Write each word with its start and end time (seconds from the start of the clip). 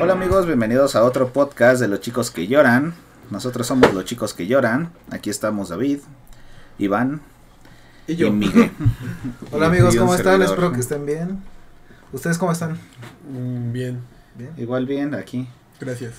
Hola 0.00 0.12
amigos, 0.12 0.46
bienvenidos 0.46 0.94
a 0.96 1.04
otro 1.04 1.32
podcast 1.32 1.80
de 1.80 1.88
los 1.88 2.00
chicos 2.00 2.30
que 2.30 2.46
lloran. 2.46 2.94
Nosotros 3.30 3.66
somos 3.66 3.92
los 3.94 4.04
chicos 4.04 4.34
que 4.34 4.46
lloran. 4.46 4.90
Aquí 5.10 5.30
estamos 5.30 5.68
David, 5.70 6.00
Iván 6.78 7.20
Y 8.06 8.12
y, 8.12 8.16
yo. 8.16 8.32
Miguel. 8.32 8.70
Hola 9.52 9.66
amigos, 9.66 9.96
¿cómo 9.96 10.14
están? 10.14 10.32
servidor. 10.34 10.50
Espero 10.54 10.72
que 10.72 10.80
estén 10.80 11.06
bien. 11.06 11.42
¿Ustedes 12.12 12.38
cómo 12.38 12.52
están? 12.52 12.78
Mm, 13.30 13.72
Bien, 13.72 14.00
Bien. 14.36 14.52
Igual 14.56 14.86
bien 14.86 15.14
aquí. 15.14 15.48
gracias. 15.80 16.14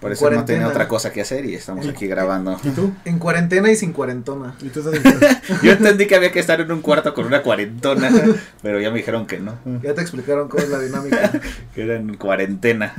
Por 0.00 0.12
eso 0.12 0.30
no 0.30 0.44
tenía 0.44 0.66
otra 0.66 0.88
cosa 0.88 1.12
que 1.12 1.20
hacer 1.20 1.44
y 1.44 1.54
estamos 1.54 1.86
aquí 1.86 2.06
grabando. 2.06 2.58
¿Y 2.64 2.70
tú? 2.70 2.92
En 3.04 3.18
cuarentena 3.18 3.70
y 3.70 3.76
sin 3.76 3.92
cuarentona. 3.92 4.54
¿Y 4.62 4.68
tú 4.70 4.80
estás 4.80 4.94
en- 4.94 5.60
Yo 5.62 5.72
entendí 5.72 6.06
que 6.06 6.14
había 6.14 6.32
que 6.32 6.40
estar 6.40 6.60
en 6.60 6.72
un 6.72 6.80
cuarto 6.80 7.12
con 7.12 7.26
una 7.26 7.42
cuarentona, 7.42 8.10
pero 8.62 8.80
ya 8.80 8.90
me 8.90 8.96
dijeron 8.98 9.26
que 9.26 9.38
no, 9.40 9.56
Ya 9.82 9.92
te 9.94 10.00
explicaron 10.00 10.48
cómo 10.48 10.62
es 10.62 10.70
la 10.70 10.78
dinámica. 10.80 11.32
que 11.74 11.82
era 11.82 11.96
en 11.96 12.16
cuarentena. 12.16 12.94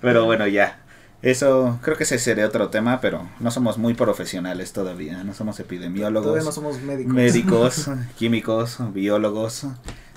Pero 0.00 0.24
bueno, 0.24 0.46
ya. 0.46 0.78
Eso 1.22 1.78
creo 1.82 1.98
que 1.98 2.04
ese 2.04 2.18
sería 2.18 2.46
otro 2.46 2.68
tema, 2.70 3.00
pero 3.02 3.28
no 3.40 3.50
somos 3.50 3.76
muy 3.76 3.92
profesionales 3.92 4.72
todavía. 4.72 5.22
No 5.22 5.34
somos 5.34 5.60
epidemiólogos. 5.60 6.24
Todavía 6.28 6.44
no 6.46 6.52
somos 6.52 6.80
médicos. 6.80 7.12
médicos, 7.14 7.90
químicos, 8.16 8.78
biólogos. 8.94 9.66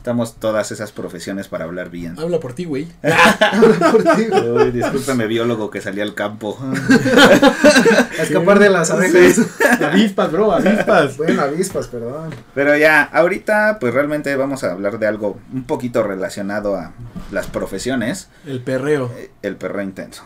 Estamos 0.04 0.36
todas 0.36 0.70
esas 0.74 0.92
profesiones 0.92 1.48
para 1.48 1.64
hablar 1.64 1.90
bien. 1.90 2.20
Habla 2.20 2.42
por 2.42 2.52
ti, 2.52 2.66
güey. 2.66 2.90
Por 3.02 4.04
ti, 4.18 4.28
Uy, 4.34 4.72
discúlpeme, 4.72 5.28
biólogo 5.28 5.72
que 5.72 5.80
salía 5.80 6.04
al 6.04 6.14
campo. 6.14 6.60
A 8.20 8.22
escapar 8.22 8.60
de 8.60 8.70
las 8.70 8.92
abejas. 8.92 9.40
Avispas, 9.82 10.30
bro, 10.30 10.52
avispas. 10.52 11.16
Bueno, 11.16 11.44
avispas, 11.44 11.88
perdón. 11.88 12.32
Pero 12.54 12.76
ya, 12.76 13.04
ahorita 13.04 13.78
pues 13.80 13.94
realmente 13.94 14.36
vamos 14.36 14.66
a 14.66 14.74
hablar 14.74 15.00
de 15.00 15.08
algo 15.08 15.40
un 15.54 15.64
poquito 15.64 16.04
relacionado 16.04 16.76
a 16.76 16.92
las 17.32 17.48
profesiones, 17.48 18.28
El 18.46 18.60
perreo. 18.62 19.10
eh, 19.18 19.32
el 19.42 19.56
perro 19.56 19.82
intenso. 19.82 20.24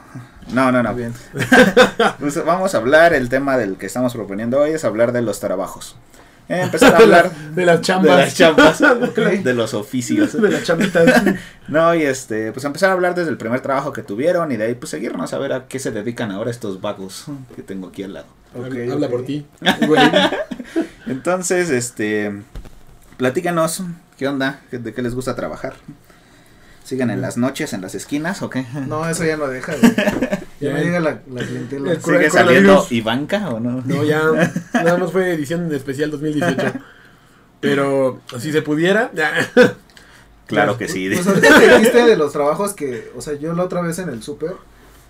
No, 0.53 0.71
no, 0.71 0.81
no. 0.81 0.91
Muy 0.93 1.01
bien. 1.03 1.13
Pues 2.19 2.43
vamos 2.43 2.73
a 2.73 2.79
hablar, 2.79 3.13
el 3.13 3.29
tema 3.29 3.57
del 3.57 3.77
que 3.77 3.85
estamos 3.85 4.15
proponiendo 4.15 4.59
hoy 4.59 4.71
es 4.71 4.83
hablar 4.85 5.11
de 5.11 5.21
los 5.21 5.39
trabajos. 5.39 5.95
Eh, 6.49 6.61
empezar 6.61 6.95
a 6.95 6.97
hablar 7.03 7.31
De 7.53 7.65
las 7.65 7.79
de 7.79 7.85
chambas. 7.85 8.17
las 8.17 8.35
chambas, 8.35 8.81
Ok. 9.09 9.17
de 9.17 9.53
los 9.53 9.73
oficios. 9.73 10.33
De 10.41 10.49
las 10.49 10.63
chambitas. 10.63 11.23
No, 11.67 11.93
y 11.93 12.03
este, 12.03 12.53
pues 12.53 12.63
empezar 12.63 12.89
a 12.91 12.93
hablar 12.93 13.13
desde 13.13 13.29
el 13.29 13.35
primer 13.37 13.59
trabajo 13.59 13.91
que 13.91 14.01
tuvieron 14.01 14.49
y 14.53 14.55
de 14.55 14.63
ahí 14.67 14.75
pues 14.75 14.89
seguirnos 14.89 15.33
a 15.33 15.37
ver 15.37 15.51
a 15.51 15.67
qué 15.67 15.79
se 15.79 15.91
dedican 15.91 16.31
ahora 16.31 16.49
estos 16.49 16.79
vagos 16.79 17.25
que 17.57 17.61
tengo 17.61 17.89
aquí 17.89 18.03
al 18.03 18.13
lado. 18.13 18.27
Ok, 18.55 18.73
Habla, 18.89 19.09
por 19.09 19.25
ti. 19.25 19.45
Entonces, 21.05 21.69
este, 21.69 22.31
platícanos, 23.17 23.83
¿qué 24.17 24.27
onda? 24.27 24.61
¿Qué- 24.69 24.77
¿De 24.79 24.93
qué 24.93 25.01
les 25.01 25.15
gusta 25.15 25.35
trabajar? 25.35 25.73
¿Siguen 26.83 27.09
en 27.09 27.21
las 27.21 27.35
noches, 27.37 27.73
en 27.73 27.81
las 27.81 27.95
esquinas 27.95 28.41
o 28.41 28.49
qué? 28.49 28.65
No, 28.87 29.07
eso 29.09 29.25
ya 29.25 29.35
no 29.37 29.47
deja. 29.47 29.73
güey. 29.75 29.93
Ya 30.59 30.69
Ya. 30.69 30.73
me 30.75 30.83
llega 30.83 30.99
la, 30.99 31.21
la 31.31 31.41
clientela. 31.45 31.91
El 31.91 32.01
¿Sigue 32.01 32.29
saliendo 32.29 32.85
Ivanka 32.89 33.49
o 33.49 33.59
no? 33.59 33.81
No, 33.85 34.03
ya. 34.03 34.21
Nada 34.73 34.97
más 34.97 35.11
fue 35.11 35.33
edición 35.33 35.73
especial 35.73 36.09
2018. 36.11 36.73
Pero 37.59 38.21
si 38.39 38.51
se 38.51 38.61
pudiera. 38.61 39.11
ya. 39.13 39.31
Claro 40.45 40.77
que 40.77 40.87
sí. 40.87 41.09
Pues 41.13 41.27
ahorita 41.27 41.59
que 41.59 41.67
dijiste 41.69 42.05
de 42.05 42.15
los 42.15 42.31
trabajos 42.31 42.73
que, 42.73 43.11
o 43.15 43.21
sea, 43.21 43.33
yo 43.33 43.53
la 43.53 43.63
otra 43.63 43.81
vez 43.81 43.99
en 43.99 44.09
el 44.09 44.23
súper 44.23 44.53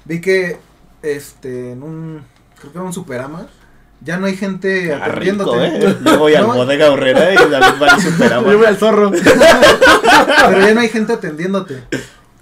vi 0.05 0.19
que, 0.19 0.57
este, 1.03 1.73
en 1.73 1.83
un, 1.83 2.23
creo 2.59 2.71
que 2.71 2.77
era 2.79 2.87
un 2.87 2.93
superama, 2.93 3.47
ya 4.01 4.17
no 4.17 4.25
hay 4.25 4.35
gente 4.35 4.93
Ah, 4.93 5.05
atendiéndote. 5.05 5.69
rico, 5.69 5.87
¿eh? 5.89 5.97
Yo 6.05 6.17
voy 6.19 6.33
a 6.35 6.41
No. 6.41 6.53
bodega 6.55 6.89
horrera 6.91 7.33
y 7.33 7.35
David 7.35 7.81
va 7.81 7.87
al 7.93 8.01
superama. 8.01 8.51
Yo 8.51 8.57
voy 8.57 8.65
al 8.67 8.77
zorro. 8.77 9.11
Pero 10.49 10.59
ya 10.59 10.73
no 10.73 10.79
hay 10.81 10.89
gente 10.89 11.13
atendiéndote. 11.13 11.83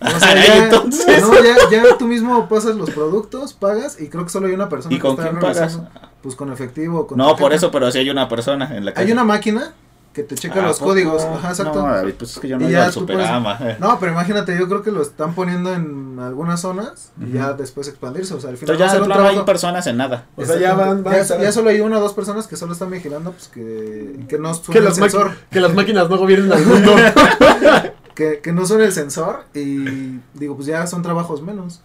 O 0.01 0.07
sea, 0.19 0.29
Ay, 0.31 0.44
ya, 0.47 0.63
entonces. 0.66 1.22
no, 1.22 1.33
ya, 1.44 1.56
ya 1.72 1.97
tú 1.97 2.06
mismo 2.07 2.47
pasas 2.50 2.75
los 2.75 2.89
productos, 2.91 3.53
pagas 3.53 4.00
y 4.00 4.09
creo 4.09 4.23
que 4.25 4.29
solo 4.29 4.47
hay 4.47 4.53
una 4.53 4.67
persona 4.69 4.94
¿Y 4.95 5.00
con 5.00 5.16
que 5.16 5.22
está 5.23 5.31
quién 5.31 5.41
pagas? 5.41 5.79
Pues 6.22 6.35
con 6.35 6.51
efectivo 6.51 7.07
con 7.07 7.17
No, 7.17 7.35
por 7.35 7.53
eso, 7.53 7.72
pero 7.72 7.91
si 7.91 8.00
hay 8.00 8.09
una 8.09 8.28
persona 8.28 8.75
en 8.75 8.85
la 8.85 8.94
calle. 8.94 9.07
Hay 9.07 9.11
una 9.13 9.23
máquina 9.23 9.73
que 10.11 10.23
te 10.23 10.35
checa 10.35 10.61
¿A 10.61 10.67
los 10.67 10.79
poco? 10.79 10.91
códigos. 10.91 11.23
Ajá, 11.23 11.50
exacto. 11.50 11.85
No, 11.85 11.94
David, 11.94 12.13
pues 12.17 12.31
es 12.31 12.39
que 12.39 12.47
yo 12.47 12.57
no 12.57 12.69
ya 12.69 12.85
al 12.85 12.94
puedes-. 12.94 13.79
No, 13.79 14.00
pero 14.00 14.13
imagínate, 14.13 14.57
yo 14.57 14.67
creo 14.69 14.81
que 14.81 14.89
lo 14.91 15.01
están 15.01 15.35
poniendo 15.35 15.73
en 15.73 16.17
algunas 16.22 16.62
zonas 16.62 17.12
y 17.22 17.33
ya 17.33 17.51
después 17.51 17.89
expandirse. 17.89 18.33
O 18.33 18.39
sea, 18.39 18.51
al 18.51 18.57
final 18.57 18.75
Entonces 18.75 18.97
ya 19.00 19.06
plano 19.06 19.27
hay 19.27 19.39
personas 19.41 19.85
en 19.88 19.97
nada. 19.97 20.25
O 20.38 20.45
sea, 20.45 20.57
ya 20.57 20.73
van. 20.73 21.03
Ya, 21.03 21.17
estar- 21.19 21.41
ya 21.41 21.51
solo 21.51 21.69
hay 21.69 21.81
una 21.81 21.97
o 21.97 22.01
dos 22.01 22.13
personas 22.13 22.47
que 22.47 22.56
solo 22.56 22.72
están 22.72 22.91
vigilando, 22.91 23.31
pues 23.33 23.50
que, 23.50 24.25
que 24.29 24.38
no 24.39 24.51
que 24.53 24.63
suene 24.63 24.79
el 24.79 24.85
las, 24.85 24.95
sensor. 24.95 25.31
que 25.51 25.59
las 25.59 25.73
máquinas 25.73 26.09
no 26.09 26.17
gobiernen 26.17 26.53
al 26.53 26.66
mundo. 26.66 26.95
Que, 28.15 28.39
que 28.39 28.51
no 28.53 28.65
suene 28.65 28.85
el 28.85 28.91
sensor 28.93 29.43
y 29.53 30.19
digo, 30.33 30.55
pues 30.55 30.67
ya 30.67 30.87
son 30.87 31.01
trabajos 31.01 31.41
menos. 31.41 31.81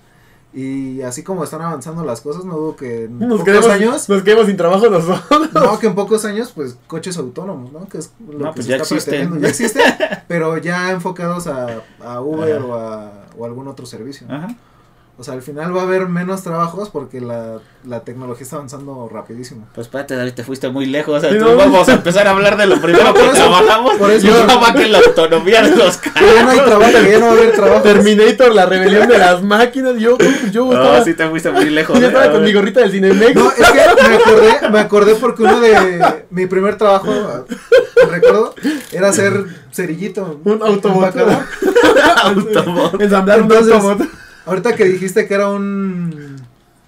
Y 0.53 1.03
así 1.03 1.23
como 1.23 1.45
están 1.45 1.63
avanzando 1.63 2.05
las 2.05 2.21
cosas, 2.23 2.45
no 2.45 2.57
dudo 2.57 2.75
que 2.77 3.05
en 3.05 3.19
Nos 3.21 3.29
pocos 3.41 3.45
quedemos, 3.45 3.69
años, 3.69 4.09
nos 4.09 4.23
quedemos 4.23 4.47
sin 4.47 4.57
trabajo 4.57 4.89
nosotros. 4.91 5.53
no, 5.53 5.79
que 5.79 5.87
en 5.89 5.95
pocos 5.95 6.25
años, 6.25 6.51
pues 6.55 6.77
coches 6.89 7.17
autónomos, 7.19 7.73
¿no? 7.73 7.87
Que 7.89 7.99
es 7.99 8.11
lo 8.29 8.39
No, 8.39 8.45
que 8.51 8.55
pues 8.55 8.67
se 8.67 8.71
ya 8.71 8.77
está 8.79 8.95
existen. 8.95 9.29
pretendiendo. 9.31 9.41
Ya 9.47 9.49
existen, 9.49 9.83
pero 10.29 10.57
ya 10.59 10.91
enfocados 10.91 11.47
a, 11.47 11.83
a 12.05 12.21
Uber 12.21 12.57
Ajá. 12.57 12.65
o 12.67 12.75
a 12.75 13.13
o 13.39 13.45
algún 13.45 13.69
otro 13.69 13.87
servicio. 13.87 14.27
Ajá. 14.29 14.49
O 15.21 15.23
sea, 15.23 15.35
al 15.35 15.43
final 15.43 15.77
va 15.77 15.81
a 15.83 15.85
haber 15.85 16.09
menos 16.09 16.43
trabajos 16.43 16.89
porque 16.89 17.21
la, 17.21 17.59
la 17.87 18.01
tecnología 18.01 18.43
está 18.43 18.57
avanzando 18.57 19.07
rapidísimo. 19.13 19.69
Pues 19.75 19.87
espérate, 19.87 20.17
David, 20.17 20.33
te 20.33 20.45
fuiste 20.45 20.71
muy 20.71 20.87
lejos. 20.87 21.23
Entonces 21.23 21.43
no. 21.47 21.57
vamos 21.57 21.87
a 21.91 21.93
empezar 21.93 22.27
a 22.27 22.31
hablar 22.31 22.57
de 22.57 22.65
lo 22.67 22.81
primero 22.81 23.13
que 23.15 23.21
eso- 23.27 23.33
trabajamos. 23.35 23.97
por 23.97 24.11
eso- 24.11 24.27
Yo 24.27 24.41
estaba 24.41 24.73
que 24.73 24.89
la 24.89 24.97
autonomía 25.01 25.61
de 25.61 25.77
los 25.77 25.97
Que 25.99 26.11
ya 26.15 26.43
no 26.43 26.51
hay 26.51 26.57
carros. 26.57 26.71
trabajo, 26.71 26.93
que 27.05 27.11
ya 27.11 27.19
no 27.19 27.27
va 27.27 27.33
a 27.33 27.35
haber 27.35 27.53
trabajo. 27.53 27.83
Terminator, 27.83 28.55
la 28.55 28.65
rebelión 28.65 29.09
de 29.09 29.19
las 29.19 29.43
máquinas. 29.43 29.97
Yo, 29.99 30.17
yo 30.51 30.73
estaba, 30.73 30.99
No, 31.01 31.05
sí 31.05 31.13
te 31.13 31.29
fuiste 31.29 31.51
muy 31.51 31.69
lejos. 31.69 31.99
yo 32.01 32.07
eh. 32.07 32.09
estaba 32.09 32.33
con 32.33 32.43
mi 32.43 32.53
gorrita 32.55 32.81
del 32.81 32.91
Cinemex. 32.91 33.35
No, 33.35 33.51
es 33.51 33.57
que 33.71 34.09
me 34.09 34.15
acordé, 34.17 34.71
me 34.71 34.79
acordé 34.81 35.15
porque 35.17 35.43
uno 35.43 35.61
de 35.61 36.25
mi 36.31 36.47
primer 36.47 36.79
trabajo, 36.79 37.13
¿te 37.95 38.07
recuerdo? 38.07 38.55
Era 38.91 39.13
ser 39.13 39.45
cerillito. 39.71 40.41
Un 40.47 40.63
autobot. 40.63 41.09
empacador. 41.15 41.45
Autobot. 42.25 43.01
Ensamblar 43.03 43.43
un 43.43 43.53
autobot. 43.53 44.01
Ahorita 44.47 44.75
que 44.75 44.85
dijiste 44.85 45.27
que 45.27 45.35
era 45.35 45.49
un 45.49 46.37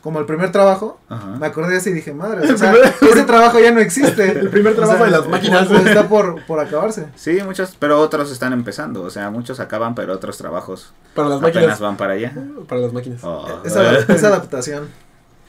como 0.01 0.19
el 0.19 0.27
primer 0.27 0.51
trabajo, 0.51 0.99
Ajá. 1.09 1.37
me 1.39 1.47
acordé 1.47 1.77
así 1.77 1.91
y 1.91 1.93
dije, 1.93 2.13
madre, 2.13 2.45
El 2.45 2.55
o 2.55 2.59
sea, 2.59 2.73
primer- 2.73 2.93
ese 3.13 3.23
trabajo 3.23 3.61
ya 3.61 3.71
no 3.71 3.79
existe. 3.79 4.33
El 4.41 4.49
primer 4.51 4.75
trabajo 4.75 5.05
de 5.05 5.11
las 5.13 5.29
máquinas. 5.29 5.71
Está 5.71 6.09
por, 6.09 6.45
por 6.47 6.59
acabarse. 6.59 7.07
Sí, 7.15 7.39
muchos, 7.45 7.77
pero 7.79 8.01
otros 8.01 8.33
están 8.33 8.53
empezando. 8.53 9.03
O 9.03 9.11
sea, 9.11 9.31
muchos 9.31 9.61
acaban, 9.61 9.95
pero 9.95 10.13
otros 10.13 10.37
trabajos 10.39 10.93
Para 11.15 11.29
las 11.29 11.39
apenas 11.39 11.55
máquinas. 11.55 11.81
van 11.81 11.97
para 11.97 12.15
allá. 12.15 12.33
Para 12.69 12.81
las 12.81 12.93
máquinas. 12.93 13.21
Oh. 13.23 13.47
Esa, 13.65 13.99
esa 13.99 14.27
adaptación, 14.27 14.89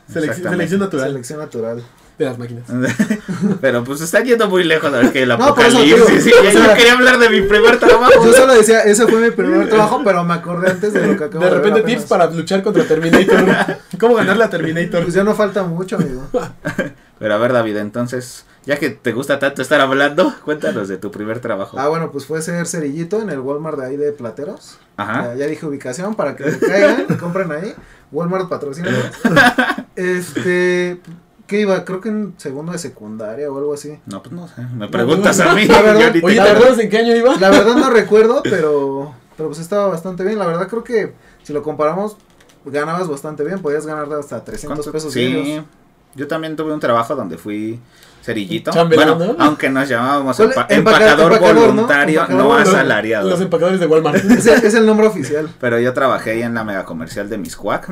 selección 0.08 0.80
natural 0.80 1.08
selección 1.08 1.40
natural. 1.40 1.84
De 2.18 2.26
las 2.26 2.38
máquinas. 2.38 2.64
Pero 3.62 3.84
pues 3.84 4.02
están 4.02 4.24
yendo 4.24 4.48
muy 4.48 4.64
lejos 4.64 4.92
de 4.92 5.12
que 5.12 5.24
el 5.24 5.30
No, 5.38 5.46
apocalipsis. 5.46 5.84
digo, 5.84 6.06
sí, 6.22 6.32
o 6.32 6.44
yo 6.44 6.52
sea- 6.52 6.76
quería 6.76 6.94
hablar 6.94 7.18
de 7.18 7.30
mi 7.30 7.42
primer 7.42 7.80
trabajo. 7.80 8.12
Yo 8.24 8.34
solo 8.34 8.54
decía, 8.54 8.82
ese 8.82 9.08
fue 9.08 9.20
mi 9.20 9.32
primer 9.32 9.68
trabajo, 9.70 10.02
pero 10.04 10.24
me 10.24 10.34
acordé 10.36 10.72
antes 10.72 10.94
de 10.94 11.06
lo 11.08 11.18
que 11.18 11.24
acabo 11.24 11.44
De 11.44 11.50
de, 11.50 11.56
repente 11.58 11.82
tips 11.82 12.04
para 12.04 12.28
luchar 12.30 12.62
contra 12.64 12.84
Terminator. 12.84 13.46
¿Cómo 14.00 14.16
ganarle 14.16 14.44
a 14.44 14.50
Terminator? 14.50 15.04
Pues 15.04 15.14
ya 15.16 15.24
no 15.24 15.34
falta 15.34 15.64
mucho, 15.64 15.96
amigo. 15.96 16.28
Pero 17.20 17.34
a 17.34 17.38
ver, 17.38 17.54
David, 17.54 17.78
entonces, 17.78 18.46
ya 18.66 18.78
que 18.78 18.90
te 18.90 19.12
gusta 19.14 19.40
tanto 19.40 19.62
estar 19.62 19.80
hablando, 19.82 20.34
cuéntanos 20.44 20.88
de 20.90 20.98
tu 20.98 21.10
primer 21.10 21.40
trabajo. 21.40 21.80
Ah, 21.80 21.88
bueno, 21.88 22.12
pues 22.12 22.26
fue 22.26 22.42
ser 22.42 22.68
cerillito 22.68 23.22
en 23.22 23.30
el 23.30 23.40
Walmart 23.40 23.78
de 23.80 23.86
ahí 23.88 23.98
de 23.98 24.12
Plateros. 24.12 24.78
Ajá. 24.98 25.30
Ya, 25.30 25.36
ya 25.36 25.48
dije 25.48 25.66
ubicación 25.66 26.16
para 26.16 26.36
que 26.36 26.44
caigan 26.60 27.06
y 27.10 27.14
compren 27.16 27.52
ahí. 27.52 27.74
Walmart 28.12 28.50
patrocina. 28.50 28.90
Este, 29.96 31.00
¿qué 31.48 31.62
iba? 31.62 31.84
Creo 31.86 32.02
que 32.02 32.10
en 32.10 32.34
segundo 32.38 32.72
de 32.72 32.78
secundaria 32.78 33.52
o 33.52 33.58
algo 33.58 33.74
así. 33.74 34.00
No, 34.06 34.22
pues 34.24 34.34
no 34.34 34.48
sé. 34.48 34.62
Me 34.76 34.88
preguntas 34.88 35.40
a 35.40 35.54
mí. 35.54 35.66
La 35.66 35.82
verdad- 35.82 36.12
te- 36.12 36.24
Oye, 36.24 36.36
¿te 36.36 36.36
La 36.36 36.44
verdad- 36.44 36.58
acuerdas 36.58 36.80
en 36.80 36.90
qué 36.90 36.98
año 36.98 37.16
iba? 37.16 37.36
La 37.38 37.50
verdad 37.50 37.76
no 37.76 37.90
recuerdo, 37.92 38.42
pero, 38.44 39.14
pero 39.38 39.50
pues 39.50 39.60
estaba 39.60 39.88
bastante 39.88 40.24
bien. 40.24 40.40
La 40.40 40.48
verdad 40.48 40.68
creo 40.68 40.84
que 40.84 41.14
si 41.44 41.54
lo 41.54 41.62
comparamos, 41.64 42.18
ganabas 42.66 43.08
bastante 43.08 43.44
bien. 43.44 43.60
Podías 43.62 43.86
ganar 43.86 44.12
hasta 44.14 44.44
300 44.44 44.78
¿Cuánto? 44.78 44.92
pesos 44.92 45.12
Sí. 45.14 45.26
diarios. 45.26 45.66
Yo 46.16 46.28
también 46.28 46.56
tuve 46.56 46.72
un 46.72 46.80
trabajo 46.80 47.16
donde 47.16 47.40
fui 47.40 47.80
cerillito. 48.22 48.72
Bueno, 48.88 49.16
¿no? 49.16 49.36
aunque 49.40 49.68
nos 49.72 49.90
llamábamos 49.90 50.40
empa- 50.40 50.68
Empaca- 50.68 50.76
empacador, 50.76 51.34
empacador, 51.34 51.56
¿no? 51.56 51.62
voluntario, 51.74 52.20
no, 52.20 52.26
Empacador 52.26 52.46
voluntario. 52.52 52.72
asalariado. 52.80 53.30
Los 53.32 53.42
empacadores 53.42 53.80
de 53.80 53.88
Walmart. 53.88 54.16
Es, 54.32 54.46
el- 54.46 54.64
es 54.64 54.74
el 54.76 54.86
nombre 54.86 55.08
oficial. 55.08 55.50
Pero 55.60 55.80
yo 55.80 55.92
trabajé 55.94 56.32
ahí 56.32 56.42
en 56.44 56.54
la 56.54 56.64
mega 56.64 56.86
comercial 56.86 57.30
de 57.30 57.38
Miscuac. 57.40 57.90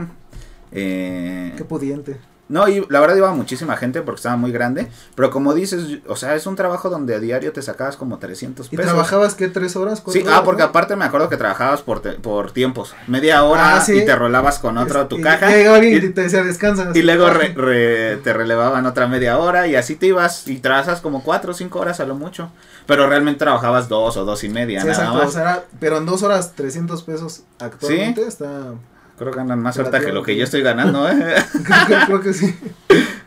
Eh, 0.71 1.53
Qué 1.57 1.63
pudiente. 1.65 2.17
No, 2.51 2.67
y 2.67 2.85
la 2.89 2.99
verdad 2.99 3.15
iba 3.15 3.31
muchísima 3.31 3.77
gente 3.77 4.01
porque 4.01 4.19
estaba 4.19 4.35
muy 4.35 4.51
grande. 4.51 4.87
Pero 5.15 5.31
como 5.31 5.53
dices, 5.53 5.99
o 6.07 6.15
sea, 6.15 6.35
es 6.35 6.45
un 6.45 6.55
trabajo 6.55 6.89
donde 6.89 7.15
a 7.15 7.19
diario 7.19 7.51
te 7.53 7.61
sacabas 7.61 7.95
como 7.97 8.19
300 8.19 8.67
¿Y 8.67 8.75
pesos. 8.77 8.91
trabajabas 8.91 9.35
qué? 9.35 9.47
¿Tres 9.47 9.75
horas? 9.75 10.03
Sí, 10.11 10.23
ah, 10.29 10.41
porque 10.45 10.61
no? 10.63 10.67
aparte 10.69 10.95
me 10.95 11.05
acuerdo 11.05 11.29
que 11.29 11.37
trabajabas 11.37 11.81
por, 11.81 12.01
te- 12.01 12.11
por 12.13 12.51
tiempos. 12.51 12.93
Media 13.07 13.43
hora 13.43 13.77
Ah, 13.77 13.81
sí. 13.81 13.99
y 13.99 14.05
te 14.05 14.15
rolabas 14.15 14.59
con 14.59 14.77
otro 14.77 14.99
a 15.01 15.07
tu 15.07 15.17
Y- 15.17 15.21
caja. 15.21 15.57
Y 15.57 15.63
alguien 15.65 15.93
y- 16.03 16.05
y 16.07 16.09
te 16.09 16.21
decía, 16.23 16.43
descansa. 16.43 16.91
y 16.93 17.01
luego 17.01 17.29
re- 17.29 17.53
re- 17.55 18.17
te 18.17 18.33
relevaban 18.33 18.85
otra 18.85 19.07
media 19.07 19.37
hora 19.37 19.67
y 19.67 19.75
así 19.75 19.95
te 19.95 20.07
ibas 20.07 20.47
y 20.47 20.57
trabajas 20.59 21.01
como 21.01 21.23
cuatro 21.23 21.51
o 21.51 21.53
cinco 21.55 21.79
horas 21.79 21.99
a 21.99 22.05
lo 22.05 22.15
mucho. 22.15 22.51
Pero 22.85 23.07
realmente 23.07 23.39
trabajabas 23.39 23.87
dos 23.87 24.17
o 24.17 24.25
dos 24.25 24.43
y 24.43 24.49
media 24.49 24.81
Sí, 24.81 24.87
nada 24.87 24.99
exacto, 25.03 25.19
o 25.19 25.23
más. 25.23 25.33
sea, 25.33 25.63
pero 25.79 25.97
en 25.97 26.05
dos 26.05 26.23
horas 26.23 26.53
300 26.55 27.03
pesos 27.03 27.43
actualmente 27.59 28.27
está... 28.27 28.73
Creo 29.21 29.31
que 29.33 29.37
ganan 29.37 29.61
más 29.61 29.77
ahorita 29.77 29.99
que 29.99 30.11
lo 30.11 30.23
que 30.23 30.35
yo 30.35 30.43
estoy 30.45 30.63
ganando, 30.63 31.07
¿eh? 31.07 31.13
creo, 31.63 31.85
que, 31.87 32.05
creo 32.07 32.21
que 32.21 32.33
sí. 32.33 32.59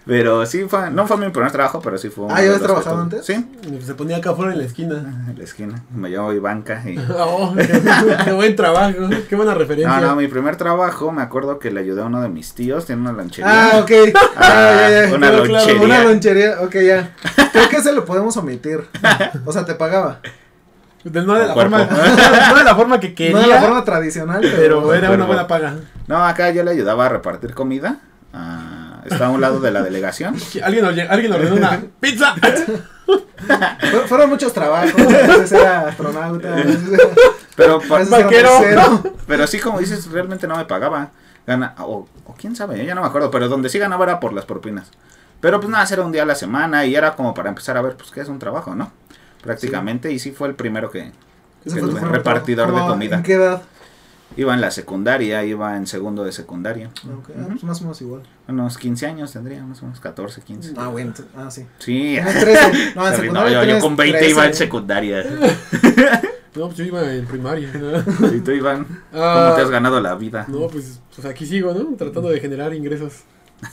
Pero 0.05 0.45
sí, 0.45 0.65
fue, 0.69 0.91
no 0.91 1.07
fue 1.07 1.17
mi 1.19 1.29
primer 1.31 1.53
trabajo, 1.53 1.81
pero 1.81 1.97
sí 1.99 2.09
fue. 2.09 2.25
uno 2.25 2.35
Ah, 2.35 2.41
¿ya 2.41 2.47
habías 2.49 2.63
trabajado 2.63 3.01
antes? 3.01 3.25
Sí, 3.25 3.47
Se 3.81 3.95
ponía 3.95 4.17
acá 4.17 4.31
afuera 4.31 4.51
en 4.53 4.59
la 4.59 4.65
esquina. 4.65 4.97
en 5.29 5.39
la 5.39 5.45
esquina. 5.45 5.85
Me 5.95 6.09
llamo 6.09 6.33
Ivanka 6.33 6.83
y... 6.85 6.99
Oh, 7.17 7.55
qué, 7.57 7.81
qué 8.25 8.33
buen 8.33 8.57
trabajo, 8.57 8.97
qué 9.29 9.37
buena 9.37 9.55
referencia. 9.55 10.01
No, 10.01 10.05
no, 10.09 10.17
mi 10.17 10.27
primer 10.27 10.57
trabajo, 10.57 11.13
me 11.13 11.23
acuerdo 11.23 11.61
que 11.61 11.71
le 11.71 11.79
ayudé 11.79 12.03
a 12.03 12.07
uno 12.07 12.21
de 12.21 12.29
mis 12.29 12.55
tíos, 12.55 12.87
tiene 12.87 13.01
una 13.03 13.13
lanchería. 13.13 13.71
Ah, 13.77 13.79
ok. 13.79 13.91
Ah, 14.37 14.41
Ah, 14.47 14.91
ya, 14.91 15.07
ya. 15.11 15.15
una 15.15 15.29
claro. 15.31 15.45
lonchería. 15.47 15.81
Una 15.83 16.03
lonchería, 16.03 16.61
ok, 16.61 16.75
ya. 16.85 17.15
Creo 17.53 17.69
que 17.69 17.77
ese 17.77 17.93
lo 17.93 18.05
podemos 18.05 18.37
omitir. 18.37 18.81
O 19.45 19.53
sea, 19.53 19.65
te 19.65 19.75
pagaba. 19.77 20.19
De- 21.05 21.23
no 21.23 21.35
de 21.35 21.47
la 21.47 21.55
forma, 21.55 21.79
no 22.49 22.55
de 22.57 22.65
la 22.65 22.75
forma 22.75 22.99
que 23.01 23.15
quería, 23.15 23.33
No 23.37 23.41
de 23.43 23.47
la 23.49 23.61
forma 23.61 23.85
tradicional, 23.85 24.41
pero, 24.43 24.81
pero 24.83 24.95
era 24.95 25.11
una 25.11 25.27
buena 25.27 25.47
paga. 25.47 25.75
No, 26.07 26.25
acá 26.25 26.51
yo 26.51 26.63
le 26.65 26.71
ayudaba 26.73 27.07
a 27.07 27.09
repartir 27.11 27.55
comida. 27.55 27.99
Ah, 28.33 29.01
estaba 29.05 29.27
a 29.27 29.31
un 29.31 29.41
lado 29.41 29.61
de 29.61 29.71
la 29.71 29.83
delegación. 29.83 30.35
Alguien, 30.65 30.85
alguien 30.85 31.33
ordenó 31.33 31.55
una 31.57 31.81
pizza. 32.01 32.35
Fue- 33.91 34.09
fueron 34.09 34.31
muchos 34.31 34.53
trabajos. 34.53 34.93
A 34.99 35.05
veces 35.05 35.53
era 35.53 35.89
astronauta. 35.89 36.53
a 36.53 36.57
veces 36.57 36.93
era- 36.93 37.05
Pero, 37.57 37.81
a 37.95 37.99
veces 37.99 38.13
era 38.63 38.87
pero 39.27 39.47
sí, 39.47 39.59
como 39.61 39.79
dices, 39.79 40.11
realmente 40.11 40.47
no 40.49 40.57
me 40.57 40.65
pagaba. 40.65 41.11
Gana, 41.47 41.75
o, 41.79 42.09
o 42.25 42.35
quién 42.35 42.57
sabe, 42.57 42.85
ya 42.87 42.95
no 42.95 43.03
me 43.03 43.07
acuerdo. 43.09 43.31
Pero 43.31 43.49
donde 43.49 43.69
sí 43.69 43.79
ganaba 43.79 44.05
era 44.05 44.19
por 44.21 44.33
las 44.33 44.47
propinas. 44.47 44.91
Pero 45.41 45.61
pues 45.61 45.71
nada, 45.71 45.87
era 45.91 46.03
un 46.03 46.11
día 46.11 46.23
a 46.23 46.27
la 46.27 46.35
semana 46.35 46.87
y 46.87 46.97
era 46.97 47.15
como 47.15 47.35
para 47.35 47.51
empezar 47.51 47.77
a 47.77 47.83
ver, 47.83 47.97
pues, 47.97 48.11
qué 48.11 48.23
es 48.23 48.29
un 48.29 48.39
trabajo, 48.39 48.75
¿no? 48.75 48.91
Prácticamente, 49.45 50.11
y 50.11 50.19
sí 50.19 50.33
fue 50.33 50.49
el 50.49 50.55
primero 50.55 50.91
que, 50.91 51.13
tuve, 51.65 52.01
repartidor 52.01 52.75
de 52.75 52.81
comida. 52.81 53.17
¿En 53.17 53.23
qué 53.23 53.35
edad? 53.35 53.63
Iba 54.37 54.55
en 54.55 54.61
la 54.61 54.73
secundaria, 54.73 55.45
iba 55.45 55.77
en 55.77 55.87
segundo 55.87 56.25
de 56.25 56.33
secundaria. 56.33 56.91
Ah, 57.07 57.47
pues 57.49 57.63
más 57.63 57.81
o 57.81 57.85
menos 57.85 58.01
igual. 58.01 58.23
Unos 58.49 58.79
15 58.79 59.07
años 59.07 59.33
tendría, 59.33 59.63
más 59.63 59.81
o 59.83 59.85
menos 59.85 60.01
14, 60.01 60.41
15. 60.41 60.73
Ah, 60.77 60.89
bueno. 60.89 61.13
Ah, 61.37 61.51
sí. 61.51 61.67
Sí, 61.79 62.15
Tienes 62.15 62.41
13. 62.41 62.95
No, 62.97 63.07
en 63.07 63.13
No, 63.13 63.17
secundaria 63.17 63.65
yo, 63.65 63.81
con 63.81 63.97
20 63.97 64.19
13. 64.19 64.31
iba 64.33 64.47
en 64.47 64.55
secundaria. 64.55 65.25
No, 66.55 66.67
pues 66.67 66.77
yo 66.79 66.85
iba 66.85 67.13
en 67.13 67.27
primaria. 67.27 67.69
¿Y 68.33 68.39
tú, 68.39 68.53
Iván? 68.53 68.87
Ah, 69.13 69.43
¿Cómo 69.47 69.57
te 69.57 69.63
has 69.63 69.71
ganado 69.71 70.01
la 70.01 70.15
vida? 70.15 70.45
No, 70.47 70.69
pues, 70.69 71.01
pues 71.13 71.27
aquí 71.27 71.47
sigo, 71.47 71.75
¿no? 71.75 71.97
Tratando 71.97 72.29
de 72.29 72.39
generar 72.39 72.73
ingresos 72.73 73.23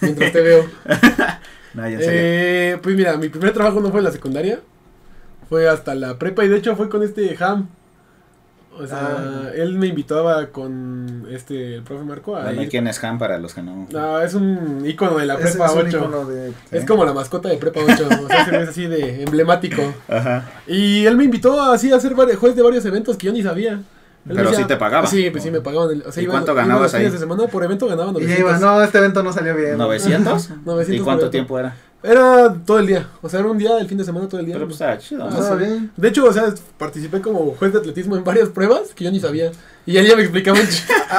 mientras 0.01 0.31
te 0.31 0.41
veo. 0.41 0.65
No, 1.73 1.87
ya. 1.87 1.99
Eh, 2.01 2.77
pues 2.83 2.95
mira, 2.97 3.15
mi 3.15 3.29
primer 3.29 3.53
trabajo 3.53 3.79
no 3.79 3.91
fue 3.91 3.99
en 4.01 4.03
la 4.03 4.11
secundaria. 4.11 4.59
Fue 5.51 5.67
hasta 5.67 5.93
la 5.95 6.17
prepa 6.17 6.45
y 6.45 6.47
de 6.47 6.57
hecho 6.57 6.77
fue 6.77 6.87
con 6.87 7.03
este 7.03 7.35
Ham. 7.43 7.67
O 8.79 8.87
sea, 8.87 9.17
Ah. 9.19 9.49
él 9.53 9.77
me 9.77 9.87
invitaba 9.87 10.47
con 10.47 11.27
este, 11.29 11.75
el 11.75 11.83
profe 11.83 12.05
Marco 12.05 12.37
a 12.37 12.43
Bueno, 12.45 12.61
¿y 12.61 12.63
ir. 12.63 12.69
quién 12.69 12.87
es 12.87 13.03
Han 13.03 13.19
para 13.19 13.37
los 13.37 13.53
que 13.53 13.61
no? 13.61 13.85
No, 13.91 14.21
es 14.21 14.33
un 14.33 14.83
icono 14.85 15.17
de 15.17 15.25
la 15.25 15.33
Es- 15.33 15.41
prepa 15.41 15.65
es 15.65 15.71
un 15.73 15.79
8. 15.87 15.97
icono 15.97 16.25
de- 16.25 16.53
Es 16.71 16.85
como 16.85 17.03
la 17.03 17.11
mascota 17.13 17.49
de 17.49 17.57
prepa 17.57 17.81
8. 17.83 18.07
o 18.23 18.27
sea, 18.29 18.45
se 18.45 18.51
ve 18.51 18.57
así 18.59 18.87
de 18.87 19.23
emblemático. 19.23 19.81
Ajá. 20.07 20.49
Y 20.67 21.05
él 21.05 21.17
me 21.17 21.25
invitó 21.25 21.61
así 21.61 21.91
a 21.91 21.97
hacer 21.97 22.15
varios, 22.15 22.37
juez 22.37 22.55
de 22.55 22.61
varios 22.61 22.85
eventos 22.85 23.17
que 23.17 23.27
yo 23.27 23.33
ni 23.33 23.43
sabía. 23.43 23.81
Él 24.29 24.35
Pero 24.35 24.53
sí 24.53 24.63
te 24.65 24.75
pagaba. 24.77 25.07
Sí, 25.07 25.29
pues 25.31 25.43
sí 25.43 25.49
me 25.51 25.61
pagaban. 25.61 25.89
el- 25.91 26.03
o 26.05 26.11
sea, 26.11 26.21
¿Y 26.21 26.25
iban- 26.25 26.33
cuánto 26.37 26.53
ganabas 26.53 26.93
ahí? 26.93 27.09
de 27.09 27.17
semana 27.17 27.47
por 27.47 27.63
evento 27.63 27.87
ganaba 27.87 28.09
Y 28.11 28.13
900. 28.13 28.37
ya 28.37 28.39
iba, 28.39 28.59
no, 28.59 28.83
este 28.83 28.97
evento 28.99 29.23
no 29.23 29.33
salió 29.33 29.55
bien. 29.55 29.77
¿900? 29.77 30.49
900 30.63 30.89
¿Y 30.89 30.99
cuánto 30.99 31.29
tiempo 31.29 31.57
era? 31.57 31.75
Era 32.03 32.51
todo 32.65 32.79
el 32.79 32.87
día. 32.87 33.07
O 33.21 33.29
sea, 33.29 33.41
era 33.41 33.49
un 33.49 33.57
día 33.59 33.75
del 33.75 33.87
fin 33.87 33.95
de 33.97 34.03
semana 34.03 34.27
todo 34.27 34.39
el 34.39 34.45
día. 34.47 34.55
Pero 34.55 34.65
pues 34.65 34.75
estaba 34.75 34.97
chido. 34.97 35.23
Ah, 35.31 35.53
bien. 35.55 35.91
De 35.95 36.07
hecho, 36.07 36.25
o 36.25 36.33
sea, 36.33 36.45
participé 36.79 37.21
como 37.21 37.55
juez 37.57 37.73
de 37.73 37.79
atletismo 37.79 38.15
en 38.15 38.23
varias 38.23 38.49
pruebas 38.49 38.93
que 38.95 39.03
yo 39.03 39.11
ni 39.11 39.19
sabía. 39.19 39.51
Y 39.85 39.97
él 39.97 40.07
ya 40.07 40.15
me 40.15 40.21
explicaba 40.23 40.57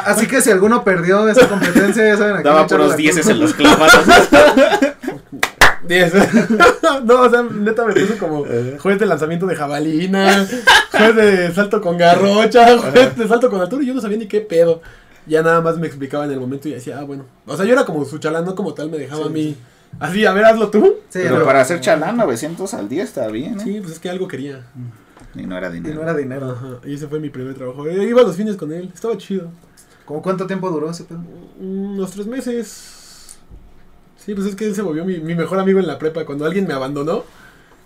Así 0.07 0.27
que 0.27 0.41
si 0.41 0.51
alguno 0.51 0.83
perdió 0.83 1.29
esa 1.29 1.49
competencia, 1.49 2.05
ya 2.05 2.17
saben 2.17 2.33
a 2.37 2.43
quién 2.43 2.45
Daba 2.55 2.67
puros 2.67 2.91
la 2.91 2.97
dieces 2.97 3.25
culpa. 3.27 3.33
en 3.35 3.41
los 3.41 3.55
clavados. 3.55 4.07
10. 5.93 6.15
no, 7.05 7.21
o 7.23 7.31
sea, 7.31 7.43
neta 7.43 7.85
me 7.85 7.93
puso 7.95 8.19
como 8.19 8.45
juez 8.79 8.99
de 8.99 9.07
lanzamiento 9.07 9.47
de 9.47 9.55
jabalina, 9.57 10.47
juez 10.91 11.17
de 11.17 11.53
salto 11.55 11.81
con 11.81 11.97
garrocha, 11.99 12.79
juez 12.79 13.17
de 13.17 13.29
salto 13.29 13.51
con 13.51 13.61
altura. 13.61 13.83
Y 13.83 13.87
yo 13.87 13.95
no 13.95 14.01
sabía 14.01 14.19
ni 14.19 14.27
qué 14.27 14.41
pedo. 14.41 14.81
Ya 15.27 15.43
nada 15.43 15.61
más 15.61 15.79
me 15.79 15.87
explicaba 15.87 16.25
en 16.25 16.33
el 16.33 16.41
momento 16.41 16.69
y 16.69 16.73
decía, 16.73 16.99
ah, 16.99 17.05
bueno. 17.05 17.25
O 17.47 17.57
sea, 17.57 17.65
yo 17.65 17.73
era 17.73 17.85
como 17.85 18.05
su 18.05 18.19
chalán, 18.19 18.45
no 18.45 18.55
como 18.55 18.75
tal, 18.75 18.91
me 18.91 18.99
dejaba 18.99 19.23
Sí, 19.23 19.29
a 19.29 19.33
mí. 19.33 19.57
Así, 20.01 20.25
a 20.27 20.33
ver, 20.33 20.45
hazlo 20.47 20.69
tú. 20.71 20.97
Sí, 21.11 21.21
Pero 21.23 21.45
para 21.45 21.61
hacer 21.61 21.81
chalán, 21.81 22.17
900 22.17 22.73
al 22.75 22.89
día 22.89 23.05
está 23.05 23.29
bien, 23.29 23.61
¿eh? 23.61 23.63
Sí, 23.63 23.79
pues 23.81 23.93
es 23.93 23.99
que 24.01 24.11
algo 24.11 24.27
quería. 24.27 24.65
Y 25.35 25.43
no 25.47 25.57
era 25.57 25.69
Y 25.69 25.75
dinero. 25.75 25.97
no 25.97 26.03
era 26.03 26.15
dinero. 26.15 26.51
Ajá, 26.51 26.79
y 26.85 26.95
ese 26.95 27.07
fue 27.07 27.21
mi 27.21 27.31
primer 27.31 27.55
trabajo. 27.55 27.87
Eh, 27.87 28.03
Iba 28.05 28.23
a 28.23 28.25
los 28.25 28.35
fines 28.37 28.57
con 28.57 28.73
él, 28.73 28.91
estaba 28.93 29.17
chido. 29.17 29.51
¿Cómo 30.07 30.23
cuánto 30.23 30.47
tiempo 30.47 30.69
duró 30.71 30.91
ese 30.91 31.05
pedo? 31.05 31.21
Unos 31.61 32.11
tres 32.11 32.27
meses. 32.27 33.02
Sí, 34.25 34.35
pues 34.35 34.47
es 34.47 34.55
que 34.55 34.67
él 34.67 34.75
se 34.75 34.83
volvió 34.83 35.05
mi, 35.05 35.19
mi 35.19 35.35
mejor 35.35 35.59
amigo 35.59 35.79
en 35.81 35.87
la 35.87 35.99
prepa. 35.99 36.25
Cuando 36.25 36.45
alguien 36.47 36.67
me 36.67 36.75
abandonó, 36.75 37.25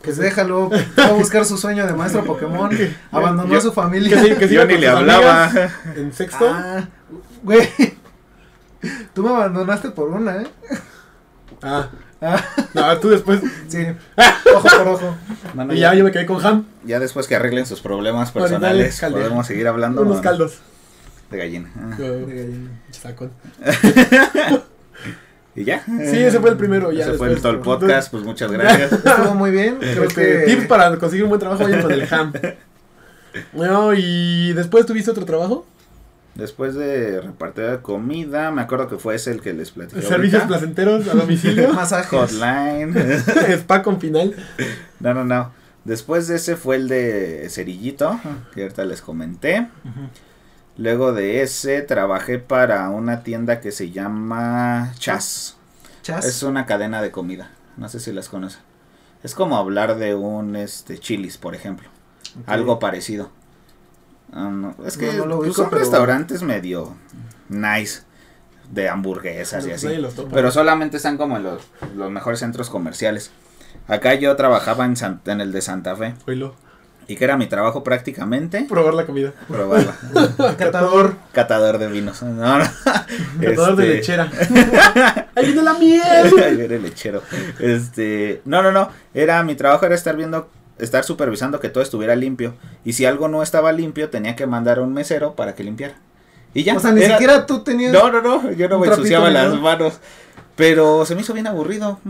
Pues 0.02 0.18
déjalo, 0.18 0.70
fue 0.94 1.04
a 1.04 1.12
buscar 1.12 1.44
su 1.44 1.56
sueño 1.56 1.86
de 1.86 1.94
maestro 1.94 2.24
Pokémon, 2.24 2.70
abandonó 3.10 3.52
yo- 3.52 3.58
a 3.58 3.60
su 3.62 3.72
familia. 3.72 4.10
que 4.20 4.28
se, 4.28 4.36
que 4.36 4.48
se 4.48 4.54
Yo 4.54 4.62
iba 4.62 4.64
ni 4.66 4.72
con 4.74 4.80
le 4.82 4.88
hablaba. 4.88 5.50
en 5.96 6.12
sexto. 6.12 6.46
Ah, 6.48 6.88
güey. 7.42 7.68
Tú 9.14 9.22
me 9.22 9.30
abandonaste 9.30 9.90
por 9.90 10.08
una, 10.10 10.42
¿eh? 10.42 10.46
Ah, 11.62 11.88
Ah, 12.20 12.42
no, 12.72 12.98
tú 12.98 13.10
después. 13.10 13.40
sí. 13.68 13.86
Ojo 14.54 14.68
por 14.78 14.88
ojo. 14.88 15.16
No, 15.54 15.64
no, 15.66 15.74
Y 15.74 15.80
ya, 15.80 15.92
ya 15.92 15.98
yo 15.98 16.04
me 16.04 16.10
quedé 16.12 16.24
con 16.24 16.44
Ham. 16.44 16.64
ya 16.84 16.98
después 16.98 17.26
que 17.26 17.36
arreglen 17.36 17.66
sus 17.66 17.80
problemas 17.80 18.32
personales, 18.32 18.98
podemos 19.00 19.46
seguir 19.46 19.68
hablando 19.68 20.00
Unos 20.02 20.16
¿no? 20.16 20.22
caldos. 20.22 20.58
de 21.30 21.36
gallina. 21.38 21.70
Ah. 21.76 21.96
Eh, 22.00 22.68
Sacón. 22.90 23.32
¿Y 25.56 25.64
ya? 25.64 25.82
Sí, 25.84 26.18
ese 26.18 26.38
fue 26.38 26.50
el 26.50 26.56
primero, 26.56 26.92
ya 26.92 27.04
Ese 27.04 27.14
fue 27.14 27.28
el 27.28 27.40
el 27.44 27.58
podcast, 27.60 28.10
pues 28.10 28.22
muchas 28.22 28.52
gracias. 28.52 28.92
Estuvo 28.92 29.34
muy 29.34 29.50
bien. 29.50 29.76
Creo 29.80 30.04
Este, 30.04 30.44
que. 30.44 30.44
Tips 30.46 30.66
para 30.66 30.96
conseguir 30.98 31.24
un 31.24 31.30
buen 31.30 31.40
trabajo, 31.40 31.64
vayan 31.64 31.82
con 31.82 31.92
el 31.92 32.06
Ham. 32.12 32.32
No, 33.52 33.94
y 33.94 34.52
después 34.52 34.86
tuviste 34.86 35.10
otro 35.10 35.24
trabajo. 35.24 35.66
Después 36.34 36.74
de 36.74 37.22
repartir 37.22 37.78
comida, 37.80 38.50
me 38.50 38.60
acuerdo 38.60 38.88
que 38.88 38.98
fue 38.98 39.14
ese 39.14 39.30
el 39.30 39.40
que 39.40 39.54
les 39.54 39.70
platicé. 39.70 40.02
Servicios 40.02 40.42
ahorita. 40.42 40.46
placenteros 40.58 41.08
a 41.08 41.14
domicilio. 41.14 41.72
Masajes. 41.72 42.10
Hotline. 42.10 42.94
Spa 43.48 43.82
con 43.82 43.98
final. 43.98 44.34
No, 45.00 45.14
no, 45.14 45.24
no. 45.24 45.52
Después 45.84 46.28
de 46.28 46.36
ese 46.36 46.56
fue 46.56 46.76
el 46.76 46.88
de 46.88 47.46
Cerillito, 47.48 48.20
que 48.54 48.62
ahorita 48.62 48.84
les 48.84 49.00
comenté. 49.00 49.68
Luego 50.76 51.14
de 51.14 51.40
ese 51.42 51.80
trabajé 51.80 52.38
para 52.38 52.90
una 52.90 53.22
tienda 53.22 53.60
que 53.60 53.72
se 53.72 53.90
llama 53.90 54.92
Chas. 54.98 55.55
Chas. 56.06 56.24
Es 56.24 56.42
una 56.44 56.66
cadena 56.66 57.02
de 57.02 57.10
comida. 57.10 57.50
No 57.76 57.88
sé 57.88 57.98
si 57.98 58.12
las 58.12 58.28
conocen. 58.28 58.60
Es 59.24 59.34
como 59.34 59.56
hablar 59.56 59.96
de 59.96 60.14
un 60.14 60.54
este 60.54 60.98
Chili's, 60.98 61.36
por 61.36 61.54
ejemplo. 61.56 61.88
Algo 62.46 62.78
parecido. 62.78 63.30
Ah, 64.32 64.72
es 64.84 64.96
que 64.96 65.12
No, 65.14 65.26
no 65.26 65.52
son 65.52 65.68
pero- 65.68 65.80
restaurantes 65.80 66.42
medio 66.44 66.94
nice 67.48 68.02
de 68.70 68.88
hamburguesas 68.88 69.66
y 69.66 69.72
así. 69.72 69.88
Pero 70.32 70.52
solamente 70.52 70.96
están 70.98 71.16
como 71.16 71.38
en 71.38 71.42
los, 71.42 71.62
los 71.96 72.10
mejores 72.10 72.38
centros 72.38 72.70
comerciales. 72.70 73.32
Acá 73.88 74.14
yo 74.14 74.34
trabajaba 74.36 74.84
en, 74.84 74.94
San- 74.96 75.20
en 75.26 75.40
el 75.40 75.50
de 75.50 75.60
Santa 75.60 75.96
Fe. 75.96 76.14
Oílo. 76.28 76.54
Y 77.08 77.14
que 77.16 77.22
era 77.24 77.36
mi 77.36 77.46
trabajo 77.46 77.84
prácticamente 77.84 78.66
Probar 78.68 78.94
la 78.94 79.06
comida. 79.06 79.32
probarla. 79.46 79.96
Catador. 80.58 81.14
Catador 81.32 81.78
de 81.78 81.86
vinos. 81.86 82.20
No, 82.22 82.58
no. 82.58 82.64
Catador 83.40 83.76
de 83.76 83.84
Este, 83.84 83.94
lechera. 84.16 84.30
¡Ahí 85.36 85.44
viene 85.46 85.62
la 85.62 85.74
miel! 85.74 86.02
Ahí 86.42 86.56
viene 86.56 86.74
el 86.76 86.82
lechero. 86.82 87.22
Este, 87.60 88.42
no, 88.44 88.62
no, 88.62 88.72
no. 88.72 88.88
Era 89.14 89.42
mi 89.44 89.54
trabajo 89.54 89.86
era 89.86 89.94
estar 89.94 90.16
viendo, 90.16 90.48
estar 90.78 91.04
supervisando 91.04 91.60
que 91.60 91.68
todo 91.68 91.82
estuviera 91.82 92.16
limpio. 92.16 92.54
Y 92.84 92.94
si 92.94 93.04
algo 93.04 93.28
no 93.28 93.42
estaba 93.42 93.70
limpio, 93.72 94.10
tenía 94.10 94.34
que 94.34 94.46
mandar 94.46 94.78
a 94.78 94.82
un 94.82 94.92
mesero 94.92 95.34
para 95.36 95.54
que 95.54 95.62
limpiara. 95.64 95.94
Y 96.54 96.64
ya. 96.64 96.74
O 96.76 96.80
sea, 96.80 96.90
ni 96.92 97.02
era- 97.02 97.14
siquiera 97.14 97.46
tú 97.46 97.60
tenías. 97.62 97.92
No, 97.92 98.10
no, 98.10 98.20
no. 98.20 98.50
Yo 98.52 98.68
no 98.68 98.78
me 98.80 98.88
ensuciaba 98.88 99.30
las 99.30 99.54
manos. 99.60 100.00
Pero 100.56 101.04
se 101.06 101.14
me 101.14 101.20
hizo 101.20 101.34
bien 101.34 101.46
aburrido. 101.46 102.00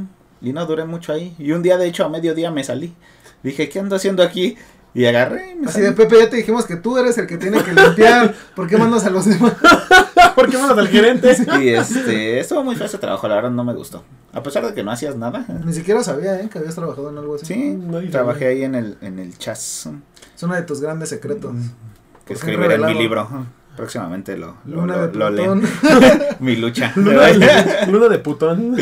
Y 0.40 0.52
no 0.52 0.64
duré 0.66 0.84
mucho 0.84 1.12
ahí. 1.12 1.34
Y 1.38 1.52
un 1.52 1.62
día, 1.62 1.76
de 1.76 1.86
hecho, 1.86 2.04
a 2.04 2.08
mediodía 2.08 2.50
me 2.50 2.62
salí. 2.64 2.94
Dije, 3.42 3.68
¿qué 3.68 3.78
ando 3.80 3.96
haciendo 3.96 4.22
aquí? 4.22 4.56
Y 4.96 5.04
agarré. 5.04 5.52
y 5.52 5.54
me 5.56 5.66
Así 5.66 5.80
de 5.80 5.92
Pepe, 5.92 6.18
ya 6.18 6.30
te 6.30 6.36
dijimos 6.36 6.64
que 6.64 6.76
tú 6.76 6.96
eres 6.96 7.18
el 7.18 7.26
que 7.26 7.36
tiene 7.36 7.62
que 7.62 7.72
limpiar. 7.72 8.34
¿Por 8.54 8.66
qué 8.66 8.78
mandas 8.78 9.04
a 9.04 9.10
los 9.10 9.26
demás? 9.26 9.52
¿Por 10.34 10.48
qué 10.50 10.56
mandas 10.56 10.78
al 10.78 10.88
gerente? 10.88 11.36
Y 11.60 11.68
este, 11.68 12.40
estuvo 12.40 12.64
muy 12.64 12.76
feo 12.76 12.86
ese 12.86 12.98
trabajo, 12.98 13.28
la 13.28 13.34
verdad 13.36 13.50
no 13.50 13.62
me 13.64 13.74
gustó. 13.74 14.04
A 14.32 14.42
pesar 14.42 14.64
de 14.66 14.72
que 14.74 14.82
no 14.82 14.90
hacías 14.90 15.16
nada. 15.16 15.44
Ni 15.64 15.72
siquiera 15.72 16.02
sabía, 16.02 16.40
¿eh? 16.40 16.48
Que 16.50 16.58
habías 16.58 16.74
trabajado 16.74 17.10
en 17.10 17.18
algo 17.18 17.34
así. 17.34 17.46
Sí, 17.46 17.76
Nadie 17.78 18.08
trabajé 18.08 18.46
ahí 18.46 18.64
en 18.64 18.74
el, 18.74 18.96
en 19.02 19.18
el 19.18 19.36
chas. 19.38 19.88
Es 20.34 20.42
uno 20.42 20.54
de 20.54 20.62
tus 20.62 20.80
grandes 20.80 21.10
secretos. 21.10 21.52
que 21.52 22.34
Por 22.34 22.42
fin 22.42 22.50
escribiré 22.50 22.74
en 22.76 22.86
mi 22.86 22.94
libro. 22.94 23.28
Próximamente 23.76 24.38
lo, 24.38 24.56
lo, 24.64 24.76
Luna 24.86 24.96
lo- 25.12 25.30
de 25.32 25.44
lo. 25.46 25.54
Mi 26.40 26.56
lucha. 26.56 26.92
Luna 26.96 27.26
de, 27.26 27.86
luna 27.92 28.08
de 28.08 28.18
putón. 28.18 28.74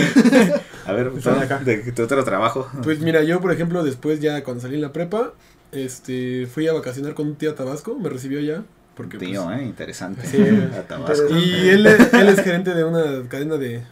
A 0.87 0.93
ver, 0.93 1.11
Está 1.17 1.35
de 1.35 1.41
acá. 1.41 1.59
de 1.59 1.79
tu 1.91 2.03
otro 2.05 2.23
trabajo. 2.23 2.69
Pues 2.85 3.01
mira, 3.01 3.25
yo 3.25 3.41
por 3.41 3.51
ejemplo, 3.51 3.83
después 3.83 4.21
ya 4.21 4.45
cuando 4.45 4.61
salí 4.63 4.77
en 4.77 4.83
la 4.83 4.93
prepa, 4.93 5.33
este, 5.75 6.47
fui 6.47 6.67
a 6.69 6.73
vacacionar 6.73 7.15
con 7.15 7.27
un 7.29 7.37
tío 7.37 7.51
a 7.51 7.55
Tabasco, 7.55 7.95
me 7.99 8.09
recibió 8.09 8.39
allá. 8.39 8.63
Porque, 8.97 9.19
Tío, 9.19 9.45
pues, 9.45 9.59
eh, 9.61 9.65
interesante. 9.65 10.25
Sí. 10.27 10.39
A 10.79 10.83
Tabasco. 10.83 11.27
Y 11.37 11.69
él, 11.69 11.85
es- 11.87 12.15
él 12.15 12.29
es 12.29 12.41
gerente 12.43 12.75
de 12.75 12.85
una 12.85 13.29
cadena 13.29 13.57
de, 13.57 13.83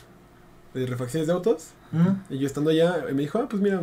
de 0.75 0.87
refacciones 0.87 1.27
de 1.27 1.33
autos. 1.33 1.69
¿Mm? 1.91 2.35
Y 2.35 2.39
yo 2.39 2.47
estando 2.47 2.71
allá, 2.71 3.05
me 3.13 3.21
dijo, 3.23 3.39
ah, 3.39 3.49
pues 3.51 3.61
mira, 3.61 3.81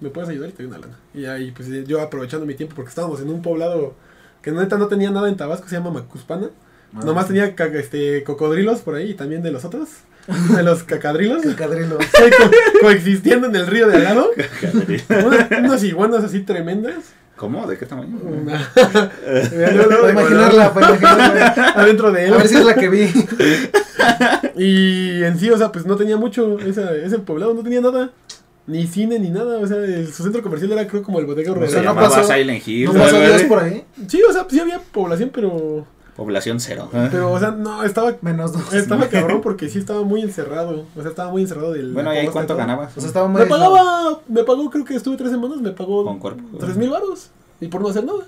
me 0.00 0.10
puedes 0.10 0.28
ayudar 0.28 0.48
y 0.50 0.52
te 0.52 0.62
doy 0.64 0.72
una 0.72 0.78
lana. 0.80 0.98
Y 1.14 1.26
ahí, 1.26 1.52
pues 1.52 1.68
yo 1.86 2.00
aprovechando 2.00 2.46
mi 2.46 2.54
tiempo, 2.54 2.74
porque 2.74 2.88
estábamos 2.88 3.20
en 3.20 3.30
un 3.30 3.42
poblado 3.42 3.94
que 4.42 4.50
neta 4.50 4.76
no 4.76 4.88
tenía 4.88 5.10
nada 5.10 5.28
en 5.28 5.36
Tabasco, 5.36 5.68
se 5.68 5.76
llama 5.76 5.90
Macuspana. 5.92 6.48
Ah. 6.96 7.00
Nomás 7.04 7.28
tenía 7.28 7.44
este, 7.74 8.24
cocodrilos 8.24 8.80
por 8.80 8.96
ahí 8.96 9.10
y 9.10 9.14
también 9.14 9.42
de 9.42 9.52
los 9.52 9.64
otros, 9.64 9.88
de 10.56 10.62
los 10.64 10.82
cacadrilos. 10.82 11.42
Cacadrilo. 11.42 11.96
Sí, 12.00 12.24
co- 12.36 12.50
coexistiendo 12.80 13.46
en 13.46 13.54
el 13.54 13.68
río 13.68 13.86
de 13.86 13.96
al 13.98 14.02
lado. 14.04 14.30
Una- 15.24 15.48
unas 15.60 15.84
iguanas 15.84 16.24
así 16.24 16.40
tremendas. 16.40 16.96
¿Cómo? 17.40 17.66
¿De 17.66 17.78
qué 17.78 17.86
tamaño? 17.86 18.18
Para 18.20 20.10
imaginarla, 20.12 20.74
para 20.74 20.88
imaginarla. 20.90 21.68
Adentro 21.74 22.12
de 22.12 22.26
él. 22.26 22.34
A 22.34 22.36
ver 22.36 22.48
si 22.48 22.56
es 22.56 22.64
la 22.66 22.74
que 22.74 22.88
vi. 22.90 23.08
Y 24.56 25.22
en 25.24 25.38
sí, 25.38 25.48
o 25.50 25.56
sea, 25.56 25.72
pues 25.72 25.86
no 25.86 25.96
tenía 25.96 26.18
mucho. 26.18 26.58
Esa, 26.58 26.94
ese 26.94 27.18
poblado 27.20 27.54
no 27.54 27.62
tenía 27.62 27.80
nada. 27.80 28.10
Ni 28.66 28.86
cine 28.86 29.18
ni 29.18 29.30
nada. 29.30 29.58
O 29.58 29.66
sea, 29.66 29.78
el- 29.78 30.12
su 30.12 30.22
centro 30.22 30.42
comercial 30.42 30.70
era, 30.72 30.86
creo, 30.86 31.02
como 31.02 31.18
el 31.18 31.24
bodega 31.24 31.52
O 31.52 31.60
Se 31.62 31.68
sea, 31.68 31.82
no 31.82 31.94
pasó- 31.94 32.24
Silent 32.24 32.68
Hill. 32.68 32.84
¿No 32.84 32.90
o 32.90 32.94
pasó 32.94 33.16
por 33.48 33.60
ahí? 33.62 33.84
Sí, 34.06 34.20
o 34.22 34.32
sea, 34.34 34.46
sí 34.50 34.60
había 34.60 34.78
población, 34.78 35.30
pero. 35.32 35.86
Población 36.20 36.60
cero. 36.60 36.86
Pero, 36.92 37.32
o 37.32 37.38
sea, 37.40 37.50
no, 37.52 37.82
estaba. 37.82 38.14
Menos 38.20 38.52
dos. 38.52 38.74
Estaba 38.74 39.08
cabrón 39.08 39.40
porque 39.40 39.70
sí 39.70 39.78
estaba 39.78 40.02
muy 40.02 40.20
encerrado. 40.20 40.84
O 40.94 41.00
sea, 41.00 41.12
estaba 41.12 41.30
muy 41.30 41.40
encerrado 41.40 41.72
del. 41.72 41.94
Bueno, 41.94 42.12
¿y 42.12 42.18
ahí 42.18 42.28
cuánto 42.28 42.54
ganabas? 42.56 42.94
O 42.94 43.00
sea, 43.00 43.08
estaba 43.08 43.26
muy 43.26 43.40
Me 43.40 43.46
pagaba. 43.46 44.20
Me 44.28 44.44
pagó, 44.44 44.68
creo 44.68 44.84
que 44.84 44.96
estuve 44.96 45.16
tres 45.16 45.30
semanas. 45.30 45.62
Me 45.62 45.70
pagó. 45.70 46.04
Con 46.04 46.18
cuerpo. 46.18 46.42
Tres 46.58 46.76
mil 46.76 46.90
baros. 46.90 47.30
Y 47.58 47.68
por 47.68 47.80
no 47.80 47.88
hacer 47.88 48.04
nada. 48.04 48.18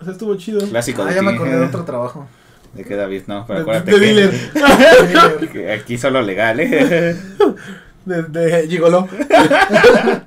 O 0.00 0.04
sea, 0.04 0.14
estuvo 0.14 0.34
chido. 0.36 0.66
Clásico 0.66 1.02
Ah, 1.02 1.10
de 1.10 1.16
ya 1.16 1.20
me 1.20 1.32
acordé 1.32 1.58
de 1.58 1.66
otro 1.66 1.84
trabajo. 1.84 2.26
¿De 2.72 2.84
qué, 2.84 2.96
David? 2.96 3.24
No, 3.26 3.44
pero 3.46 3.58
De, 3.58 3.62
acuérdate 3.64 3.90
de 3.90 3.98
que, 3.98 4.06
dealer. 4.06 5.50
que 5.52 5.72
aquí 5.72 5.98
solo 5.98 6.22
legal, 6.22 6.58
¿eh? 6.60 7.14
De, 8.06 8.22
de 8.22 8.66
gigoló. 8.66 9.06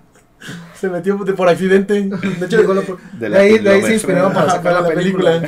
Se 0.82 0.90
metió 0.90 1.16
por 1.36 1.48
accidente. 1.48 1.94
De 2.02 2.46
hecho, 2.46 2.58
Llegó 2.58 2.74
la 2.74 2.82
por- 2.82 3.00
De 3.14 3.30
De, 3.30 3.38
ahí, 3.38 3.60
de 3.60 3.70
ahí 3.70 3.82
se 3.84 3.94
inspiraron 3.94 4.34
para 4.34 4.50
sacar 4.50 4.74
la 4.82 4.88
película. 4.88 5.44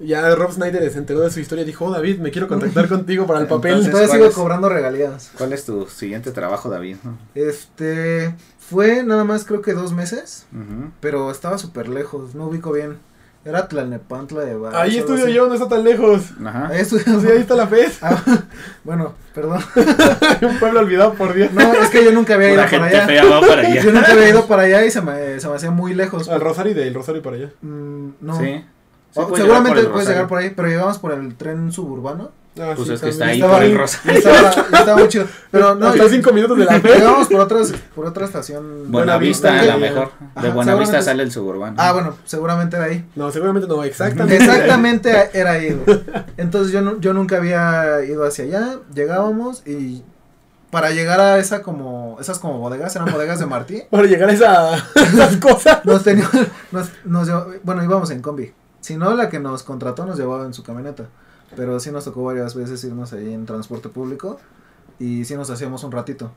Ya 0.00 0.34
Rob 0.34 0.50
Snyder 0.50 0.90
se 0.90 0.98
enteró 0.98 1.20
de 1.20 1.30
su 1.30 1.40
historia 1.40 1.62
y 1.62 1.66
dijo, 1.66 1.84
oh, 1.84 1.90
David, 1.92 2.18
me 2.20 2.30
quiero 2.30 2.48
contactar 2.48 2.88
contigo 2.88 3.26
para 3.26 3.40
el 3.40 3.46
papel. 3.46 3.72
Entonces, 3.72 3.92
Todavía 3.92 4.08
¿cuál 4.08 4.18
sigo 4.20 4.28
es? 4.30 4.34
cobrando 4.34 4.68
regalías. 4.70 5.30
¿Cuál 5.36 5.52
es 5.52 5.64
tu 5.66 5.86
siguiente 5.86 6.32
trabajo, 6.32 6.70
David? 6.70 6.96
Este. 7.34 8.34
Fue 8.58 9.02
nada 9.04 9.24
más, 9.24 9.44
creo 9.44 9.60
que 9.60 9.74
dos 9.74 9.92
meses. 9.92 10.46
Pero 11.00 11.30
estaba 11.30 11.58
súper 11.58 11.88
lejos. 11.88 12.34
No 12.34 12.46
ubico 12.46 12.72
bien. 12.72 12.96
Era 13.44 13.66
Tlalnepantla 13.66 14.42
de 14.42 14.54
Varas, 14.54 14.80
Ahí 14.80 14.98
estudio 14.98 15.26
yo, 15.28 15.48
no 15.48 15.54
está 15.54 15.68
tan 15.68 15.82
lejos. 15.82 16.30
Ajá. 16.44 16.68
Ahí 16.68 16.80
estudio. 16.80 17.20
Sí, 17.20 17.26
ahí 17.26 17.38
está 17.38 17.56
la 17.56 17.66
FES. 17.66 17.98
Ah, 18.02 18.22
bueno, 18.84 19.14
perdón. 19.34 19.60
Un 20.42 20.58
pueblo 20.58 20.80
olvidado 20.80 21.14
por 21.14 21.34
Dios. 21.34 21.52
No, 21.52 21.60
es 21.72 21.90
que 21.90 22.04
yo 22.04 22.12
nunca 22.12 22.34
había 22.34 22.52
ido 22.52 22.62
para 22.62 22.84
allá. 22.86 23.06
fea 23.06 23.24
va 23.24 23.40
para 23.40 23.62
allá. 23.62 23.82
Yo 23.82 23.92
nunca 23.92 24.12
había 24.12 24.28
ido 24.28 24.46
para 24.48 24.62
allá 24.62 24.84
y 24.84 24.90
se 24.90 25.00
me, 25.00 25.40
se 25.40 25.48
me 25.48 25.56
hacía 25.56 25.70
muy 25.70 25.94
lejos. 25.94 26.28
Al 26.28 26.40
Rosario 26.40 26.72
y 26.72 26.74
del 26.74 26.94
Rosario 26.94 27.22
para 27.22 27.36
allá. 27.36 27.50
Mm, 27.62 28.08
no. 28.20 28.38
Sí. 28.38 28.64
Sí, 29.12 29.20
Oh, 29.20 29.28
puedes 29.28 29.44
seguramente 29.44 29.80
llegar 29.80 29.92
puedes 29.92 30.26
por 30.26 30.38
ahí, 30.38 30.50
pero 30.56 30.68
llegamos 30.68 30.98
por 30.98 31.12
el 31.12 31.34
tren 31.34 31.70
suburbano. 31.70 32.30
Ah, 32.60 32.72
Pues 32.76 32.86
sí, 32.88 32.94
es 32.94 33.00
que 33.00 33.08
está 33.08 33.24
ahí 33.26 33.36
Estaba 33.36 33.54
por 33.54 33.62
el 33.62 33.70
ahí. 33.70 33.76
Rosario. 33.78 34.12
Estaba, 34.18 34.50
estaba 34.50 34.96
muy 34.96 35.08
chido. 35.08 35.24
Pero 35.50 35.74
no, 35.74 35.96
y- 35.96 36.08
cinco 36.10 36.32
minutos 36.34 36.58
de 36.58 36.64
la 36.66 36.72
FES. 36.80 36.94
llegamos 36.98 37.28
por 37.28 37.40
otra, 37.40 37.58
por 37.94 38.06
otra 38.06 38.24
estación. 38.26 38.92
Buenavista, 38.92 39.48
Buenavista, 39.48 39.52
la 39.52 39.64
ya. 39.64 39.76
mejor. 39.78 40.08
De 40.08 40.24
Ajá, 40.48 40.54
Buenavista 40.54 40.62
seguramente- 40.64 41.02
sale 41.02 41.22
el 41.22 41.32
suburbano. 41.32 41.76
Ah, 41.78 41.92
bueno, 41.92 42.14
seguramente 42.26 42.76
de 42.78 42.84
ahí. 42.84 43.06
No, 43.14 43.30
seguramente 43.32 43.66
no, 43.68 43.82
exactamente. 43.84 44.36
Exactamente 44.44 45.30
era 45.32 45.52
ahí. 45.52 45.70
güey. 45.72 46.00
Entonces 46.36 46.72
yo, 46.72 47.00
yo 47.00 47.14
nunca 47.14 47.38
había 47.38 48.04
ido 48.04 48.26
hacia 48.26 48.44
allá. 48.44 48.76
Llegábamos 48.94 49.66
y 49.66 50.02
para 50.70 50.90
llegar 50.90 51.20
a 51.20 51.38
esa 51.38 51.62
como 51.62 52.18
esas 52.20 52.38
como 52.38 52.58
bodegas, 52.58 52.94
eran 52.96 53.10
bodegas 53.12 53.38
de 53.38 53.46
Martí. 53.46 53.82
Para 53.90 54.04
llegar 54.04 54.28
a 54.28 54.32
esa, 54.32 54.74
esas 54.94 55.36
cosas. 55.38 55.84
Nos 55.84 56.02
tenían, 56.04 56.28
nos, 56.70 56.90
nos 57.04 57.28
bueno, 57.62 57.82
íbamos 57.82 58.10
en 58.10 58.20
combi. 58.20 58.52
Si 58.80 58.96
no, 58.96 59.14
la 59.14 59.28
que 59.30 59.38
nos 59.38 59.62
contrató 59.62 60.04
nos 60.04 60.18
llevaba 60.18 60.44
en 60.44 60.52
su 60.54 60.62
camioneta. 60.62 61.04
Pero 61.56 61.78
sí 61.80 61.90
nos 61.90 62.04
tocó 62.04 62.24
varias 62.24 62.54
veces 62.54 62.82
irnos 62.84 63.12
ahí 63.12 63.32
en 63.32 63.46
transporte 63.46 63.88
público. 63.88 64.38
Y 64.98 65.24
sí 65.24 65.34
nos 65.34 65.50
hacíamos 65.50 65.84
un 65.84 65.92
ratito. 65.92 66.30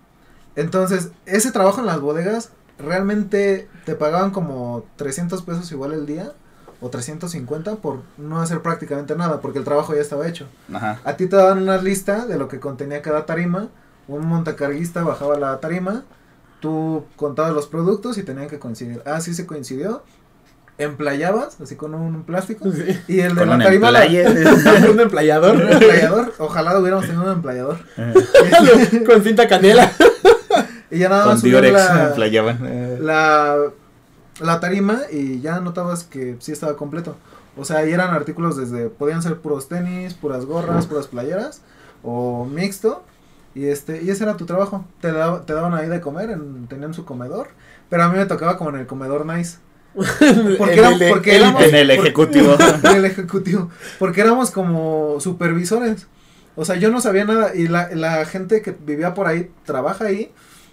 Entonces, 0.55 1.11
ese 1.25 1.51
trabajo 1.51 1.81
en 1.81 1.85
las 1.85 1.99
bodegas, 1.99 2.51
realmente 2.77 3.67
te 3.85 3.95
pagaban 3.95 4.31
como 4.31 4.85
300 4.95 5.41
pesos 5.43 5.71
igual 5.71 5.93
el 5.93 6.05
día. 6.05 6.33
O 6.81 6.89
350 6.89 7.77
por 7.77 8.01
no 8.17 8.41
hacer 8.41 8.61
prácticamente 8.61 9.15
nada, 9.15 9.39
porque 9.39 9.59
el 9.59 9.65
trabajo 9.65 9.95
ya 9.95 10.01
estaba 10.01 10.27
hecho. 10.27 10.47
Ajá. 10.73 10.99
A 11.05 11.15
ti 11.15 11.25
te 11.27 11.37
daban 11.37 11.61
una 11.61 11.77
lista 11.77 12.25
de 12.25 12.37
lo 12.37 12.49
que 12.49 12.59
contenía 12.59 13.01
cada 13.01 13.25
tarima. 13.25 13.69
Un 14.07 14.27
montacarguista 14.27 15.01
bajaba 15.03 15.39
la 15.39 15.59
tarima. 15.61 16.03
Tú 16.59 17.05
contabas 17.15 17.53
los 17.53 17.67
productos 17.67 18.17
y 18.17 18.23
tenían 18.23 18.49
que 18.49 18.59
coincidir. 18.59 19.01
Ah, 19.05 19.21
sí 19.21 19.33
se 19.33 19.45
coincidió. 19.45 20.03
Emplayabas, 20.77 21.59
así 21.61 21.75
con 21.75 21.95
un 21.95 22.23
plástico. 22.23 22.69
Sí. 22.71 22.99
Y 23.07 23.19
el 23.21 23.35
de 23.35 23.39
Con 23.41 23.49
la 23.57 23.63
tarima. 23.63 23.91
la-. 23.91 24.05
Un 24.91 24.99
emplayador. 24.99 25.55
un 25.55 25.61
emplayador. 25.71 26.33
Ojalá 26.37 26.77
hubiéramos 26.79 27.05
tenido 27.05 27.23
un 27.23 27.31
emplayador. 27.31 27.77
Con 29.05 29.23
cinta 29.23 29.47
canela. 29.47 29.89
Y 30.91 30.99
ya 30.99 31.09
nada 31.09 31.23
Con 31.23 31.33
más 31.33 31.41
Diorex 31.43 31.73
la, 31.73 32.07
emplayaban. 32.09 33.05
La, 33.05 33.57
la 34.41 34.59
tarima 34.59 34.99
y 35.11 35.39
ya 35.41 35.59
notabas 35.61 36.03
que 36.03 36.35
sí 36.39 36.51
estaba 36.51 36.75
completo. 36.75 37.15
O 37.57 37.63
sea, 37.63 37.77
ahí 37.77 37.93
eran 37.93 38.13
artículos 38.13 38.57
desde, 38.57 38.89
podían 38.89 39.21
ser 39.23 39.37
puros 39.37 39.69
tenis, 39.69 40.13
puras 40.13 40.45
gorras, 40.45 40.87
puras 40.87 41.07
playeras 41.07 41.61
o 42.03 42.45
mixto. 42.45 43.03
Y 43.53 43.67
este, 43.67 44.01
y 44.03 44.09
ese 44.09 44.25
era 44.25 44.35
tu 44.35 44.45
trabajo. 44.45 44.83
Te, 44.99 45.13
daba- 45.13 45.45
te 45.45 45.53
daban 45.53 45.73
ahí 45.73 45.87
de 45.87 46.01
comer, 46.01 46.31
en- 46.31 46.67
tenían 46.67 46.93
su 46.93 47.05
comedor. 47.05 47.47
Pero 47.89 48.03
a 48.03 48.09
mí 48.09 48.17
me 48.17 48.25
tocaba 48.25 48.57
como 48.57 48.71
en 48.71 48.75
el 48.77 48.87
comedor 48.87 49.25
nice. 49.25 49.59
Porque, 50.57 50.73
En 50.73 50.79
era- 50.79 50.89
el 50.89 50.99
de- 50.99 51.09
porque 51.09 51.35
el- 51.35 51.41
éramos, 51.43 51.63
En 51.63 51.75
el 51.75 51.91
ejecutivo. 51.91 52.55
en 52.83 52.95
el 52.97 53.05
ejecutivo. 53.05 53.69
Porque 53.99 54.21
éramos 54.21 54.51
como 54.51 55.19
supervisores. 55.19 56.07
O 56.57 56.65
sea, 56.65 56.75
yo 56.75 56.89
no 56.91 57.01
sabía 57.01 57.25
nada. 57.25 57.55
Y 57.55 57.67
la, 57.67 57.89
la 57.93 58.25
gente 58.25 58.61
que 58.61 58.71
vivía 58.85 59.13
por 59.13 59.27
ahí 59.27 59.49
trabaja 59.65 60.05
ahí. 60.05 60.31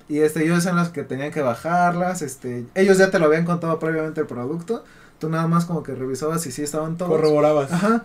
Y 0.08 0.18
este, 0.20 0.44
ellos 0.44 0.64
eran 0.66 0.76
los 0.76 0.88
que 0.90 1.04
tenían 1.04 1.30
que 1.32 1.40
bajarlas. 1.40 2.22
Este, 2.22 2.64
ellos 2.74 2.98
ya 2.98 3.10
te 3.10 3.18
lo 3.18 3.26
habían 3.26 3.44
contado 3.44 3.78
previamente 3.78 4.20
el 4.20 4.26
producto. 4.26 4.84
Tú 5.18 5.28
nada 5.28 5.46
más 5.46 5.64
como 5.66 5.82
que 5.84 5.94
revisabas 5.94 6.42
si 6.42 6.50
sí 6.50 6.62
estaban 6.62 6.96
todos. 6.96 7.10
Corroborabas. 7.12 7.72
Ajá. 7.72 8.04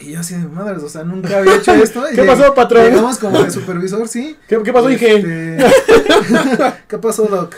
Y 0.00 0.12
yo 0.12 0.20
así 0.20 0.34
de 0.36 0.46
madres, 0.46 0.82
o 0.82 0.88
sea, 0.88 1.02
nunca 1.02 1.38
había 1.38 1.56
hecho 1.56 1.72
esto. 1.74 2.02
¿Qué 2.14 2.22
lleg- 2.22 2.26
pasó, 2.26 2.54
patrón? 2.54 2.84
Llegamos 2.84 3.18
como 3.18 3.42
de 3.42 3.50
supervisor, 3.50 4.06
sí. 4.06 4.36
¿Qué, 4.48 4.62
qué 4.62 4.72
pasó, 4.72 4.90
Inge? 4.90 5.16
Este, 5.16 5.58
¿Qué 6.88 6.98
pasó, 6.98 7.24
Doc? 7.26 7.54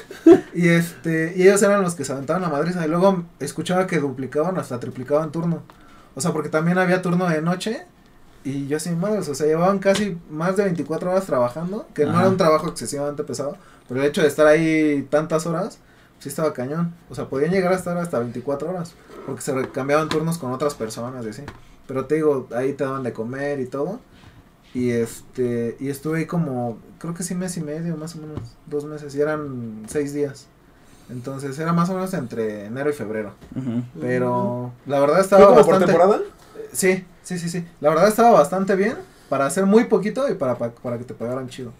Y 0.55 0.69
este, 0.69 1.35
y 1.37 1.43
ellos 1.43 1.63
eran 1.63 1.83
los 1.83 1.95
que 1.95 2.05
se 2.05 2.13
aventaban 2.13 2.43
a 2.45 2.49
Madrid. 2.49 2.75
Y 2.83 2.89
luego 2.89 3.25
escuchaba 3.41 3.87
que 3.87 3.99
duplicaban 3.99 4.57
hasta 4.59 4.81
triplicaban 4.81 5.31
turno. 5.33 5.63
O 6.15 6.21
sea, 6.21 6.33
porque 6.33 6.49
también 6.49 6.79
había 6.79 7.03
turno 7.03 7.29
de 7.29 7.43
noche. 7.43 7.85
Y 8.43 8.67
yo 8.69 8.79
así, 8.79 8.89
madres, 8.91 9.29
o 9.29 9.35
sea, 9.35 9.47
llevaban 9.47 9.79
casi 9.79 10.17
más 10.31 10.57
de 10.57 10.65
24 10.65 11.11
horas 11.11 11.27
trabajando. 11.27 11.87
Que 11.95 12.07
no 12.07 12.19
era 12.19 12.29
un 12.29 12.39
trabajo 12.39 12.69
excesivamente 12.69 13.23
pesado. 13.23 13.57
Pero 13.87 14.01
el 14.01 14.07
hecho 14.09 14.23
de 14.23 14.29
estar 14.29 14.47
ahí 14.47 15.07
tantas 15.11 15.45
horas, 15.47 15.79
sí 16.21 16.31
estaba 16.31 16.55
cañón. 16.55 16.95
O 17.11 17.15
sea, 17.15 17.27
podían 17.29 17.51
llegar 17.51 17.73
a 17.73 17.77
estar 17.77 17.97
hasta 17.99 18.19
24 18.19 18.71
horas. 18.71 18.95
Porque 19.27 19.43
se 19.43 19.53
cambiaban 19.73 20.09
turnos 20.09 20.39
con 20.39 20.53
otras 20.53 20.75
personas 20.75 21.27
y 21.27 21.29
así. 21.29 21.43
Pero 21.91 22.05
te 22.07 22.15
digo, 22.15 22.47
ahí 22.55 22.73
te 22.75 22.85
daban 22.85 23.03
de 23.03 23.13
comer 23.13 23.59
y 23.59 23.67
todo. 23.67 23.99
Y 24.75 24.91
este, 24.91 25.77
y 25.81 25.89
estuve 25.89 26.21
ahí 26.21 26.27
como, 26.27 26.79
creo 27.01 27.15
que 27.15 27.25
sí 27.25 27.35
mes 27.35 27.57
y 27.57 27.61
medio, 27.63 27.97
más 27.97 28.15
o 28.15 28.19
menos, 28.21 28.39
dos 28.67 28.85
meses, 28.85 29.13
y 29.17 29.21
eran 29.21 29.83
seis 29.89 30.13
días. 30.15 30.47
Entonces 31.11 31.59
era 31.59 31.73
más 31.73 31.91
o 31.91 31.95
menos 31.95 32.15
entre 32.15 32.67
enero 32.67 32.91
y 32.91 32.93
febrero. 32.93 33.33
Ujú. 33.57 33.83
Pero 34.01 34.73
la 34.87 35.01
verdad 35.01 35.15
¿Fue 35.17 35.23
estaba 35.25 35.47
como 35.49 35.57
por 35.65 35.67
bastante. 35.81 35.87
temporada? 35.93 36.21
Sí, 36.73 37.05
sí, 37.25 37.41
sí, 37.41 37.49
sí. 37.49 37.67
La 37.81 37.89
verdad 37.89 38.07
estaba 38.07 38.31
bastante 38.31 38.77
bien 38.77 38.95
para 39.29 39.47
hacer 39.47 39.67
muy 39.67 39.87
poquito 39.87 40.29
y 40.31 40.35
para, 40.35 40.55
pa- 40.57 40.71
para 40.71 40.97
que 40.99 41.03
te 41.05 41.15
pagaran 41.15 41.49
chido. 41.49 41.73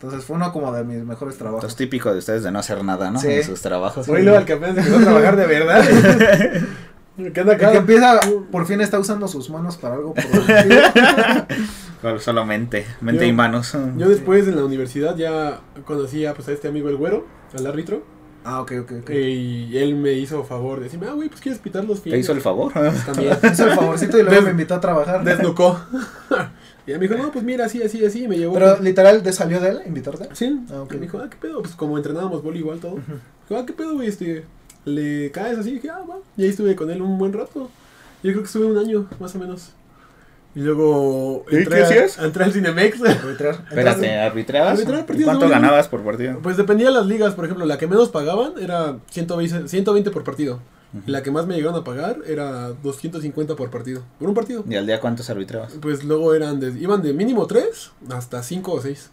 Entonces 0.00 0.24
fue 0.24 0.36
uno 0.36 0.50
como 0.54 0.72
de 0.72 0.82
mis 0.84 1.04
mejores 1.04 1.34
Esto 1.34 1.44
es 1.44 1.50
trabajos. 1.50 1.76
típico 1.76 2.10
de 2.10 2.20
ustedes 2.20 2.42
de 2.42 2.50
no 2.50 2.60
hacer 2.60 2.82
nada, 2.82 3.10
¿no? 3.10 3.20
Sí. 3.20 3.28
En 3.30 3.44
sus 3.44 3.60
trabajos. 3.60 4.08
Hoy 4.08 4.22
luego 4.22 4.38
al 4.38 4.46
que 4.46 4.54
apenas 4.54 4.78
empezó 4.78 4.96
a 4.96 5.02
trabajar 5.02 5.36
de 5.36 5.46
verdad. 5.46 5.84
¿Qué 7.32 7.40
anda 7.40 7.52
El 7.52 7.58
que 7.58 7.76
empieza, 7.76 8.20
por 8.50 8.66
fin 8.66 8.80
está 8.80 8.98
usando 8.98 9.28
sus 9.28 9.50
manos 9.50 9.76
para 9.76 9.94
algo 9.96 10.14
Solo 12.18 12.44
mente, 12.44 12.84
mente 13.00 13.24
Yo- 13.24 13.28
y 13.30 13.32
manos. 13.32 13.76
Yo 13.96 14.08
después 14.08 14.48
en 14.48 14.56
la 14.56 14.64
universidad 14.64 15.16
ya 15.16 15.60
conocí 15.84 16.26
a, 16.26 16.34
pues, 16.34 16.48
a 16.48 16.52
este 16.52 16.68
amigo 16.68 16.88
el 16.88 16.96
güero, 16.96 17.26
al 17.56 17.66
árbitro. 17.66 18.02
Ah, 18.44 18.60
ok, 18.60 18.72
ok, 18.82 18.92
ok. 19.02 19.10
Y 19.10 19.76
él 19.78 19.94
me 19.94 20.14
hizo 20.14 20.42
favor 20.42 20.78
de 20.78 20.84
decirme, 20.86 21.06
ah, 21.08 21.12
güey, 21.12 21.28
pues 21.28 21.40
quieres 21.40 21.60
pitar 21.60 21.84
los 21.84 21.98
¿Te 21.98 22.04
fines. 22.10 22.20
hizo 22.20 22.32
el 22.32 22.40
favor? 22.40 22.72
También. 22.72 23.36
Hizo 23.52 23.66
el 23.68 23.74
favorcito 23.76 24.18
y 24.18 24.22
luego 24.22 24.34
Des- 24.34 24.44
me 24.44 24.50
invitó 24.50 24.74
a 24.74 24.80
trabajar. 24.80 25.22
Desnucó. 25.22 25.78
y 26.86 26.90
él 26.90 26.98
me 26.98 27.06
dijo, 27.06 27.22
no, 27.22 27.30
pues 27.30 27.44
mira, 27.44 27.66
así, 27.66 27.80
así, 27.84 28.04
así. 28.04 28.24
Y 28.24 28.28
me 28.28 28.36
llevó. 28.36 28.54
Pero 28.54 28.80
literal, 28.80 29.22
¿te 29.22 29.32
salió 29.32 29.60
de 29.60 29.68
él 29.68 29.80
invitarte? 29.86 30.28
Sí. 30.32 30.58
Ah, 30.72 30.80
ok. 30.82 30.90
Y 30.92 30.96
me 30.96 31.02
dijo, 31.02 31.18
ah, 31.18 31.28
qué 31.30 31.36
pedo. 31.36 31.62
Pues 31.62 31.76
como 31.76 31.96
entrenábamos 31.96 32.42
boli 32.42 32.58
igual 32.58 32.80
todo. 32.80 32.96
Dijo, 32.96 33.60
ah, 33.60 33.64
qué 33.64 33.74
pedo, 33.74 33.94
güey, 33.94 34.08
este. 34.08 34.44
Le 34.84 35.30
caes 35.30 35.58
así. 35.58 35.72
dije, 35.72 35.90
ah, 35.90 36.02
va. 36.08 36.16
Y 36.36 36.44
ahí 36.44 36.48
estuve 36.50 36.74
con 36.76 36.90
él 36.90 37.00
un 37.02 37.18
buen 37.18 37.32
rato. 37.32 37.70
Yo 38.22 38.30
creo 38.32 38.38
que 38.42 38.46
estuve 38.46 38.66
un 38.66 38.78
año, 38.78 39.08
más 39.20 39.34
o 39.34 39.38
menos. 39.38 39.70
Y 40.54 40.60
luego 40.60 41.44
¿Y 41.50 41.56
entré, 41.56 41.76
qué 41.76 41.82
a- 41.82 41.86
hacías? 41.86 42.18
entré 42.18 42.44
al 42.44 42.52
Cinemex. 42.52 43.02
Arbitrar. 43.04 43.64
Espérate, 43.68 44.18
¿arbitreabas? 44.18 44.72
arbitrar 44.74 45.00
¿Y 45.00 45.02
partidos 45.04 45.24
¿Cuánto 45.26 45.46
de 45.46 45.50
ganabas 45.50 45.88
por 45.88 46.02
partido? 46.02 46.38
Pues 46.42 46.56
dependía 46.56 46.88
de 46.88 46.92
las 46.94 47.06
ligas, 47.06 47.34
por 47.34 47.44
ejemplo, 47.46 47.64
la 47.64 47.78
que 47.78 47.86
menos 47.86 48.10
pagaban 48.10 48.52
era 48.60 48.98
120, 49.10 49.68
120 49.68 50.10
por 50.10 50.24
partido. 50.24 50.60
Y 51.06 51.10
la 51.10 51.22
que 51.22 51.30
más 51.30 51.46
me 51.46 51.54
llegaron 51.54 51.80
a 51.80 51.84
pagar 51.84 52.18
era 52.26 52.68
250 52.82 53.56
por 53.56 53.70
partido. 53.70 54.02
Por 54.18 54.28
un 54.28 54.34
partido. 54.34 54.62
¿Y 54.68 54.74
al 54.74 54.84
día 54.86 55.00
cuántos 55.00 55.30
arbitrabas? 55.30 55.72
Pues 55.80 56.04
luego 56.04 56.34
eran 56.34 56.60
de, 56.60 56.78
iban 56.78 57.00
de 57.00 57.14
mínimo 57.14 57.46
3 57.46 57.92
hasta 58.10 58.42
5 58.42 58.72
o 58.72 58.80
6. 58.82 59.08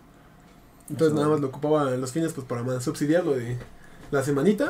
Entonces 0.90 1.16
nada 1.16 1.30
más 1.30 1.40
lo 1.40 1.48
ocupaba 1.48 1.94
en 1.94 2.02
los 2.02 2.12
fines 2.12 2.34
pues 2.34 2.46
para 2.46 2.64
más 2.64 2.84
subsidiar 2.84 3.24
lo 3.24 3.32
de 3.32 3.58
la 4.12 4.24
semanita 4.24 4.70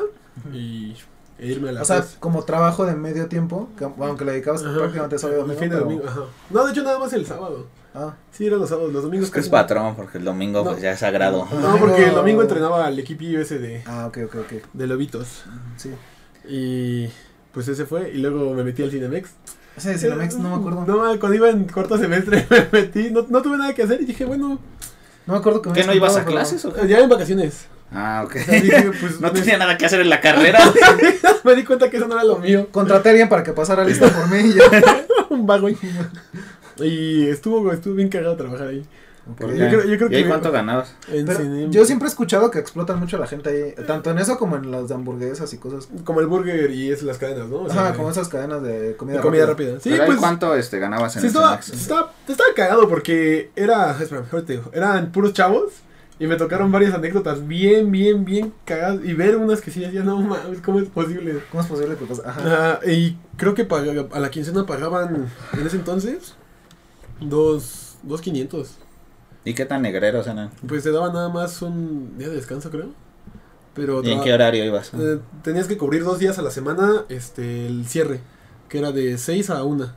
y 0.52 0.94
e 1.38 1.46
irme 1.46 1.70
a 1.70 1.72
la 1.72 1.82
O 1.82 1.84
sea, 1.84 2.04
como 2.18 2.42
trabajo 2.44 2.84
de 2.86 2.94
medio 2.94 3.26
tiempo, 3.28 3.68
que, 3.78 3.84
aunque 3.84 4.24
le 4.24 4.32
dedicabas 4.32 4.62
Ajá. 4.62 4.74
prácticamente 4.76 5.18
sábado 5.18 5.40
domingo. 5.40 5.60
fin 5.60 5.70
de 5.70 5.76
pero- 5.76 5.84
domingo, 5.88 6.04
ajá. 6.06 6.20
No, 6.50 6.64
de 6.66 6.72
hecho 6.72 6.82
nada 6.82 6.98
más 6.98 7.12
el 7.12 7.26
sábado. 7.26 7.66
Ah, 7.94 8.14
Sí, 8.30 8.46
eran 8.46 8.60
los 8.60 8.68
sábados, 8.68 8.92
los 8.92 9.02
domingos 9.02 9.26
Es 9.26 9.32
que 9.34 9.40
es 9.40 9.48
patrón, 9.48 9.96
porque 9.96 10.18
el 10.18 10.24
domingo 10.24 10.62
No. 10.62 10.70
pues 10.70 10.82
ya 10.82 10.92
es 10.92 11.00
sagrado. 11.00 11.46
No, 11.60 11.76
porque 11.78 12.04
el 12.04 12.14
domingo 12.14 12.42
entrenaba 12.42 12.86
al 12.86 12.98
equipillo 12.98 13.40
ese 13.40 13.58
de, 13.58 13.82
ah, 13.86 14.06
ok, 14.06 14.18
ok, 14.26 14.34
ok. 14.36 14.52
de 14.72 14.86
Lobitos. 14.86 15.42
Sí. 15.76 15.90
Y 16.48 17.08
pues 17.52 17.66
ese 17.68 17.86
fue. 17.86 18.10
Y 18.10 18.18
luego 18.18 18.54
me 18.54 18.62
metí 18.64 18.82
al 18.82 18.90
Cinemex. 18.90 19.30
Ese 19.76 19.90
de 19.90 19.98
Cinemex 19.98 20.36
no 20.36 20.50
me 20.50 20.56
acuerdo. 20.56 20.84
No, 20.86 21.18
cuando 21.18 21.34
iba 21.34 21.48
en 21.50 21.64
cuarto 21.64 21.98
semestre 21.98 22.46
me 22.50 22.68
metí. 22.80 23.10
No, 23.10 23.26
no 23.28 23.42
tuve 23.42 23.56
nada 23.56 23.74
que 23.74 23.82
hacer 23.82 24.00
y 24.02 24.04
dije, 24.04 24.24
bueno, 24.24 24.58
No 25.26 25.32
me 25.32 25.38
acuerdo 25.38 25.60
que 25.62 25.70
me 25.70 25.74
¿Qué 25.74 25.84
no 25.84 25.92
ibas 25.94 26.16
a 26.16 26.24
clases 26.24 26.64
o 26.64 26.72
qué? 26.72 26.86
ya 26.86 26.98
en 27.00 27.08
vacaciones. 27.08 27.66
Ah, 27.92 28.22
ok. 28.24 28.36
O 28.36 28.38
sea, 28.44 28.60
dije, 28.60 28.90
pues, 29.00 29.20
No 29.20 29.32
tenía 29.32 29.58
nada 29.58 29.76
que 29.76 29.86
hacer 29.86 30.00
en 30.00 30.08
la 30.10 30.20
carrera. 30.20 30.58
me 31.44 31.54
di 31.56 31.64
cuenta 31.64 31.90
que 31.90 31.96
eso 31.96 32.06
no 32.06 32.14
era 32.14 32.24
lo 32.24 32.38
mío. 32.38 32.68
Contraté 32.70 33.08
a 33.08 33.12
alguien 33.12 33.28
para 33.28 33.42
que 33.42 33.52
pasara 33.52 33.84
lista 33.84 34.08
por 34.08 34.28
mí 34.30 34.38
y 34.50 34.54
yo. 34.54 34.62
Un 35.30 35.46
vago. 35.46 35.68
Y, 35.68 35.76
y 36.82 37.28
estuvo, 37.28 37.72
estuvo 37.72 37.94
bien 37.94 38.08
cagado 38.08 38.36
trabajar 38.36 38.68
ahí. 38.68 38.86
¿Por 39.36 39.50
Ok. 39.50 39.52
qué? 39.52 39.58
Yo 39.58 39.68
creo- 39.68 39.84
yo 39.84 39.96
creo 39.98 40.10
¿Y 40.10 40.14
ahí 40.16 40.22
que- 40.22 40.28
cuánto 40.28 40.50
ganabas? 40.50 40.94
Yo 41.70 41.84
siempre 41.84 42.06
he 42.06 42.10
escuchado 42.10 42.50
que 42.50 42.58
explotan 42.58 42.98
mucho 42.98 43.16
a 43.16 43.20
la 43.20 43.26
gente 43.26 43.50
ahí, 43.76 43.84
tanto 43.86 44.10
en 44.10 44.18
eso 44.18 44.38
como 44.38 44.56
en 44.56 44.70
las 44.70 44.88
de 44.88 44.94
hamburguesas 44.94 45.52
y 45.52 45.58
cosas. 45.58 45.88
Como 46.04 46.20
el 46.20 46.26
burger 46.26 46.70
y 46.70 46.90
es 46.90 47.02
las 47.02 47.18
cadenas, 47.18 47.48
¿no? 47.48 47.58
O 47.62 47.70
sea, 47.70 47.88
Ajá, 47.88 47.94
como 47.94 48.10
esas 48.10 48.28
cadenas 48.28 48.62
de 48.62 48.96
comida, 48.96 49.16
de 49.18 49.22
comida 49.22 49.46
rápida. 49.46 49.72
rápida. 49.72 49.80
Sí, 49.82 49.90
¿Pero 49.90 50.02
ahí 50.04 50.06
pues. 50.08 50.18
cuánto 50.20 50.54
este, 50.56 50.78
ganabas 50.78 51.14
en 51.16 51.20
Sí, 51.22 51.26
el 51.28 51.32
estaba, 51.34 51.54
estaba, 51.60 52.12
estaba 52.26 52.48
cagado 52.56 52.88
porque 52.88 53.50
era. 53.54 53.92
Espera, 54.00 54.22
mejor 54.22 54.42
te 54.42 54.54
digo. 54.54 54.70
Eran 54.72 55.12
puros 55.12 55.32
chavos. 55.32 55.72
Y 56.20 56.26
me 56.26 56.36
tocaron 56.36 56.70
varias 56.70 56.92
anécdotas 56.92 57.48
bien, 57.48 57.90
bien, 57.90 58.26
bien 58.26 58.52
cagadas. 58.66 59.02
Y 59.02 59.14
ver 59.14 59.36
unas 59.36 59.62
que 59.62 59.70
sí 59.70 59.80
decía, 59.80 60.02
no 60.04 60.20
mames, 60.20 60.60
¿cómo 60.60 60.78
es 60.78 60.88
posible? 60.88 61.40
¿Cómo 61.50 61.62
es 61.62 61.68
posible 61.68 61.96
que? 61.96 62.04
Ajá. 62.28 62.78
Y 62.86 63.16
creo 63.38 63.54
que 63.54 63.66
a 64.12 64.20
la 64.20 64.30
quincena 64.30 64.66
pagaban 64.66 65.30
en 65.58 65.66
ese 65.66 65.76
entonces 65.76 66.34
dos, 67.20 67.96
dos 68.02 68.20
quinientos. 68.20 68.76
¿Y 69.46 69.54
qué 69.54 69.64
tan 69.64 69.80
negreros 69.80 70.26
eran? 70.26 70.50
Pues 70.68 70.82
te 70.82 70.92
daban 70.92 71.14
nada 71.14 71.30
más 71.30 71.62
un 71.62 72.18
día 72.18 72.28
de 72.28 72.36
descanso, 72.36 72.70
creo. 72.70 72.90
Pero 73.74 74.02
¿Y 74.04 74.10
en 74.10 74.20
qué 74.20 74.34
horario 74.34 74.62
ibas? 74.62 74.92
eh, 74.92 75.20
tenías 75.42 75.68
que 75.68 75.78
cubrir 75.78 76.04
dos 76.04 76.18
días 76.18 76.38
a 76.38 76.42
la 76.42 76.50
semana 76.50 77.04
este 77.08 77.66
el 77.66 77.86
cierre, 77.86 78.20
que 78.68 78.78
era 78.78 78.92
de 78.92 79.16
6 79.16 79.48
a 79.48 79.64
1. 79.64 79.90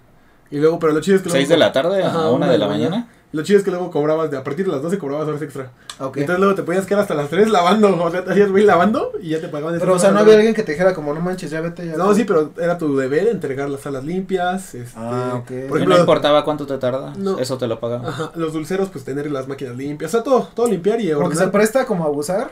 Y 0.51 0.59
luego, 0.59 0.79
pero 0.79 0.93
lo 0.93 1.01
chido 1.01 1.17
es 1.17 1.23
que 1.23 1.29
luego 1.29 1.37
¿Seis 1.37 1.49
de 1.49 1.57
la 1.57 1.73
tarde 1.73 2.01
Ajá, 2.01 2.25
a 2.25 2.31
una 2.31 2.49
de 2.49 2.57
la 2.57 2.67
mañana? 2.67 3.09
Lo 3.33 3.41
chido 3.43 3.57
es 3.59 3.65
que 3.65 3.71
luego 3.71 3.89
cobrabas, 3.91 4.29
de 4.31 4.37
a 4.37 4.43
partir 4.43 4.65
de 4.65 4.71
las 4.71 4.81
12 4.81 4.97
cobrabas 4.99 5.27
horas 5.27 5.41
extra. 5.41 5.71
Ah, 5.99 6.05
ok. 6.07 6.17
Entonces 6.17 6.39
luego 6.39 6.53
te 6.55 6.61
podías 6.63 6.85
quedar 6.85 7.01
hasta 7.01 7.15
las 7.15 7.29
3 7.29 7.49
lavando, 7.49 8.01
o 8.01 8.11
sea, 8.11 8.23
te 8.23 8.31
hacías 8.31 8.51
güey 8.51 8.63
lavando 8.63 9.11
y 9.21 9.29
ya 9.29 9.41
te 9.41 9.47
pagaban 9.47 9.79
Pero, 9.79 9.95
o 9.95 9.99
sea, 9.99 10.11
no 10.11 10.19
había 10.19 10.35
alguien 10.35 10.53
que 10.53 10.61
te 10.63 10.71
dijera 10.73 10.93
como, 10.93 11.13
no 11.15 11.19
manches, 11.19 11.49
ya 11.51 11.59
vete 11.59 11.85
ya. 11.87 11.97
No, 11.97 12.13
sí, 12.13 12.23
pero 12.25 12.51
era 12.61 12.77
tu 12.77 12.95
deber 12.95 13.27
entregar 13.27 13.69
las 13.69 13.81
salas 13.81 14.03
limpias, 14.05 14.75
este, 14.75 14.93
Ah, 14.95 15.41
ok. 15.41 15.67
por 15.67 15.81
¿Y 15.81 15.85
no 15.87 15.97
importaba 15.97 16.45
cuánto 16.45 16.65
te 16.67 16.77
tarda? 16.77 17.13
No. 17.17 17.39
Eso 17.39 17.57
te 17.57 17.67
lo 17.67 17.79
pagaba. 17.79 18.07
ajá, 18.07 18.31
los 18.35 18.53
dulceros 18.53 18.89
pues 18.89 19.03
tener 19.03 19.29
las 19.31 19.47
máquinas 19.47 19.75
limpias, 19.75 20.11
o 20.11 20.17
sea, 20.17 20.23
todo, 20.23 20.47
todo 20.55 20.67
limpiar 20.67 21.01
y 21.01 21.11
Porque 21.13 21.35
se 21.35 21.41
ordenar. 21.43 21.51
presta 21.51 21.85
como 21.87 22.03
a 22.03 22.07
abusar, 22.07 22.51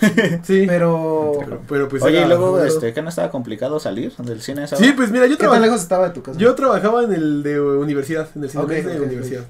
Sí, 0.42 0.64
pero... 0.66 1.32
pero, 1.40 1.60
pero, 1.68 1.88
pues 1.90 2.02
Oye, 2.02 2.16
era- 2.16 2.24
y 2.24 2.28
luego, 2.30 2.56
era- 2.58 2.66
este, 2.68 2.94
¿qué 2.94 3.02
no 3.02 3.10
estaba 3.10 3.30
complicado 3.30 3.78
salir 3.78 4.16
del 4.16 4.40
cine 4.40 4.64
esa 4.64 4.76
Sí, 4.76 4.92
pues 4.96 5.10
mira, 5.10 5.26
yo 5.26 5.32
¿Qué 5.32 5.36
tan 5.36 5.50
trabajaba, 5.50 5.66
lejos 5.66 5.82
estaba 5.82 6.08
de 6.08 6.14
tu 6.14 6.22
casa? 6.22 6.38
yo 6.38 6.54
trabajaba 6.54 7.02
en 7.04 7.12
el 7.12 7.42
de 7.42 7.60
universidad, 7.60 8.26
en 8.34 8.44
el 8.44 8.48
cine 8.50 8.64
de 8.82 9.00
universidad. 9.00 9.44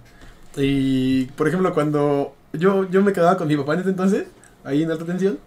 Y, 0.57 1.27
por 1.37 1.49
ejemplo, 1.49 1.73
cuando 1.75 2.35
yo, 2.53 2.89
yo 2.91 3.03
me 3.03 3.13
quedaba 3.13 3.37
con 3.37 3.49
mi 3.49 3.57
papá 3.57 3.75
en 3.75 3.81
ese 3.81 3.91
entonces, 3.91 4.25
ahí 4.65 4.83
en 4.83 4.91
alta 4.91 5.05
tensión, 5.05 5.39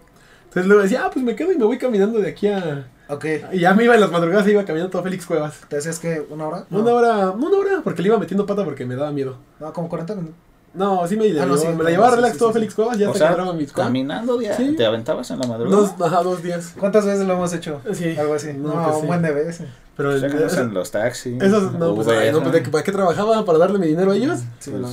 entonces 0.44 0.66
luego 0.66 0.82
decía, 0.82 1.02
ah, 1.04 1.10
pues 1.12 1.24
me 1.24 1.36
quedo 1.36 1.52
y 1.52 1.56
me 1.58 1.64
voy 1.64 1.78
caminando 1.78 2.18
de 2.18 2.28
aquí 2.30 2.48
a... 2.48 2.86
Ok. 3.08 3.24
Y 3.52 3.60
ya 3.60 3.72
me 3.74 3.84
iba 3.84 3.94
en 3.94 4.00
las 4.00 4.10
madrugadas, 4.10 4.48
iba 4.48 4.64
caminando 4.64 4.90
todo 4.90 5.02
Félix 5.04 5.26
Cuevas. 5.26 5.60
¿Te 5.68 5.76
hacías 5.76 6.00
que 6.00 6.26
una 6.28 6.48
hora? 6.48 6.64
No. 6.70 6.80
Una 6.80 6.92
hora, 6.92 7.30
una 7.30 7.56
hora, 7.56 7.80
porque 7.84 8.02
le 8.02 8.08
iba 8.08 8.18
metiendo 8.18 8.46
pata 8.46 8.64
porque 8.64 8.84
me 8.84 8.96
daba 8.96 9.12
miedo. 9.12 9.36
No, 9.60 9.72
como 9.72 9.88
40 9.88 10.14
minutos. 10.16 10.36
No, 10.74 11.06
sí 11.06 11.16
me, 11.16 11.24
Ah, 11.40 11.46
no, 11.46 11.56
sí, 11.56 11.68
me 11.68 11.74
no, 11.76 11.82
la 11.84 11.90
llevaba 11.90 12.10
sí, 12.10 12.16
relax 12.16 12.32
sí, 12.34 12.38
todo 12.38 12.48
sí, 12.48 12.54
Félix 12.54 12.74
Cuevas, 12.74 12.98
ya 12.98 13.06
O 13.08 13.12
hasta 13.12 13.18
sea, 13.18 13.28
que 13.28 13.32
entraba 13.34 13.52
mi 13.56 13.66
squad. 13.66 13.84
Caminando, 13.84 14.40
ya, 14.42 14.56
Sí. 14.56 14.74
¿te 14.76 14.84
aventabas 14.84 15.30
en 15.30 15.38
la 15.38 15.46
madrugada? 15.46 15.76
Dos, 15.82 15.92
ajá, 16.00 16.22
dos 16.22 16.42
días. 16.42 16.74
¿Cuántas 16.78 17.06
veces 17.06 17.26
lo 17.26 17.32
hemos 17.34 17.52
hecho? 17.54 17.80
Sí. 17.94 18.16
Algo 18.18 18.34
así. 18.34 18.52
No, 18.52 18.74
No, 18.74 18.82
pues 18.82 18.94
un 18.96 19.00
sí. 19.02 19.06
buen 19.06 19.22
de 19.22 19.32
veces. 19.32 19.66
Pero 19.96 20.10
O 20.14 20.18
sea, 20.18 20.28
eso- 20.28 20.60
en 20.60 20.74
los 20.74 20.90
taxis. 20.90 21.40
esos, 21.42 21.72
no, 21.72 21.94
pues, 21.94 22.06
ay, 22.08 22.30
no, 22.32 22.40
pues, 22.40 22.52
¿de 22.52 22.62
qué- 22.62 22.70
¿para 22.70 22.84
qué 22.84 22.92
trabajaba? 22.92 23.44
¿Para 23.44 23.58
darle 23.58 23.78
mi 23.78 23.86
dinero 23.86 24.12
a 24.12 24.16
ellos? 24.16 24.40
Sí, 24.58 24.70
Pues, 24.70 24.82
no. 24.82 24.90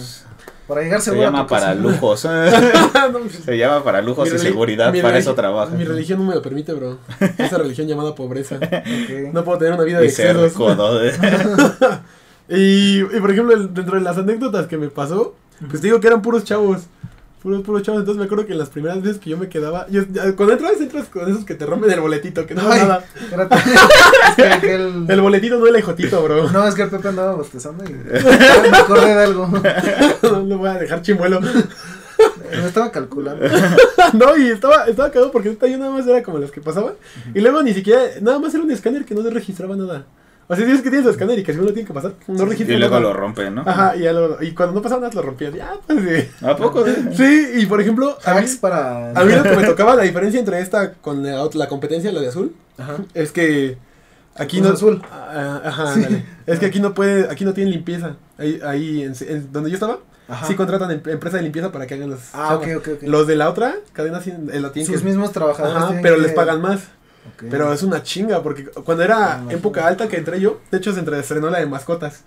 Para 0.66 0.82
llegar 0.82 1.02
se 1.02 1.12
seguro 1.12 1.24
llama 1.26 1.46
para 1.46 1.76
lujos. 1.76 2.24
No, 3.12 3.20
pues, 3.20 3.34
se 3.44 3.58
llama 3.58 3.84
para 3.84 4.02
lujos 4.02 4.30
mi 4.30 4.36
y 4.36 4.40
seguridad. 4.40 4.94
mi 4.94 5.02
Para 5.02 5.18
eso 5.18 5.36
trabaja. 5.36 5.76
Mi 5.76 5.84
religión 5.84 6.20
no 6.20 6.26
me 6.26 6.36
lo 6.36 6.42
permite, 6.42 6.72
bro. 6.72 7.00
Esa 7.38 7.58
religión 7.58 7.86
llamada 7.88 8.16
pobreza. 8.16 8.60
No 9.34 9.44
puedo 9.44 9.58
tener 9.58 9.74
una 9.74 9.84
vida 9.84 10.00
de 10.00 10.06
Y 10.06 10.08
excesos. 10.08 10.54
Y, 12.50 13.00
y 13.00 13.20
por 13.20 13.32
ejemplo, 13.32 13.54
el- 13.56 13.74
dentro 13.74 13.96
de 13.98 14.02
las 14.04 14.18
anécdotas 14.18 14.68
que 14.68 14.78
me 14.78 14.90
pasó, 14.90 15.36
pues 15.70 15.82
te 15.82 15.88
digo 15.88 16.00
que 16.00 16.08
eran 16.08 16.22
puros 16.22 16.44
chavos. 16.44 16.82
Puros, 17.44 17.62
puros 17.62 17.84
chavos. 17.84 18.00
Entonces 18.00 18.18
me 18.18 18.26
acuerdo 18.26 18.46
que 18.46 18.56
las 18.56 18.70
primeras 18.70 19.02
veces 19.02 19.20
que 19.20 19.30
yo 19.30 19.38
me 19.38 19.50
quedaba. 19.50 19.86
Yo, 19.90 20.04
cuando 20.38 20.54
entras, 20.54 20.80
entras 20.80 21.10
con 21.10 21.30
esos 21.30 21.44
que 21.44 21.56
te 21.56 21.66
rompen 21.66 21.92
el 21.92 22.00
boletito, 22.00 22.46
que 22.46 22.56
no 22.56 22.62
Ay. 22.72 22.80
nada. 22.80 23.04
Espérate. 23.22 23.56
es 24.30 24.36
que 24.38 24.44
aquel... 24.46 25.06
El 25.10 25.22
boletito 25.22 25.60
no 25.60 25.68
el 25.68 25.76
ejotito, 25.76 26.24
bro. 26.24 26.50
No, 26.52 26.66
es 26.66 26.74
que 26.74 26.84
el 26.84 26.90
Pepe 26.90 27.10
andaba 27.10 27.36
bostezando 27.36 27.84
y 27.84 27.90
me 28.72 28.78
acordé 28.78 29.14
de 29.14 29.24
algo. 29.24 29.48
No 30.24 30.42
le 30.42 30.56
voy 30.56 30.70
a 30.70 30.76
dejar 30.76 31.02
chimuelo. 31.02 31.42
Me 31.42 32.66
estaba 32.66 32.92
calculando. 32.92 33.46
no, 34.14 34.38
y 34.38 34.48
estaba, 34.48 34.86
estaba 34.86 35.12
cagado 35.12 35.32
porque 35.32 35.50
neta 35.50 35.68
yo 35.68 35.78
nada 35.78 35.92
más 35.92 36.08
era 36.08 36.24
como 36.24 36.40
las 36.40 36.50
que 36.50 36.62
pasaban. 36.62 36.94
Y 37.36 37.42
luego 37.42 37.62
ni 37.62 37.74
siquiera, 37.74 38.04
nada 38.22 38.40
más 38.40 38.54
era 38.54 38.64
un 38.64 38.72
escáner 38.72 39.04
que 39.04 39.14
no 39.14 39.30
registraba 39.30 39.76
nada. 39.76 40.06
O 40.48 40.56
sea, 40.56 40.66
si 40.66 40.72
es 40.72 40.82
que 40.82 40.90
tienes 40.90 41.04
tu 41.06 41.10
escáner 41.10 41.40
y 41.40 41.44
que 41.44 41.54
si 41.54 41.60
uno 41.60 41.72
tiene 41.72 41.88
que 41.88 41.94
pasar, 41.94 42.14
no 42.28 42.46
registra 42.46 42.76
Y 42.76 42.80
luego 42.80 42.96
nada. 43.00 43.08
lo 43.08 43.14
rompe, 43.14 43.50
¿no? 43.50 43.64
Ajá, 43.66 43.96
y, 43.96 44.02
ya 44.02 44.12
luego- 44.14 44.38
y 44.42 44.52
cuando 44.52 44.76
no 44.76 44.82
pasaba 44.82 45.02
nada 45.02 45.14
lo 45.14 45.22
rompías. 45.22 45.54
Ya, 45.54 45.74
pues 45.88 46.00
sí. 46.40 46.46
¿A 46.46 46.56
poco? 46.58 46.84
Sí, 47.14 47.52
y 47.56 47.66
por 47.66 47.80
ejemplo, 47.80 48.18
a 48.26 48.34
mí, 48.36 48.46
para... 48.60 49.12
a 49.12 49.24
mí 49.24 49.34
lo 49.34 49.44
que 49.44 49.56
me 49.56 49.64
tocaba, 49.68 49.96
la 49.96 50.04
diferencia 50.04 50.40
entre 50.40 50.60
esta 50.60 50.94
con 50.94 51.24
la, 51.24 51.50
la 51.54 51.68
competencia, 51.68 52.12
la 52.12 52.20
de 52.22 52.28
azul, 52.28 52.54
Ajá. 52.78 52.98
es 53.14 53.32
que 53.32 53.78
aquí 54.36 54.58
Cruz 54.60 54.70
no... 54.70 54.74
Azul. 54.76 55.02
Ah, 55.12 55.62
ajá, 55.64 55.94
Sí. 55.94 56.00
ándale. 56.04 56.26
Es 56.46 56.60
que 56.60 56.66
aquí 56.66 56.80
no 56.82 56.94
puede, 56.94 57.30
aquí 57.32 57.46
no 57.46 57.54
tienen 57.54 57.72
limpieza. 57.74 58.18
Ahí, 58.38 58.60
ahí 58.66 59.04
en, 59.04 59.14
en 59.28 59.52
donde 59.54 59.70
yo 59.70 59.76
estaba, 59.76 60.00
Ajá. 60.28 60.46
sí 60.48 60.56
contratan 60.56 60.92
em- 60.92 61.02
empresa 61.06 61.38
de 61.38 61.44
limpieza 61.44 61.72
para 61.72 61.88
que 61.88 61.94
hagan 61.94 62.10
los... 62.10 62.20
Ah, 62.34 62.58
o 62.60 62.64
sea, 62.64 62.78
ok, 62.78 62.82
ok, 62.86 62.94
ok. 62.96 63.04
Los 63.08 63.28
de 63.28 63.36
la 63.38 63.50
otra 63.50 63.76
cadena 63.94 64.20
sí, 64.22 64.32
eh, 64.52 64.60
lo 64.60 64.72
tienen 64.72 64.92
Sus 64.92 65.02
que... 65.02 65.08
mismos 65.08 65.32
trabajadores 65.32 65.78
Ajá, 65.78 65.86
tienen 65.88 66.04
pero 66.04 66.16
que- 66.18 66.22
les 66.24 66.32
pagan 66.34 66.62
más. 66.62 66.82
Pero 67.50 67.72
es 67.74 67.84
una 67.84 68.04
chinga, 68.04 68.42
porque 68.44 68.66
cuando 68.66 69.04
era 69.04 69.44
época 69.50 69.88
alta 69.88 70.08
que 70.08 70.18
entré 70.18 70.40
yo, 70.40 70.60
de 70.72 70.78
hecho 70.78 70.94
se 70.94 71.00
estrenó 71.20 71.50
la 71.50 71.60
de 71.60 71.66
mascotas. 71.66 72.24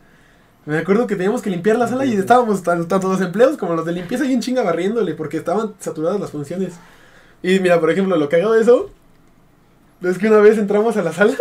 Me 0.64 0.78
acuerdo 0.78 1.06
que 1.06 1.14
teníamos 1.14 1.42
que 1.42 1.50
limpiar 1.50 1.76
la 1.78 1.86
sala 1.86 2.04
y 2.04 2.14
estábamos 2.14 2.62
tan- 2.62 2.88
tanto 2.88 3.08
los 3.08 3.20
empleados 3.20 3.56
como 3.56 3.74
los 3.74 3.86
de 3.86 3.92
limpieza 3.92 4.24
y 4.24 4.32
en 4.32 4.40
chinga 4.40 4.62
barriéndole 4.62 5.14
porque 5.14 5.36
estaban 5.36 5.74
saturadas 5.78 6.20
las 6.20 6.30
funciones. 6.30 6.74
Y 7.42 7.60
mira, 7.60 7.78
por 7.78 7.90
ejemplo, 7.90 8.16
lo 8.16 8.28
cagado 8.28 8.52
de 8.54 8.62
eso 8.62 8.90
es 10.02 10.18
que 10.18 10.28
una 10.28 10.38
vez 10.38 10.58
entramos 10.58 10.96
a 10.96 11.02
la 11.02 11.12
sala 11.12 11.34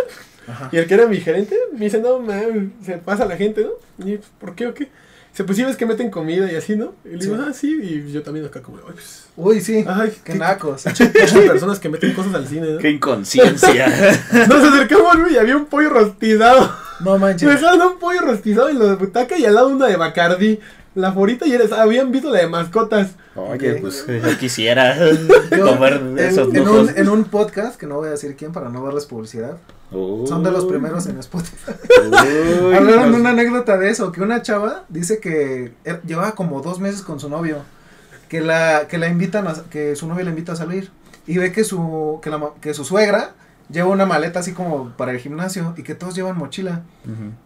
Ajá. 0.47 0.69
y 0.71 0.77
el 0.77 0.85
que 0.87 0.93
era 0.93 1.07
mi 1.07 1.17
gerente 1.19 1.57
me 1.73 1.85
dice, 1.85 1.99
no, 1.99 2.19
man, 2.19 2.73
se 2.83 2.97
pasa 2.99 3.25
la 3.25 3.35
gente, 3.35 3.65
¿no? 3.65 4.05
Y, 4.05 4.19
¿por 4.39 4.53
qué 4.53 4.67
o 4.67 4.73
qué? 4.73 4.89
Dice, 5.35 5.43
pues 5.43 5.57
sí 5.57 5.65
ves 5.65 5.75
que 5.75 5.85
meten 5.85 6.09
comida 6.09 6.49
y 6.49 6.55
así, 6.55 6.77
¿no? 6.77 6.93
Y 7.03 7.09
le 7.09 7.17
digo, 7.17 7.35
Sí. 7.35 7.41
ah, 7.45 7.51
sí, 7.53 7.79
y 8.07 8.09
yo 8.13 8.23
también 8.23 8.45
acá 8.45 8.61
como, 8.61 8.77
ay, 8.77 8.93
pues, 8.93 9.25
Uy, 9.35 9.59
sí. 9.59 9.83
ay, 9.85 10.09
Qué 10.23 10.31
qué, 10.31 10.39
nacos. 10.39 10.83
qué 10.97 11.05
personas 11.41 11.77
que 11.79 11.89
meten 11.89 12.13
cosas 12.13 12.35
al 12.35 12.47
cine, 12.47 12.71
¿no? 12.71 12.77
Qué 12.79 12.89
inconsciencia. 12.91 13.87
Nos 14.47 14.63
acercamos, 14.63 15.19
güey, 15.19 15.33
y 15.33 15.37
había 15.37 15.57
un 15.57 15.65
pollo 15.65 15.89
rostizado. 15.89 16.71
No 17.01 17.13
Me 17.15 17.19
manches. 17.19 17.49
dejaron 17.49 17.81
un 17.81 17.99
pollo 17.99 18.21
rostizado 18.21 18.69
en 18.69 18.79
la 18.79 18.95
butaca 18.95 19.37
y 19.37 19.45
al 19.45 19.55
lado 19.55 19.67
una 19.67 19.87
de 19.87 19.97
Bacardi. 19.97 20.59
La 20.95 21.09
favorita 21.11 21.45
y 21.45 21.51
eres, 21.51 21.73
habían 21.73 22.09
visto 22.13 22.31
la 22.31 22.39
de 22.39 22.47
mascotas. 22.47 23.09
Oye, 23.35 23.73
Ok. 23.73 23.81
pues 23.81 24.05
yo 24.07 24.37
quisiera 24.37 24.95
Yo, 25.51 25.65
comer 25.67 25.95
en, 25.95 26.17
esos 26.17 26.53
en 26.55 26.65
un, 26.69 26.89
en 26.95 27.09
un 27.09 27.25
podcast, 27.25 27.77
que 27.77 27.85
no 27.85 27.95
voy 27.95 28.07
a 28.07 28.11
decir 28.11 28.37
quién 28.37 28.53
para 28.53 28.69
no 28.69 28.81
darles 28.85 29.05
publicidad, 29.05 29.57
son 29.91 30.43
de 30.43 30.51
los 30.51 30.65
primeros 30.65 31.05
en 31.07 31.19
Spotify. 31.19 31.71
Uy, 32.01 32.73
Hablaron 32.75 33.11
de 33.11 33.19
una 33.19 33.29
anécdota 33.29 33.77
de 33.77 33.89
eso, 33.89 34.11
que 34.11 34.21
una 34.21 34.41
chava 34.41 34.83
dice 34.89 35.19
que 35.19 35.73
eh, 35.85 35.99
llevaba 36.05 36.33
como 36.33 36.61
dos 36.61 36.79
meses 36.79 37.01
con 37.01 37.19
su 37.19 37.29
novio, 37.29 37.59
que 38.29 38.41
la, 38.41 38.87
que 38.87 38.97
la 38.97 39.07
invitan, 39.07 39.47
a, 39.47 39.53
que 39.69 39.95
su 39.95 40.07
novio 40.07 40.23
la 40.23 40.31
invita 40.31 40.53
a 40.53 40.55
salir, 40.55 40.91
y 41.27 41.37
ve 41.37 41.51
que 41.51 41.63
su, 41.63 42.19
que, 42.21 42.29
la, 42.29 42.51
que 42.61 42.73
su 42.73 42.83
suegra 42.83 43.33
lleva 43.69 43.89
una 43.89 44.05
maleta 44.05 44.39
así 44.39 44.53
como 44.53 44.91
para 44.91 45.11
el 45.11 45.19
gimnasio 45.19 45.73
y 45.77 45.83
que 45.83 45.95
todos 45.95 46.15
llevan 46.15 46.37
mochila. 46.37 46.83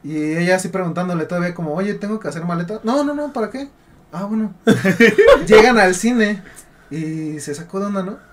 Y 0.04 0.16
ella 0.16 0.56
así 0.56 0.70
preguntándole 0.70 1.26
todavía 1.26 1.54
como, 1.54 1.74
oye, 1.74 1.94
¿tengo 1.94 2.20
que 2.20 2.28
hacer 2.28 2.44
maleta? 2.46 2.80
No, 2.84 3.04
no, 3.04 3.14
no, 3.14 3.32
¿para 3.32 3.50
qué? 3.50 3.70
Ah, 4.12 4.26
bueno. 4.26 4.54
Llegan 5.48 5.78
al 5.78 5.96
cine 5.96 6.42
y 6.90 7.40
se 7.40 7.54
sacó 7.54 7.80
de 7.80 7.86
onda, 7.88 8.04
¿no? 8.04 8.29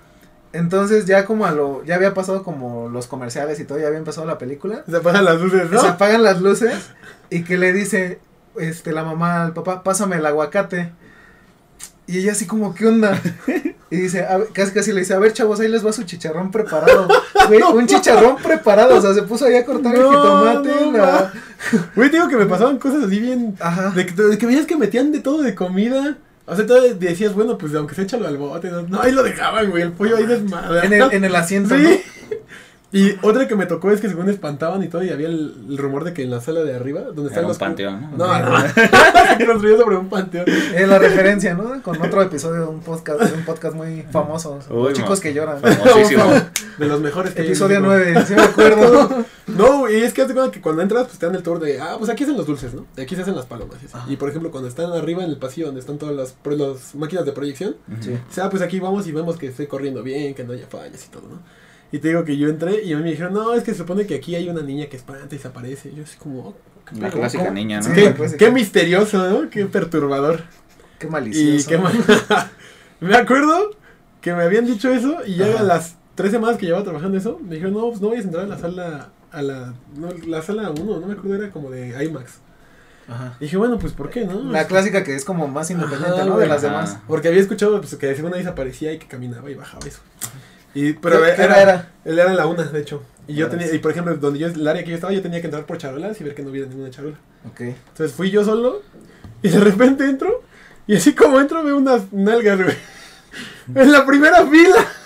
Entonces 0.57 1.05
ya 1.07 1.25
como 1.25 1.45
a 1.47 1.53
lo, 1.53 1.85
ya 1.85 1.95
había 1.97 2.15
pasado 2.15 2.43
como 2.43 2.89
los 2.89 3.07
comerciales 3.07 3.61
y 3.61 3.65
todo, 3.65 3.79
ya 3.79 3.87
había 3.89 3.99
empezado 3.99 4.27
la 4.27 4.39
película. 4.39 4.83
Se 4.89 4.97
apagan 4.97 5.25
las 5.25 5.41
luces, 5.41 5.71
¿no? 5.71 5.81
Se 5.81 5.89
apagan 5.89 6.23
las 6.23 6.41
luces 6.41 6.91
y 7.31 7.45
que 7.45 7.59
le 7.59 7.73
dice, 7.73 8.19
este, 8.59 8.93
la 8.93 9.05
mamá 9.05 9.43
al 9.45 9.53
papá, 9.53 9.83
pásame 9.83 10.17
el 10.17 10.27
aguacate. 10.27 10.93
Y 12.07 12.19
ella 12.19 12.33
así 12.33 12.47
como, 12.47 12.75
¿qué 12.75 12.87
onda? 12.87 13.21
Y 13.89 13.99
dice, 13.99 14.27
a 14.27 14.39
ver, 14.39 14.49
casi 14.53 14.73
casi 14.73 14.93
le 14.93 14.99
dice, 14.99 15.15
a 15.15 15.19
ver 15.21 15.33
chavos, 15.33 15.61
ahí 15.61 15.69
les 15.69 15.87
va 15.87 15.93
su 15.93 16.03
chicharrón 16.03 16.51
preparado. 16.51 17.07
Güey, 17.47 17.63
un 17.63 17.87
chicharrón 17.87 18.35
preparado, 18.39 18.97
o 18.97 19.01
sea, 19.01 19.15
se 19.15 19.23
puso 19.23 19.45
ahí 19.45 19.55
a 19.55 19.65
cortar 19.65 19.95
el 19.95 20.03
jitomate, 20.03 20.87
no, 20.87 20.93
la- 20.99 21.33
Güey, 21.95 22.11
digo 22.11 22.27
que 22.29 22.37
me 22.37 22.47
pasaban 22.47 22.79
cosas 22.79 23.05
así 23.05 23.21
bien. 23.21 23.55
Ajá. 23.61 23.91
De 23.91 24.05
que, 24.05 24.21
de 24.21 24.37
que 24.39 24.45
veías 24.47 24.67
que 24.67 24.77
metían 24.77 25.13
de 25.13 25.21
todo 25.21 25.41
de 25.41 25.55
comida. 25.55 26.17
O 26.47 26.55
sea, 26.55 26.65
todavía 26.65 26.95
decías, 26.95 27.35
bueno, 27.35 27.59
pues 27.59 27.75
aunque 27.75 27.95
se 27.95 28.03
échalo 28.03 28.27
al 28.27 28.37
bote. 28.37 28.71
No, 28.71 28.83
No, 28.83 29.01
ahí 29.03 29.13
lo 29.13 29.23
dejaban, 29.23 29.69
güey. 29.71 29.83
El 29.83 29.93
pollo 29.93 30.17
ahí 30.17 30.27
desmadrado. 30.27 30.83
En 30.83 30.93
el, 30.93 31.03
en 31.13 31.25
el 31.25 31.35
asiento, 31.35 31.77
Sí. 31.77 32.03
Y 32.97 33.15
otra 33.23 33.47
que 33.47 33.57
me 33.57 33.67
tocó 33.67 33.91
es 33.91 34.01
que 34.01 34.09
según 34.09 34.29
espantaban 34.31 34.83
y 34.83 34.89
todo, 34.89 35.03
y 35.05 35.11
había 35.11 35.27
el, 35.29 35.55
el 35.69 35.77
rumor 35.77 36.05
de 36.05 36.15
que 36.15 36.23
en 36.23 36.31
la 36.31 36.41
sala 36.41 36.63
de 36.63 36.75
arriba, 36.75 37.01
donde 37.03 37.29
están 37.29 37.45
un 37.45 37.49
los. 37.49 37.59
panteón, 37.59 38.13
¿no? 38.17 38.27
No, 38.27 38.39
no. 38.39 38.57
Construyó 39.47 39.77
sobre 39.79 39.97
un 39.97 40.09
panteón. 40.09 40.47
Es 40.49 40.89
la 40.89 40.99
referencia, 40.99 41.55
¿no? 41.55 41.83
Con 41.83 42.01
otro 42.01 42.23
episodio 42.23 42.63
de 42.63 42.67
un 42.69 42.81
podcast, 42.81 43.21
de 43.21 43.35
un 43.37 43.45
podcast 43.45 43.75
muy 43.75 44.03
famoso. 44.11 44.59
Uy, 44.71 44.85
Los 44.89 44.93
chicos 44.95 45.21
que 45.21 45.35
lloran. 45.35 45.61
Famosísimo. 45.61 46.25
De 46.79 46.87
los 46.87 47.01
mejores 47.01 47.33
que 47.33 47.43
Episodio 47.43 47.81
México. 47.81 48.11
9, 48.13 48.25
sí 48.27 48.35
me 48.35 48.43
acuerdo. 48.43 49.25
No, 49.47 49.89
y 49.91 49.95
es 49.97 50.13
que 50.13 50.27
que 50.53 50.61
cuando 50.61 50.83
entras, 50.83 51.07
pues 51.07 51.19
te 51.19 51.25
dan 51.27 51.35
el 51.35 51.43
tour 51.43 51.59
de, 51.59 51.81
ah, 51.81 51.97
pues 51.99 52.11
aquí 52.11 52.25
hacen 52.25 52.37
los 52.37 52.47
dulces, 52.47 52.75
¿no? 52.75 52.85
Y 52.97 53.01
aquí 53.01 53.15
se 53.17 53.23
hacen 53.23 53.35
las 53.35 53.47
palomas. 53.47 53.79
y. 54.09 54.13
Y 54.13 54.17
por 54.17 54.29
ejemplo, 54.29 54.51
cuando 54.51 54.69
están 54.69 54.93
arriba 54.93 55.25
en 55.25 55.31
el 55.31 55.39
pasillo 55.39 55.67
donde 55.67 55.81
están 55.81 55.97
todas 55.99 56.15
las, 56.15 56.35
las 56.59 56.95
máquinas 56.95 57.25
de 57.25 57.33
proyección, 57.33 57.77
Sí. 58.01 58.13
o 58.13 58.33
sea, 58.33 58.51
pues 58.51 58.63
aquí 58.63 58.79
vamos 58.81 59.07
y 59.07 59.13
vemos 59.13 59.37
que 59.39 59.47
esté 59.49 59.67
corriendo 59.69 60.03
bien, 60.03 60.35
que 60.35 60.45
no 60.45 60.53
haya 60.53 60.67
fallas 60.67 61.03
y 61.07 61.11
todo, 61.11 61.23
¿no? 61.31 61.66
Y 61.93 61.99
te 61.99 62.09
digo 62.09 62.25
que 62.25 62.37
yo 62.37 62.49
entré 62.49 62.83
y 62.83 62.93
a 62.93 62.97
mí 62.97 63.03
me 63.05 63.11
dijeron, 63.11 63.33
no, 63.33 63.55
es 63.55 63.63
que 63.63 63.73
se 63.73 63.79
supone 63.79 64.07
que 64.07 64.17
aquí 64.17 64.35
hay 64.35 64.49
una 64.49 64.63
niña 64.63 64.87
que 64.87 64.97
espanta 64.97 65.35
y 65.35 65.39
se 65.39 65.49
aparece. 65.49 65.91
Y 65.91 65.97
yo 65.97 66.03
así 66.05 66.17
como, 66.19 66.41
oh, 66.49 66.55
qué, 66.89 66.97
La 67.01 67.11
clásica 67.11 67.45
¿cómo? 67.45 67.55
niña, 67.55 67.79
¿no? 67.81 67.85
Sí. 67.85 67.93
qué, 67.95 68.11
pues, 68.11 68.35
qué 68.35 68.51
misterioso, 68.51 69.29
¿no? 69.29 69.49
Qué 69.51 69.67
perturbador. 69.67 70.43
Qué 70.99 71.07
Y 71.07 71.11
malicioso. 71.11 71.69
qué 71.69 71.79
mal. 71.79 71.93
me 73.01 73.17
acuerdo 73.17 73.71
que 74.21 74.35
me 74.35 74.43
habían 74.43 74.67
dicho 74.67 74.91
eso 74.91 75.19
y 75.27 75.37
ya 75.37 75.47
Ajá. 75.47 75.61
a 75.61 75.63
las 75.63 75.97
tres 76.17 76.33
semanas 76.33 76.57
que 76.57 76.67
llevaba 76.67 76.85
trabajando 76.85 77.17
eso, 77.19 77.39
me 77.43 77.55
dijeron, 77.55 77.75
no, 77.75 77.89
pues 77.91 78.01
no 78.01 78.09
vayas 78.09 78.25
a 78.25 78.29
entrar 78.29 78.45
a 78.45 78.49
la 78.49 78.59
sala, 78.59 79.09
a 79.31 79.43
la, 79.43 79.75
no, 79.97 80.09
la 80.27 80.43
sala 80.43 80.71
1, 80.71 81.01
no 81.01 81.07
me 81.07 81.13
acuerdo, 81.13 81.37
era 81.37 81.51
como 81.53 81.71
de 81.71 82.03
IMAX. 82.05 82.41
Ajá. 83.09 83.37
Y 83.39 83.45
dije, 83.45 83.57
bueno, 83.57 83.79
pues 83.79 83.93
¿por 83.93 84.11
qué, 84.11 84.25
no? 84.25 84.43
La 84.51 84.67
clásica 84.67 85.05
que 85.05 85.15
es 85.15 85.25
como 85.25 85.47
más 85.47 85.71
independiente, 85.71 86.17
Ajá, 86.21 86.25
¿no? 86.25 86.39
De 86.39 86.47
las 86.49 86.63
demás. 86.63 86.99
Porque 87.07 87.29
había 87.29 87.41
escuchado 87.41 87.79
pues, 87.81 87.95
que 87.95 88.13
según 88.17 88.35
ahí 88.35 88.43
se 88.43 88.49
aparecía 88.49 88.93
y 88.93 88.99
que 88.99 89.07
caminaba 89.07 89.49
y 89.49 89.55
bajaba 89.55 89.87
eso. 89.87 90.01
Y, 90.77 90.93
pero 90.95 91.23
¿Qué- 91.23 91.33
qué 91.37 91.43
era, 91.43 91.63
era? 91.63 91.89
Él 92.05 92.19
era 92.19 92.31
en 92.31 92.37
la 92.37 92.47
una, 92.47 92.63
de 92.65 92.81
hecho. 92.81 93.03
Y 93.27 93.35
yo 93.35 93.47
Ah, 93.47 93.51
tenía, 93.51 93.67
sí. 93.69 93.77
y 93.77 93.79
por 93.79 93.91
ejemplo, 93.91 94.15
donde 94.17 94.39
yo, 94.39 94.47
el 94.47 94.69
área 94.69 94.85
que 94.85 94.91
yo 94.91 94.95
estaba, 94.95 95.13
yo 95.13 95.23
tenía 95.23 95.41
que 95.41 95.47
entrar 95.47 95.65
por 95.67 95.79
charolas 95.79 96.21
y 96.21 96.25
ver 96.25 96.35
que 96.35 96.43
no 96.43 96.51
hubiera 96.51 96.69
ninguna 96.69 96.91
charola. 96.91 97.17
Ok. 97.51 97.61
Entonces 97.63 98.13
fui 98.15 98.31
yo 98.31 98.45
solo 98.45 98.83
y 99.43 99.49
de 99.49 99.59
repente 99.61 100.05
entro 100.05 100.43
y 100.87 100.97
así 100.97 101.15
como 101.15 101.41
entro 101.41 101.65
veo 101.65 101.77
unas 101.77 102.13
nalgas, 102.13 102.63
güey. 102.63 102.77
En 103.75 103.91
la 103.93 104.05
primera 104.07 104.47
fila. 104.47 104.77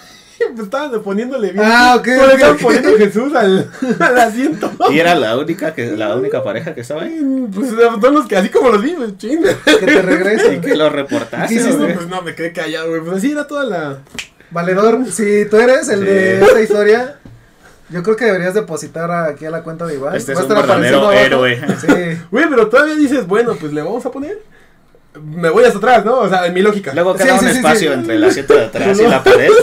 Pues 0.54 0.64
estaban 0.68 1.02
poniéndole 1.02 1.52
bien. 1.52 1.62
Ah, 1.66 1.96
ok, 1.98 2.02
Pues, 2.02 2.32
estaban 2.32 2.54
ok. 2.56 2.62
poniendo 2.62 2.96
Jesús 2.96 3.34
al, 3.34 3.70
al 4.00 4.18
asiento. 4.20 4.72
Y 4.90 4.98
era 4.98 5.14
la 5.14 5.36
única 5.36 5.74
que 5.74 5.88
la 5.94 6.16
única 6.16 6.42
pareja 6.42 6.74
que 6.74 6.80
estaba 6.80 7.02
ahí. 7.02 7.20
Pues 7.54 7.68
son 8.00 8.14
los 8.14 8.26
que 8.26 8.36
así 8.38 8.48
como 8.48 8.70
los 8.70 8.82
vi, 8.82 8.92
pues 8.92 9.18
ching. 9.18 9.42
Que 9.42 9.86
te 9.86 10.00
regresen. 10.00 10.54
Y 10.54 10.60
que 10.62 10.76
lo 10.76 10.84
¿Qué 10.88 10.96
reportaste. 10.96 11.54
hiciste? 11.54 11.76
güey. 11.76 11.94
Pues 11.94 12.08
no, 12.08 12.22
me 12.22 12.34
quedé 12.34 12.54
callado, 12.54 12.88
güey. 12.88 13.02
Pues 13.02 13.18
así 13.18 13.32
era 13.32 13.46
toda 13.46 13.64
la. 13.64 13.98
Valedor, 14.50 15.06
si 15.10 15.44
tú 15.46 15.56
eres 15.58 15.88
el 15.88 16.04
de 16.04 16.40
esta 16.42 16.60
historia, 16.60 17.16
yo 17.88 18.02
creo 18.02 18.16
que 18.16 18.24
deberías 18.24 18.54
depositar 18.54 19.10
aquí 19.10 19.46
a 19.46 19.50
la 19.50 19.62
cuenta 19.62 19.86
de 19.86 19.94
Iván. 19.94 20.14
Este 20.16 20.32
es 20.32 20.38
un 20.40 20.48
verdadero 20.48 21.12
héroe. 21.12 21.60
Sí. 21.80 22.18
Güey, 22.30 22.48
pero 22.48 22.68
todavía 22.68 22.94
dices, 22.96 23.26
bueno, 23.26 23.54
pues 23.60 23.72
le 23.72 23.82
vamos 23.82 24.04
a 24.06 24.10
poner. 24.10 24.38
Me 25.24 25.50
voy 25.50 25.64
hasta 25.64 25.78
atrás, 25.78 26.04
¿no? 26.04 26.18
O 26.18 26.28
sea, 26.28 26.46
en 26.46 26.54
mi 26.54 26.62
lógica. 26.62 26.92
Luego 26.94 27.14
queda 27.16 27.38
sí, 27.38 27.44
un 27.46 27.50
sí, 27.50 27.56
espacio 27.58 27.92
sí. 27.92 27.98
entre 27.98 28.14
el 28.14 28.24
asiento 28.24 28.54
de 28.54 28.64
atrás 28.66 28.98
y 28.98 29.06
la 29.06 29.22
pared. 29.24 29.50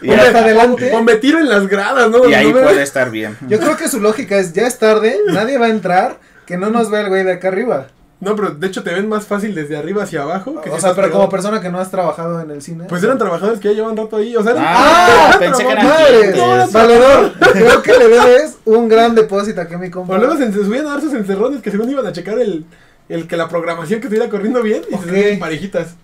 Y, 0.00 0.06
ya- 0.06 0.22
hasta 0.22 0.44
adelante. 0.44 0.92
O 0.94 1.02
me 1.02 1.16
tiro 1.16 1.40
en 1.40 1.48
las 1.48 1.66
gradas, 1.66 2.08
¿no? 2.08 2.28
y 2.28 2.32
ahí 2.32 2.52
No 2.52 2.60
me- 2.60 2.62
puede 2.62 2.82
estar 2.84 3.10
bien. 3.10 3.36
Yo 3.48 3.58
creo 3.58 3.76
que 3.76 3.88
su 3.88 3.98
lógica 4.00 4.38
es, 4.38 4.52
ya 4.52 4.64
es 4.68 4.78
tarde, 4.78 5.18
nadie 5.26 5.58
va 5.58 5.66
a 5.66 5.70
entrar, 5.70 6.18
que 6.46 6.56
no 6.56 6.70
nos 6.70 6.88
vea 6.88 7.00
el 7.00 7.08
güey 7.08 7.24
de 7.24 7.32
acá 7.32 7.48
arriba. 7.48 7.88
No, 8.20 8.34
pero 8.34 8.50
de 8.50 8.66
hecho 8.66 8.82
te 8.82 8.92
ven 8.92 9.08
más 9.08 9.26
fácil 9.26 9.54
desde 9.54 9.76
arriba 9.76 10.02
hacia 10.02 10.22
abajo. 10.22 10.60
que 10.60 10.70
O 10.70 10.74
si 10.74 10.80
sea, 10.80 10.90
pero 10.90 11.06
pegado. 11.06 11.20
como 11.20 11.28
persona 11.30 11.60
que 11.60 11.68
no 11.70 11.78
has 11.78 11.90
trabajado 11.90 12.40
en 12.40 12.50
el 12.50 12.62
cine. 12.62 12.84
Pues 12.88 13.02
eran 13.04 13.16
trabajadores 13.16 13.60
que 13.60 13.68
ya 13.68 13.74
llevan 13.74 13.96
rato 13.96 14.16
ahí. 14.16 14.34
O 14.34 14.42
sea, 14.42 14.54
Ah, 14.58 15.36
pensé 15.38 15.64
que 15.64 15.70
eran 15.72 15.86
clientes. 15.86 16.72
Valedor, 16.72 17.32
creo 17.52 17.82
que 17.82 17.92
le 17.92 18.08
debes 18.08 18.56
un 18.64 18.88
gran 18.88 19.14
depósito 19.14 19.60
aquí 19.60 19.74
a 19.74 19.78
mi 19.78 19.88
compa. 19.90 20.14
O 20.14 20.18
luego 20.18 20.36
se, 20.36 20.52
subían 20.52 20.86
a 20.86 20.90
dar 20.90 21.00
sus 21.00 21.14
encerrones 21.14 21.62
que 21.62 21.70
según 21.70 21.88
iban 21.90 22.06
a 22.08 22.12
checar 22.12 22.40
el, 22.40 22.64
el 23.08 23.28
que 23.28 23.36
la 23.36 23.48
programación 23.48 24.00
que 24.00 24.08
estuviera 24.08 24.28
corriendo 24.28 24.62
bien 24.62 24.82
y 24.90 24.94
Ok. 24.94 25.02
se 25.04 25.08
subían 25.08 25.38
parejitas. 25.38 25.94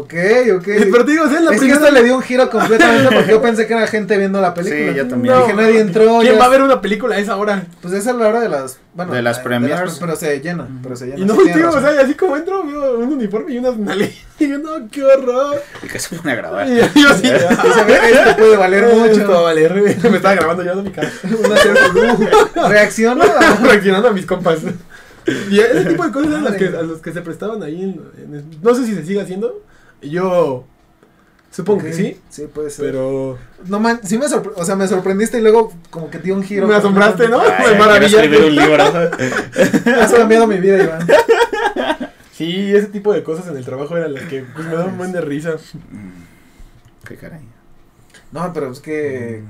Ok, 0.00 0.14
ok. 0.56 0.64
Pero 0.92 1.04
digo, 1.04 1.24
en 1.26 1.44
la 1.44 1.52
es 1.52 1.60
que 1.60 1.70
esto 1.70 1.90
le 1.90 2.02
dio 2.04 2.16
un 2.16 2.22
giro 2.22 2.48
completamente 2.50 3.14
porque 3.14 3.30
yo 3.30 3.42
pensé 3.42 3.66
que 3.66 3.72
era 3.74 3.86
gente 3.86 4.16
viendo 4.18 4.40
la 4.40 4.54
película. 4.54 4.92
Sí, 4.92 4.96
yo 4.98 5.08
también. 5.08 5.34
No, 5.34 5.40
Dije, 5.42 5.54
nadie 5.54 5.80
entró. 5.80 6.18
¿Quién 6.20 6.34
ya- 6.34 6.38
va 6.38 6.44
a 6.46 6.48
ver 6.48 6.62
una 6.62 6.80
película 6.80 7.16
a 7.16 7.18
esa 7.18 7.36
hora? 7.36 7.64
Pues 7.80 7.94
esa 7.94 8.10
es 8.10 8.16
la 8.16 8.28
hora 8.28 8.40
de 8.40 8.48
las. 8.48 8.78
Bueno, 8.94 9.12
De 9.12 9.22
las 9.22 9.38
pero 9.40 10.16
se 10.16 10.40
llena. 10.40 10.66
Pero 10.82 10.96
se 10.96 11.06
llena. 11.06 11.18
Y 11.20 11.24
no, 11.24 11.34
sí, 11.36 11.52
tío, 11.52 11.68
o 11.70 11.80
sea, 11.80 11.94
y 11.94 11.98
así 11.98 12.14
como 12.14 12.36
entro, 12.36 12.64
veo 12.64 12.98
un 12.98 13.12
uniforme 13.12 13.52
y 13.54 13.58
unas 13.58 13.76
nalgas. 13.76 14.10
Y 14.40 14.48
yo, 14.48 14.58
no, 14.58 14.70
qué 14.92 15.02
horror. 15.02 15.60
Y 15.82 15.88
que 15.88 15.98
se 15.98 16.14
pone 16.14 16.30
a 16.30 16.36
grabar. 16.36 16.68
Y 16.68 16.76
yo 16.76 16.86
"Ve, 17.22 18.10
esto 18.12 18.36
puede 18.36 18.56
valer 18.56 18.84
Esto 18.84 18.96
mucho. 19.18 19.30
va 19.32 19.38
a 19.38 19.42
valer. 19.42 19.74
Me 19.74 19.90
estaba 20.16 20.34
grabando 20.36 20.62
yo 20.62 20.76
de 20.76 20.82
mi 20.82 20.90
casa. 20.92 21.10
Una 21.24 21.56
cierta- 21.56 22.68
Reacciona. 22.68 23.24
reaccionando 23.62 24.08
a 24.08 24.12
mis 24.12 24.26
compas. 24.26 24.58
Y 25.50 25.58
ese 25.58 25.84
tipo 25.86 26.04
de 26.04 26.12
cosas 26.12 26.30
eran 26.30 26.44
las 26.44 26.54
que, 26.56 26.66
a 26.68 26.82
los 26.82 27.00
que 27.00 27.12
se 27.12 27.20
prestaban 27.20 27.62
ahí. 27.64 27.82
En, 27.82 28.32
en- 28.34 28.50
no 28.62 28.74
sé 28.74 28.86
si 28.86 28.94
se 28.94 29.04
sigue 29.04 29.20
haciendo. 29.20 29.60
Yo 30.02 30.64
supongo 31.50 31.82
que 31.84 31.92
sí. 31.92 32.20
Sí, 32.28 32.46
puede 32.52 32.70
ser. 32.70 32.86
Pero 32.86 33.38
No 33.66 33.80
man, 33.80 34.00
sí 34.04 34.18
me 34.18 34.26
sorpre- 34.26 34.52
o 34.56 34.64
sea, 34.64 34.76
me 34.76 34.86
sorprendiste 34.86 35.38
y 35.38 35.42
luego 35.42 35.72
como 35.90 36.10
que 36.10 36.18
dio 36.18 36.34
un 36.34 36.42
giro. 36.42 36.66
me 36.66 36.74
asombraste, 36.74 37.28
¿no? 37.28 37.40
Ay, 37.40 37.72
Me 37.72 37.78
maravillaste. 37.78 38.46
un 38.46 38.54
libro. 38.54 38.82
Has 40.00 40.12
cambiado 40.12 40.46
mi 40.46 40.58
vida, 40.58 40.82
Iván. 40.82 41.06
Sí, 42.32 42.72
ese 42.74 42.86
tipo 42.86 43.12
de 43.12 43.22
cosas 43.24 43.48
en 43.48 43.56
el 43.56 43.64
trabajo 43.64 43.96
eran 43.96 44.14
las 44.14 44.24
que 44.24 44.42
pues, 44.54 44.66
me 44.66 44.74
daban 44.74 44.90
un 44.92 44.98
buen 44.98 45.12
de 45.12 45.20
risa. 45.20 45.56
Qué 47.06 47.16
caray. 47.16 47.40
No, 48.30 48.52
pero 48.52 48.70
es 48.70 48.80
que 48.80 49.42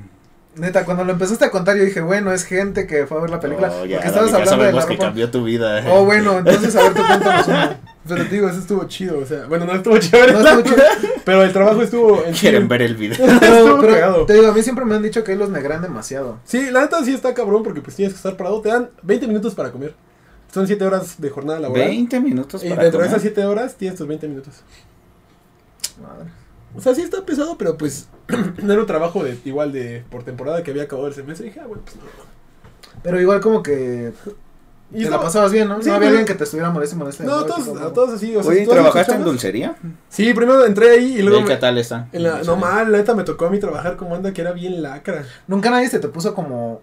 neta 0.54 0.84
cuando 0.84 1.04
lo 1.04 1.12
empezaste 1.12 1.44
a 1.44 1.50
contar 1.50 1.76
yo 1.76 1.84
dije, 1.84 2.00
bueno, 2.00 2.32
es 2.32 2.44
gente 2.44 2.86
que 2.86 3.06
fue 3.06 3.18
a 3.18 3.20
ver 3.20 3.30
la 3.30 3.40
película, 3.40 3.70
Oh, 3.72 3.84
ya, 3.84 3.96
porque 3.96 4.08
estabas 4.08 4.32
hablando 4.32 4.40
de 4.64 4.72
la 4.72 4.80
sabemos 4.80 4.86
que 4.86 4.92
ropa. 4.94 5.04
cambió 5.06 5.30
tu 5.30 5.44
vida. 5.44 5.84
Oh, 5.88 6.04
bueno, 6.04 6.38
entonces 6.38 6.74
a 6.76 6.82
ver 6.84 6.94
tú 6.94 7.02
cuéntanos 7.06 7.46
una. 7.48 7.80
Pero 8.06 8.24
te 8.24 8.34
digo, 8.34 8.48
eso 8.48 8.58
estuvo 8.60 8.84
chido. 8.84 9.18
O 9.18 9.26
sea, 9.26 9.46
bueno, 9.46 9.64
no 9.66 9.72
estuvo 9.74 9.96
chévere. 9.98 10.32
No 10.32 10.40
estuvo 10.40 10.62
chido. 10.62 10.82
Pero 11.24 11.42
el 11.42 11.52
trabajo 11.52 11.82
estuvo. 11.82 12.24
En 12.24 12.32
Quieren 12.34 12.68
ver 12.68 12.82
el 12.82 12.94
video. 12.96 13.16
Pero, 13.40 13.56
Estuvo 13.56 13.80
pero 13.80 13.92
cagado. 13.92 14.26
te 14.26 14.34
digo, 14.34 14.46
a 14.48 14.52
mí 14.52 14.62
siempre 14.62 14.84
me 14.84 14.94
han 14.94 15.02
dicho 15.02 15.24
que 15.24 15.32
ahí 15.32 15.38
los 15.38 15.50
negran 15.50 15.82
demasiado. 15.82 16.38
Sí, 16.44 16.70
la 16.70 16.82
neta 16.82 17.04
sí 17.04 17.12
está 17.12 17.34
cabrón 17.34 17.62
porque 17.62 17.80
pues 17.80 17.96
tienes 17.96 18.14
que 18.14 18.18
estar 18.18 18.36
parado. 18.36 18.60
Te 18.60 18.68
dan 18.70 18.90
20 19.02 19.26
minutos 19.26 19.54
para 19.54 19.70
comer. 19.72 19.94
Son 20.52 20.66
7 20.66 20.82
horas 20.84 21.20
de 21.20 21.28
jornada 21.28 21.60
laboral. 21.60 21.88
20 21.88 22.20
minutos 22.20 22.64
Y 22.64 22.70
para 22.70 22.84
dentro 22.84 23.02
de 23.02 23.08
esas 23.08 23.20
7 23.20 23.44
horas 23.44 23.74
tienes 23.76 23.98
tus 23.98 24.06
20 24.06 24.28
minutos. 24.28 24.54
Madre. 26.00 26.30
O 26.74 26.80
sea, 26.80 26.94
sí 26.94 27.02
está 27.02 27.24
pesado, 27.24 27.56
pero 27.58 27.76
pues 27.76 28.08
no 28.62 28.72
era 28.72 28.80
un 28.80 28.86
trabajo 28.86 29.22
de 29.24 29.36
igual 29.44 29.72
de 29.72 30.04
por 30.10 30.22
temporada 30.22 30.62
que 30.62 30.70
había 30.70 30.84
acabado 30.84 31.08
el 31.08 31.14
semestre. 31.14 31.46
Y 31.46 31.50
dije, 31.50 31.60
ah, 31.60 31.66
bueno, 31.66 31.82
pues 31.84 31.96
no. 31.96 32.02
Pero 33.02 33.20
igual 33.20 33.40
como 33.40 33.62
que 33.62 34.12
Y 34.90 35.04
te 35.04 35.10
la 35.10 35.20
pasabas 35.20 35.52
bien, 35.52 35.68
¿no? 35.68 35.82
Sí, 35.82 35.88
no 35.88 35.96
había 35.96 36.08
pero- 36.08 36.18
alguien 36.18 36.26
que 36.26 36.34
te 36.34 36.44
estuviera 36.44 36.70
molesta 36.70 36.96
y 36.96 36.98
molesta. 36.98 37.24
No, 37.24 37.40
¿no? 37.40 37.44
todos, 37.46 37.64
Como- 37.68 37.80
a 37.80 37.92
todos 37.92 38.14
así. 38.14 38.34
O 38.34 38.42
sea, 38.42 38.52
Oye, 38.52 38.66
¿trabajaste 38.66 39.14
en 39.14 39.24
dulcería? 39.24 39.76
Sí, 40.08 40.32
primero 40.32 40.64
entré 40.64 40.90
ahí 40.92 41.16
y 41.16 41.18
¿Y 41.18 41.22
luego. 41.22 41.44
qué 41.46 41.56
tal 41.56 41.76
está? 41.76 42.08
en 42.12 42.22
la- 42.22 42.42
no 42.42 42.56
mal, 42.56 42.90
la 42.90 42.98
neta 42.98 43.14
me 43.14 43.22
tocó 43.24 43.46
a 43.46 43.50
mí 43.50 43.58
trabajar 43.58 43.96
con 43.96 44.08
banda 44.08 44.32
que 44.32 44.40
era 44.40 44.52
bien 44.52 44.80
lacra. 44.82 45.24
Nunca 45.46 45.68
nadie 45.70 45.88
se 45.88 45.98
te 45.98 46.08
puso 46.08 46.34
como 46.34 46.80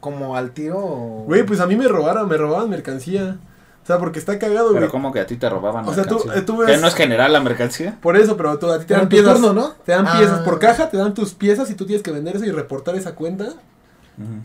como 0.00 0.36
al 0.36 0.52
tiro. 0.52 0.78
o- 0.78 1.24
Güey, 1.26 1.42
pues 1.44 1.58
a 1.58 1.66
mí 1.66 1.74
me 1.74 1.88
robaron, 1.88 2.28
me 2.28 2.36
robaban 2.36 2.70
mercancía. 2.70 3.38
O 3.82 3.86
sea, 3.88 3.98
porque 3.98 4.20
está 4.20 4.38
cagado, 4.38 4.66
güey. 4.68 4.80
Pero 4.80 4.92
como 4.92 5.10
que 5.12 5.18
a 5.18 5.26
ti 5.26 5.36
te 5.36 5.48
robaban 5.50 5.88
O 5.88 5.92
sea, 5.94 6.04
tú- 6.04 6.16
mercancía? 6.18 6.40
eh, 6.40 6.44
tú 6.44 6.58
¿Que 6.60 6.66
ves- 6.66 6.80
no 6.80 6.86
es 6.86 6.94
general 6.94 7.32
la 7.32 7.40
mercancía? 7.40 7.98
Por 8.00 8.16
eso, 8.16 8.36
pero 8.36 8.56
tú- 8.60 8.70
a 8.70 8.74
ti 8.78 8.82
te 8.84 8.88
Pero 8.88 9.00
dan 9.00 9.08
piezas. 9.08 9.32
turno, 9.40 9.52
¿no? 9.54 9.72
Te 9.84 9.90
dan 9.92 10.06
Ah. 10.06 10.14
piezas 10.18 10.40
por 10.42 10.60
caja, 10.60 10.88
te 10.88 10.98
dan 10.98 11.14
tus 11.14 11.34
piezas 11.34 11.68
y 11.70 11.74
tú 11.74 11.84
tienes 11.84 12.04
que 12.04 12.12
vender 12.12 12.36
eso 12.36 12.44
y 12.44 12.52
reportar 12.52 12.94
esa 12.94 13.16
cuenta 13.16 13.54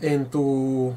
en 0.00 0.26
tu. 0.26 0.92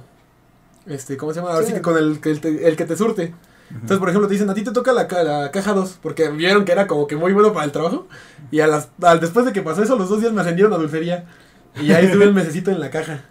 Este, 0.87 1.17
¿cómo 1.17 1.33
se 1.33 1.39
llama? 1.39 1.51
Ahora 1.51 1.63
Sí. 1.65 1.69
sí 1.71 1.75
que 1.75 1.81
con 1.81 1.97
el, 1.97 2.19
que 2.21 2.29
el, 2.31 2.39
te- 2.41 2.67
el 2.67 2.75
que 2.75 2.85
te 2.85 2.95
surte. 2.95 3.33
Entonces, 3.69 3.97
por 3.99 4.07
ejemplo, 4.07 4.27
te 4.29 4.33
dicen, 4.33 4.49
a 4.49 4.53
ti 4.53 4.63
te 4.63 4.71
toca 4.71 4.93
la, 4.93 5.07
ca- 5.07 5.23
la 5.23 5.51
caja 5.51 5.73
2, 5.73 5.99
porque 6.01 6.29
vieron 6.29 6.63
que 6.63 6.71
era 6.71 6.87
como 6.87 7.05
que 7.07 7.17
muy 7.17 7.33
bueno 7.33 7.51
para 7.51 7.65
el 7.65 7.71
trabajo. 7.73 8.07
Y 8.49 8.61
a 8.61 8.67
las, 8.67 8.89
al- 9.01 9.19
después 9.19 9.45
de 9.45 9.51
que 9.51 9.61
pasó 9.61 9.83
eso, 9.83 9.97
los 9.97 10.07
dos 10.07 10.21
días 10.21 10.31
me 10.31 10.39
ascendieron 10.41 10.71
a 10.73 10.77
dulcería. 10.77 11.25
Y 11.81 11.91
ahí 11.91 12.05
estuve 12.05 12.23
el 12.23 12.33
mesecito 12.33 12.71
en 12.71 12.79
la 12.79 12.89
caja. 12.89 13.25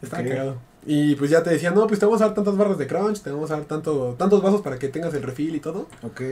Estaba 0.00 0.22
Ok. 0.22 0.28
cagado. 0.28 0.56
Y 0.86 1.14
pues 1.16 1.30
ya 1.30 1.42
te 1.44 1.50
decían, 1.50 1.74
no, 1.74 1.86
pues 1.86 2.00
te 2.00 2.06
vamos 2.06 2.20
a 2.22 2.24
dar 2.26 2.34
tantas 2.34 2.56
barras 2.56 2.76
de 2.78 2.86
crunch, 2.88 3.20
te 3.20 3.30
vamos 3.30 3.50
a 3.52 3.56
dar 3.56 3.64
tanto, 3.66 4.16
tantos 4.18 4.42
vasos 4.42 4.62
para 4.62 4.78
que 4.78 4.88
tengas 4.88 5.12
el 5.14 5.22
refill 5.22 5.54
y 5.54 5.60
todo. 5.60 5.86
Ok. 6.02 6.22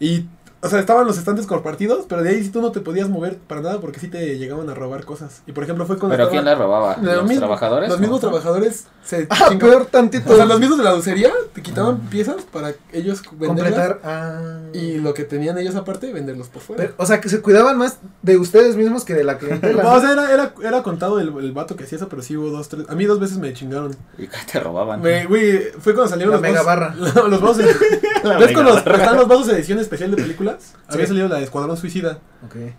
Y, 0.00 0.26
o 0.60 0.68
sea, 0.68 0.80
estaban 0.80 1.06
los 1.06 1.18
estantes 1.18 1.46
compartidos, 1.46 2.06
pero 2.08 2.22
de 2.22 2.30
ahí 2.30 2.42
sí 2.42 2.50
tú 2.50 2.60
no 2.60 2.72
te 2.72 2.80
podías 2.80 3.08
mover 3.08 3.36
para 3.38 3.60
nada 3.60 3.80
porque 3.80 4.00
sí 4.00 4.08
te 4.08 4.38
llegaban 4.38 4.68
a 4.70 4.74
robar 4.74 5.04
cosas. 5.04 5.42
Y 5.46 5.52
por 5.52 5.64
ejemplo 5.64 5.86
fue 5.86 5.98
cuando 5.98 6.14
¿Pero 6.14 6.24
estaba- 6.24 6.32
quién 6.32 6.44
la 6.44 6.54
robaba? 6.54 6.96
Los 7.00 7.14
¿Los, 7.16 7.24
mismos- 7.24 7.38
trabajadores? 7.38 7.88
Los 7.88 8.00
mismos 8.00 8.20
trabajadores 8.20 8.86
se 9.04 9.26
Ah, 9.30 9.36
chingaban. 9.48 9.58
peor 9.58 9.86
tantito. 9.86 10.32
O 10.32 10.36
sea, 10.36 10.44
los 10.44 10.58
mismos 10.60 10.78
de 10.78 10.84
la 10.84 10.90
dulcería 10.90 11.30
te 11.54 11.62
quitaban 11.62 11.98
piezas 12.10 12.42
para 12.52 12.74
ellos 12.92 13.22
venderlas. 13.32 13.72
completar. 13.74 14.00
Ah. 14.04 14.58
Y 14.72 14.98
lo 14.98 15.14
que 15.14 15.24
tenían 15.24 15.56
ellos 15.58 15.76
aparte, 15.76 16.12
venderlos 16.12 16.48
por 16.48 16.60
fuera. 16.62 16.82
Pero, 16.82 16.94
o 16.96 17.06
sea, 17.06 17.20
que 17.20 17.28
se 17.28 17.40
cuidaban 17.40 17.78
más 17.78 17.98
de 18.22 18.36
ustedes 18.36 18.76
mismos 18.76 19.04
que 19.04 19.14
de 19.14 19.24
la 19.24 19.38
clientela. 19.38 19.82
No, 19.88 19.92
o 19.94 20.00
sea, 20.00 20.12
era, 20.12 20.32
era, 20.32 20.54
era 20.62 20.82
contado 20.82 21.20
el, 21.20 21.28
el 21.38 21.52
vato 21.52 21.76
que 21.76 21.84
hacía 21.84 21.96
eso, 21.96 22.08
pero 22.08 22.20
sí 22.22 22.36
hubo 22.36 22.50
dos, 22.50 22.68
tres. 22.68 22.84
A 22.88 22.94
mí 22.94 23.04
dos 23.06 23.20
veces 23.20 23.38
me 23.38 23.52
chingaron. 23.54 23.94
¿Y 24.18 24.26
qué 24.26 24.36
te 24.52 24.60
robaban? 24.60 25.00
Me- 25.00 25.24
Güey, 25.26 25.70
fue 25.78 25.94
cuando 25.94 26.08
salieron 26.10 26.32
La 26.32 26.36
los 26.38 26.42
mega 26.42 26.62
vasos. 26.62 26.66
barra. 26.66 27.28
los 27.28 27.40
vasos. 27.40 27.64
La 28.24 28.30
¿Ves 28.36 28.40
mega 28.48 28.52
cuando 28.54 28.74
los, 28.74 28.84
barra. 28.84 28.98
están 28.98 29.16
los 29.16 29.28
vasos 29.28 29.46
de 29.46 29.52
edición 29.54 29.78
especial 29.78 30.10
de 30.10 30.16
películas? 30.56 30.74
Había 30.88 31.06
salido 31.06 31.28
la 31.28 31.36
de 31.36 31.44
Escuadrón 31.44 31.76
Suicida. 31.76 32.18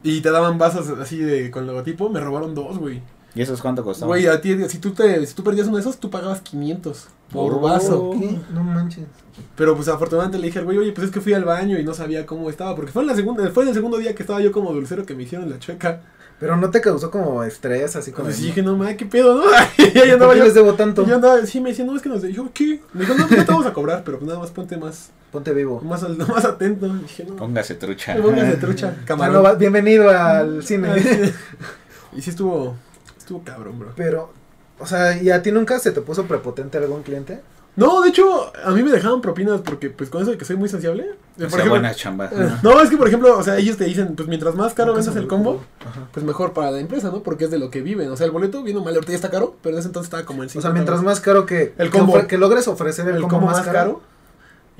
Y 0.03 0.21
te 0.21 0.32
daban 0.32 0.58
vasos 0.58 0.89
así 0.99 1.17
de 1.17 1.51
con 1.51 1.67
logotipo. 1.67 2.10
Me 2.10 2.19
robaron 2.19 2.55
dos, 2.55 2.77
güey. 2.77 3.01
¿Y 3.36 3.41
esos 3.41 3.62
cuánto 3.62 3.84
costaban? 3.84 4.10
Güey, 4.10 4.27
a 4.27 4.41
ti, 4.41 4.58
si 4.69 4.79
tú, 4.79 4.91
te, 4.91 5.25
si 5.25 5.36
tú 5.36 5.43
perdías 5.43 5.67
uno 5.67 5.77
de 5.77 5.82
esos, 5.82 5.97
tú 5.97 6.10
pagabas 6.10 6.41
500 6.41 7.08
por 7.32 7.53
Oh. 7.53 7.60
vaso. 7.60 8.12
¿Qué? 8.19 8.39
No 8.51 8.63
manches. 8.63 9.05
Pero 9.55 9.75
pues 9.75 9.88
afortunadamente 9.88 10.39
le 10.39 10.47
dije 10.47 10.60
al 10.60 10.65
güey, 10.65 10.77
oye, 10.79 10.91
pues 10.91 11.08
es 11.08 11.13
que 11.13 11.21
fui 11.21 11.34
al 11.34 11.43
baño 11.45 11.77
y 11.77 11.84
no 11.84 11.93
sabía 11.93 12.25
cómo 12.25 12.49
estaba. 12.49 12.75
Porque 12.75 12.91
fue 12.91 13.03
en, 13.03 13.08
la 13.08 13.15
segunda, 13.15 13.49
fue 13.51 13.63
en 13.63 13.69
el 13.69 13.75
segundo 13.75 13.97
día 13.97 14.15
que 14.15 14.23
estaba 14.23 14.41
yo 14.41 14.51
como 14.51 14.73
dulcero 14.73 15.05
que 15.05 15.13
me 15.13 15.23
hicieron 15.23 15.49
la 15.49 15.60
chueca. 15.60 16.01
Pero 16.39 16.56
no 16.56 16.69
te 16.71 16.80
causó 16.80 17.12
como 17.12 17.43
estrés, 17.43 17.95
así 17.97 18.12
como. 18.12 18.25
Pues 18.25 18.41
dije, 18.41 18.62
no 18.63 18.78
mames, 18.78 18.95
qué 18.95 19.06
pedo, 19.06 19.36
¿no? 19.36 19.43
y 19.78 19.82
ahí 19.84 19.91
¿Por 19.91 20.10
andaba 20.12 20.36
yo. 20.36 20.43
les 20.45 20.54
debo 20.54 20.73
tanto? 20.75 21.04
Y 21.04 21.08
yo 21.08 21.15
andaba, 21.15 21.45
sí, 21.45 21.60
me 21.60 21.69
decía, 21.69 21.84
no, 21.84 21.95
es 21.95 22.02
que 22.02 22.08
nos 22.10 22.21
yo, 22.23 22.49
¿qué? 22.54 22.80
Me 22.93 23.02
dijo, 23.02 23.13
no, 23.15 23.28
pues 23.28 23.39
no 23.39 23.45
te 23.45 23.52
vamos 23.52 23.65
a 23.67 23.73
cobrar, 23.73 24.04
pero 24.06 24.19
pues 24.19 24.28
nada 24.28 24.39
más 24.39 24.49
ponte 24.52 24.78
más, 24.78 25.10
Ponte 25.32 25.54
vivo. 25.54 25.82
más, 25.82 26.02
al- 26.04 26.17
más 26.17 26.45
atento. 26.45 26.88
Y 26.88 26.99
dije, 26.99 27.25
no, 27.25 27.36
Póngase 27.36 27.75
trucha. 27.75 28.15
póngase 28.21 28.56
trucha, 28.58 28.95
camarón. 29.06 29.58
bienvenido 29.60 30.10
al 30.10 30.63
cine. 30.63 30.89
y 32.15 32.21
sí 32.21 32.30
estuvo, 32.30 32.75
estuvo 33.17 33.43
cabrón, 33.43 33.78
bro. 33.78 33.91
Pero, 33.97 34.32
o 34.80 34.86
sea, 34.88 35.21
¿y 35.21 35.30
a 35.32 35.41
ti 35.41 35.52
nunca 35.52 35.78
se 35.80 35.91
te 35.91 35.99
puso 36.02 36.25
prepotente 36.25 36.78
algún 36.78 37.04
cliente? 37.04 37.41
No, 37.80 38.02
de 38.02 38.10
hecho, 38.10 38.52
a 38.63 38.72
mí 38.72 38.84
me 38.84 38.92
dejaban 38.92 39.22
propinas 39.22 39.62
porque, 39.62 39.89
pues, 39.89 40.10
con 40.10 40.22
eso 40.22 40.32
de 40.32 40.38
que 40.38 40.46
soy 40.46 40.56
muy 40.58 40.70
sociable. 40.70 41.04
eh, 41.04 41.13
O 41.13 41.42
por 41.44 41.50
sea, 41.52 41.60
ejemplo- 41.60 41.70
buena 41.72 41.96
chamba. 41.96 42.26
eh, 42.32 42.50
no, 42.62 42.82
es 42.82 42.89
que, 42.89 42.98
por 42.98 43.08
ejemplo, 43.08 43.38
o 43.38 43.42
sea, 43.44 43.58
ellos 43.58 43.78
te 43.78 43.86
dicen, 43.86 44.15
pues, 44.15 44.28
mientras 44.28 44.56
más 44.56 44.74
caro 44.74 44.94
vendas 44.94 45.15
el 45.15 45.28
combo, 45.28 45.63
Ajá. 45.89 46.08
pues 46.12 46.26
mejor 46.26 46.52
para 46.54 46.72
la 46.72 46.80
empresa, 46.80 47.10
¿no? 47.12 47.24
Porque 47.24 47.46
es 47.46 47.52
de 47.52 47.58
lo 47.60 47.70
que 47.72 47.82
viven. 47.82 48.12
O 48.12 48.18
sea, 48.18 48.26
el 48.26 48.32
boleto, 48.32 48.62
bien 48.62 48.76
o 48.78 48.84
mal, 48.84 48.94
ahorita 48.94 49.12
ya 49.13 49.15
está 49.15 49.30
caro, 49.30 49.56
pero 49.63 49.76
en 49.76 49.80
ese 49.80 49.88
entonces 49.88 50.08
estaba 50.08 50.26
como 50.26 50.44
en 50.44 50.48
O 50.48 50.52
sea, 50.52 50.62
50 50.62 50.74
mientras 50.74 51.02
más 51.04 51.20
caro 51.22 51.46
que, 51.46 51.74
El 51.78 51.89
que 51.89 51.98
combo. 51.98 52.13
ofre- 52.13 52.28
que 52.28 52.38
logres 52.38 52.68
ofrecer 52.68 53.08
el, 53.08 53.15
el 53.15 53.22
combo, 53.22 53.46
más, 53.48 53.62
caro. 53.62 54.02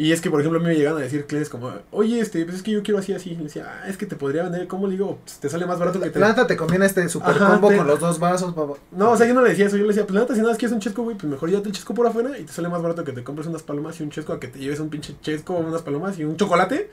Y 0.02 0.14
es 0.14 0.22
que, 0.22 0.30
por 0.32 0.40
ejemplo, 0.40 0.60
a 0.60 0.64
mí 0.64 0.70
me 0.70 0.76
llegan 0.76 0.96
a 0.96 1.00
decir 1.00 1.26
clientes 1.26 1.50
como, 1.50 1.74
oye, 1.92 2.22
este, 2.22 2.46
pues 2.46 2.56
es 2.56 2.64
que 2.64 2.72
yo 2.72 2.82
quiero 2.84 3.00
así, 3.00 3.12
así. 3.14 3.32
Y 3.32 3.36
le 3.36 3.44
decía, 3.44 3.66
ah, 3.84 3.90
es 3.90 3.98
que 3.98 4.06
te 4.06 4.16
podría 4.16 4.44
vender 4.44 4.66
combo. 4.66 4.88
Le 4.88 4.94
digo, 4.94 5.20
pues, 5.26 5.40
te 5.40 5.50
sale 5.50 5.66
más 5.66 5.78
barato 5.78 6.00
que 6.00 6.10
te. 6.10 6.20
La 6.20 6.30
neta 6.30 6.48
te 6.48 6.56
conviene 6.56 6.86
este 6.86 7.10
super 7.10 7.32
Ajá, 7.32 7.50
combo 7.52 7.68
te- 7.68 7.76
con 7.76 7.86
los 7.86 8.00
dos 8.00 8.18
vasos. 8.18 8.54
pa- 8.54 8.66
pa- 8.66 8.76
No, 8.92 9.12
o 9.12 9.18
sea, 9.18 9.28
yo 9.28 9.34
no 9.34 9.42
le 9.42 9.50
decía 9.50 9.66
eso. 9.68 9.76
Yo 9.76 9.84
le 9.84 9.90
decía, 9.90 10.04
pues 10.04 10.16
la 10.16 10.22
neta, 10.22 10.36
si 10.36 10.42
nada 10.42 10.56
quieres 10.56 10.72
un 10.74 10.80
chesco, 10.80 11.04
güey, 11.04 11.18
pues 11.18 11.30
mejor 11.30 11.50
llévate 11.50 11.68
el 11.68 11.76
chesco 11.76 11.94
por 11.94 12.08
afuera 12.08 12.40
y 12.40 12.44
te 12.46 12.54
sale 12.54 12.70
más 12.70 12.82
barato 12.82 13.04
que 13.04 13.12
te 13.12 13.26
compres 13.26 13.48
unas 13.48 13.62
palomas 13.62 14.00
y 14.00 14.04
un 14.04 14.10
chesco 14.10 14.32
a 14.32 14.40
que 14.40 14.48
te 14.48 14.60
lleves 14.60 14.80
un 14.80 14.90
pinche 14.90 15.16
chesco, 15.22 15.54
unas 15.56 15.82
palomas 15.82 16.18
y 16.18 16.24
un 16.24 16.38
chocolate. 16.38 16.90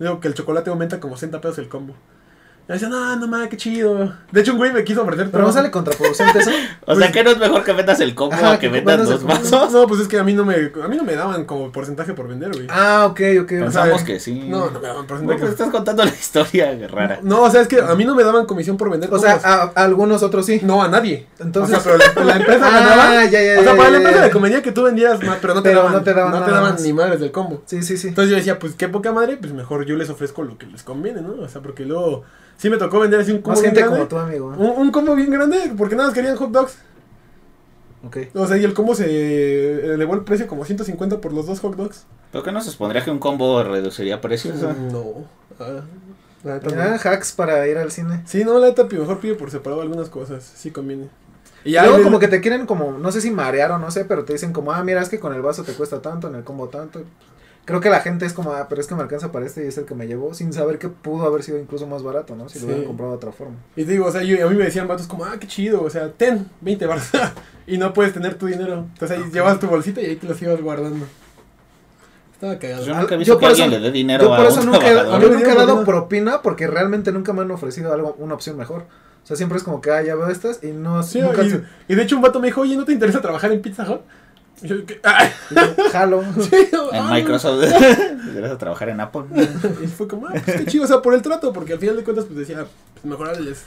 Digo 0.00 0.18
que 0.18 0.26
el 0.26 0.34
chocolate 0.34 0.70
aumenta 0.70 0.98
como 0.98 1.14
60 1.16 1.40
pesos 1.40 1.58
el 1.58 1.68
combo. 1.68 1.94
Y 2.68 2.72
decía, 2.72 2.90
no, 2.90 3.16
no 3.16 3.26
mames, 3.28 3.48
qué 3.48 3.56
chido. 3.56 4.12
De 4.30 4.42
hecho, 4.42 4.52
un 4.52 4.58
güey 4.58 4.70
me 4.70 4.84
quiso 4.84 5.00
ofrecer 5.02 5.30
Pero 5.30 5.42
no 5.44 5.50
sale 5.52 5.70
contraproducente 5.70 6.38
eso. 6.40 6.50
O 6.86 6.94
sea, 6.94 7.10
que 7.10 7.24
no 7.24 7.30
es 7.30 7.38
mejor 7.38 7.64
que 7.64 7.72
vendas 7.72 7.98
el 8.00 8.14
combo 8.14 8.34
Ajá, 8.34 8.52
a 8.52 8.58
que 8.58 8.66
que 8.70 8.80
vendas 8.80 9.08
dos 9.08 9.24
vasos. 9.24 9.72
No, 9.72 9.86
pues 9.86 10.00
es 10.02 10.08
que 10.08 10.18
a 10.18 10.22
mí 10.24 10.34
no 10.34 10.44
me, 10.44 10.54
a 10.54 10.88
mí 10.88 10.96
no 10.96 11.02
me 11.02 11.14
daban 11.14 11.44
como 11.46 11.72
porcentaje 11.72 12.12
por 12.12 12.28
vender, 12.28 12.50
güey. 12.52 12.66
Ah, 12.68 13.06
ok, 13.10 13.20
ok. 13.40 13.44
O 13.44 13.48
sea, 13.48 13.84
Pensamos 13.84 14.02
que 14.02 14.20
sí. 14.20 14.44
No, 14.48 14.70
no 14.70 14.80
me 14.80 14.86
daban 14.86 15.02
No, 15.02 15.06
porcentaje. 15.06 15.38
pues 15.40 15.52
estás 15.52 15.70
contando 15.70 16.04
la 16.04 16.10
historia 16.10 16.76
rara. 16.88 17.20
No, 17.22 17.42
o 17.44 17.50
sea, 17.50 17.62
es 17.62 17.68
que 17.68 17.80
a 17.80 17.94
mí 17.94 18.04
no 18.04 18.14
me 18.14 18.22
daban 18.22 18.44
comisión 18.44 18.76
por 18.76 18.90
vender 18.90 19.08
O 19.12 19.18
sea, 19.18 19.40
a, 19.42 19.62
a 19.74 19.84
algunos 19.84 20.22
otros 20.22 20.44
sí. 20.44 20.60
no 20.62 20.82
a 20.82 20.88
nadie. 20.88 21.26
Entonces- 21.38 21.78
o 21.78 21.80
sea, 21.80 21.96
pero 22.14 22.24
la, 22.24 22.24
la 22.32 22.36
empresa 22.36 22.66
Ah, 22.68 22.80
ganaba. 22.80 23.24
ya, 23.24 23.42
ya, 23.42 23.60
o 23.60 23.62
sea, 23.62 23.72
ya, 23.72 23.76
para 23.78 23.84
ya, 23.84 23.90
la 23.90 23.96
empresa 23.98 24.24
le 24.26 24.30
convenía 24.30 24.60
que 24.62 24.72
tú 24.72 24.82
vendieras 24.82 25.22
más, 25.22 25.38
pero 25.40 25.54
no 25.54 25.62
te 25.62 25.70
Pero 25.70 25.80
daban, 25.80 25.92
no 25.94 26.02
te 26.02 26.12
daban 26.12 26.32
nada 26.40 26.60
más. 26.60 26.82
ni 26.82 26.92
madres 26.92 27.20
del 27.20 27.32
combo. 27.32 27.62
Sí, 27.64 27.82
sí, 27.82 27.96
sí. 27.96 28.08
Entonces 28.08 28.30
yo 28.30 28.36
decía, 28.36 28.58
pues 28.58 28.74
qué 28.74 28.88
poca 28.88 29.10
madre, 29.12 29.38
pues 29.38 29.54
mejor 29.54 29.86
yo 29.86 29.96
les 29.96 30.10
ofrezco 30.10 30.42
lo 30.42 30.58
que 30.58 30.66
les 30.66 30.82
conviene, 30.82 31.22
¿no? 31.22 31.34
O 31.42 31.48
sea, 31.48 31.62
porque 31.62 31.84
luego 31.86 32.24
sí 32.58 32.68
me 32.68 32.76
tocó 32.76 33.00
vender 33.00 33.20
así 33.20 33.32
un 33.32 33.38
combo 33.38 33.52
Más 33.52 33.62
bien 33.62 33.74
gente 33.74 33.80
grande. 33.88 34.06
como 34.06 34.08
tú, 34.08 34.18
amigo. 34.18 34.48
Un, 34.48 34.82
un 34.86 34.90
combo 34.90 35.14
bien 35.14 35.30
grande, 35.30 35.72
porque 35.78 35.96
nada 35.96 36.08
más 36.08 36.14
querían 36.14 36.36
hot 36.36 36.50
dogs. 36.50 36.76
Ok. 38.06 38.16
O 38.34 38.46
sea, 38.46 38.56
y 38.58 38.64
el 38.64 38.74
combo 38.74 38.94
se 38.94 39.94
elevó 39.94 40.14
el 40.14 40.20
precio 40.24 40.46
como 40.46 40.64
150 40.64 41.20
por 41.20 41.32
los 41.32 41.46
dos 41.46 41.60
hot 41.60 41.74
dogs. 41.76 42.04
¿Pero 42.30 42.44
qué 42.44 42.52
no 42.52 42.60
se 42.60 42.70
supondría 42.70 43.02
que 43.02 43.10
un 43.10 43.18
combo 43.18 43.62
reduciría 43.64 44.20
precios? 44.20 44.56
No. 44.92 45.24
Ah, 45.58 45.80
la 46.44 46.54
neta 46.54 46.68
Mira, 46.70 46.90
no. 46.90 47.10
hacks 47.10 47.32
para 47.32 47.66
ir 47.66 47.78
al 47.78 47.90
cine. 47.90 48.22
Sí, 48.26 48.44
no, 48.44 48.58
la 48.60 48.68
neta 48.68 48.86
pi- 48.86 48.96
mejor 48.96 49.18
pide 49.18 49.34
por 49.34 49.50
separado 49.50 49.82
algunas 49.82 50.08
cosas, 50.08 50.44
sí 50.44 50.70
conviene. 50.70 51.08
Y 51.64 51.72
luego 51.72 52.04
como 52.04 52.20
que 52.20 52.28
te 52.28 52.40
quieren 52.40 52.66
como, 52.66 52.92
no 52.92 53.10
sé 53.10 53.20
si 53.20 53.32
marear 53.32 53.72
o 53.72 53.78
no 53.78 53.90
sé, 53.90 54.04
pero 54.04 54.24
te 54.24 54.32
dicen 54.34 54.52
como, 54.52 54.70
ah, 54.72 54.84
mira, 54.84 55.02
es 55.02 55.08
que 55.08 55.18
con 55.18 55.34
el 55.34 55.42
vaso 55.42 55.64
te 55.64 55.72
cuesta 55.72 56.00
tanto, 56.00 56.28
en 56.28 56.36
el 56.36 56.44
combo 56.44 56.68
tanto. 56.68 57.02
Creo 57.68 57.80
que 57.80 57.90
la 57.90 58.00
gente 58.00 58.24
es 58.24 58.32
como, 58.32 58.52
ah, 58.54 58.64
pero 58.66 58.80
es 58.80 58.86
que 58.86 58.94
me 58.94 59.02
alcanza 59.02 59.30
para 59.30 59.44
este 59.44 59.62
y 59.62 59.68
es 59.68 59.76
el 59.76 59.84
que 59.84 59.94
me 59.94 60.06
llevó, 60.06 60.32
sin 60.32 60.54
saber 60.54 60.78
que 60.78 60.88
pudo 60.88 61.26
haber 61.26 61.42
sido 61.42 61.58
incluso 61.58 61.86
más 61.86 62.02
barato, 62.02 62.34
¿no? 62.34 62.48
Si 62.48 62.54
Sí. 62.54 62.60
lo 62.60 62.66
hubieran 62.68 62.86
comprado 62.86 63.10
de 63.12 63.16
otra 63.18 63.32
forma. 63.32 63.56
Y 63.76 63.84
te 63.84 63.92
digo, 63.92 64.06
o 64.06 64.10
sea, 64.10 64.22
yo, 64.22 64.46
a 64.46 64.50
mí 64.50 64.56
me 64.56 64.64
decían 64.64 64.88
vatos 64.88 65.06
como, 65.06 65.26
ah, 65.26 65.36
qué 65.38 65.46
chido, 65.46 65.82
o 65.82 65.90
sea, 65.90 66.10
ten 66.10 66.48
20 66.62 66.86
baros. 66.86 67.04
y 67.66 67.76
no 67.76 67.92
puedes 67.92 68.14
tener 68.14 68.36
tu 68.36 68.46
dinero. 68.46 68.86
Entonces 68.94 69.18
ahí 69.18 69.24
llevas 69.30 69.60
tu 69.60 69.66
bolsita 69.66 70.00
y 70.00 70.06
ahí 70.06 70.16
te 70.16 70.26
los 70.26 70.40
ibas 70.40 70.62
guardando. 70.62 71.04
Estaba 72.32 72.58
cagado. 72.58 72.84
Yo 72.86 72.94
nunca 72.94 73.08
he 73.14 73.16
yo 73.16 73.18
visto 73.18 73.38
que 73.38 73.40
por 73.46 73.52
eso- 73.52 73.62
alguien 73.64 73.82
le 73.82 73.86
dé 73.88 73.92
dinero 73.92 74.22
Yo 74.24 74.28
por 74.30 74.40
a 74.40 74.48
eso 74.48 74.60
un 74.60 74.66
nunca, 74.66 74.78
trabajador. 74.78 75.20
yo 75.22 75.28
nunca 75.30 75.52
he 75.52 75.54
dado 75.54 75.66
Propina. 75.66 75.84
propina 75.84 76.42
porque 76.42 76.66
realmente 76.68 77.12
nunca 77.12 77.32
me 77.32 77.42
han 77.42 77.50
ofrecido 77.50 77.92
algo, 77.92 78.14
una 78.18 78.34
opción 78.34 78.56
mejor. 78.56 78.82
O 79.24 79.26
sea, 79.28 79.36
siempre 79.36 79.58
es 79.58 79.64
como 79.64 79.80
que, 79.82 79.90
ah, 79.90 80.00
ya 80.02 80.14
veo 80.14 80.28
estas 80.28 80.62
y 80.64 80.68
no, 80.68 81.02
Sí, 81.02 81.20
nunca 81.20 81.42
y, 81.42 81.50
se- 81.50 81.62
y 81.88 81.94
de 81.96 82.02
hecho 82.02 82.16
un 82.16 82.22
vato 82.22 82.40
me 82.40 82.46
dijo, 82.46 82.62
oye, 82.62 82.76
¿no 82.76 82.84
te 82.84 82.92
interesa 82.92 83.20
trabajar 83.20 83.52
en 83.52 83.60
Pizza 83.60 83.82
Hut? 83.90 84.00
Ah, 85.04 85.30
jalo. 85.92 86.22
sí, 86.40 86.68
En. 86.92 87.08
Microsoft. 87.10 87.60
Deberías 88.26 88.52
a 88.52 88.58
trabajar 88.58 88.88
en 88.90 89.00
Apple. 89.00 89.22
Y 89.82 89.86
fue 89.86 90.08
como, 90.08 90.26
ah, 90.28 90.32
pues 90.44 90.56
qué 90.58 90.66
chido, 90.66 90.84
o 90.84 90.86
sea, 90.86 91.00
por 91.02 91.14
el 91.14 91.22
trato, 91.22 91.52
porque 91.52 91.72
al 91.74 91.78
final 91.78 91.96
de 91.96 92.04
cuentas, 92.04 92.24
pues 92.26 92.38
decía, 92.38 92.66
pues 92.94 93.04
mejorarles. 93.04 93.64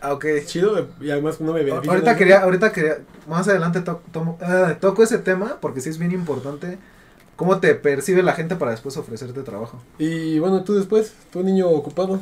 Ah, 0.00 0.12
ok. 0.12 0.26
Chido, 0.44 0.88
y 1.00 1.10
además 1.10 1.40
no 1.40 1.52
me 1.52 1.62
beneficia. 1.64 1.90
Ahorita 1.90 2.16
quería, 2.16 2.40
ahorita 2.42 2.72
quería, 2.72 2.98
más 3.26 3.48
adelante 3.48 3.80
to- 3.80 4.02
tomo- 4.12 4.38
ah, 4.42 4.74
toco 4.80 5.02
ese 5.02 5.18
tema 5.18 5.56
porque 5.60 5.80
sí 5.80 5.88
es 5.88 5.98
bien 5.98 6.12
importante 6.12 6.78
cómo 7.34 7.58
te 7.60 7.74
percibe 7.74 8.22
la 8.22 8.32
gente 8.32 8.56
para 8.56 8.70
después 8.72 8.96
ofrecerte 8.96 9.42
trabajo. 9.42 9.80
Y 9.98 10.38
bueno, 10.38 10.62
tú 10.64 10.74
después, 10.74 11.14
tú 11.32 11.42
niño 11.42 11.68
ocupado. 11.68 12.20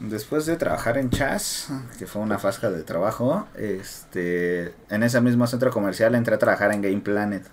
Después 0.00 0.44
de 0.46 0.56
trabajar 0.56 0.98
en 0.98 1.08
Chas, 1.10 1.68
que 1.98 2.06
fue 2.06 2.20
una 2.20 2.38
fasca 2.38 2.70
de 2.70 2.82
trabajo, 2.82 3.46
este, 3.56 4.74
en 4.90 5.02
ese 5.02 5.20
mismo 5.22 5.46
centro 5.46 5.70
comercial 5.70 6.14
entré 6.14 6.34
a 6.34 6.38
trabajar 6.38 6.72
en 6.72 6.82
Game 6.82 7.00
Planet. 7.00 7.46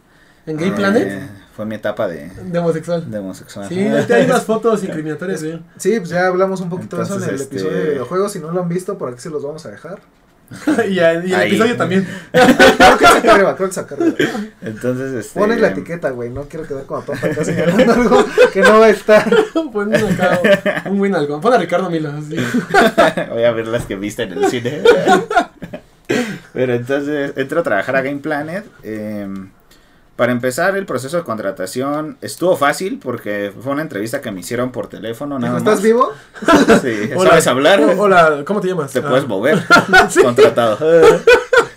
¿En 0.45 0.57
Gay 0.57 0.69
Eh, 0.69 0.73
Planet? 0.73 1.29
Fue 1.55 1.65
mi 1.65 1.75
etapa 1.75 2.05
de, 2.09 2.27
De 2.29 2.59
homosexual. 2.59 3.09
de 3.09 3.17
homosexual. 3.17 3.69
Sí, 3.69 3.87
te 4.07 4.13
hay 4.13 4.25
unas 4.25 4.43
fotos 4.43 4.83
incriminatorias. 4.83 5.41
Sí, 5.77 5.97
pues 5.99 6.09
ya 6.09 6.27
hablamos 6.27 6.59
un 6.59 6.69
poquito 6.69 6.97
de 6.97 7.03
eso 7.03 7.15
en 7.15 7.23
el 7.29 7.35
este- 7.35 7.55
episodio 7.55 7.77
de 7.77 7.89
videojuegos. 7.91 8.33
Si 8.33 8.39
no 8.39 8.51
lo 8.51 8.61
han 8.61 8.67
visto, 8.67 8.97
por 8.97 9.09
aquí 9.13 9.21
se 9.21 9.29
los 9.29 9.41
vamos 9.41 9.65
a 9.65 9.71
dejar. 9.71 10.01
y, 10.89 10.99
el- 10.99 11.27
y 11.27 11.33
el 11.33 11.39
Ahí. 11.39 11.47
episodio 11.49 11.75
también. 11.77 12.07
Creo 12.31 12.97
que 12.97 13.05
es 13.05 13.11
acá 13.15 13.33
arriba, 13.35 13.55
creo 13.55 13.67
que 13.69 13.71
es 13.71 13.77
acá 13.77 13.95
arriba. 13.95 14.15
Entonces, 14.61 15.13
este, 15.13 15.39
Pones 15.39 15.59
la 15.61 15.67
etiqueta, 15.69 16.09
güey. 16.11 16.29
No 16.29 16.43
quiero 16.43 16.67
quedar 16.67 16.83
como 16.85 17.01
tonta 17.03 17.27
acá 17.27 17.43
señalando 17.45 17.93
algo 17.93 18.25
que 18.51 18.61
no 18.61 18.79
va 18.79 18.85
a 18.85 18.89
estar. 18.89 19.25
Pon 19.73 19.93
acá 19.95 20.39
un 20.89 20.97
buen 20.99 21.15
algo. 21.15 21.39
Pon 21.41 21.53
a 21.53 21.57
Ricardo 21.57 21.89
Milo. 21.89 22.11
así. 22.11 22.35
Voy 23.31 23.43
a 23.43 23.51
ver 23.51 23.67
las 23.67 23.85
que 23.85 23.95
viste 23.95 24.23
en 24.23 24.33
el 24.33 24.45
cine. 24.49 24.81
Pero 26.53 26.73
entonces 26.75 27.33
entro 27.35 27.59
a 27.61 27.63
trabajar 27.63 27.95
a 27.95 28.01
Game 28.01 28.19
Planet. 28.19 28.65
eh, 28.83 29.27
para 30.15 30.31
empezar, 30.31 30.75
el 30.77 30.85
proceso 30.85 31.17
de 31.17 31.23
contratación 31.23 32.17
estuvo 32.21 32.55
fácil 32.55 32.99
porque 33.01 33.51
fue 33.61 33.71
una 33.73 33.81
entrevista 33.81 34.21
que 34.21 34.31
me 34.31 34.41
hicieron 34.41 34.71
por 34.71 34.87
teléfono. 34.87 35.39
Nada 35.39 35.57
¿Estás 35.57 35.75
más. 35.75 35.83
vivo? 35.83 36.11
Sí, 36.81 37.09
Hola. 37.15 37.29
¿Sabes 37.31 37.47
hablar? 37.47 37.81
Hola, 37.97 38.43
¿cómo 38.45 38.61
te 38.61 38.67
llamas? 38.67 38.91
Te 38.91 38.99
Ah, 38.99 39.09
puedes 39.09 39.27
mover. 39.27 39.61
Sí. 40.09 40.21
Contratado. 40.21 40.77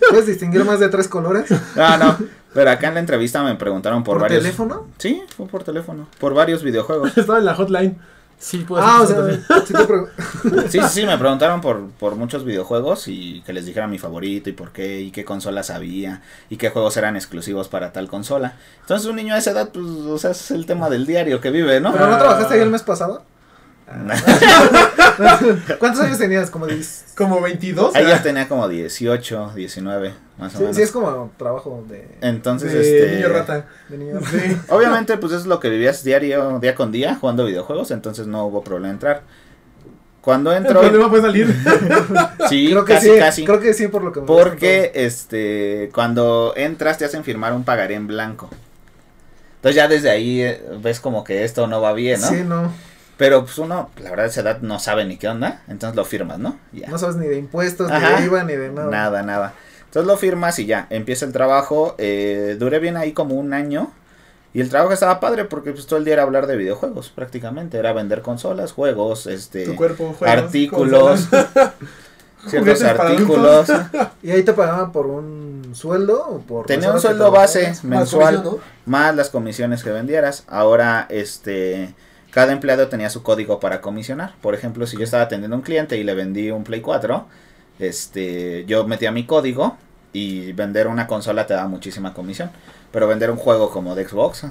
¿Puedes 0.09 0.27
distinguir 0.27 0.63
más 0.65 0.79
de 0.79 0.89
tres 0.89 1.07
colores? 1.07 1.49
No, 1.75 1.97
no. 1.97 2.17
Pero 2.53 2.71
acá 2.71 2.87
en 2.87 2.93
la 2.95 2.99
entrevista 3.01 3.43
me 3.43 3.55
preguntaron 3.55 4.03
por, 4.03 4.15
¿Por, 4.15 4.21
varios. 4.23 4.41
teléfono? 4.43 4.87
Sí, 4.97 5.21
fue 5.35 5.47
por 5.47 5.63
teléfono. 5.63 6.07
Por 6.19 6.33
varios 6.33 6.63
videojuegos. 6.63 7.17
Estaba 7.17 7.39
en 7.39 7.45
la 7.45 7.55
hotline. 7.55 7.97
Sí, 8.39 8.59
puedo 8.59 8.83
Ah, 8.85 9.01
o 9.01 9.05
sea, 9.07 9.17
Sí, 10.69 10.79
sí, 10.79 10.79
sí, 10.89 11.05
me 11.05 11.17
preguntaron 11.17 11.59
por, 11.59 11.89
por 11.91 12.15
muchos 12.15 12.43
videojuegos 12.45 13.07
y 13.07 13.41
que 13.45 13.51
les 13.53 13.65
dijera 13.65 13.87
mi 13.87 13.97
favorito 13.97 14.49
y 14.49 14.53
por 14.53 14.71
qué 14.71 15.01
y 15.01 15.11
qué 15.11 15.25
consolas 15.25 15.69
había 15.71 16.21
y 16.49 16.57
qué 16.57 16.69
juegos 16.69 16.95
eran 16.97 17.15
exclusivos 17.15 17.67
para 17.67 17.91
tal 17.93 18.07
consola. 18.07 18.53
Entonces 18.81 19.07
un 19.09 19.15
niño 19.15 19.33
a 19.33 19.39
esa 19.39 19.51
edad, 19.51 19.69
pues, 19.73 19.85
o 19.85 20.17
sea, 20.19 20.31
es 20.31 20.51
el 20.51 20.65
tema 20.67 20.89
del 20.89 21.05
diario 21.07 21.41
que 21.41 21.49
vive, 21.49 21.79
¿no? 21.81 21.91
¿Pero 21.91 22.07
no 22.07 22.15
Ah. 22.15 22.19
trabajaste 22.19 22.53
ahí 22.55 22.59
el 22.61 22.69
mes 22.69 22.83
pasado? 22.83 23.23
¿Cuántos 25.79 26.01
años 26.01 26.17
tenías? 26.17 26.51
Como 26.51 26.67
10. 26.67 27.05
Como 27.15 27.39
22. 27.39 27.95
Ahí 27.95 28.05
ya 28.05 28.21
tenía 28.21 28.47
como 28.49 28.67
18, 28.67 29.53
19, 29.55 30.13
más 30.37 30.55
o 30.55 30.59
menos. 30.59 30.75
sí, 30.75 30.81
es 30.81 30.91
como 30.91 31.31
trabajo 31.37 31.85
de, 31.87 32.17
Entonces, 32.21 32.73
de 32.73 32.81
este... 32.81 33.15
niño 33.15 33.29
rata. 33.29 33.65
de 33.87 33.97
niño. 33.97 34.19
Sí. 34.29 34.57
Obviamente, 34.69 35.17
pues 35.17 35.31
es 35.31 35.45
lo 35.45 35.61
que 35.61 35.69
vivías 35.69 36.03
diario, 36.03 36.59
día 36.59 36.75
con 36.75 36.91
día, 36.91 37.15
jugando 37.15 37.45
videojuegos, 37.45 37.91
entonces 37.91 38.27
no 38.27 38.45
hubo 38.45 38.61
problema 38.61 38.93
entrar. 38.93 39.23
Cuando 40.19 40.51
El 40.51 40.57
entro, 40.57 40.81
problema 40.81 41.09
fue 41.09 41.21
salir. 41.21 41.47
sí, 42.49 42.67
creo 42.69 42.83
que 42.83 42.93
casi, 42.95 43.09
sí, 43.09 43.17
casi. 43.17 43.45
creo 43.45 43.61
que 43.61 43.73
sí 43.73 43.87
por 43.87 44.03
lo 44.03 44.11
que 44.11 44.19
me 44.19 44.27
Porque, 44.27 44.91
este, 44.93 45.89
cuando 45.93 46.53
entras 46.57 46.97
te 46.97 47.05
hacen 47.05 47.23
firmar 47.23 47.53
un 47.53 47.63
pagaré 47.63 47.95
en 47.95 48.07
blanco. 48.07 48.49
Entonces 49.55 49.77
ya 49.77 49.87
desde 49.87 50.09
ahí 50.09 50.41
eh, 50.41 50.61
ves 50.81 50.99
como 50.99 51.23
que 51.23 51.45
esto 51.45 51.65
no 51.67 51.79
va 51.79 51.93
bien, 51.93 52.19
¿no? 52.19 52.27
Sí, 52.27 52.43
no. 52.45 52.73
Pero 53.17 53.43
pues 53.45 53.57
uno, 53.57 53.89
la 54.01 54.11
verdad, 54.11 54.25
a 54.25 54.29
esa 54.29 54.41
edad 54.41 54.61
no 54.61 54.79
sabe 54.79 55.03
ni 55.05 55.17
qué 55.17 55.27
onda, 55.27 55.63
entonces 55.67 55.95
lo 55.95 56.05
firmas, 56.05 56.37
¿no? 56.37 56.59
Ya. 56.71 56.87
No 56.87 56.97
sabes 56.99 57.15
ni 57.15 57.25
de 57.27 57.37
impuestos, 57.37 57.91
Ajá. 57.91 58.11
ni 58.11 58.21
de 58.21 58.25
IVA, 58.27 58.43
ni 58.43 58.53
de 58.53 58.69
nada. 58.69 58.91
Nada, 58.91 59.23
nada. 59.23 59.53
Entonces 59.85 60.07
lo 60.07 60.17
firmas 60.17 60.59
y 60.59 60.65
ya, 60.65 60.85
empieza 60.89 61.25
el 61.25 61.31
trabajo. 61.31 61.95
Eh, 61.97 62.57
duré 62.59 62.79
bien 62.79 62.97
ahí 62.97 63.13
como 63.13 63.35
un 63.35 63.53
año. 63.53 63.91
Y 64.53 64.61
el 64.61 64.69
trabajo 64.69 64.93
estaba 64.93 65.19
padre 65.19 65.45
porque 65.45 65.71
pues 65.71 65.87
todo 65.87 65.99
el 65.99 66.05
día 66.05 66.15
era 66.15 66.23
hablar 66.23 66.47
de 66.47 66.55
videojuegos 66.55 67.09
prácticamente. 67.09 67.77
Era 67.77 67.93
vender 67.93 68.21
consolas, 68.21 68.71
juegos, 68.71 69.27
este, 69.27 69.65
Tu 69.65 69.75
cuerpo, 69.75 70.13
juegos, 70.17 70.37
artículos, 70.37 71.27
ciertos 72.47 72.83
artículos. 72.83 73.67
¿Y 74.23 74.31
ahí 74.31 74.43
te 74.43 74.53
pagaban 74.53 74.91
por 74.91 75.07
un 75.07 75.71
sueldo 75.73 76.25
o 76.27 76.39
por 76.39 76.65
Tenía 76.65 76.91
un 76.91 76.99
sueldo 76.99 77.31
base? 77.31 77.67
Más 77.69 77.83
mensual 77.83 78.35
comisión, 78.43 78.61
¿no? 78.85 78.91
más 78.91 79.15
las 79.15 79.29
comisiones 79.29 79.83
que 79.83 79.91
vendieras. 79.91 80.43
Ahora, 80.47 81.05
este, 81.09 81.93
cada 82.31 82.51
empleado 82.51 82.87
tenía 82.87 83.09
su 83.09 83.23
código 83.23 83.59
para 83.59 83.81
comisionar. 83.81 84.33
Por 84.41 84.53
ejemplo, 84.53 84.85
si 84.87 84.97
yo 84.97 85.03
estaba 85.03 85.23
atendiendo 85.23 85.55
a 85.55 85.59
un 85.59 85.63
cliente 85.63 85.97
y 85.97 86.03
le 86.03 86.13
vendí 86.13 86.51
un 86.51 86.63
Play 86.63 86.81
4, 86.81 87.25
este, 87.79 88.65
yo 88.65 88.85
metía 88.87 89.11
mi 89.11 89.25
código 89.25 89.77
y 90.13 90.51
vender 90.53 90.87
una 90.87 91.07
consola 91.07 91.45
te 91.47 91.53
daba 91.53 91.67
muchísima 91.67 92.13
comisión. 92.13 92.51
Pero 92.91 93.07
vender 93.07 93.31
un 93.31 93.37
juego 93.37 93.69
como 93.69 93.95
de 93.95 94.07
Xbox 94.07 94.45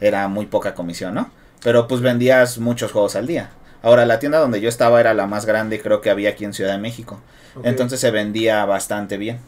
era 0.00 0.28
muy 0.28 0.46
poca 0.46 0.74
comisión, 0.74 1.14
¿no? 1.14 1.30
Pero 1.62 1.88
pues 1.88 2.00
vendías 2.00 2.58
muchos 2.58 2.92
juegos 2.92 3.16
al 3.16 3.26
día. 3.26 3.50
Ahora, 3.82 4.06
la 4.06 4.18
tienda 4.18 4.38
donde 4.38 4.60
yo 4.60 4.68
estaba 4.68 5.00
era 5.00 5.12
la 5.14 5.26
más 5.26 5.44
grande, 5.46 5.80
creo 5.80 6.00
que 6.00 6.10
había 6.10 6.30
aquí 6.30 6.44
en 6.44 6.54
Ciudad 6.54 6.72
de 6.72 6.78
México. 6.78 7.20
Entonces 7.62 8.00
se 8.00 8.10
vendía 8.10 8.64
bastante 8.64 9.16
bien. 9.18 9.38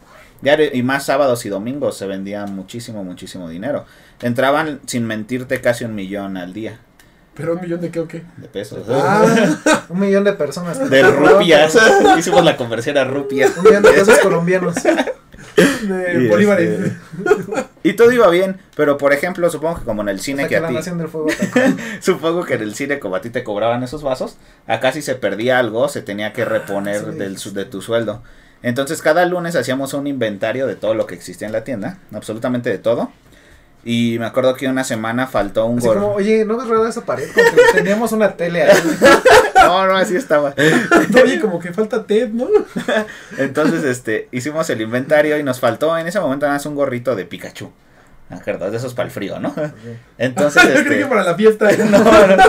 Diario- 0.41 0.69
y 0.73 0.83
más 0.83 1.05
sábados 1.05 1.45
y 1.45 1.49
domingos 1.49 1.97
se 1.97 2.05
vendía 2.05 2.45
muchísimo, 2.45 3.03
muchísimo 3.03 3.49
dinero. 3.49 3.85
Entraban, 4.21 4.79
sin 4.85 5.05
mentirte, 5.05 5.59
casi 5.61 5.85
un 5.85 5.95
millón 5.95 6.37
al 6.37 6.53
día 6.53 6.79
Pero 7.37 7.53
un 7.53 7.61
millón 7.61 7.79
de 7.81 7.89
qué 7.91 7.99
o 7.99 8.07
qué. 8.07 8.23
de 8.37 8.47
pesos. 8.47 8.79
Ah, 8.89 9.85
un 9.89 9.99
millón 9.99 10.23
de 10.23 10.33
personas. 10.33 10.89
De 10.89 11.03
rupias. 11.03 11.77
Hicimos 12.17 12.43
la 12.43 12.57
conversión 12.57 12.97
a 12.97 13.03
rupias. 13.05 13.55
Un 13.57 13.63
millón 13.65 13.83
de 13.83 13.91
pesos 13.93 14.17
colombianos. 14.19 14.75
De 14.75 16.23
Y, 16.23 16.27
bolívares. 16.27 16.79
este, 16.79 16.97
Y 17.83 17.93
todo 17.93 18.11
iba 18.11 18.29
bien, 18.29 18.57
pero 18.75 18.97
por 18.97 19.13
ejemplo, 19.13 19.49
supongo 19.49 19.79
que 19.79 19.85
como 19.85 20.01
en 20.03 20.09
el 20.09 20.17
O 20.17 20.19
cine 20.19 20.39
sea, 20.43 20.47
que 20.47 20.53
que 20.53 20.57
a 20.57 20.61
la 20.61 20.67
ti, 20.69 20.73
nación 20.75 20.97
del 20.97 21.07
fuego 21.07 21.27
supongo 21.99 22.43
que 22.43 22.55
en 22.55 22.61
el 22.61 22.75
cine 22.75 22.99
como 22.99 23.15
a 23.15 23.21
ti 23.21 23.29
te 23.29 23.43
cobraban 23.43 23.81
esos 23.83 24.03
vasos, 24.03 24.37
acá 24.67 24.91
si 24.91 25.01
se 25.01 25.15
perdía 25.15 25.57
algo 25.59 25.89
se 25.89 26.01
tenía 26.01 26.31
que 26.33 26.45
reponer 26.45 27.03
Ah, 27.07 27.11
sí. 27.11 27.17
del, 27.17 27.37
su- 27.37 27.53
de 27.53 27.65
tu 27.65 27.81
sueldo. 27.81 28.21
Entonces 28.61 29.01
cada 29.01 29.25
lunes 29.25 29.55
hacíamos 29.55 29.93
un 29.93 30.05
inventario 30.07 30.67
de 30.67 30.75
todo 30.75 30.93
lo 30.93 31.05
que 31.07 31.15
existía 31.15 31.47
en 31.47 31.53
la 31.53 31.63
tienda, 31.63 31.97
absolutamente 32.13 32.69
de 32.69 32.77
todo. 32.79 33.11
Y 33.85 34.17
me 34.19 34.25
acuerdo 34.25 34.53
que 34.55 34.67
una 34.67 34.83
semana 34.83 35.27
faltó 35.27 35.65
un 35.65 35.79
Así 35.79 35.87
como, 35.87 36.13
oye, 36.13 36.43
¿no 36.43 36.57
ves 36.57 36.67
rara 36.67 36.89
esa 36.89 37.05
pared? 37.05 37.29
Como 37.33 37.47
que 37.47 37.61
teníamos 37.73 38.11
una 38.11 38.35
tele 38.35 38.63
ahí. 38.63 38.77
No, 39.63 39.85
no, 39.85 39.97
así 39.97 40.15
estaba. 40.15 40.53
Oye, 41.23 41.41
como 41.41 41.59
que 41.59 41.73
falta 41.73 42.05
Ted, 42.05 42.29
¿no? 42.29 42.47
Entonces, 43.37 43.83
este, 43.83 44.29
hicimos 44.31 44.69
el 44.69 44.79
inventario 44.79 45.37
y 45.37 45.43
nos 45.43 45.59
faltó 45.59 45.97
en 45.97 46.07
ese 46.07 46.19
momento 46.21 46.45
nada 46.45 46.57
más 46.57 46.65
un 46.67 46.75
gorrito 46.75 47.15
de 47.15 47.25
Pikachu. 47.25 47.69
¿Me 48.29 48.35
acuerdas? 48.35 48.71
De 48.71 48.77
esos 48.77 48.93
para 48.93 49.07
el 49.07 49.11
frío, 49.11 49.39
¿no? 49.39 49.53
Entonces, 50.17 50.63
Yo 50.67 50.69
creo 50.73 50.83
que 50.85 50.93
este, 50.95 51.05
para 51.05 51.23
la 51.23 51.35
fiesta. 51.35 51.69
no, 51.89 51.97
no. 51.97 52.43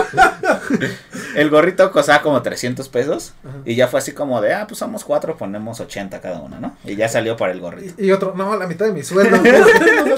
el 1.35 1.49
gorrito 1.49 1.89
costaba 1.91 2.21
como 2.21 2.41
300 2.41 2.89
pesos 2.89 3.33
Ajá. 3.47 3.57
y 3.65 3.75
ya 3.75 3.87
fue 3.87 3.99
así 3.99 4.11
como 4.13 4.41
de, 4.41 4.53
ah, 4.53 4.65
pues 4.67 4.79
somos 4.79 5.05
cuatro, 5.05 5.37
ponemos 5.37 5.79
80 5.79 6.19
cada 6.19 6.39
uno, 6.41 6.59
¿no? 6.59 6.75
Y 6.83 6.95
ya 6.95 7.07
salió 7.07 7.37
para 7.37 7.53
el 7.53 7.61
gorrito. 7.61 7.93
Y, 8.01 8.07
y 8.07 8.11
otro, 8.11 8.33
no, 8.35 8.55
la 8.57 8.67
mitad 8.67 8.85
de 8.87 8.91
mi 8.91 9.03
sueldo. 9.03 9.37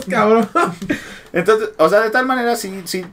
Cabrón. 0.10 0.48
Entonces, 1.34 1.70
o 1.78 1.90
sea, 1.90 2.02
de 2.02 2.10
tal 2.10 2.26
manera 2.26 2.56
sí, 2.56 2.82
sí 2.86 3.06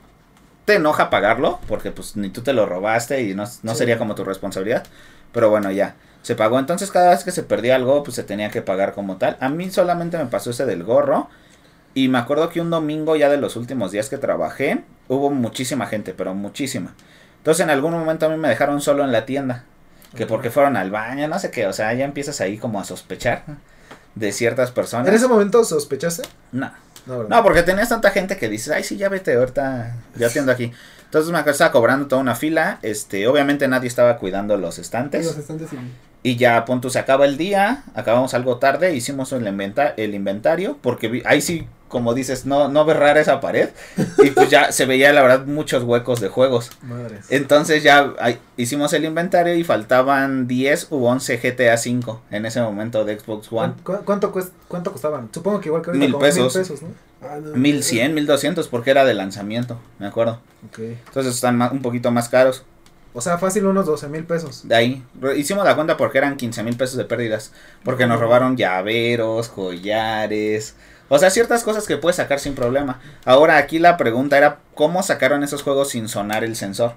te 0.65 0.75
enoja 0.75 1.09
pagarlo, 1.09 1.59
porque 1.67 1.91
pues 1.91 2.15
ni 2.15 2.29
tú 2.29 2.41
te 2.41 2.53
lo 2.53 2.65
robaste 2.65 3.21
y 3.23 3.33
no, 3.33 3.43
no 3.63 3.71
Sí. 3.73 3.77
sería 3.79 3.97
como 3.97 4.15
tu 4.15 4.23
responsabilidad. 4.23 4.83
Pero 5.31 5.49
bueno, 5.49 5.71
ya, 5.71 5.95
se 6.21 6.35
pagó. 6.35 6.59
Entonces 6.59 6.91
cada 6.91 7.11
vez 7.11 7.23
que 7.23 7.31
se 7.31 7.43
perdía 7.43 7.75
algo, 7.75 8.03
pues 8.03 8.15
se 8.15 8.23
tenía 8.23 8.49
que 8.49 8.61
pagar 8.61 8.93
como 8.93 9.17
tal. 9.17 9.37
A 9.39 9.49
mí 9.49 9.69
solamente 9.71 10.17
me 10.17 10.25
pasó 10.25 10.49
ese 10.51 10.65
del 10.65 10.83
gorro. 10.83 11.29
Y 11.93 12.07
me 12.07 12.17
acuerdo 12.17 12.49
que 12.49 12.61
un 12.61 12.69
domingo 12.69 13.15
ya 13.15 13.29
de 13.29 13.37
los 13.37 13.55
últimos 13.55 13.91
días 13.91 14.09
que 14.09 14.17
trabajé, 14.17 14.83
hubo 15.07 15.29
muchísima 15.29 15.87
gente, 15.87 16.13
pero 16.13 16.33
muchísima. 16.33 16.93
Entonces 17.37 17.63
en 17.63 17.69
algún 17.69 17.91
momento 17.91 18.25
a 18.25 18.29
mí 18.29 18.37
me 18.37 18.47
dejaron 18.47 18.81
solo 18.81 19.03
en 19.03 19.11
la 19.11 19.25
tienda. 19.25 19.65
Que 20.15 20.25
porque 20.25 20.49
fueron 20.49 20.75
al 20.75 20.89
baño, 20.89 21.27
no 21.27 21.37
sé 21.37 21.51
qué. 21.51 21.67
O 21.67 21.73
sea, 21.73 21.93
ya 21.93 22.03
empiezas 22.03 22.41
ahí 22.41 22.57
como 22.57 22.79
a 22.79 22.83
sospechar 22.83 23.43
de 24.15 24.31
ciertas 24.31 24.71
personas. 24.71 25.07
¿En 25.07 25.13
ese 25.13 25.27
momento 25.27 25.63
sospechaste? 25.63 26.23
No. 26.51 26.71
No, 27.05 27.43
porque 27.43 27.63
tenías 27.63 27.89
tanta 27.89 28.11
gente 28.11 28.37
que 28.37 28.49
dices, 28.49 28.73
ay, 28.73 28.83
sí, 28.83 28.97
ya 28.97 29.09
vete, 29.09 29.35
ahorita 29.35 29.95
ya 30.15 30.27
atiendo 30.27 30.51
aquí. 30.51 30.71
Entonces 31.05 31.31
me 31.31 31.39
acuerdo, 31.39 31.53
estaba 31.53 31.71
cobrando 31.71 32.07
toda 32.07 32.21
una 32.21 32.35
fila, 32.35 32.77
este, 32.83 33.27
obviamente 33.27 33.67
nadie 33.67 33.87
estaba 33.87 34.17
cuidando 34.17 34.57
los 34.57 34.77
estantes. 34.77 35.25
Los 35.25 35.37
estantes. 35.37 35.69
Y 36.21 36.35
ya, 36.35 36.65
punto, 36.65 36.89
se 36.89 36.99
acaba 36.99 37.25
el 37.25 37.37
día, 37.37 37.83
acabamos 37.95 38.33
algo 38.33 38.57
tarde, 38.57 38.93
hicimos 38.95 39.31
el, 39.31 39.47
inventa 39.47 39.93
el 39.95 40.13
inventario, 40.13 40.77
porque 40.81 41.07
vi- 41.07 41.23
ahí 41.25 41.41
sí, 41.41 41.65
como 41.87 42.13
dices, 42.13 42.45
no, 42.45 42.67
no 42.67 42.83
ves 42.85 42.97
rara 42.97 43.21
esa 43.21 43.39
pared. 43.39 43.69
Y 44.21 44.31
pues 44.31 44.49
ya 44.49 44.71
se 44.73 44.85
veía, 44.85 45.13
la 45.13 45.21
verdad, 45.21 45.45
muchos 45.45 45.83
huecos 45.83 46.19
de 46.19 46.27
juegos. 46.27 46.71
Madres. 46.81 47.25
Entonces 47.29 47.83
ya 47.83 48.13
ahí 48.19 48.37
hicimos 48.57 48.91
el 48.93 49.05
inventario 49.05 49.55
y 49.55 49.63
faltaban 49.63 50.45
10 50.47 50.87
u 50.91 51.05
11 51.05 51.37
GTA 51.37 51.77
5 51.77 52.21
en 52.31 52.45
ese 52.45 52.61
momento 52.61 53.05
de 53.05 53.17
Xbox 53.17 53.47
One. 53.51 53.73
¿Cu- 53.83 53.93
cu- 53.93 54.03
¿Cuánto, 54.05 54.33
cuest- 54.33 54.51
¿Cuánto 54.67 54.91
costaban? 54.91 55.29
Supongo 55.33 55.61
que 55.61 55.69
igual 55.69 55.81
que 55.81 55.91
ahorita 55.91 56.03
Mil 56.05 56.11
como 56.11 56.21
pesos. 56.25 56.53
mil 56.53 56.63
pesos, 56.63 56.81
¿no? 56.83 56.89
Ah, 57.21 57.37
no. 57.41 57.55
1100, 57.55 58.13
1200 58.13 58.67
porque 58.67 58.91
era 58.91 59.03
de 59.05 59.13
lanzamiento, 59.13 59.79
me 59.99 60.07
acuerdo. 60.07 60.41
Ok. 60.67 60.79
Entonces 61.07 61.33
están 61.33 61.57
ma- 61.57 61.71
un 61.71 61.81
poquito 61.81 62.11
más 62.11 62.27
caros. 62.29 62.65
O 63.19 63.21
sea, 63.21 63.37
fácil 63.37 63.65
unos 63.65 63.85
12 63.85 64.07
mil 64.07 64.23
pesos. 64.23 64.65
De 64.65 64.73
ahí. 64.73 65.03
Hicimos 65.35 65.65
la 65.65 65.75
cuenta 65.75 65.97
porque 65.97 66.19
eran 66.19 66.37
15 66.37 66.63
mil 66.63 66.77
pesos 66.77 66.95
de 66.95 67.03
pérdidas. 67.03 67.51
Porque 67.83 68.07
nos 68.07 68.17
robaron 68.17 68.55
llaveros, 68.55 69.49
collares. 69.49 70.75
O 71.09 71.19
sea, 71.19 71.29
ciertas 71.29 71.65
cosas 71.65 71.85
que 71.85 71.97
puedes 71.97 72.15
sacar 72.15 72.39
sin 72.39 72.55
problema. 72.55 73.01
Ahora 73.25 73.57
aquí 73.57 73.77
la 73.77 73.97
pregunta 73.97 74.37
era 74.37 74.59
cómo 74.73 75.03
sacaron 75.03 75.43
esos 75.43 75.63
juegos 75.63 75.89
sin 75.89 76.07
sonar 76.07 76.45
el 76.45 76.55
sensor. 76.55 76.93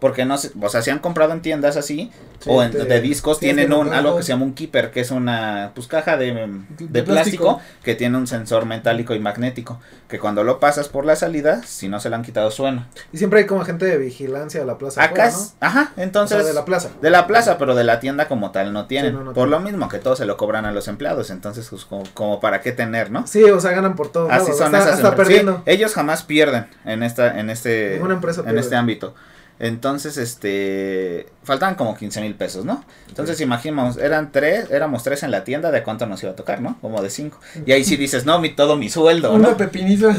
Porque 0.00 0.24
no 0.24 0.36
sé, 0.36 0.50
o 0.60 0.68
sea, 0.68 0.82
si 0.82 0.90
han 0.90 0.98
comprado 0.98 1.32
en 1.32 1.40
tiendas 1.42 1.76
así 1.76 2.10
Sí, 2.40 2.50
o 2.50 2.62
en, 2.62 2.70
te- 2.70 2.84
de 2.84 3.00
discos 3.00 3.40
tienen 3.40 3.72
un 3.72 3.92
algo 3.94 4.16
que 4.18 4.22
se 4.22 4.28
llama 4.28 4.44
un 4.44 4.52
keeper, 4.52 4.90
que 4.90 5.00
es 5.00 5.10
una 5.10 5.72
pues 5.74 5.86
caja 5.86 6.18
de, 6.18 6.32
de 6.34 6.86
De 6.88 7.02
plástico, 7.02 7.44
plástico. 7.56 7.60
que 7.82 7.94
tiene 7.94 8.18
un 8.18 8.26
sensor 8.26 8.66
metálico 8.66 9.14
y 9.14 9.18
magnético, 9.20 9.80
que 10.06 10.18
cuando 10.18 10.44
lo 10.44 10.60
pasas 10.60 10.88
por 10.88 11.06
la 11.06 11.16
salida, 11.16 11.62
si 11.64 11.88
no 11.88 11.98
se 11.98 12.10
lo 12.10 12.16
han 12.16 12.22
quitado 12.22 12.50
suena. 12.50 12.88
Y 13.12 13.16
siempre 13.18 13.40
hay 13.40 13.46
como 13.46 13.64
gente 13.64 13.86
de 13.86 13.96
vigilancia 13.96 14.60
de 14.60 14.66
la 14.66 14.76
plaza. 14.76 15.02
Acá 15.02 15.32
ajá, 15.60 15.92
entonces 15.96 16.36
O 16.36 16.40
sea, 16.40 16.48
de 16.48 16.54
la 16.54 16.64
plaza. 16.66 16.90
de 17.00 17.10
la 17.10 17.26
plaza, 17.26 17.56
pero 17.56 17.74
de 17.74 17.84
la 17.84 18.00
tienda 18.00 18.28
como 18.28 18.50
tal 18.50 18.72
no 18.74 18.86
tienen. 18.86 19.14
no, 19.14 19.24
no 19.24 19.32
por 19.32 19.48
lo 19.48 19.58
mismo 19.60 19.88
que 19.88 19.98
todo 19.98 20.14
se 20.14 20.26
lo 20.26 20.36
cobran 20.36 20.66
a 20.66 20.72
los 20.72 20.88
empleados. 20.88 21.30
Entonces, 21.30 21.66
pues, 21.70 21.86
como, 21.86 22.04
como 22.12 22.38
para 22.40 22.60
qué 22.60 22.72
tener, 22.72 23.10
¿no? 23.10 23.26
Sí, 23.26 23.42
o 23.44 23.60
sea, 23.60 23.70
ganan 23.72 23.96
por 23.96 24.12
todo. 24.12 24.30
Así 24.30 24.52
son 24.52 24.66
hasta, 24.74 24.78
esas 24.78 24.92
hasta 24.96 25.08
empresas. 25.08 25.14
perdiendo. 25.16 25.56
Sí, 25.56 25.62
ellos 25.72 25.94
jamás 25.94 26.22
pierden 26.22 26.66
en 26.84 27.02
esta, 27.02 27.40
en 27.40 27.48
este, 27.50 27.96
empresa 27.96 28.42
en 28.46 28.58
este 28.58 28.76
ámbito. 28.76 29.14
Entonces, 29.58 30.18
este, 30.18 31.26
faltaban 31.42 31.76
como 31.76 31.96
15 31.96 32.20
mil 32.20 32.34
pesos, 32.34 32.64
¿no? 32.64 32.84
Entonces, 33.08 33.40
imaginamos, 33.40 33.96
eran 33.96 34.30
tres, 34.30 34.70
éramos 34.70 35.02
tres 35.02 35.22
en 35.22 35.30
la 35.30 35.44
tienda, 35.44 35.70
¿de 35.70 35.82
cuánto 35.82 36.06
nos 36.06 36.22
iba 36.22 36.32
a 36.32 36.36
tocar, 36.36 36.60
no? 36.60 36.78
Como 36.80 37.00
de 37.02 37.08
cinco. 37.10 37.40
Y 37.64 37.72
ahí 37.72 37.82
sí 37.84 37.96
dices, 37.96 38.26
no, 38.26 38.38
mi, 38.38 38.50
todo 38.54 38.76
mi 38.76 38.90
sueldo, 38.90 39.32
Una 39.32 39.50
¿no? 39.50 39.56
pepiniza. 39.56 40.14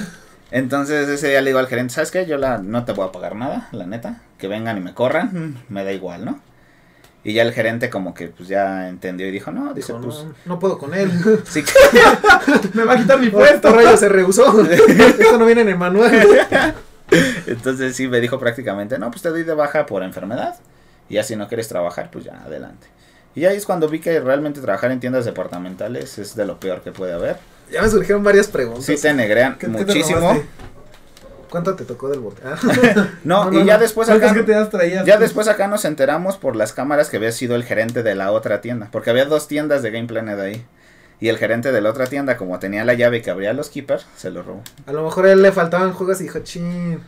Entonces, 0.49 1.07
ese 1.09 1.27
día 1.29 1.41
le 1.41 1.49
digo 1.51 1.59
al 1.59 1.67
gerente, 1.67 1.93
¿sabes 1.93 2.09
qué? 2.09 2.25
Yo 2.25 2.37
la, 2.37 2.57
no 2.57 2.85
te 2.85 2.93
voy 2.93 3.07
a 3.07 3.11
pagar 3.11 3.35
nada, 3.35 3.67
la 3.73 3.85
neta. 3.85 4.21
Que 4.39 4.47
vengan 4.47 4.77
y 4.77 4.81
me 4.81 4.93
corran, 4.93 5.57
me 5.69 5.83
da 5.83 5.91
igual, 5.91 6.25
¿no? 6.25 6.39
Y 7.23 7.33
ya 7.33 7.41
el 7.41 7.51
gerente 7.51 7.89
como 7.89 8.13
que 8.13 8.27
pues 8.29 8.47
ya 8.47 8.87
entendió 8.87 9.27
y 9.27 9.31
dijo, 9.31 9.51
no, 9.51 9.73
dice, 9.73 9.91
Dijo, 9.91 10.05
pues, 10.05 10.23
no, 10.23 10.33
no 10.45 10.59
puedo 10.59 10.77
con 10.77 10.93
él. 10.93 11.11
sí, 11.45 11.61
Me 12.73 12.85
va 12.85 12.93
a 12.93 12.97
quitar 12.97 13.19
mi 13.19 13.29
Puesto 13.29 13.61
puesto. 13.61 13.75
rayo 13.75 13.97
se 13.97 14.07
rehusó. 14.07 14.61
Esto 14.63 15.37
no 15.37 15.45
viene 15.45 15.61
en 15.61 15.69
el 15.69 15.77
manual. 15.77 16.11
Entonces 17.47 17.95
sí 17.95 18.07
me 18.07 18.19
dijo 18.19 18.39
prácticamente, 18.39 18.97
no, 18.99 19.09
pues 19.11 19.21
te 19.21 19.29
doy 19.29 19.43
de 19.43 19.53
baja 19.53 19.85
por 19.85 20.03
enfermedad. 20.03 20.55
Y 21.09 21.15
ya 21.15 21.23
si 21.23 21.35
no 21.35 21.47
quieres 21.47 21.67
trabajar, 21.67 22.09
pues 22.11 22.25
ya 22.25 22.41
adelante. 22.43 22.87
Y 23.35 23.45
ahí 23.45 23.55
es 23.55 23.65
cuando 23.65 23.87
vi 23.87 23.99
que 23.99 24.19
realmente 24.19 24.61
trabajar 24.61 24.91
en 24.91 24.99
tiendas 24.99 25.25
departamentales 25.25 26.17
es 26.17 26.35
de 26.35 26.45
lo 26.45 26.59
peor 26.59 26.81
que 26.81 26.91
puede 26.91 27.13
haber. 27.13 27.37
Ya 27.71 27.81
me 27.81 27.89
surgieron 27.89 28.23
varias 28.23 28.47
preguntas. 28.47 28.85
Sí 28.85 28.95
te 28.97 29.13
negrean 29.13 29.57
¿Qué- 29.57 29.67
qué 29.67 29.73
te 29.73 29.85
muchísimo. 29.85 30.41
¿Cuánto 31.49 31.75
te 31.75 31.85
tocó 31.85 32.09
del 32.09 32.19
bote? 32.19 32.41
Ah. 32.45 32.57
No, 33.23 33.45
No, 33.45 33.51
no, 33.51 33.61
y 33.61 33.65
ya 33.65 33.75
no. 33.75 33.79
después 33.81 34.07
¿Cuántas 34.07 34.31
acá, 34.31 34.39
que 34.39 34.45
te 34.45 35.05
ya 35.05 35.17
después 35.17 35.47
acá 35.47 35.67
nos 35.67 35.85
enteramos 35.85 36.37
por 36.37 36.55
las 36.55 36.73
cámaras 36.73 37.09
que 37.09 37.17
había 37.17 37.31
sido 37.31 37.55
el 37.55 37.63
gerente 37.63 38.03
de 38.03 38.15
la 38.15 38.31
otra 38.31 38.59
tienda, 38.61 38.89
porque 38.91 39.11
había 39.11 39.25
dos 39.25 39.47
tiendas 39.47 39.81
de 39.81 39.91
Game 39.91 40.07
Planet 40.07 40.39
ahí. 40.39 40.65
Y 41.19 41.29
el 41.29 41.37
gerente 41.37 41.71
de 41.71 41.81
la 41.81 41.89
otra 41.89 42.05
tienda, 42.07 42.37
como 42.37 42.59
tenía 42.59 42.85
la 42.85 42.93
llave 42.93 43.21
que 43.21 43.31
abría 43.31 43.53
los 43.53 43.69
keepers, 43.69 44.05
se 44.17 44.29
lo 44.29 44.43
robó. 44.43 44.61
A 44.85 44.91
lo 44.93 45.03
mejor 45.03 45.25
a 45.25 45.31
él 45.31 45.41
le 45.41 45.51
faltaban 45.51 45.93
juegos 45.93 46.19
y 46.21 46.23
dijo, 46.25 46.39
chin. 46.39 46.99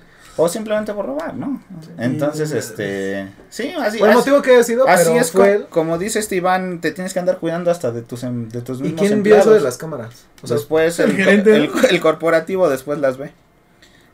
O 0.41 0.47
simplemente 0.47 0.93
por 0.93 1.05
robar, 1.05 1.34
¿no? 1.36 1.62
Entonces, 1.97 2.51
este, 2.53 3.28
sí, 3.49 3.74
así, 3.78 3.99
Por 3.99 4.07
el 4.10 4.16
motivo 4.16 4.41
que 4.41 4.51
haya 4.51 4.64
sido, 4.64 4.88
así 4.88 5.03
pero 5.10 5.20
es 5.20 5.32
fue 5.32 5.41
co- 5.41 5.51
él. 5.51 5.66
como 5.70 5.97
dice 5.97 6.20
este 6.20 6.38
Iván, 6.38 6.80
te 6.80 6.91
tienes 6.91 7.14
que 7.14 7.20
andar 7.20 7.39
cuidando 7.39 7.70
hasta 7.72 7.91
de 7.91 8.03
tus 8.03 8.24
em- 8.24 8.47
de 8.47 8.62
tus 8.62 8.80
¿Y 8.80 8.84
mismos 8.84 9.01
quién 9.01 9.22
vio 9.22 9.34
eso 9.36 9.49
de 9.51 9.57
empleados. 9.57 9.64
las 9.64 9.78
cámaras? 9.78 10.26
O 10.41 10.47
sea, 10.47 10.55
después 10.55 10.97
el 10.99 11.20
el, 11.20 11.47
el- 11.89 11.99
corporativo 11.99 12.70
después 12.70 12.99
las 12.99 13.18
ve. 13.18 13.32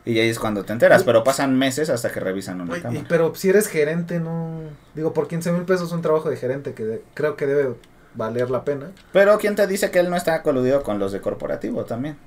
Y 0.03 0.17
ahí 0.19 0.29
es 0.29 0.39
cuando 0.39 0.63
te 0.63 0.73
enteras, 0.73 1.03
pero 1.03 1.23
pasan 1.23 1.57
meses 1.59 1.91
hasta 1.91 2.11
que 2.11 2.19
revisan 2.19 2.59
una 2.59 2.73
Oye, 2.73 2.81
cámara. 2.81 3.05
pero 3.07 3.35
si 3.35 3.49
eres 3.49 3.67
gerente, 3.67 4.19
no. 4.19 4.61
Digo, 4.95 5.13
por 5.13 5.27
15 5.27 5.51
mil 5.51 5.63
pesos 5.63 5.91
un 5.91 6.01
trabajo 6.01 6.29
de 6.31 6.37
gerente 6.37 6.73
que 6.73 6.85
de- 6.85 7.01
creo 7.13 7.35
que 7.35 7.45
debe 7.45 7.75
valer 8.16 8.49
la 8.49 8.63
pena. 8.63 8.91
Pero 9.13 9.38
¿quién 9.38 9.55
te 9.55 9.66
dice 9.68 9.91
que 9.91 9.99
él 9.99 10.09
no 10.09 10.16
está 10.16 10.41
coludido 10.41 10.84
con 10.84 10.99
los 10.99 11.11
de 11.11 11.22
corporativo 11.22 11.86
también? 11.86 12.18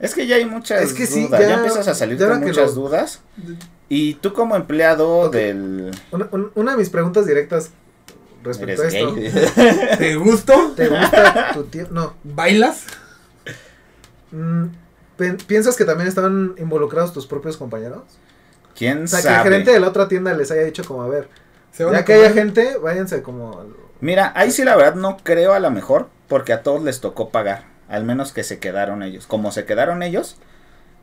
Es 0.00 0.14
que 0.14 0.26
ya 0.26 0.36
hay 0.36 0.44
muchas 0.44 0.82
Es 0.82 0.92
que 0.92 1.06
sí, 1.06 1.24
dudas, 1.26 1.40
ya, 1.40 1.48
ya- 1.48 1.54
empiezas 1.54 1.86
a 1.88 1.94
salir 1.94 2.18
con 2.18 2.40
muchas 2.40 2.74
lo- 2.74 2.82
dudas. 2.82 3.20
Y 3.88 4.14
tú 4.14 4.32
como 4.32 4.56
empleado 4.56 5.28
del... 5.30 5.90
Una, 6.10 6.28
un- 6.32 6.50
una 6.54 6.72
de 6.72 6.78
mis 6.78 6.90
preguntas 6.90 7.26
directas 7.26 7.70
respecto 8.42 8.82
¿Eres 8.82 8.94
a 8.94 8.98
esto. 8.98 9.14
gay? 9.14 9.96
¿Te 9.98 10.16
gusto? 10.16 10.72
¿Te 10.76 10.88
gusta 10.88 11.50
tu 11.54 11.64
tiempo? 11.64 11.94
No. 11.94 12.14
¿Bailas? 12.24 12.82
Mm, 14.32 14.64
¿Piensas 15.46 15.76
que 15.76 15.84
también 15.84 16.08
estaban 16.08 16.54
involucrados 16.58 17.12
tus 17.12 17.26
propios 17.26 17.56
compañeros? 17.56 18.02
¿Quién 18.76 19.04
O 19.04 19.06
sea, 19.06 19.20
que 19.20 19.22
sabe? 19.28 19.36
el 19.36 19.42
gerente 19.44 19.70
de 19.72 19.80
la 19.80 19.88
otra 19.88 20.08
tienda 20.08 20.34
les 20.34 20.50
haya 20.50 20.62
dicho 20.64 20.82
como, 20.84 21.02
a 21.02 21.08
ver, 21.08 21.28
¿Se 21.72 21.84
van 21.84 21.94
ya 21.94 22.00
a 22.00 22.04
que 22.04 22.14
haya 22.14 22.30
comer? 22.30 22.44
gente, 22.44 22.76
váyanse 22.78 23.22
como... 23.22 23.64
Mira, 24.04 24.32
ahí 24.36 24.50
sí 24.50 24.64
la 24.64 24.76
verdad 24.76 24.96
no 24.96 25.16
creo 25.22 25.54
a 25.54 25.60
lo 25.60 25.70
mejor, 25.70 26.08
porque 26.28 26.52
a 26.52 26.62
todos 26.62 26.82
les 26.82 27.00
tocó 27.00 27.30
pagar, 27.30 27.62
al 27.88 28.04
menos 28.04 28.32
que 28.32 28.44
se 28.44 28.58
quedaron 28.58 29.02
ellos. 29.02 29.26
Como 29.26 29.50
se 29.50 29.64
quedaron 29.64 30.02
ellos, 30.02 30.36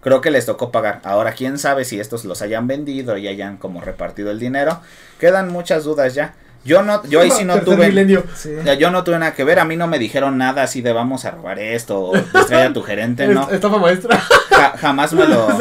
creo 0.01 0.21
que 0.21 0.29
les 0.29 0.45
tocó 0.45 0.71
pagar. 0.71 1.01
Ahora, 1.03 1.31
quién 1.33 1.57
sabe 1.57 1.83
si 1.83 1.99
estos 1.99 2.25
los 2.25 2.43
hayan 2.43 2.67
vendido 2.67 3.17
y 3.17 3.27
hayan 3.27 3.57
como 3.57 3.81
repartido 3.81 4.29
el 4.29 4.37
dinero. 4.37 4.81
Quedan 5.19 5.49
muchas 5.51 5.83
dudas 5.83 6.13
ya. 6.13 6.35
Yo 6.63 6.83
no, 6.83 7.03
yo 7.05 7.21
ahí 7.21 7.31
sí 7.31 7.43
no 7.43 7.55
tuve. 7.61 7.87
Sí. 8.35 8.51
ya, 8.63 8.75
yo 8.75 8.91
no 8.91 9.03
tuve 9.03 9.17
nada 9.17 9.33
que 9.33 9.43
ver. 9.43 9.57
A 9.57 9.65
mí 9.65 9.77
no 9.77 9.87
me 9.87 9.97
dijeron 9.97 10.37
nada 10.37 10.61
así 10.61 10.83
de 10.83 10.93
vamos 10.93 11.25
a 11.25 11.31
robar 11.31 11.57
esto 11.57 11.99
o 11.99 12.13
distrae 12.15 12.67
a 12.67 12.71
tu 12.73 12.83
gerente, 12.83 13.27
no. 13.27 13.47
Es- 13.47 13.53
Estafa 13.55 13.77
maestra. 13.79 14.15
Ja- 14.51 14.77
jamás 14.77 15.11
me 15.13 15.25
lo, 15.27 15.47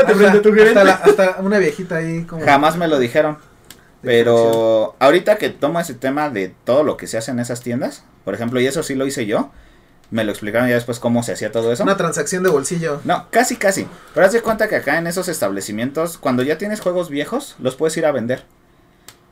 Hasta, 0.00 0.14
frente 0.14 0.38
a 0.38 0.42
tu 0.42 0.54
gerente. 0.54 0.78
hasta 0.80 0.84
la- 0.84 0.94
hasta 1.04 1.36
una 1.42 1.58
viejita 1.58 1.96
ahí 1.96 2.22
como... 2.24 2.42
jamás 2.46 2.76
me 2.78 2.88
lo 2.88 2.98
dijeron. 2.98 3.36
Pero 4.02 4.94
ahorita 5.00 5.38
que 5.38 5.50
tomo 5.50 5.80
ese 5.80 5.94
tema 5.94 6.30
de 6.30 6.54
todo 6.64 6.84
lo 6.84 6.96
que 6.96 7.06
se 7.06 7.18
hace 7.18 7.32
en 7.32 7.40
esas 7.40 7.60
tiendas, 7.60 8.04
por 8.24 8.34
ejemplo, 8.34 8.60
y 8.60 8.66
eso 8.66 8.82
sí 8.82 8.94
lo 8.94 9.06
hice 9.06 9.26
yo, 9.26 9.50
me 10.10 10.24
lo 10.24 10.30
explicaron 10.30 10.68
ya 10.68 10.74
después 10.74 11.00
cómo 11.00 11.22
se 11.22 11.32
hacía 11.32 11.52
todo 11.52 11.72
eso. 11.72 11.82
Una 11.82 11.96
transacción 11.96 12.42
de 12.42 12.50
bolsillo. 12.50 13.00
No, 13.04 13.26
casi, 13.30 13.56
casi. 13.56 13.86
Pero 14.14 14.26
haz 14.26 14.32
de 14.32 14.40
cuenta 14.40 14.68
que 14.68 14.76
acá 14.76 14.98
en 14.98 15.06
esos 15.06 15.28
establecimientos, 15.28 16.16
cuando 16.16 16.42
ya 16.42 16.58
tienes 16.58 16.80
juegos 16.80 17.10
viejos, 17.10 17.56
los 17.58 17.76
puedes 17.76 17.96
ir 17.96 18.06
a 18.06 18.12
vender. 18.12 18.44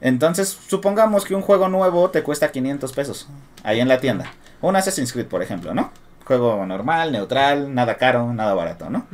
Entonces, 0.00 0.58
supongamos 0.68 1.24
que 1.24 1.34
un 1.34 1.42
juego 1.42 1.68
nuevo 1.68 2.10
te 2.10 2.22
cuesta 2.22 2.52
500 2.52 2.92
pesos 2.92 3.28
ahí 3.62 3.80
en 3.80 3.88
la 3.88 4.00
tienda. 4.00 4.32
Un 4.60 4.76
Assassin's 4.76 5.12
Creed, 5.12 5.26
por 5.26 5.42
ejemplo, 5.42 5.72
¿no? 5.72 5.90
Juego 6.24 6.66
normal, 6.66 7.12
neutral, 7.12 7.74
nada 7.74 7.96
caro, 7.96 8.32
nada 8.34 8.52
barato, 8.52 8.90
¿no? 8.90 9.06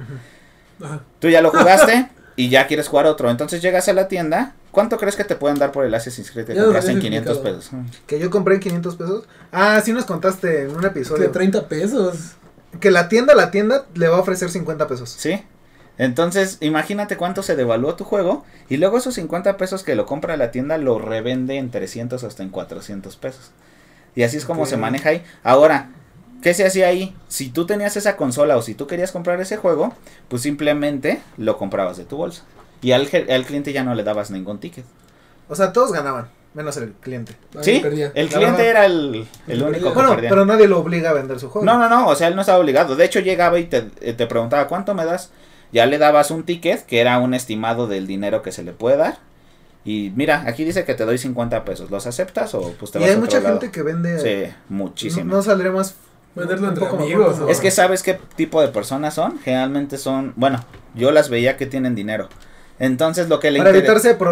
Tú 1.21 1.29
ya 1.29 1.41
lo 1.41 1.51
jugaste 1.51 2.09
y 2.35 2.49
ya 2.49 2.67
quieres 2.67 2.89
jugar 2.89 3.07
otro. 3.07 3.31
Entonces 3.31 3.63
llegas 3.63 3.89
a 3.89 3.93
la 3.93 4.09
tienda. 4.09 4.55
¿Cuánto 4.73 4.97
crees 4.97 5.17
que 5.17 5.25
te 5.25 5.37
pueden 5.37 5.59
dar 5.59 5.71
por 5.71 5.85
el 5.85 5.95
Assassin's 5.95 6.31
Creed 6.31 6.47
que 6.47 6.55
compraste 6.57 6.91
en 6.91 6.97
habías 6.97 7.11
500 7.11 7.37
explicado. 7.37 7.59
pesos? 7.59 8.05
Que 8.07 8.19
yo 8.19 8.31
compré 8.31 8.55
en 8.55 8.61
500 8.61 8.97
pesos. 8.97 9.25
Ah, 9.53 9.81
sí 9.85 9.93
nos 9.93 10.07
contaste 10.07 10.63
en 10.63 10.75
un 10.75 10.85
episodio. 10.85 11.31
30 11.31 11.69
pesos. 11.69 12.33
Que 12.81 12.91
la 12.91 13.11
tienda, 13.11 13.35
la 13.35 13.51
tienda 13.51 13.87
le 13.95 14.09
va 14.09 14.17
a 14.17 14.21
ofrecer 14.21 14.49
50 14.49 14.89
pesos. 14.89 15.11
¿Sí? 15.11 15.43
Entonces, 15.99 16.57
imagínate 16.61 17.19
cuánto 17.19 17.43
se 17.43 17.55
devaluó 17.55 17.97
tu 17.97 18.05
juego 18.05 18.47
y 18.71 18.79
luego 18.79 18.97
esos 18.97 19.15
50 19.15 19.59
pesos 19.59 19.83
que 19.83 19.95
lo 19.95 20.07
compra 20.07 20.39
la 20.39 20.51
tienda 20.51 20.79
lo 20.79 20.99
revende 20.99 21.59
en 21.59 21.71
300 21.71 22.25
hasta 22.25 22.43
en 22.43 22.49
400 22.49 23.15
pesos. 23.17 23.51
Y 24.15 24.23
así 24.23 24.39
es 24.39 24.47
como 24.47 24.65
se 24.65 24.79
maneja 24.79 25.11
ahí. 25.11 25.23
Ahora, 25.43 25.91
¿qué 26.43 26.55
se 26.55 26.67
hacía 26.67 26.89
ahí? 26.89 27.15
Si 27.29 27.51
tú 27.51 27.67
tenías 27.67 27.99
esa 27.99 28.17
consola 28.17 28.57
o 28.57 28.63
si 28.63 28.75
tú 28.75 28.87
querías 28.87 29.13
comprar 29.13 29.39
ese 29.43 29.59
juego, 29.59 29.95
pues 30.29 30.41
simplemente 30.41 31.21
lo 31.37 31.59
comprabas 31.59 31.99
de 31.99 32.05
tu 32.05 32.17
bolsa. 32.17 32.45
Y 32.83 32.93
al, 32.93 33.09
al 33.31 33.45
cliente 33.47 33.73
ya 33.73 33.85
no 33.85 33.95
le 33.95 34.03
dabas 34.05 34.31
ningún 34.31 34.59
ticket. 34.59 34.85
O 35.49 35.55
sea, 35.55 35.73
todos 35.73 35.93
ganaban, 35.93 36.29
menos 36.55 36.77
el 36.77 36.93
cliente. 36.93 37.35
¿Sí? 37.61 37.79
perdía. 37.81 38.13
El 38.15 38.29
cliente 38.29 38.67
era 38.67 38.85
el, 38.87 39.27
el 39.49 39.63
único 39.63 39.89
que 39.89 39.95
Bueno, 39.95 40.11
perdía. 40.11 40.31
pero 40.31 40.45
nadie 40.45 40.67
lo 40.69 40.79
obliga 40.81 41.11
a 41.11 41.13
vender 41.13 41.39
su 41.41 41.49
juego. 41.49 41.65
No, 41.65 41.79
no, 41.79 41.89
no, 41.89 42.09
o 42.09 42.15
sea, 42.17 42.29
él 42.29 42.35
no 42.35 42.41
estaba 42.43 42.59
obligado. 42.59 42.97
De 42.97 43.05
hecho, 43.05 43.21
llegaba 43.21 43.59
y 43.59 43.65
te, 43.65 43.89
eh, 44.01 44.13
te 44.15 44.27
preguntaba, 44.27 44.67
¿cuánto 44.69 44.95
me 44.95 45.05
das? 45.05 45.31
Ya 45.73 45.87
le 45.87 45.99
dabas 45.99 46.31
un 46.31 46.43
ticket, 46.45 46.85
que 46.85 47.01
era 47.01 47.19
un 47.19 47.35
estimado 47.35 47.87
del 47.87 48.07
dinero 48.07 48.43
que 48.43 48.53
se 48.53 48.63
le 48.63 48.73
puede 48.73 48.97
dar. 48.99 49.19
Y 49.85 50.13
mira, 50.15 50.45
aquí 50.47 50.65
dice 50.65 50.85
que 50.85 50.95
te 50.95 51.05
doy 51.05 51.19
50 51.19 51.65
pesos. 51.65 51.91
¿Los 51.91 52.07
aceptas 52.07 52.55
o 52.55 52.73
pues 52.79 52.91
te 52.93 52.99
Y 52.99 53.03
vas 53.03 53.11
hay 53.11 53.17
a 53.17 53.19
otro 53.19 53.27
mucha 53.27 53.41
lado? 53.41 53.61
gente 53.61 53.73
que 53.73 53.83
vende. 53.83 54.19
Sí, 54.49 54.53
muchísimo. 54.69 55.25
No, 55.25 55.37
no 55.37 55.43
saldría 55.43 55.73
más. 55.73 55.95
Venderlo 56.35 56.69
entre 56.69 56.87
amigos, 56.87 57.31
mejor, 57.33 57.43
o- 57.49 57.51
Es 57.51 57.61
que 57.61 57.71
sabes 57.71 58.03
qué 58.03 58.19
tipo 58.37 58.61
de 58.63 58.69
personas 58.69 59.15
son. 59.15 59.39
Generalmente 59.41 59.99
son, 59.99 60.33
bueno, 60.37 60.65
yo 60.95 61.11
las 61.11 61.29
veía 61.31 61.57
que 61.57 61.67
tienen 61.67 61.95
dinero. 61.95 62.29
Entonces 62.85 63.29
lo 63.29 63.39
que, 63.39 63.53
le 63.53 63.61
inter- 63.71 63.85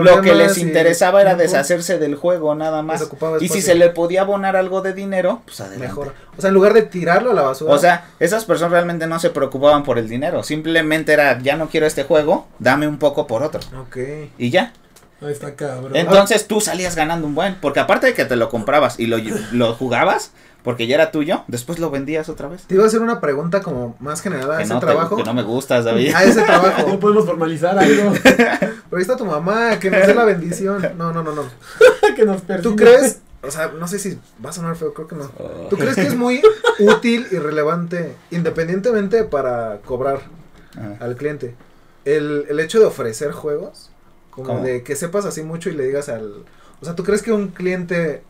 lo 0.03 0.11
que 0.23 0.31
les 0.35 0.55
interesaba 0.69 1.21
era 1.23 1.31
deshacerse 1.37 1.99
del 2.01 2.17
juego 2.17 2.55
nada 2.57 2.83
más. 2.83 3.01
Y 3.45 3.49
si 3.49 3.63
se 3.63 3.75
le 3.77 3.91
podía 3.91 4.23
abonar 4.23 4.57
algo 4.57 4.83
de 4.83 4.93
dinero, 4.93 5.43
pues 5.45 5.61
adelante. 5.61 5.87
Mejor. 5.87 6.15
O 6.37 6.41
sea, 6.41 6.49
en 6.49 6.55
lugar 6.55 6.75
de 6.75 6.83
tirarlo 6.83 7.31
a 7.31 7.35
la 7.35 7.43
basura. 7.43 7.73
O 7.73 7.79
sea, 7.79 8.09
esas 8.19 8.45
personas 8.45 8.73
realmente 8.73 9.07
no 9.07 9.21
se 9.21 9.31
preocupaban 9.31 9.85
por 9.85 9.99
el 9.99 10.09
dinero. 10.09 10.43
Simplemente 10.43 11.13
era, 11.13 11.39
ya 11.41 11.57
no 11.57 11.69
quiero 11.69 11.87
este 11.87 12.03
juego, 12.03 12.49
dame 12.59 12.89
un 12.89 12.99
poco 12.99 13.27
por 13.29 13.45
otro. 13.45 13.61
Ok. 13.81 13.97
Y 14.37 14.51
ya. 14.51 14.73
Ahí 15.21 15.33
está 15.33 15.55
cabrón. 15.55 15.95
Entonces 15.95 16.47
tú 16.47 16.61
salías 16.61 16.97
ganando 16.97 17.27
un 17.27 17.35
buen. 17.35 17.57
Porque 17.61 17.81
aparte 17.81 18.07
de 18.09 18.15
que 18.15 18.25
te 18.25 18.37
lo 18.37 18.49
comprabas 18.49 18.99
y 18.99 19.07
lo, 19.07 19.19
lo 19.53 19.75
jugabas, 19.75 20.33
porque 20.63 20.87
ya 20.87 20.95
era 20.95 21.11
tuyo, 21.11 21.45
después 21.47 21.79
lo 21.79 21.91
vendías 21.91 22.29
otra 22.29 22.49
vez. 22.49 22.63
Te 22.63 22.75
iba 22.75 22.85
a 22.85 22.87
hacer 22.87 23.01
una 23.01 23.21
pregunta 23.21 23.61
como 23.63 23.97
más 24.01 24.23
general 24.23 24.51
a 24.53 24.63
ese 24.63 24.73
no, 24.73 24.81
te- 24.81 24.87
trabajo. 24.87 25.17
que 25.17 25.25
no 25.25 25.35
me 25.35 25.43
gustas, 25.43 25.85
David. 25.85 26.15
A 26.15 26.25
ese 26.25 26.41
no 26.41 26.47
trabajo. 26.47 26.99
podemos 26.99 27.27
formalizar 27.27 27.79
algo 27.79 28.13
Pero 28.23 28.97
ahí 28.97 29.03
está 29.03 29.17
tu 29.17 29.25
mamá, 29.25 29.79
que 29.79 29.91
nos 29.91 30.07
dé 30.07 30.15
la 30.15 30.25
bendición. 30.25 30.83
No, 30.97 31.13
no, 31.13 31.23
no, 31.23 31.33
no. 31.33 31.45
que 32.17 32.25
nos 32.25 32.41
persigue. 32.43 32.71
¿Tú 32.71 32.77
crees? 32.77 33.21
O 33.43 33.51
sea, 33.51 33.69
no 33.69 33.89
sé 33.89 33.99
si 33.99 34.19
va 34.45 34.51
a 34.51 34.53
sonar 34.53 34.77
feo, 34.77 34.93
creo 34.93 35.07
que 35.09 35.17
no. 35.17 35.31
Oh. 35.39 35.67
¿Tú 35.71 35.77
crees 35.77 35.95
que 35.95 36.03
es 36.07 36.15
muy 36.15 36.43
útil 36.79 37.27
y 37.31 37.37
relevante, 37.39 38.15
independientemente 38.31 39.25
para 39.25 39.79
cobrar 39.85 40.21
al 41.01 41.17
cliente, 41.17 41.55
el, 42.05 42.47
el 42.51 42.61
hecho 42.61 42.79
de 42.81 42.85
ofrecer 42.87 43.33
juegos? 43.33 43.91
Como 44.31 44.47
¿Cómo? 44.47 44.63
de 44.63 44.83
que 44.83 44.95
sepas 44.97 45.25
así 45.25 45.43
mucho 45.43 45.71
y 45.71 45.75
le 45.75 45.85
digas 45.85 46.09
al... 46.09 46.45
O 46.81 46.85
sea, 46.85 46.95
¿tú 46.95 47.03
crees 47.05 47.23
que 47.23 47.33
un 47.33 47.49
cliente 47.49 48.23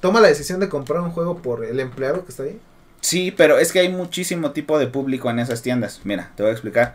toma 0.00 0.20
la 0.20 0.28
decisión 0.28 0.60
de 0.60 0.68
comprar 0.68 1.00
un 1.02 1.10
juego 1.10 1.38
por 1.38 1.64
el 1.64 1.80
empleado 1.80 2.24
que 2.24 2.30
está 2.30 2.44
ahí? 2.44 2.58
Sí, 3.00 3.32
pero 3.36 3.58
es 3.58 3.72
que 3.72 3.80
hay 3.80 3.88
muchísimo 3.90 4.52
tipo 4.52 4.78
de 4.78 4.86
público 4.86 5.28
en 5.30 5.38
esas 5.38 5.60
tiendas. 5.62 6.00
Mira, 6.04 6.30
te 6.36 6.42
voy 6.42 6.50
a 6.50 6.52
explicar. 6.52 6.94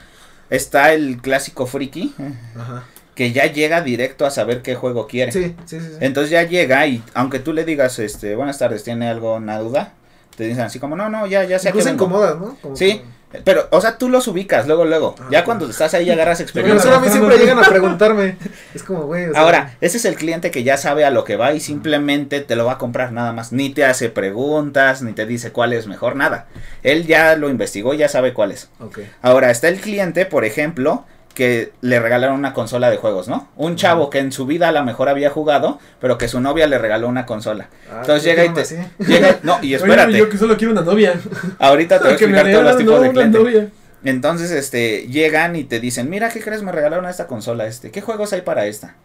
Está 0.50 0.94
el 0.94 1.22
clásico 1.22 1.68
friki, 1.68 2.16
Ajá. 2.58 2.84
que 3.14 3.32
ya 3.32 3.46
llega 3.46 3.82
directo 3.82 4.26
a 4.26 4.32
saber 4.32 4.64
qué 4.64 4.74
juego 4.76 5.06
quiere. 5.08 5.32
Sí, 5.32 5.56
sí, 5.66 5.80
sí. 5.80 5.86
sí. 5.86 5.98
Entonces 6.00 6.32
ya 6.32 6.44
llega 6.44 6.88
y 6.88 7.04
aunque 7.14 7.38
tú 7.40 7.54
le 7.54 7.64
digas, 7.66 8.00
este, 8.00 8.36
buenas 8.36 8.58
tardes, 8.58 8.84
¿tiene 8.84 9.08
algo, 9.08 9.36
una 9.36 9.60
duda? 9.60 9.94
Te 10.36 10.46
dicen 10.46 10.64
así 10.64 10.80
como, 10.80 10.96
no, 10.96 11.10
no, 11.10 11.28
ya, 11.28 11.44
ya 11.44 11.60
sé 11.60 11.66
qué 11.66 11.70
Incluso 11.70 11.90
vengo". 11.90 12.06
incomodas, 12.06 12.40
¿no? 12.40 12.58
Como 12.62 12.76
Sí, 12.76 13.00
que- 13.00 13.04
pero, 13.44 13.68
o 13.72 13.80
sea, 13.80 13.98
tú 13.98 14.10
los 14.10 14.28
ubicas 14.28 14.66
luego, 14.66 14.86
luego. 14.86 15.16
Ah, 15.20 15.28
ya 15.30 15.44
cuando 15.44 15.70
estás 15.70 15.94
ahí 15.94 16.10
agarras 16.10 16.40
Pero 16.40 16.46
experiencia. 16.48 16.84
solo 16.84 16.96
a 16.96 17.00
mí 17.00 17.10
siempre 17.10 17.38
llegan 17.38 17.60
a 17.60 17.64
preguntarme. 17.64 18.38
Es 18.74 18.84
como, 18.84 19.04
güey. 19.04 19.26
o 19.28 19.34
sea, 19.34 19.42
Ahora, 19.42 19.76
ese 19.82 19.98
es 19.98 20.06
el 20.06 20.16
cliente 20.16 20.52
que 20.52 20.64
ya 20.64 20.78
sabe 20.78 21.06
a 21.06 21.12
lo 21.12 21.24
que 21.24 21.36
va 21.36 21.54
y 21.54 21.60
simplemente 21.60 22.42
te 22.42 22.56
lo 22.56 22.66
va 22.66 22.74
a 22.74 22.78
comprar 22.78 23.12
nada 23.12 23.34
más. 23.34 23.52
Ni 23.52 23.70
te 23.70 23.86
hace 23.86 24.10
preguntas, 24.10 25.02
ni 25.02 25.14
te 25.14 25.26
dice 25.26 25.52
cuál 25.52 25.74
es 25.74 25.88
mejor, 25.88 26.16
nada. 26.16 26.48
Él 26.84 27.06
ya 27.06 27.36
lo 27.36 27.50
investigó, 27.50 27.94
ya 27.94 28.10
sabe 28.10 28.34
cuál 28.34 28.52
es. 28.52 28.70
Ok. 28.80 29.00
Ahora, 29.22 29.52
está 29.52 29.68
el 29.68 29.80
cliente, 29.80 30.26
por 30.26 30.46
ejemplo, 30.46 31.06
que 31.34 31.72
le 31.82 32.00
regalaron 32.00 32.36
una 32.38 32.54
consola 32.54 32.90
de 32.90 32.98
juegos, 32.98 33.28
¿no? 33.28 33.48
Un 33.56 33.76
chavo 33.76 34.10
que 34.10 34.20
en 34.20 34.32
su 34.32 34.46
vida 34.46 34.70
a 34.70 34.72
lo 34.72 34.84
mejor 34.84 35.10
había 35.10 35.30
jugado, 35.30 35.80
pero 36.02 36.18
que 36.18 36.28
su 36.28 36.42
novia 36.42 36.68
le 36.68 36.78
regaló 36.78 37.08
una 37.08 37.26
consola. 37.26 37.70
Ah, 37.90 38.00
Entonces 38.02 38.24
¿tú 38.24 38.30
llega 38.30 38.46
y 38.46 38.54
te... 38.54 39.06
Llega, 39.06 39.40
no, 39.44 39.60
y 39.62 39.68
Oye, 39.74 39.76
espérate, 39.76 40.18
yo 40.18 40.30
que 40.30 40.38
solo 40.38 40.58
quiero 40.58 40.74
una 40.74 40.82
novia. 40.82 41.20
ahorita 41.60 41.98
te 42.00 42.04
voy 42.04 42.12
a 42.12 42.16
explicar 42.16 42.52
todos 42.52 42.64
los 42.64 42.78
tipos 42.78 42.94
no, 42.96 43.02
de 43.02 43.12
clientes. 43.12 43.70
Entonces, 44.04 44.52
este, 44.52 45.08
llegan 45.08 45.56
y 45.56 45.66
te 45.66 45.80
dicen, 45.80 46.10
mira, 46.10 46.30
¿qué 46.30 46.42
crees? 46.42 46.64
Me 46.64 46.72
regalaron 46.72 47.06
esta 47.06 47.28
consola, 47.28 47.68
este, 47.68 47.92
¿qué 47.92 48.02
juegos 48.02 48.32
hay 48.34 48.42
para 48.42 48.66
esta? 48.66 48.96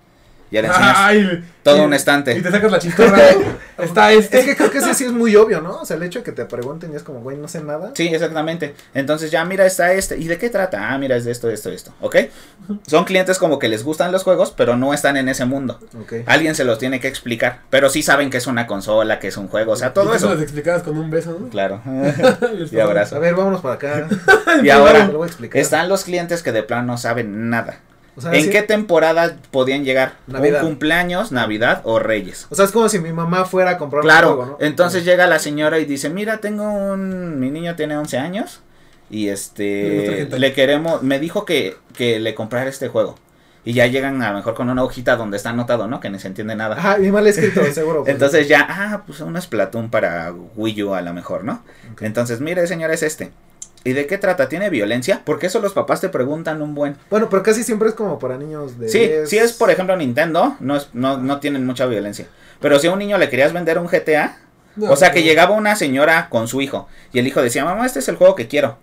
Ya 0.51 0.63
le 0.63 0.69
enseñas 0.69 0.95
Ay, 0.97 1.45
todo 1.65 1.79
y- 1.79 1.81
un 1.81 1.93
Y 1.93 1.97
estante. 1.97 2.41
te 2.41 2.51
sacas 2.51 2.71
la 2.71 2.79
chistorra. 2.79 3.19
Está 3.79 4.13
este. 4.13 4.39
Es 4.39 4.45
que 4.45 4.55
creo 4.57 4.71
que 4.71 4.79
ese 4.79 4.95
sí 4.95 5.05
es 5.05 5.11
muy 5.13 5.35
obvio, 5.35 5.61
¿no? 5.61 5.81
O 5.81 5.85
sea, 5.85 5.97
el 5.97 6.03
hecho 6.05 6.21
de 6.21 6.25
que 6.25 6.31
te 6.33 6.45
pregunten 6.45 6.93
y 6.93 6.97
es 6.97 7.03
como, 7.03 7.21
güey, 7.23 7.37
no 7.37 7.49
sé 7.49 7.61
nada. 7.63 7.91
Sí, 7.95 8.07
exactamente. 8.07 8.75
Entonces 8.95 9.33
ya, 9.33 9.45
mira, 9.45 9.67
está 9.67 9.93
este. 9.95 10.17
¿Y 10.17 10.29
de 10.29 10.39
qué 10.39 10.51
trata? 10.51 10.93
Ah, 10.93 10.99
mira, 10.99 11.17
es 11.17 11.25
de 11.25 11.33
esto, 11.33 11.51
esto, 11.51 11.71
esto. 11.71 11.93
¿Ok? 12.01 12.17
Son 12.87 13.05
clientes 13.05 13.39
como 13.39 13.59
que 13.59 13.69
les 13.69 13.83
gustan 13.83 14.13
los 14.13 14.23
juegos, 14.23 14.53
pero 14.57 14.77
no 14.77 14.95
están 14.95 15.17
en 15.17 15.29
ese 15.29 15.45
mundo. 15.45 15.81
Ok. 16.01 16.13
Alguien 16.27 16.55
se 16.55 16.65
los 16.65 16.79
tiene 16.79 17.01
que 17.01 17.09
explicar. 17.09 17.61
Pero 17.71 17.89
sí 17.91 18.03
saben 18.03 18.31
que 18.31 18.37
es 18.37 18.47
una 18.47 18.67
consola, 18.69 19.19
que 19.19 19.29
es 19.29 19.37
un 19.37 19.49
juego, 19.49 19.73
o 19.73 19.77
sea, 19.77 19.89
Y 19.89 19.93
todo 19.93 20.11
tú 20.11 20.15
eso. 20.15 20.33
los 20.35 20.41
explicabas 20.43 20.83
con 20.85 20.97
un 20.97 21.11
beso, 21.11 21.37
¿no? 21.41 21.49
Claro. 21.49 21.81
y 22.71 22.79
A 22.79 22.85
abrazo. 22.85 23.19
ver, 23.19 23.35
vámonos 23.35 23.61
para 23.61 23.75
acá. 23.75 24.09
Y 24.63 24.71
ahora 24.71 25.07
Te 25.07 25.13
lo 25.13 25.19
voy 25.19 25.27
a 25.27 25.29
explicar. 25.29 25.61
están 25.61 25.89
los 25.89 26.05
clientes 26.05 26.43
que 26.45 26.53
de 26.53 26.63
plano 26.63 26.87
no 26.93 26.99
saben 26.99 27.51
nada. 27.51 27.79
O 28.17 28.21
sea, 28.21 28.33
¿En 28.33 28.45
sí- 28.45 28.51
qué 28.51 28.62
temporada 28.62 29.37
podían 29.51 29.85
llegar? 29.85 30.15
Navidad. 30.27 30.62
¿Un 30.62 30.69
cumpleaños, 30.71 31.33
Navidad 31.33 31.81
o 31.85 31.99
Reyes? 31.99 32.47
O 32.51 32.55
sea, 32.55 32.65
es 32.65 32.71
como 32.71 32.89
si 32.89 32.99
mi 33.01 33.12
mamá 33.12 33.45
fuera 33.45 33.71
a 33.73 33.79
comprar 33.79 34.03
Claro, 34.03 34.31
un 34.31 34.37
juego, 34.37 34.51
¿no? 34.61 34.67
entonces 34.67 35.05
llega 35.05 35.27
la 35.27 35.39
señora 35.39 35.79
y 35.81 35.85
dice, 35.85 36.11
mira, 36.11 36.39
tengo 36.39 36.65
un, 36.71 37.41
mi 37.41 37.51
niño 37.51 37.75
tiene 37.75 37.97
11 37.97 38.19
años 38.19 38.61
y 39.11 39.29
este, 39.29 40.27
le 40.39 40.53
queremos, 40.53 41.03
me 41.03 41.19
dijo 41.19 41.45
que, 41.45 41.77
que 41.97 42.21
le 42.21 42.35
comprara 42.35 42.71
este 42.71 42.89
juego. 42.89 43.17
Y 43.67 43.73
ya 43.73 43.87
llegan 43.87 44.21
a 44.23 44.31
lo 44.31 44.37
mejor 44.37 44.53
con 44.55 44.69
una 44.69 44.83
hojita 44.85 45.17
donde 45.17 45.39
está 45.39 45.49
anotado, 45.51 45.87
¿no? 45.87 45.99
Que 45.99 46.11
no 46.11 46.19
se 46.19 46.29
entiende 46.29 46.55
nada. 46.55 46.77
Ajá, 46.77 46.99
y 47.01 47.11
mal 47.11 47.27
escrito, 47.27 47.62
seguro. 47.73 48.03
pues. 48.03 48.12
Entonces 48.12 48.47
ya, 48.47 48.67
ah, 48.69 49.03
pues 49.07 49.21
un 49.21 49.41
Splatoon 49.41 49.89
para 49.89 50.33
Wii 50.57 50.83
U 50.83 50.95
a 50.95 51.01
lo 51.01 51.15
mejor, 51.15 51.45
¿no? 51.45 51.62
Entonces, 52.03 52.41
mire, 52.41 52.67
señora, 52.67 52.93
es 52.93 53.03
este. 53.03 53.33
¿Y 53.85 53.93
de 53.93 54.07
qué 54.07 54.16
trata? 54.18 54.49
¿Tiene 54.49 54.70
violencia? 54.70 55.20
Porque 55.24 55.47
eso 55.49 55.61
los 55.61 55.74
papás 55.74 56.01
te 56.01 56.09
preguntan 56.09 56.62
un 56.62 56.74
buen. 56.74 56.97
Bueno, 57.11 57.28
pero 57.28 57.43
casi 57.43 57.62
siempre 57.62 57.89
es 57.91 57.95
como 57.95 58.18
para 58.18 58.39
niños 58.39 58.78
de 58.78 58.89
Sí, 58.89 58.99
10. 59.01 59.28
si 59.28 59.39
es 59.39 59.53
por 59.53 59.70
ejemplo 59.70 59.95
Nintendo, 59.97 60.57
no, 60.61 60.76
es, 60.76 60.89
no, 60.95 61.18
no 61.18 61.39
tienen 61.41 61.66
mucha 61.66 61.85
violencia. 61.87 62.26
Pero 62.61 62.78
si 62.78 62.87
a 62.87 62.93
un 62.93 62.99
niño 62.99 63.18
le 63.18 63.28
querías 63.28 63.53
vender 63.53 63.78
un 63.78 63.87
GTA, 63.87 64.39
No, 64.76 64.91
o 64.91 64.97
sea 64.97 65.12
que 65.12 65.20
no. 65.20 65.26
llegaba 65.26 65.55
una 65.55 65.76
señora 65.76 66.28
con 66.30 66.49
su 66.49 66.62
hijo 66.62 66.89
y 67.12 67.18
el 67.18 67.26
hijo 67.26 67.43
decía, 67.43 67.64
mamá, 67.64 67.85
este 67.85 67.99
es 67.99 68.09
el 68.09 68.16
juego 68.16 68.35
que 68.35 68.49
quiero. 68.49 68.78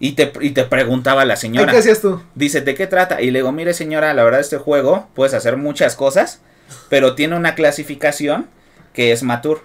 Y 0.00 0.12
te, 0.12 0.32
y 0.40 0.50
te 0.52 0.64
preguntaba 0.64 1.24
la 1.24 1.36
señora, 1.36 1.70
¿Qué 1.72 1.78
hacías 1.78 2.00
tú? 2.00 2.22
dice, 2.34 2.60
¿de 2.62 2.74
qué 2.74 2.86
trata? 2.86 3.20
Y 3.20 3.30
le 3.32 3.40
digo, 3.40 3.52
mire 3.52 3.74
señora, 3.74 4.14
la 4.14 4.22
verdad 4.24 4.40
este 4.40 4.56
juego 4.56 5.08
puedes 5.14 5.34
hacer 5.34 5.56
muchas 5.56 5.94
cosas, 5.96 6.40
pero 6.88 7.14
tiene 7.16 7.36
una 7.36 7.54
clasificación 7.54 8.46
que 8.94 9.12
es 9.12 9.22
mature 9.24 9.60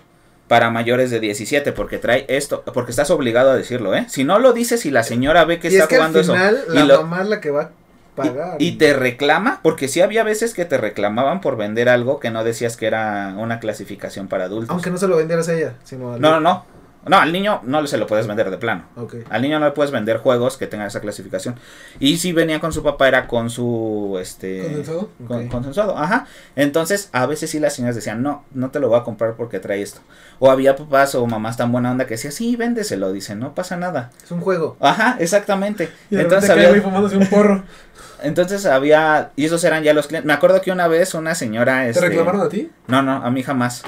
para 0.54 0.70
mayores 0.70 1.10
de 1.10 1.20
17 1.20 1.72
porque 1.72 1.97
trae 1.97 2.26
esto, 2.28 2.64
porque 2.76 2.91
estás 2.91 3.10
obligado 3.10 3.49
a 3.49 3.56
decirlo, 3.56 3.95
¿eh? 3.95 4.06
Si 4.08 4.24
no 4.24 4.38
lo 4.38 4.54
dices 4.54 4.86
y 4.86 4.91
la 4.91 5.01
señora 5.01 5.45
ve 5.45 5.58
que 5.60 5.70
y 5.70 5.72
está 5.72 5.84
es 5.86 5.89
que 5.89 5.95
al 5.95 6.01
jugando 6.01 6.20
eso 6.20 6.34
final 6.34 6.64
y 6.70 6.74
la 6.76 6.86
lo- 6.86 7.01
mamá 7.01 7.22
es 7.24 7.28
la 7.30 7.41
que 7.41 7.49
va 7.49 7.62
a 7.64 7.70
pagar. 8.16 8.56
y, 8.60 8.68
y 8.68 8.72
te 8.78 8.93
reclama, 8.93 9.62
porque 9.64 9.88
sí 9.88 10.01
había 10.01 10.24
veces 10.24 10.54
que 10.54 10.66
te 10.66 10.78
reclamaban 10.78 11.41
por 11.41 11.58
vender 11.58 11.89
algo 11.89 12.20
que 12.20 12.30
no 12.30 12.43
decías 12.43 12.78
que 12.78 12.86
era 12.86 13.34
una 13.36 13.60
clasificación 13.60 14.28
para 14.28 14.43
adultos. 14.45 14.70
Aunque 14.70 14.91
no 14.91 14.97
se 14.99 15.08
lo 15.08 15.18
vendieras 15.18 15.49
a 15.49 15.54
ella, 15.56 15.74
sino 15.84 16.14
al... 16.14 16.22
No, 16.22 16.30
no, 16.30 16.39
no. 16.39 16.66
No, 17.06 17.18
al 17.18 17.34
niño 17.34 17.60
no 17.64 17.86
se 17.86 17.97
lo 17.97 18.08
puedes 18.08 18.28
vender 18.28 18.49
de 18.49 18.58
plano. 18.58 18.86
Ok. 18.95 19.16
Al 19.30 19.41
niño 19.41 19.60
no 19.60 19.66
le 19.66 19.72
puedes 19.72 19.91
vender 19.91 20.18
juegos 20.18 20.58
que 20.58 20.68
tengan 20.68 20.88
esa 20.88 21.01
clasificación. 21.01 21.56
Y 21.99 22.18
si 22.18 22.32
venía 22.32 22.60
con 22.60 22.72
su 22.72 22.82
papá 22.82 23.08
era 23.08 23.28
con 23.28 23.49
su 23.49 24.18
este 24.22 24.62
¿Condensado? 24.64 25.10
con- 25.28 25.45
Ok. 25.45 25.51
consensuado, 25.51 25.97
ajá. 25.97 26.28
Entonces, 26.56 27.10
a 27.12 27.26
veces 27.26 27.49
sí 27.49 27.60
las 27.60 27.74
señoras 27.74 27.95
decían, 27.95 28.24
"No, 28.24 28.45
no 28.54 28.72
te 28.72 28.80
lo 28.80 28.88
voy 28.88 28.99
a 28.99 29.04
comprar 29.04 29.36
porque 29.36 29.60
trae 29.60 29.82
esto." 29.82 29.99
O 30.39 30.49
había 30.49 30.76
papás 30.76 31.14
o 31.16 31.26
mamás 31.28 31.58
tan 31.58 31.72
buena 31.72 31.91
onda 31.91 32.06
que 32.06 32.14
decían, 32.14 32.32
"Sí, 32.34 32.56
véndeselo", 32.56 33.12
dice, 33.12 33.36
"No 33.36 33.54
pasa 33.54 33.76
nada." 33.76 34.10
Es 34.24 34.32
un 34.32 34.39
juego. 34.39 34.78
Ajá, 34.80 35.18
exactamente. 35.20 35.89
Y 36.10 36.18
Entonces 36.18 36.49
había 36.49 36.72
un 36.72 37.28
porro. 37.30 37.64
entonces 38.24 38.66
había, 38.66 39.32
y 39.36 39.45
esos 39.45 39.64
eran 39.64 39.84
ya 39.84 39.93
los 39.93 40.08
clientes. 40.08 40.26
Me 40.26 40.34
acuerdo 40.34 40.62
que 40.62 40.72
una 40.72 40.88
vez 40.88 41.14
una 41.14 41.36
señora... 41.36 41.84
¿Te 41.84 41.89
este, 41.89 42.01
reclamaron 42.08 42.41
a 42.41 42.49
ti? 42.49 42.72
No, 42.88 43.01
no, 43.01 43.14
a 43.14 43.30
mí 43.30 43.43
jamás. 43.43 43.84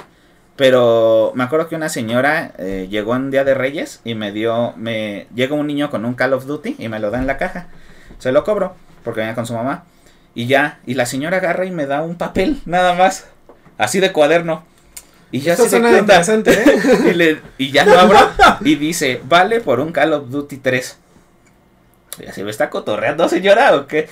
Pero 0.56 1.34
me 1.36 1.43
acuerdo 1.43 1.68
que 1.68 1.76
una 1.76 1.89
señora 1.89 2.53
eh, 2.58 2.88
llegó 2.89 3.16
en 3.16 3.30
Día 3.30 3.43
de 3.43 3.53
Reyes 3.53 3.99
y 4.06 4.16
me 4.16 4.32
dio, 4.32 4.74
me 4.78 5.28
llega 5.36 5.53
un 5.56 5.68
niño 5.68 5.89
con 5.89 6.06
un 6.06 6.14
Call 6.14 6.34
of 6.34 6.45
Duty 6.45 6.76
y 6.80 6.88
me 6.88 6.99
lo 6.99 7.12
da 7.12 7.18
en 7.20 7.28
la 7.28 7.38
caja. 7.38 7.68
Se 8.20 8.32
lo 8.32 8.43
cobro 8.45 8.76
porque 9.03 9.20
venía 9.20 9.36
con 9.36 9.45
su 9.45 9.53
mamá. 9.53 9.84
Y 10.34 10.47
ya, 10.47 10.80
y 10.86 10.93
la 10.93 11.06
señora 11.06 11.38
agarra 11.38 11.66
y 11.66 11.72
me 11.72 11.86
da 11.86 12.01
un 12.01 12.16
papel, 12.16 12.62
nada 12.66 12.93
más. 12.93 13.28
Así 13.78 13.99
de 13.99 14.12
cuaderno. 14.14 14.64
Y 15.32 15.41
ya 15.41 15.53
Esto 15.53 15.66
de 15.66 15.70
suena 15.72 15.97
interesante, 15.97 16.51
¿eh? 16.53 16.78
y, 17.12 17.14
le- 17.14 17.41
y 17.58 17.72
ya 17.72 17.84
lo 17.86 17.99
abro 17.99 18.20
y 18.62 18.76
dice, 18.76 19.22
vale 19.26 19.60
por 19.60 19.82
un 19.82 19.91
Call 19.91 20.14
of 20.14 20.30
Duty 20.30 20.58
3. 20.58 20.97
Y 22.24 22.28
así 22.28 22.43
me 22.43 22.51
está 22.51 22.70
cotorreando, 22.70 23.28
señora, 23.28 23.76
o 23.76 23.88
qué. 23.88 24.08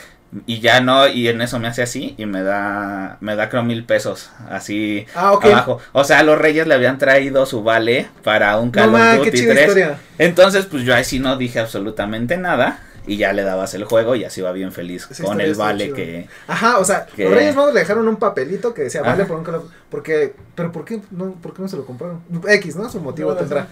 Y 0.47 0.59
ya 0.61 0.81
no, 0.81 1.07
y 1.07 1.27
en 1.27 1.41
eso 1.41 1.59
me 1.59 1.67
hace 1.67 1.83
así 1.83 2.15
y 2.17 2.25
me 2.25 2.41
da, 2.43 3.17
me 3.21 3.35
da 3.35 3.49
creo 3.49 3.63
mil 3.63 3.83
pesos, 3.85 4.31
así 4.49 5.05
Ah, 5.15 5.37
abajo. 5.41 5.79
O 5.91 6.03
sea, 6.03 6.23
los 6.23 6.37
reyes 6.39 6.65
le 6.65 6.73
habían 6.73 6.97
traído 6.97 7.45
su 7.45 7.61
vale 7.63 8.07
para 8.23 8.57
un 8.59 8.71
Call 8.71 8.91
No, 8.91 8.97
ma, 8.97 9.13
of 9.15 9.19
qué 9.23 9.31
Duty 9.31 9.37
chida 9.37 9.53
3. 9.53 9.67
historia. 9.67 9.97
Entonces, 10.17 10.65
pues 10.65 10.83
yo 10.83 10.95
ahí 10.95 11.03
sí 11.03 11.19
no 11.19 11.37
dije 11.37 11.59
absolutamente 11.59 12.37
nada. 12.37 12.79
Y 13.05 13.17
ya 13.17 13.33
le 13.33 13.43
dabas 13.43 13.73
el 13.73 13.83
juego 13.83 14.15
y 14.15 14.23
así 14.23 14.39
va 14.39 14.53
bien 14.53 14.71
feliz 14.71 15.09
Esa 15.11 15.25
con 15.25 15.41
el 15.41 15.55
vale 15.55 15.91
que... 15.91 16.29
Ajá, 16.47 16.77
o 16.77 16.85
sea, 16.85 17.05
los 17.17 17.33
Reyes 17.33 17.53
Magos 17.53 17.73
le 17.73 17.81
dejaron 17.81 18.07
un 18.07 18.15
papelito 18.15 18.73
que 18.73 18.83
decía, 18.83 19.01
vale 19.01 19.23
Ajá. 19.23 19.27
por 19.27 19.37
un 19.39 19.43
Call 19.43 19.55
of- 19.55 19.65
Porque, 19.89 20.33
pero 20.55 20.71
¿por 20.71 20.85
qué 20.85 21.01
no, 21.11 21.33
por 21.33 21.53
qué 21.53 21.61
no 21.63 21.67
se 21.67 21.75
lo 21.75 21.85
compraron? 21.85 22.21
X, 22.47 22.77
¿no? 22.77 22.89
Su 22.89 23.01
motivo 23.01 23.27
No, 23.31 23.33
no 23.35 23.39
tendrá. 23.41 23.67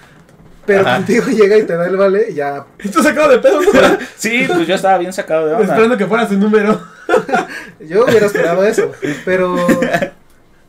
Pero 0.65 0.81
Ajá. 0.81 0.97
contigo 0.97 1.25
llega 1.27 1.57
y 1.57 1.63
te 1.63 1.75
da 1.75 1.87
el 1.87 1.97
vale 1.97 2.27
y 2.29 2.35
ya. 2.35 2.65
Esto 2.77 3.01
sacado 3.01 3.29
de 3.29 3.39
pedo, 3.39 3.61
¿no? 3.61 3.71
Sí, 4.15 4.45
pues 4.47 4.67
yo 4.67 4.75
estaba 4.75 4.97
bien 4.97 5.11
sacado 5.11 5.47
de 5.47 5.53
onda. 5.53 5.65
Esperando 5.65 5.97
que 5.97 6.05
fuera 6.05 6.27
su 6.27 6.37
número. 6.37 6.79
Yo 7.79 8.05
hubiera 8.05 8.25
esperado 8.25 8.63
eso. 8.63 8.91
Pero, 9.25 9.55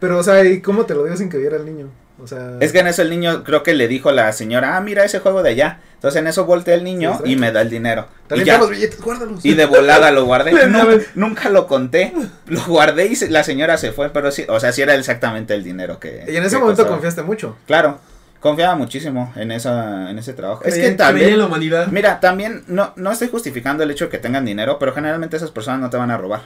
pero, 0.00 0.18
o 0.18 0.22
sea, 0.22 0.44
¿y 0.44 0.60
cómo 0.60 0.86
te 0.86 0.94
lo 0.94 1.04
dio 1.04 1.16
sin 1.16 1.28
que 1.28 1.38
viera 1.38 1.56
el 1.56 1.64
niño? 1.64 1.88
O 2.22 2.26
sea, 2.26 2.56
Es 2.60 2.72
que 2.72 2.78
en 2.78 2.86
eso 2.86 3.02
el 3.02 3.10
niño 3.10 3.42
creo 3.42 3.62
que 3.62 3.74
le 3.74 3.88
dijo 3.88 4.08
a 4.08 4.12
la 4.12 4.32
señora, 4.32 4.76
ah, 4.76 4.80
mira 4.80 5.04
ese 5.04 5.18
juego 5.18 5.42
de 5.42 5.50
allá. 5.50 5.80
Entonces 5.94 6.20
en 6.20 6.26
eso 6.26 6.44
voltea 6.44 6.74
el 6.74 6.84
niño 6.84 7.20
Sí, 7.24 7.32
y 7.32 7.36
me 7.36 7.52
da 7.52 7.62
el 7.62 7.70
dinero. 7.70 8.06
Y, 8.24 8.28
también 8.28 8.46
ya, 8.46 8.58
los 8.58 8.70
billetes, 8.70 9.00
guárdalos. 9.00 9.44
y 9.44 9.54
de 9.54 9.66
volada 9.66 10.10
lo 10.10 10.24
guardé. 10.24 10.52
Nunca, 11.14 11.48
lo 11.48 11.66
conté. 11.66 12.12
Lo 12.46 12.64
guardé 12.64 13.06
y 13.06 13.16
la 13.28 13.44
señora 13.44 13.76
se 13.76 13.92
fue, 13.92 14.10
pero 14.10 14.30
sí, 14.30 14.44
o 14.48 14.60
sea, 14.60 14.72
sí 14.72 14.82
era 14.82 14.94
exactamente 14.94 15.54
el 15.54 15.64
dinero 15.64 15.98
que... 15.98 16.24
Y 16.28 16.36
en 16.36 16.44
ese 16.44 16.56
momento 16.58 16.82
costaba. 16.82 16.90
confiaste 16.90 17.22
mucho. 17.22 17.56
Claro, 17.66 17.98
confiaba 18.42 18.74
muchísimo 18.74 19.32
en, 19.36 19.52
esa, 19.52 20.10
en 20.10 20.18
ese 20.18 20.34
trabajo. 20.34 20.64
es 20.64 20.74
que 20.74 20.90
también... 20.90 21.38
la 21.38 21.46
humanidad. 21.46 21.86
Mira, 21.86 22.18
también 22.18 22.64
no, 22.66 22.92
no 22.96 23.12
estoy 23.12 23.28
justificando 23.28 23.84
el 23.84 23.90
hecho 23.90 24.06
de 24.06 24.10
que 24.10 24.18
tengan 24.18 24.44
dinero, 24.44 24.78
pero 24.78 24.92
generalmente 24.92 25.36
esas 25.36 25.52
personas 25.52 25.80
no 25.80 25.88
te 25.88 25.96
van 25.96 26.10
a 26.10 26.18
robar. 26.18 26.42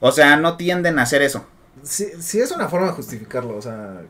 O 0.00 0.12
sea, 0.12 0.36
no 0.36 0.56
tienden 0.56 0.98
a 0.98 1.02
hacer 1.02 1.22
eso. 1.22 1.46
Sí, 1.82 2.08
sí 2.20 2.40
es 2.40 2.50
una 2.52 2.68
forma 2.68 2.88
de 2.88 2.92
justificarlo, 2.92 3.56
o 3.56 3.62
sea, 3.62 4.02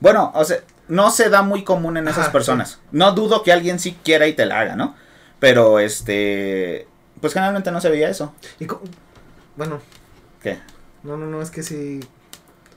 Bueno, 0.00 0.32
o 0.34 0.44
sea, 0.44 0.58
no 0.88 1.10
se 1.12 1.30
da 1.30 1.42
muy 1.42 1.62
común 1.62 1.96
en 1.96 2.08
esas 2.08 2.24
Ajá, 2.24 2.32
personas. 2.32 2.80
No 2.90 3.12
dudo 3.12 3.44
que 3.44 3.52
alguien 3.52 3.78
sí 3.78 3.96
quiera 4.02 4.26
y 4.26 4.32
te 4.32 4.44
la 4.44 4.58
haga, 4.58 4.74
¿no? 4.74 4.96
Pero 5.38 5.78
este, 5.78 6.88
pues 7.20 7.32
generalmente 7.32 7.70
no 7.70 7.80
se 7.80 7.90
veía 7.90 8.10
eso. 8.10 8.34
y 8.58 8.66
bueno, 9.56 9.80
¿Qué? 10.42 10.58
no, 11.04 11.16
no, 11.16 11.26
no, 11.26 11.40
es 11.42 11.50
que 11.50 11.62
sí. 11.62 12.00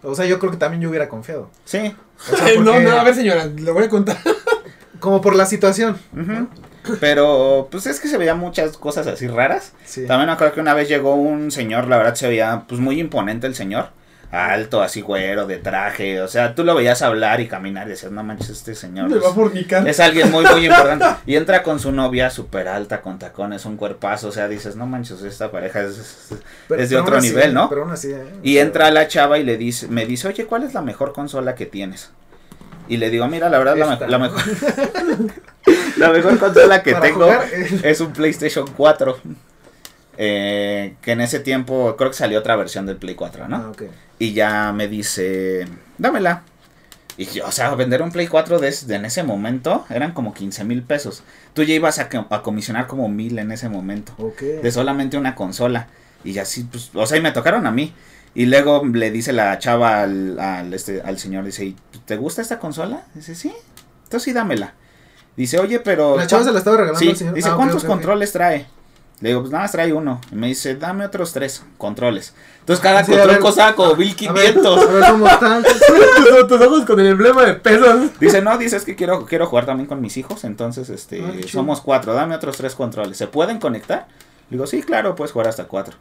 O 0.03 0.15
sea, 0.15 0.25
yo 0.25 0.39
creo 0.39 0.51
que 0.51 0.57
también 0.57 0.81
yo 0.81 0.89
hubiera 0.89 1.07
confiado. 1.09 1.49
Sí. 1.65 1.95
O 2.31 2.35
sea, 2.35 2.47
no, 2.59 2.71
porque- 2.71 2.83
no, 2.85 2.91
a 2.99 3.03
ver, 3.03 3.15
señora, 3.15 3.45
le 3.45 3.71
voy 3.71 3.83
a 3.83 3.89
contar. 3.89 4.17
Como 4.99 5.21
por 5.21 5.35
la 5.35 5.45
situación. 5.45 5.97
ujú. 6.13 6.47
Pero 6.99 7.67
pues 7.69 7.85
es 7.85 7.99
que 7.99 8.07
se 8.07 8.17
veían 8.17 8.39
muchas 8.39 8.75
cosas 8.77 9.05
así 9.05 9.27
raras. 9.27 9.73
Sí. 9.85 10.05
También 10.07 10.27
me 10.27 10.33
acuerdo 10.33 10.55
que 10.55 10.61
una 10.61 10.73
vez 10.73 10.89
llegó 10.89 11.13
un 11.13 11.51
señor, 11.51 11.87
la 11.87 11.97
verdad 11.97 12.15
se 12.15 12.27
veía 12.27 12.63
pues 12.67 12.81
muy 12.81 12.99
imponente 12.99 13.45
el 13.45 13.53
señor. 13.53 13.89
Alto, 14.31 14.81
así 14.81 15.01
güero, 15.01 15.45
de 15.45 15.57
traje. 15.57 16.21
O 16.21 16.27
sea, 16.29 16.55
tú 16.55 16.63
lo 16.63 16.73
veías 16.73 17.01
hablar 17.01 17.41
y 17.41 17.47
caminar 17.47 17.87
y 17.87 17.91
decías, 17.91 18.11
no 18.13 18.23
manches, 18.23 18.49
este 18.49 18.75
señor. 18.75 19.09
Es 19.85 19.99
alguien 19.99 20.31
muy, 20.31 20.45
muy 20.45 20.65
importante. 20.65 21.05
Y 21.25 21.35
entra 21.35 21.63
con 21.63 21.79
su 21.79 21.91
novia 21.91 22.29
súper 22.29 22.67
alta, 22.69 23.01
con 23.01 23.19
tacones, 23.19 23.65
un 23.65 23.75
cuerpazo. 23.77 24.29
O 24.29 24.31
sea, 24.31 24.47
dices, 24.47 24.75
no 24.77 24.85
manches, 24.85 25.21
esta 25.23 25.51
pareja 25.51 25.81
es, 25.81 25.97
es- 25.97 26.29
Pero- 26.69 26.81
es 26.81 26.89
de 26.89 26.95
pero 26.95 27.03
otro 27.03 27.17
así, 27.17 27.27
nivel, 27.27 27.53
¿no? 27.53 27.67
Pero 27.69 27.83
aún 27.83 27.91
así, 27.91 28.11
¿eh? 28.11 28.23
Y 28.41 28.51
O 28.51 28.53
sea, 28.55 28.61
entra 28.63 28.91
la 28.91 29.07
chava 29.09 29.37
y 29.37 29.43
le 29.43 29.57
dice, 29.57 29.87
me 29.89 30.05
dice, 30.05 30.27
oye, 30.29 30.45
¿cuál 30.45 30.63
es 30.63 30.73
la 30.73 30.81
mejor 30.81 31.11
consola 31.11 31.53
que 31.55 31.65
tienes? 31.65 32.09
Y 32.87 32.97
le 32.97 33.09
digo, 33.09 33.27
mira, 33.27 33.49
la 33.49 33.57
verdad, 33.57 33.75
la, 33.77 33.93
Esta. 33.93 34.05
me- 34.05 34.11
la 34.11 34.17
mejor. 34.17 34.41
la 35.97 36.09
mejor 36.09 36.39
consola 36.39 36.81
que 36.83 36.91
para 36.93 37.05
tengo 37.05 37.25
jugar, 37.25 37.45
eh, 37.51 37.79
es 37.83 37.99
un 38.01 38.13
PlayStation 38.13 38.65
4. 38.75 39.19
Eh, 40.23 40.93
que 41.01 41.13
en 41.13 41.21
ese 41.21 41.39
tiempo 41.39 41.95
creo 41.97 42.11
que 42.11 42.15
salió 42.15 42.37
otra 42.37 42.55
versión 42.55 42.85
del 42.85 42.97
Play 42.97 43.15
4, 43.15 43.47
¿no? 43.47 43.55
ah. 43.55 43.71
Y 44.19 44.33
ya 44.33 44.71
me 44.71 44.87
dice, 44.87 45.67
dámela. 45.97 46.43
Y 47.17 47.25
yo, 47.25 47.47
o 47.47 47.51
sea, 47.51 47.73
vender 47.73 48.03
un 48.03 48.11
Play 48.11 48.27
4 48.27 48.59
de, 48.59 48.71
en 48.89 49.05
ese 49.05 49.23
momento 49.23 49.83
eran 49.89 50.11
como 50.13 50.33
15 50.35 50.63
mil 50.63 50.83
pesos. 50.83 51.23
Tú 51.53 51.63
ya 51.63 51.73
ibas 51.73 51.97
a, 51.97 52.07
co- 52.07 52.27
a 52.29 52.43
comisionar 52.43 52.85
como 52.85 53.09
mil 53.09 53.39
en 53.39 53.51
ese 53.51 53.67
momento. 53.67 54.13
De 54.61 54.71
solamente 54.71 55.17
una 55.17 55.33
consola. 55.33 55.87
Y 56.23 56.37
así, 56.37 56.65
pues, 56.65 56.91
o 56.93 57.05
sea, 57.07 57.17
y 57.17 57.21
me 57.21 57.31
tocaron 57.31 57.65
a 57.65 57.71
mí. 57.71 57.91
Y 58.35 58.45
luego 58.45 58.85
le 58.85 59.09
dice 59.09 59.33
la 59.33 59.57
chava 59.57 60.03
al, 60.03 60.39
al, 60.39 60.71
este, 60.73 61.01
al 61.01 61.17
señor, 61.17 61.43
dice, 61.45 61.65
"¿Y 61.65 61.75
¿te 62.05 62.15
gusta 62.15 62.43
esta 62.43 62.59
consola? 62.59 63.01
Dice, 63.15 63.33
sí, 63.33 63.51
entonces 64.03 64.23
sí 64.23 64.33
dámela. 64.33 64.75
Dice, 65.35 65.57
oye, 65.59 65.79
pero... 65.79 66.15
La 66.15 66.27
chava 66.27 66.43
se 66.43 66.51
la 66.51 66.59
estaba 66.59 66.77
regalando 66.77 66.99
Sí, 66.99 67.09
al 67.09 67.15
señor. 67.17 67.33
dice, 67.33 67.49
Ah, 67.49 67.55
¿cuántos 67.55 67.83
controles 67.83 68.31
trae? 68.31 68.67
Le 69.21 69.29
digo, 69.29 69.41
pues 69.41 69.51
nada 69.51 69.63
más 69.65 69.71
trae 69.71 69.93
uno. 69.93 70.19
Y 70.31 70.35
me 70.35 70.47
dice, 70.47 70.75
dame 70.75 71.05
otros 71.05 71.31
tres 71.31 71.63
controles. 71.77 72.33
Entonces 72.61 72.81
cada 72.81 73.03
Sí, 73.03 73.11
control 73.11 73.29
ver, 73.29 73.41
1500. 73.97 74.77
A 74.81 74.91
ver 74.91 75.03
cómo 75.11 75.27
están. 75.27 75.63
tus, 75.63 76.47
tus 76.47 76.61
ojos 76.61 76.85
con 76.85 76.99
el 76.99 77.07
emblema 77.07 77.43
de 77.45 77.53
pesos. 77.53 78.19
Dice, 78.19 78.41
no, 78.41 78.57
dice, 78.57 78.77
es 78.77 78.83
que 78.83 78.95
quiero, 78.95 79.25
quiero 79.27 79.45
jugar 79.45 79.65
también 79.67 79.87
con 79.87 80.01
mis 80.01 80.17
hijos. 80.17 80.43
Entonces, 80.43 80.89
este, 80.89 81.21
Ah, 81.23 81.31
somos 81.47 81.81
cuatro. 81.81 82.13
Dame 82.13 82.33
otros 82.35 82.57
tres 82.57 82.73
controles. 82.75 83.15
¿Se 83.17 83.27
pueden 83.27 83.59
conectar? 83.59 84.07
Le 84.49 84.57
digo, 84.57 84.65
sí, 84.67 84.81
claro, 84.81 85.15
puedes 85.15 85.31
jugar 85.31 85.47
hasta 85.49 85.65
cuatro. 85.65 85.95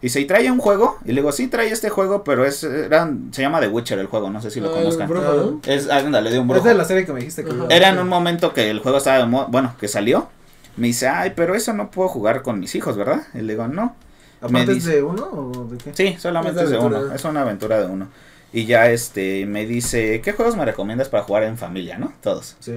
Dice, 0.00 0.18
¿y 0.20 0.24
trae 0.24 0.50
un 0.50 0.58
juego? 0.58 0.98
Y 1.04 1.08
le 1.12 1.20
digo, 1.20 1.30
sí, 1.30 1.46
trae 1.46 1.68
este 1.70 1.88
juego, 1.90 2.24
pero 2.24 2.44
es, 2.44 2.64
era, 2.64 3.08
se 3.30 3.40
llama 3.40 3.60
The 3.60 3.68
Witcher 3.68 4.00
el 4.00 4.08
juego, 4.08 4.30
no 4.30 4.42
sé 4.42 4.50
si 4.50 4.58
lo 4.60 4.70
Ah, 4.70 4.72
conozcan. 4.72 5.08
brujo, 5.08 5.32
¿no? 5.32 5.60
Es, 5.64 5.88
ándale, 5.88 6.30
de 6.30 6.40
un 6.40 6.46
Es 6.46 6.54
brujo. 6.54 6.66
de 6.68 6.74
la 6.74 6.84
serie 6.84 7.06
que 7.06 7.12
me 7.12 7.20
dijiste 7.20 7.44
que. 7.44 7.52
Era 7.70 7.90
en 7.90 8.00
un 8.00 8.08
momento 8.08 8.52
que 8.52 8.68
el 8.68 8.80
juego 8.80 8.98
estaba 8.98 9.18
de 9.18 9.26
moda, 9.26 9.46
bueno, 9.48 9.76
que 9.78 9.86
salió. 9.86 10.28
Me 10.76 10.88
dice, 10.88 11.08
ay, 11.08 11.32
pero 11.36 11.54
eso 11.54 11.72
no 11.72 11.90
puedo 11.90 12.08
jugar 12.08 12.42
con 12.42 12.58
mis 12.60 12.74
hijos, 12.74 12.96
¿verdad? 12.96 13.22
Y 13.34 13.38
le 13.38 13.52
digo, 13.52 13.68
no. 13.68 13.94
¿Aparte 14.40 14.72
es 14.72 14.84
de 14.84 15.02
uno 15.02 15.24
o 15.24 15.68
de 15.70 15.78
qué? 15.78 15.94
Sí, 15.94 16.16
solamente 16.18 16.60
Es 16.60 16.64
es 16.64 16.70
de 16.70 16.78
uno. 16.78 17.14
Es 17.14 17.24
una 17.24 17.42
aventura 17.42 17.78
de 17.78 17.86
uno. 17.86 18.08
Y 18.52 18.66
ya 18.66 18.90
este 18.90 19.46
me 19.46 19.66
dice, 19.66 20.20
¿qué 20.20 20.32
juegos 20.32 20.56
me 20.56 20.64
recomiendas 20.64 21.08
para 21.08 21.22
jugar 21.22 21.44
en 21.44 21.56
familia, 21.56 21.98
no? 21.98 22.12
Todos. 22.22 22.56
Sí. 22.60 22.74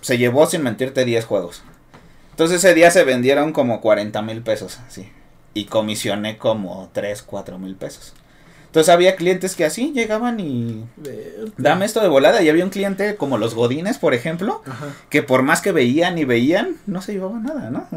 Se 0.00 0.16
llevó 0.18 0.46
sin 0.46 0.62
mentirte 0.62 1.04
10 1.04 1.24
juegos. 1.24 1.62
Entonces 2.30 2.58
ese 2.64 2.74
día 2.74 2.90
se 2.90 3.04
vendieron 3.04 3.52
como 3.52 3.80
40 3.80 4.22
mil 4.22 4.42
pesos, 4.42 4.78
así. 4.86 5.10
Y 5.54 5.64
comisioné 5.64 6.38
como 6.38 6.90
3, 6.92 7.22
4 7.22 7.58
mil 7.58 7.74
pesos. 7.76 8.14
Entonces 8.76 8.92
había 8.92 9.16
clientes 9.16 9.56
que 9.56 9.64
así 9.64 9.92
llegaban 9.94 10.38
y 10.38 10.84
dame 11.56 11.86
esto 11.86 12.02
de 12.02 12.08
volada. 12.08 12.42
Y 12.42 12.50
había 12.50 12.62
un 12.62 12.68
cliente 12.68 13.16
como 13.16 13.38
los 13.38 13.54
Godines, 13.54 13.96
por 13.96 14.12
ejemplo, 14.12 14.60
Ajá. 14.66 14.88
que 15.08 15.22
por 15.22 15.40
más 15.40 15.62
que 15.62 15.72
veían 15.72 16.18
y 16.18 16.26
veían, 16.26 16.76
no 16.84 17.00
se 17.00 17.14
llevaban 17.14 17.42
nada, 17.44 17.70
¿no? 17.70 17.88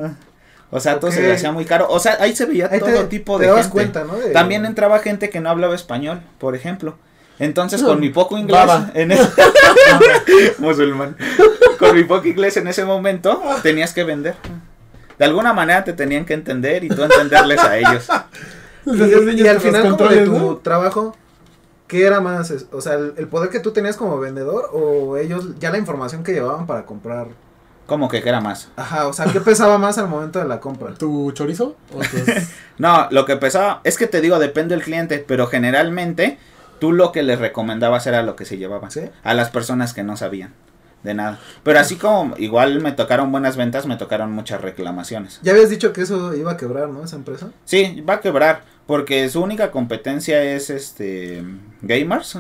O 0.72 0.80
sea, 0.80 1.02
todo 1.02 1.12
se 1.12 1.22
le 1.22 1.34
hacía 1.34 1.52
muy 1.52 1.66
caro. 1.66 1.88
O 1.90 2.00
sea, 2.00 2.16
ahí 2.22 2.34
se 2.34 2.46
veía 2.46 2.70
Ahí 2.72 2.80
todo 2.80 2.92
te, 2.92 3.04
tipo 3.08 3.36
te 3.38 3.42
de 3.44 3.48
dabas 3.50 3.64
gente. 3.66 3.74
cuenta, 3.74 4.06
¿no? 4.06 4.16
De- 4.18 4.30
También 4.32 4.66
entraba 4.66 5.00
gente 5.00 5.30
que 5.30 5.42
no 5.42 5.50
hablaba 5.50 5.76
español, 5.76 6.22
por 6.38 6.56
ejemplo. 6.56 6.96
Entonces, 7.40 7.84
con 7.84 8.00
mi 8.00 8.08
poco 8.10 8.38
inglés, 8.38 8.66
baba. 8.66 8.90
en 8.94 9.12
ese... 9.12 9.28
musulmán, 10.60 11.18
con 11.78 11.94
mi 11.94 12.06
poco 12.06 12.26
inglés 12.26 12.56
en 12.56 12.70
ese 12.70 12.86
momento, 12.86 13.42
tenías 13.64 13.94
que 13.94 14.06
vender. 14.06 14.36
De 15.18 15.26
alguna 15.26 15.52
manera 15.52 15.84
te 15.84 15.92
tenían 15.92 16.24
que 16.24 16.36
entender 16.36 16.86
y 16.86 16.88
tú 16.88 17.04
entenderles 17.04 17.60
a 17.60 17.78
ellos. 17.78 18.08
Y, 18.86 19.42
y 19.42 19.48
al 19.48 19.60
final 19.60 19.96
como 19.98 20.10
de 20.10 20.26
tu 20.26 20.32
¿no? 20.38 20.58
trabajo, 20.58 21.16
¿qué 21.88 22.06
era 22.06 22.22
más? 22.22 22.54
O 22.72 22.82
sea, 22.82 22.94
el, 22.94 23.14
el 23.18 23.28
poder 23.28 23.50
que 23.50 23.60
tú 23.60 23.72
tenías 23.72 23.98
como 23.98 24.20
vendedor 24.20 24.70
o 24.74 25.18
ellos, 25.18 25.60
ya 25.60 25.70
la 25.72 25.78
información 25.78 26.24
que 26.24 26.34
llevaban 26.34 26.66
para 26.68 26.86
comprar. 26.86 27.28
Como 27.86 28.08
que 28.08 28.22
que 28.22 28.30
era 28.30 28.40
más. 28.40 28.70
Ajá, 28.76 29.08
o 29.08 29.14
sea, 29.14 29.26
¿qué 29.34 29.42
pesaba 29.42 29.78
más 29.80 29.98
al 29.98 30.08
momento 30.08 30.38
de 30.40 30.46
la 30.48 30.60
compra? 30.60 30.94
¿Tu 30.94 31.32
chorizo? 31.32 31.76
¿O 31.94 32.00
tus- 32.00 32.50
No, 32.78 33.08
lo 33.10 33.26
que 33.26 33.36
pesaba, 33.36 33.82
es 33.84 33.98
que 33.98 34.06
te 34.08 34.22
digo, 34.22 34.38
depende 34.38 34.76
del 34.76 34.84
cliente, 34.84 35.24
pero 35.28 35.48
generalmente 35.48 36.38
tú 36.80 36.92
lo 36.92 37.12
que 37.12 37.24
les 37.24 37.40
recomendabas 37.40 38.06
era 38.08 38.22
lo 38.22 38.36
que 38.36 38.46
se 38.46 38.58
llevaban. 38.58 38.92
¿Sí? 38.92 39.02
A 39.24 39.34
las 39.34 39.50
personas 39.50 39.94
que 39.94 40.04
no 40.04 40.18
sabían 40.18 40.54
de 41.04 41.14
nada. 41.14 41.39
Pero 41.64 41.80
así 41.80 41.95
como 41.95 42.36
igual 42.38 42.82
me 42.82 42.91
tocaron 42.91 43.32
buenas 43.32 43.56
ventas, 43.58 43.86
me 43.86 43.95
tocaron 43.95 44.32
muchas 44.32 44.62
reclamaciones. 44.62 45.39
Ya 45.43 45.52
habías 45.54 45.70
dicho 45.70 45.93
que 45.93 46.02
eso 46.02 46.34
iba 46.36 46.52
a 46.52 46.58
quebrar, 46.58 46.89
¿no? 46.89 47.04
Esa 47.04 47.16
empresa. 47.16 47.50
Sí, 47.66 48.02
va 48.08 48.16
a 48.16 48.22
quebrar, 48.22 48.64
porque 48.86 49.30
su 49.30 49.41
única 49.41 49.72
competencia 49.72 50.43
es 50.43 50.70
este 50.70 51.43
gamers, 51.82 52.38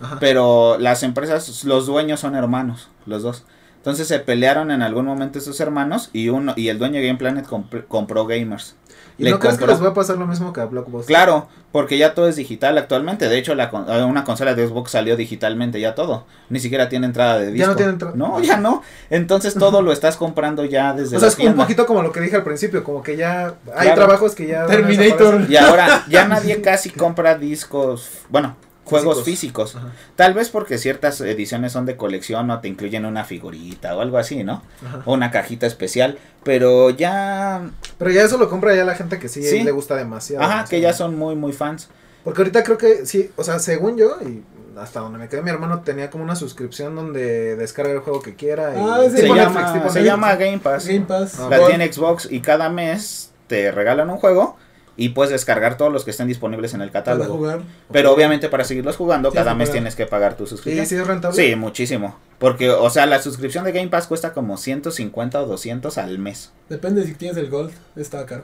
Ajá. 0.00 0.16
pero 0.20 0.76
las 0.78 1.02
empresas, 1.02 1.64
los 1.64 1.86
dueños 1.86 2.20
son 2.20 2.34
hermanos, 2.34 2.88
los 3.06 3.22
dos. 3.22 3.44
Entonces 3.76 4.08
se 4.08 4.18
pelearon 4.18 4.70
en 4.70 4.82
algún 4.82 5.06
momento 5.06 5.38
esos 5.38 5.58
hermanos 5.60 6.10
y 6.12 6.28
uno 6.28 6.52
y 6.56 6.68
el 6.68 6.78
dueño 6.78 7.00
de 7.00 7.06
Game 7.06 7.18
Planet 7.18 7.46
comp- 7.46 7.86
compró 7.86 8.26
gamers. 8.26 8.74
¿Y 9.18 9.24
le 9.24 9.30
no 9.32 9.38
crees 9.40 9.58
que 9.58 9.66
les 9.66 9.82
va 9.82 9.88
a 9.88 9.94
pasar 9.94 10.16
lo 10.16 10.26
mismo 10.26 10.52
que 10.52 10.60
a 10.60 10.66
Blockbuster? 10.66 11.06
Claro, 11.08 11.48
porque 11.72 11.98
ya 11.98 12.14
todo 12.14 12.28
es 12.28 12.36
digital 12.36 12.78
actualmente. 12.78 13.28
De 13.28 13.36
hecho, 13.36 13.54
la 13.56 13.68
con- 13.68 13.90
eh, 13.90 14.04
una 14.04 14.22
consola 14.24 14.54
de 14.54 14.66
Xbox 14.66 14.92
salió 14.92 15.16
digitalmente 15.16 15.80
ya 15.80 15.94
todo. 15.96 16.24
Ni 16.50 16.60
siquiera 16.60 16.88
tiene 16.88 17.06
entrada 17.06 17.38
de 17.38 17.46
disco. 17.50 17.58
Ya 17.58 17.66
no 17.66 17.76
tiene 17.76 17.92
entrada. 17.92 18.14
No, 18.16 18.40
ya 18.40 18.56
no. 18.58 18.82
Entonces 19.10 19.54
todo 19.54 19.82
lo 19.82 19.90
estás 19.92 20.16
comprando 20.16 20.64
ya 20.64 20.92
desde 20.92 21.16
O 21.16 21.20
sea, 21.20 21.28
la 21.28 21.34
es 21.34 21.50
un 21.50 21.56
poquito 21.56 21.84
como 21.84 22.02
lo 22.02 22.12
que 22.12 22.20
dije 22.20 22.36
al 22.36 22.44
principio, 22.44 22.84
como 22.84 23.02
que 23.02 23.16
ya 23.16 23.54
hay 23.74 23.88
Claro. 23.88 23.94
trabajos 24.02 24.34
que 24.36 24.46
ya... 24.46 24.66
Terminator. 24.66 25.46
Y 25.50 25.56
ahora 25.56 26.04
ya 26.08 26.24
nadie 26.28 26.60
casi 26.62 26.90
compra 26.90 27.34
discos, 27.36 28.10
bueno, 28.28 28.56
juegos 28.88 29.24
Físicos. 29.24 29.76
Ajá, 29.76 29.92
Tal 30.16 30.34
vez 30.34 30.48
porque 30.50 30.78
ciertas 30.78 31.20
ediciones 31.20 31.72
son 31.72 31.86
de 31.86 31.96
colección 31.96 32.50
o 32.50 32.60
te 32.60 32.68
incluyen 32.68 33.04
una 33.06 33.24
figurita 33.24 33.96
o 33.96 34.00
algo 34.00 34.18
así, 34.18 34.42
¿no? 34.44 34.62
ajá. 34.86 35.02
O 35.04 35.12
una 35.14 35.30
cajita 35.30 35.66
especial, 35.66 36.18
pero 36.44 36.90
ya, 36.90 37.70
Pero 37.98 38.10
ya 38.10 38.22
eso 38.22 38.38
lo 38.38 38.48
compra 38.48 38.74
ya 38.74 38.84
la 38.84 38.94
gente 38.94 39.18
que 39.18 39.28
sí, 39.28 39.42
Sí. 39.42 39.62
le 39.62 39.70
gusta 39.70 39.94
demasiado. 39.96 40.42
ajá, 40.42 40.52
demasiado. 40.54 40.70
que 40.70 40.80
ya 40.80 40.92
son 40.92 41.16
muy 41.18 41.34
muy 41.36 41.52
fans. 41.52 41.88
Porque 42.24 42.42
ahorita 42.42 42.62
creo 42.64 42.76
que 42.78 43.06
sí, 43.06 43.30
o 43.36 43.44
sea, 43.44 43.58
según 43.58 43.96
yo, 43.96 44.16
y 44.22 44.42
hasta 44.78 45.00
donde 45.00 45.18
me 45.18 45.28
quedé, 45.28 45.40
mi 45.42 45.50
hermano 45.50 45.80
tenía 45.80 46.10
como 46.10 46.22
una 46.24 46.36
suscripción 46.36 46.94
donde 46.94 47.56
descarga 47.56 47.92
el 47.92 48.00
juego 48.00 48.20
que 48.22 48.34
quiera. 48.34 48.74
Y 48.74 48.78
Ah, 48.78 48.98
ese 49.04 49.16
Se 49.18 49.22
Netflix, 49.22 49.36
llama, 49.44 49.72
se 49.72 49.78
Netflix. 49.78 50.04
llama 50.04 50.34
Game 50.36 50.58
Pass. 50.58 50.86
Game 50.86 51.00
Pass. 51.06 51.40
Ah, 51.40 51.48
La 51.50 51.66
tiene 51.66 51.90
Xbox 51.92 52.28
y 52.30 52.40
cada 52.40 52.68
mes 52.68 53.30
te 53.46 53.72
regalan 53.72 54.10
un 54.10 54.18
juego 54.18 54.56
y 54.98 55.10
puedes 55.10 55.30
descargar 55.30 55.76
todos 55.78 55.90
los 55.92 56.04
que 56.04 56.10
estén 56.10 56.26
disponibles 56.28 56.74
en 56.74 56.82
el 56.82 56.90
catálogo. 56.90 57.36
jugar. 57.36 57.62
Pero 57.90 58.12
obviamente 58.12 58.48
para 58.50 58.64
seguirlos 58.64 58.96
jugando 58.96 59.32
cada 59.32 59.54
mes 59.54 59.70
tienes 59.72 59.94
que 59.94 60.04
pagar 60.04 60.36
tu 60.36 60.46
suscripción. 60.46 60.84
sí 60.84 60.96
es 60.96 61.06
rentable. 61.06 61.36
Sí, 61.36 61.54
muchísimo. 61.56 62.16
Porque, 62.38 62.68
o 62.70 62.90
sea, 62.90 63.06
la 63.06 63.22
suscripción 63.22 63.64
de 63.64 63.72
Game 63.72 63.88
Pass 63.88 64.06
cuesta 64.08 64.32
como 64.34 64.56
150 64.58 65.40
o 65.42 65.46
200 65.46 65.96
al 65.98 66.18
mes. 66.18 66.52
Depende 66.68 67.04
si 67.06 67.14
tienes 67.14 67.36
el 67.38 67.48
Gold. 67.48 67.70
Está 67.96 68.26
caro. 68.26 68.42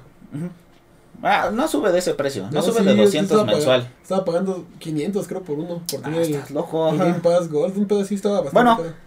Ah, 1.23 1.51
no 1.53 1.69
sube 1.69 1.91
de 1.93 1.99
ese 2.01 2.15
precio. 2.15 2.45
No, 2.45 2.51
No, 2.51 2.63
sube 2.63 2.81
sí, 2.81 2.85
de 2.87 2.97
yo 2.97 3.03
200 3.05 3.31
estaba 3.31 3.45
mensual. 3.53 3.81
pagando- 3.83 4.03
Estaba 4.03 4.25
pagando 4.25 4.65
500 4.81 5.29
creo 5.29 5.43
por 5.43 5.59
uno. 5.59 5.83
Por 5.91 6.01
Ah, 6.01 6.03
tener 6.05 6.23
el, 6.23 6.35
estás 6.35 6.51
loco. 6.51 6.89
el 6.91 6.99
Game 6.99 7.15
Pass 7.21 7.49
Gold. 7.51 7.77
Un 7.79 8.01
así 8.03 8.17
estaba 8.17 8.41
bastante 8.43 8.55
Bueno, 8.55 8.77
caro. 8.77 9.04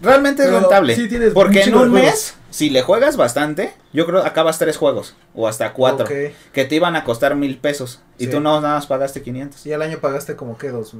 Realmente 0.00 0.44
es 0.44 0.50
rentable. 0.52 0.94
sí 0.94 1.08
tienes 1.08 1.32
porque 1.32 1.62
en 1.62 1.74
un 1.74 1.90
mes, 1.92 2.34
si 2.50 2.70
le 2.70 2.82
juegas 2.82 3.16
bastante, 3.16 3.74
yo 3.92 4.06
creo 4.06 4.24
acabas 4.24 4.58
tres 4.58 4.76
juegos. 4.76 5.14
O 5.34 5.48
hasta 5.48 5.72
cuatro. 5.72 6.04
Ok. 6.06 6.12
Que 6.52 6.64
te 6.64 6.74
iban 6.76 6.94
a 6.96 7.04
costar 7.04 7.34
mil 7.34 7.58
pesos. 7.58 8.00
Y 8.18 8.26
Sí. 8.26 8.30
tú 8.30 8.40
no 8.40 8.60
nada 8.60 8.74
más 8.76 8.86
pagaste 8.86 9.22
500. 9.22 9.60
Sí, 9.60 9.72
al 9.72 9.82
año 9.82 9.98
pagaste 9.98 10.36
como 10.36 10.56
que 10.58 10.68
dos... 10.70 10.94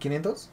¿500? 0.00 0.48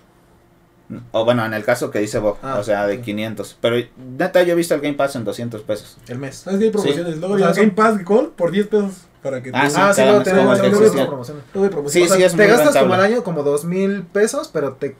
O 1.11 1.23
bueno, 1.23 1.45
en 1.45 1.53
el 1.53 1.63
caso 1.63 1.91
que 1.91 1.99
dice 1.99 2.17
Bob. 2.17 2.37
Ah, 2.41 2.57
o 2.59 2.63
sea, 2.63 2.87
de 2.87 2.97
ok. 2.97 3.03
500. 3.03 3.57
Pero 3.61 3.75
neta, 4.17 4.41
yo 4.41 4.53
he 4.53 4.55
visto 4.55 4.73
el 4.73 4.81
Game 4.81 4.95
Pass 4.95 5.15
en 5.15 5.23
200 5.23 5.61
pesos. 5.61 5.97
El 6.07 6.17
mes. 6.17 6.37
¿Sabes 6.37 6.59
que 6.59 6.65
hay 6.65 6.71
promociones? 6.71 7.17
Luego 7.17 7.35
O 7.35 7.37
sea, 7.37 7.47
son- 7.53 7.55
Game 7.57 7.71
Pass 7.71 8.03
Gold 8.03 8.29
por 8.31 8.51
10 8.51 8.67
pesos. 8.67 8.93
Para 9.21 9.43
que 9.43 9.51
Ah, 9.53 9.63
te- 9.65 9.69
sí, 9.69 9.75
ah, 9.77 9.93
sí, 9.93 10.01
tenemos. 10.23 10.57
sí, 10.57 10.63
luego 10.69 10.85
sí, 10.85 10.91
sí. 10.97 11.05
promociones. 11.05 11.43
Sí, 11.91 12.01
O 12.03 12.07
sea, 12.07 12.25
es 12.25 12.31
te 12.31 12.37
muy 12.37 12.47
gastas 12.47 12.75
como 12.77 12.93
al 12.93 13.01
año 13.01 13.23
como 13.23 13.43
dos 13.43 13.65
mil 13.65 14.03
pesos, 14.03 14.49
pero 14.51 14.73
te 14.73 14.95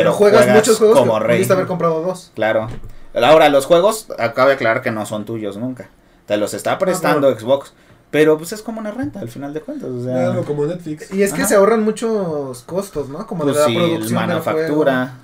Pero 0.00 0.12
juegas, 0.12 0.42
juegas, 0.44 0.56
muchos 0.56 0.78
juegos 0.78 0.98
como 0.98 1.18
que 1.18 1.24
rey. 1.24 1.36
pudiste 1.36 1.52
haber 1.52 1.66
comprado 1.66 2.02
dos. 2.02 2.32
Claro. 2.34 2.68
Ahora, 3.14 3.48
los 3.48 3.66
juegos, 3.66 4.08
acaba 4.18 4.48
de 4.48 4.54
aclarar 4.54 4.82
que 4.82 4.90
no 4.90 5.06
son 5.06 5.24
tuyos 5.24 5.56
nunca. 5.56 5.88
Te 6.26 6.36
los 6.36 6.54
está 6.54 6.78
prestando 6.78 7.34
Xbox. 7.36 7.72
Pero 8.10 8.38
pues 8.38 8.52
es 8.52 8.62
como 8.62 8.80
una 8.80 8.92
renta 8.92 9.20
al 9.20 9.28
final 9.28 9.52
de 9.52 9.60
cuentas. 9.60 9.90
O 9.90 10.04
sea, 10.04 10.30
Algo 10.30 10.44
como 10.44 10.64
Netflix. 10.64 11.12
Y 11.12 11.22
es 11.22 11.32
que 11.32 11.40
Ajá. 11.40 11.48
se 11.48 11.54
ahorran 11.56 11.82
muchos 11.82 12.62
costos, 12.62 13.08
¿no? 13.08 13.26
Como 13.26 13.42
pues 13.42 13.56
de 13.56 13.60
la 13.60 13.66
sí, 13.66 13.74
producción 13.74 14.14
manufactura, 14.14 15.14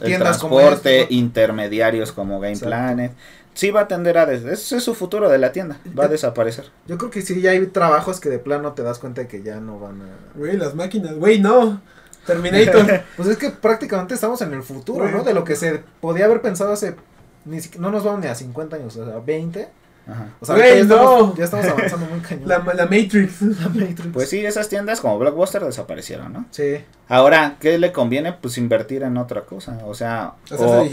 el 0.00 0.06
Tiendas 0.06 0.38
como 0.38 0.56
transporte, 0.58 1.02
esto. 1.02 1.14
intermediarios 1.14 2.12
como 2.12 2.38
Game 2.38 2.52
Exacto. 2.52 2.68
Planet. 2.68 3.12
Sí 3.54 3.70
va 3.70 3.82
a 3.82 3.88
tender 3.88 4.16
a... 4.16 4.32
Ese 4.32 4.76
es 4.76 4.82
su 4.82 4.94
futuro 4.94 5.28
de 5.28 5.38
la 5.38 5.52
tienda. 5.52 5.78
Va 5.98 6.04
a 6.04 6.08
desaparecer. 6.08 6.70
Yo 6.86 6.96
creo 6.96 7.10
que 7.10 7.20
sí, 7.20 7.40
ya 7.42 7.50
hay 7.50 7.66
trabajos 7.66 8.18
que 8.18 8.30
de 8.30 8.38
plano 8.38 8.72
te 8.72 8.82
das 8.82 8.98
cuenta 8.98 9.20
de 9.22 9.28
que 9.28 9.42
ya 9.42 9.60
no 9.60 9.78
van 9.78 10.00
a... 10.00 10.38
Güey, 10.38 10.56
las 10.56 10.74
máquinas. 10.74 11.16
Güey, 11.16 11.38
no. 11.40 11.82
Terminator. 12.26 13.02
Pues 13.16 13.28
es 13.28 13.36
que 13.36 13.50
prácticamente 13.50 14.14
estamos 14.14 14.40
en 14.42 14.52
el 14.52 14.62
futuro. 14.62 15.08
¿no? 15.10 15.24
De 15.24 15.34
lo 15.34 15.44
que 15.44 15.56
se 15.56 15.82
podía 16.00 16.26
haber 16.26 16.40
pensado 16.40 16.72
hace... 16.72 16.96
Ni 17.44 17.58
no 17.78 17.90
nos 17.90 18.04
vamos 18.04 18.20
ni 18.20 18.28
a 18.28 18.34
50 18.34 18.76
años, 18.76 18.96
o 18.96 19.04
sea, 19.04 19.18
20. 19.18 19.68
Ajá. 20.06 20.28
O 20.40 20.46
sea, 20.46 20.56
ya, 20.58 20.66
estamos, 20.66 21.28
no. 21.28 21.36
ya 21.36 21.44
estamos 21.44 21.66
avanzando 21.66 22.06
muy 22.06 22.20
cañón. 22.20 22.48
la, 22.48 22.58
la 22.58 22.84
Matrix. 22.84 23.42
La 23.60 23.68
Matrix. 23.68 24.08
Pues 24.12 24.28
sí, 24.28 24.44
esas 24.44 24.68
tiendas 24.68 25.00
como 25.00 25.18
Blockbuster 25.18 25.64
desaparecieron, 25.64 26.32
¿no? 26.32 26.46
Sí. 26.50 26.84
Ahora, 27.08 27.56
¿qué 27.58 27.78
le 27.78 27.92
conviene? 27.92 28.32
Pues 28.32 28.58
invertir 28.58 29.02
en 29.02 29.16
otra 29.16 29.42
cosa. 29.42 29.80
O 29.84 29.94
sea, 29.94 30.34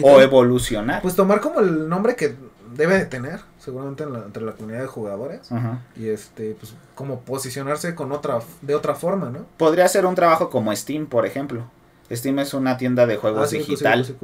o 0.01 0.21
evolucionar. 0.21 1.01
Pues 1.01 1.15
tomar 1.15 1.39
como 1.39 1.59
el 1.59 1.87
nombre 1.87 2.15
que 2.15 2.35
debe 2.75 2.97
de 2.97 3.05
tener, 3.05 3.39
seguramente 3.59 4.03
en 4.03 4.13
la- 4.13 4.19
entre 4.25 4.43
la 4.43 4.53
comunidad 4.53 4.81
de 4.81 4.87
jugadores. 4.87 5.51
Ajá. 5.51 5.79
Y 5.95 6.07
este, 6.09 6.55
pues 6.59 6.73
como 6.95 7.19
posicionarse 7.21 7.93
con 7.95 8.11
otra, 8.11 8.39
de 8.61 8.75
otra 8.75 8.95
forma, 8.95 9.29
¿no? 9.29 9.45
Podría 9.57 9.87
ser 9.87 10.05
un 10.05 10.15
trabajo 10.15 10.49
como 10.49 10.75
Steam, 10.75 11.07
por 11.07 11.25
ejemplo. 11.25 11.65
Steam 12.11 12.39
es 12.39 12.53
una 12.53 12.77
tienda 12.77 13.05
de 13.05 13.17
juegos 13.17 13.43
Ah, 13.43 13.47
sí, 13.47 13.57
sí, 13.61 13.71
digital 13.71 14.05
sí, 14.05 14.15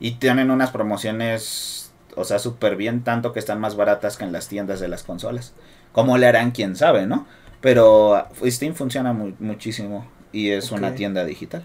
y 0.00 0.16
tienen 0.16 0.50
unas 0.50 0.70
promociones, 0.70 1.92
o 2.16 2.24
sea, 2.24 2.38
súper 2.38 2.76
bien, 2.76 3.02
tanto 3.04 3.32
que 3.32 3.38
están 3.38 3.60
más 3.60 3.76
baratas 3.76 4.16
que 4.16 4.24
en 4.24 4.32
las 4.32 4.48
tiendas 4.48 4.80
de 4.80 4.88
las 4.88 5.02
consolas. 5.04 5.54
¿Cómo 5.92 6.18
le 6.18 6.26
harán? 6.26 6.50
Quién 6.50 6.76
sabe, 6.76 7.06
¿no? 7.06 7.26
Pero 7.60 8.26
Steam 8.44 8.74
funciona 8.74 9.12
mu- 9.12 9.32
muchísimo 9.38 10.06
y 10.32 10.50
es 10.50 10.70
una 10.72 10.94
tienda 10.94 11.24
digital. 11.24 11.64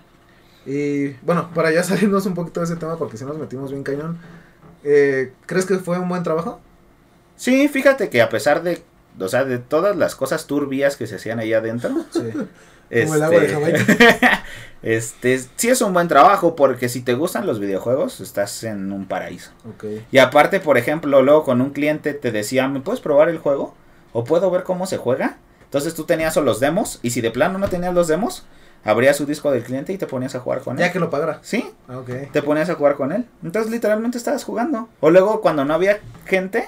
Y 0.65 1.09
bueno, 1.25 1.49
para 1.53 1.71
ya 1.71 1.83
salirnos 1.83 2.25
un 2.25 2.35
poquito 2.35 2.59
de 2.61 2.67
ese 2.67 2.75
tema, 2.75 2.97
porque 2.97 3.17
si 3.17 3.25
nos 3.25 3.37
metimos 3.37 3.71
bien 3.71 3.83
cañón, 3.83 4.17
eh, 4.83 5.33
¿crees 5.45 5.65
que 5.65 5.75
fue 5.79 5.99
un 5.99 6.07
buen 6.07 6.23
trabajo? 6.23 6.61
Sí, 7.39 7.69
fíjate 7.69 8.09
que 8.09 8.21
a 8.21 8.27
pesar 8.27 8.63
de, 8.63 8.83
o 9.17 9.27
sea, 9.29 9.45
de 9.45 9.59
todas 9.59 9.95
las 9.95 10.13
cosas 10.15 10.45
turbias 10.45 10.97
que 10.97 11.07
se 11.07 11.15
hacían 11.15 11.39
ahí 11.39 11.53
adentro, 11.53 11.89
Sí. 12.11 12.21
Como 13.03 13.15
el 13.15 13.23
agua 13.23 13.39
de 13.39 13.71
este, 13.71 13.97
este, 14.81 15.39
sí 15.55 15.69
es 15.69 15.81
un 15.81 15.93
buen 15.93 16.07
trabajo 16.07 16.55
porque 16.55 16.89
si 16.89 17.01
te 17.01 17.13
gustan 17.13 17.45
los 17.45 17.59
videojuegos, 17.59 18.19
estás 18.19 18.63
en 18.63 18.91
un 18.91 19.05
paraíso. 19.05 19.51
Ok. 19.69 19.85
Y 20.11 20.17
aparte, 20.17 20.59
por 20.59 20.77
ejemplo, 20.77 21.21
luego 21.21 21.43
con 21.43 21.61
un 21.61 21.69
cliente 21.69 22.13
te 22.13 22.31
decía, 22.31 22.67
¿me 22.67 22.81
puedes 22.81 22.99
probar 22.99 23.29
el 23.29 23.37
juego? 23.37 23.75
¿O 24.11 24.23
puedo 24.23 24.49
ver 24.51 24.63
cómo 24.63 24.85
se 24.87 24.97
juega? 24.97 25.37
Entonces 25.65 25.93
tú 25.93 26.05
tenías 26.05 26.35
o 26.37 26.41
los 26.41 26.59
demos 26.59 26.99
y 27.03 27.11
si 27.11 27.21
de 27.21 27.29
plano 27.31 27.59
no 27.59 27.67
tenías 27.69 27.93
los 27.93 28.07
demos, 28.07 28.43
abrías 28.83 29.15
su 29.17 29.27
disco 29.27 29.51
del 29.51 29.63
cliente 29.63 29.93
y 29.93 29.97
te 29.99 30.07
ponías 30.07 30.33
a 30.33 30.39
jugar 30.39 30.61
con 30.61 30.73
él. 30.77 30.79
Ya 30.79 30.91
que 30.91 30.99
lo 30.99 31.11
pagara. 31.11 31.39
Sí, 31.43 31.69
Ah, 31.87 31.99
ok. 31.99 32.09
te 32.33 32.41
ponías 32.41 32.69
a 32.71 32.75
jugar 32.75 32.95
con 32.95 33.11
él. 33.11 33.25
Entonces 33.43 33.71
literalmente 33.71 34.17
estabas 34.17 34.43
jugando. 34.43 34.89
O 34.99 35.11
luego 35.11 35.41
cuando 35.41 35.63
no 35.63 35.75
había 35.75 35.99
gente, 36.25 36.67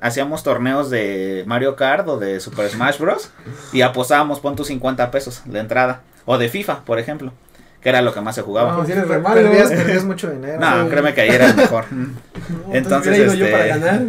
hacíamos 0.00 0.42
torneos 0.42 0.90
de 0.90 1.44
Mario 1.46 1.76
Kart 1.76 2.06
o 2.08 2.18
de 2.18 2.40
Super 2.40 2.68
Smash 2.68 2.98
Bros. 2.98 3.30
Y 3.72 3.82
apostábamos, 3.82 4.40
pon 4.40 4.56
tus 4.56 4.68
50 4.68 5.10
pesos 5.10 5.42
de 5.44 5.58
entrada. 5.60 6.02
O 6.24 6.38
de 6.38 6.48
FIFA, 6.48 6.84
por 6.84 6.98
ejemplo. 6.98 7.32
Que 7.80 7.90
era 7.90 8.00
lo 8.00 8.14
que 8.14 8.20
más 8.22 8.34
se 8.34 8.42
jugaba. 8.42 8.72
No, 8.72 8.78
No, 8.78 8.86
si 8.86 8.92
eres 8.92 9.06
re 9.06 9.18
malo. 9.18 9.34
Perdías, 9.34 9.68
perdías 9.70 10.04
mucho 10.04 10.30
dinero. 10.30 10.58
sí. 10.58 10.88
créeme 10.90 11.12
que 11.12 11.20
ahí 11.20 11.30
era 11.30 11.46
el 11.46 11.56
mejor. 11.56 11.84
No, 11.94 12.74
Entonces, 12.74 13.08
hubiera 13.08 13.24
ido 13.24 13.34
yo 13.34 13.46
este, 13.46 13.56
para 13.56 13.66
ganar. 13.76 14.02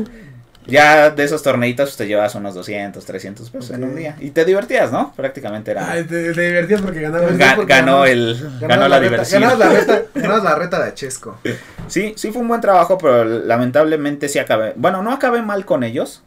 Ya 0.67 1.09
de 1.11 1.23
esos 1.23 1.43
torneitos 1.43 1.89
pues, 1.89 1.97
te 1.97 2.07
llevabas 2.07 2.35
unos 2.35 2.53
200, 2.55 3.03
300 3.05 3.49
pesos 3.49 3.71
en 3.71 3.83
un 3.83 3.95
día. 3.95 4.15
Y 4.19 4.31
te 4.31 4.45
divertías, 4.45 4.91
¿no? 4.91 5.13
Prácticamente 5.15 5.71
era... 5.71 5.91
Ay, 5.91 6.03
te, 6.03 6.33
te 6.33 6.41
divertías 6.41 6.81
porque 6.81 7.01
ganabas. 7.01 7.31
Ga- 7.33 7.37
Ga- 7.51 7.55
porque 7.55 7.73
ganó 7.73 8.05
el 8.05 8.37
ganó 8.59 8.87
la 8.87 8.97
reta- 8.99 9.01
diversión. 9.01 9.41
Ganabas 9.43 9.59
la 9.59 9.69
reta, 9.79 10.01
ganabas 10.15 10.43
la 10.43 10.55
reta 10.55 10.83
de 10.85 10.93
Chesco. 10.93 11.37
Sí, 11.87 12.13
sí 12.17 12.31
fue 12.31 12.41
un 12.41 12.47
buen 12.47 12.61
trabajo, 12.61 12.97
pero 12.97 13.23
lamentablemente 13.25 14.27
sí 14.29 14.39
acabé. 14.39 14.73
Bueno, 14.75 15.01
no 15.03 15.11
acabé 15.11 15.41
mal 15.41 15.65
con 15.65 15.83
ellos, 15.83 16.23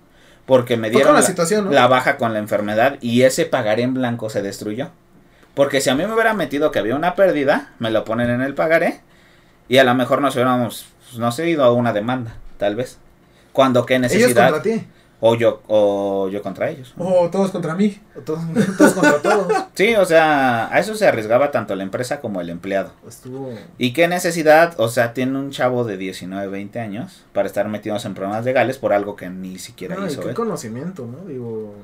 porque 0.47 0.77
me 0.77 0.91
dieron 0.91 1.15
la, 1.15 1.23
situación, 1.23 1.67
¿no? 1.67 1.73
la 1.73 1.87
baja 1.89 2.17
con 2.17 2.33
la 2.33 2.39
enfermedad 2.39 2.97
y 3.01 3.23
ese 3.23 3.45
pagaré 3.45 3.83
en 3.83 3.95
blanco 3.95 4.31
se 4.31 4.41
destruyó. 4.43 4.91
Porque 5.55 5.81
si 5.81 5.91
a 5.91 5.95
mí 5.95 6.07
me 6.07 6.13
hubiera 6.15 6.35
metido 6.35 6.71
que 6.71 6.79
había 6.79 6.95
una 6.95 7.15
pérdida, 7.17 7.73
me 7.81 7.91
lo 7.91 8.05
ponen 8.05 8.31
en 8.31 8.43
el 8.43 8.55
pagaré 8.55 9.01
y 9.69 9.79
a 9.79 9.85
lo 9.85 9.95
mejor 9.95 10.23
nos 10.23 10.35
hubiéramos, 10.37 10.87
pues, 11.09 11.19
no 11.19 11.33
sé, 11.33 11.49
ido 11.51 11.65
a 11.65 11.73
una 11.73 11.93
demanda, 11.93 12.35
tal 12.59 12.77
vez. 12.77 12.99
Cuando 13.59 13.85
qué 13.85 13.95
Ellos 13.97 14.13
necesidad, 14.13 14.53
contra 14.53 14.63
ti. 14.73 14.87
o 15.19 15.35
yo, 15.35 15.63
o 15.67 16.29
yo 16.29 16.41
contra 16.43 16.71
ellos. 16.71 16.95
Oh, 16.97 17.29
todos 17.29 17.51
contra 17.51 17.75
mí. 17.75 17.99
O 18.17 18.21
Todos, 18.21 18.41
todos 18.79 18.93
contra 18.93 19.21
todos. 19.21 19.53
Sí, 19.75 19.97
o 19.97 20.05
sea, 20.05 20.73
a 20.73 20.79
eso 20.79 20.95
se 20.95 21.09
arriesgaba 21.09 21.51
tanto 21.51 21.75
la 21.75 21.83
empresa 21.83 22.21
como 22.21 22.41
el 22.41 22.51
empleado. 22.51 22.93
Estuvo. 23.09 23.53
¿Y 23.77 23.93
qué 23.95 24.07
necesidad? 24.07 24.75
O 24.79 24.87
sea, 24.89 25.13
tiene 25.15 25.37
un 25.37 25.51
chavo 25.51 25.83
de 25.83 25.97
19, 25.97 26.47
20 26.47 26.79
años 26.79 27.25
para 27.33 27.49
estar 27.49 27.67
metidos 27.69 28.05
en 28.05 28.15
problemas 28.15 28.45
legales 28.45 28.79
por 28.79 28.93
algo 28.93 29.17
que 29.17 29.29
ni 29.29 29.59
siquiera 29.59 29.97
No, 29.97 30.05
y 30.07 30.13
hizo 30.13 30.21
qué 30.21 30.29
él. 30.29 30.35
conocimiento, 30.37 31.05
¿no? 31.07 31.27
Digo. 31.29 31.75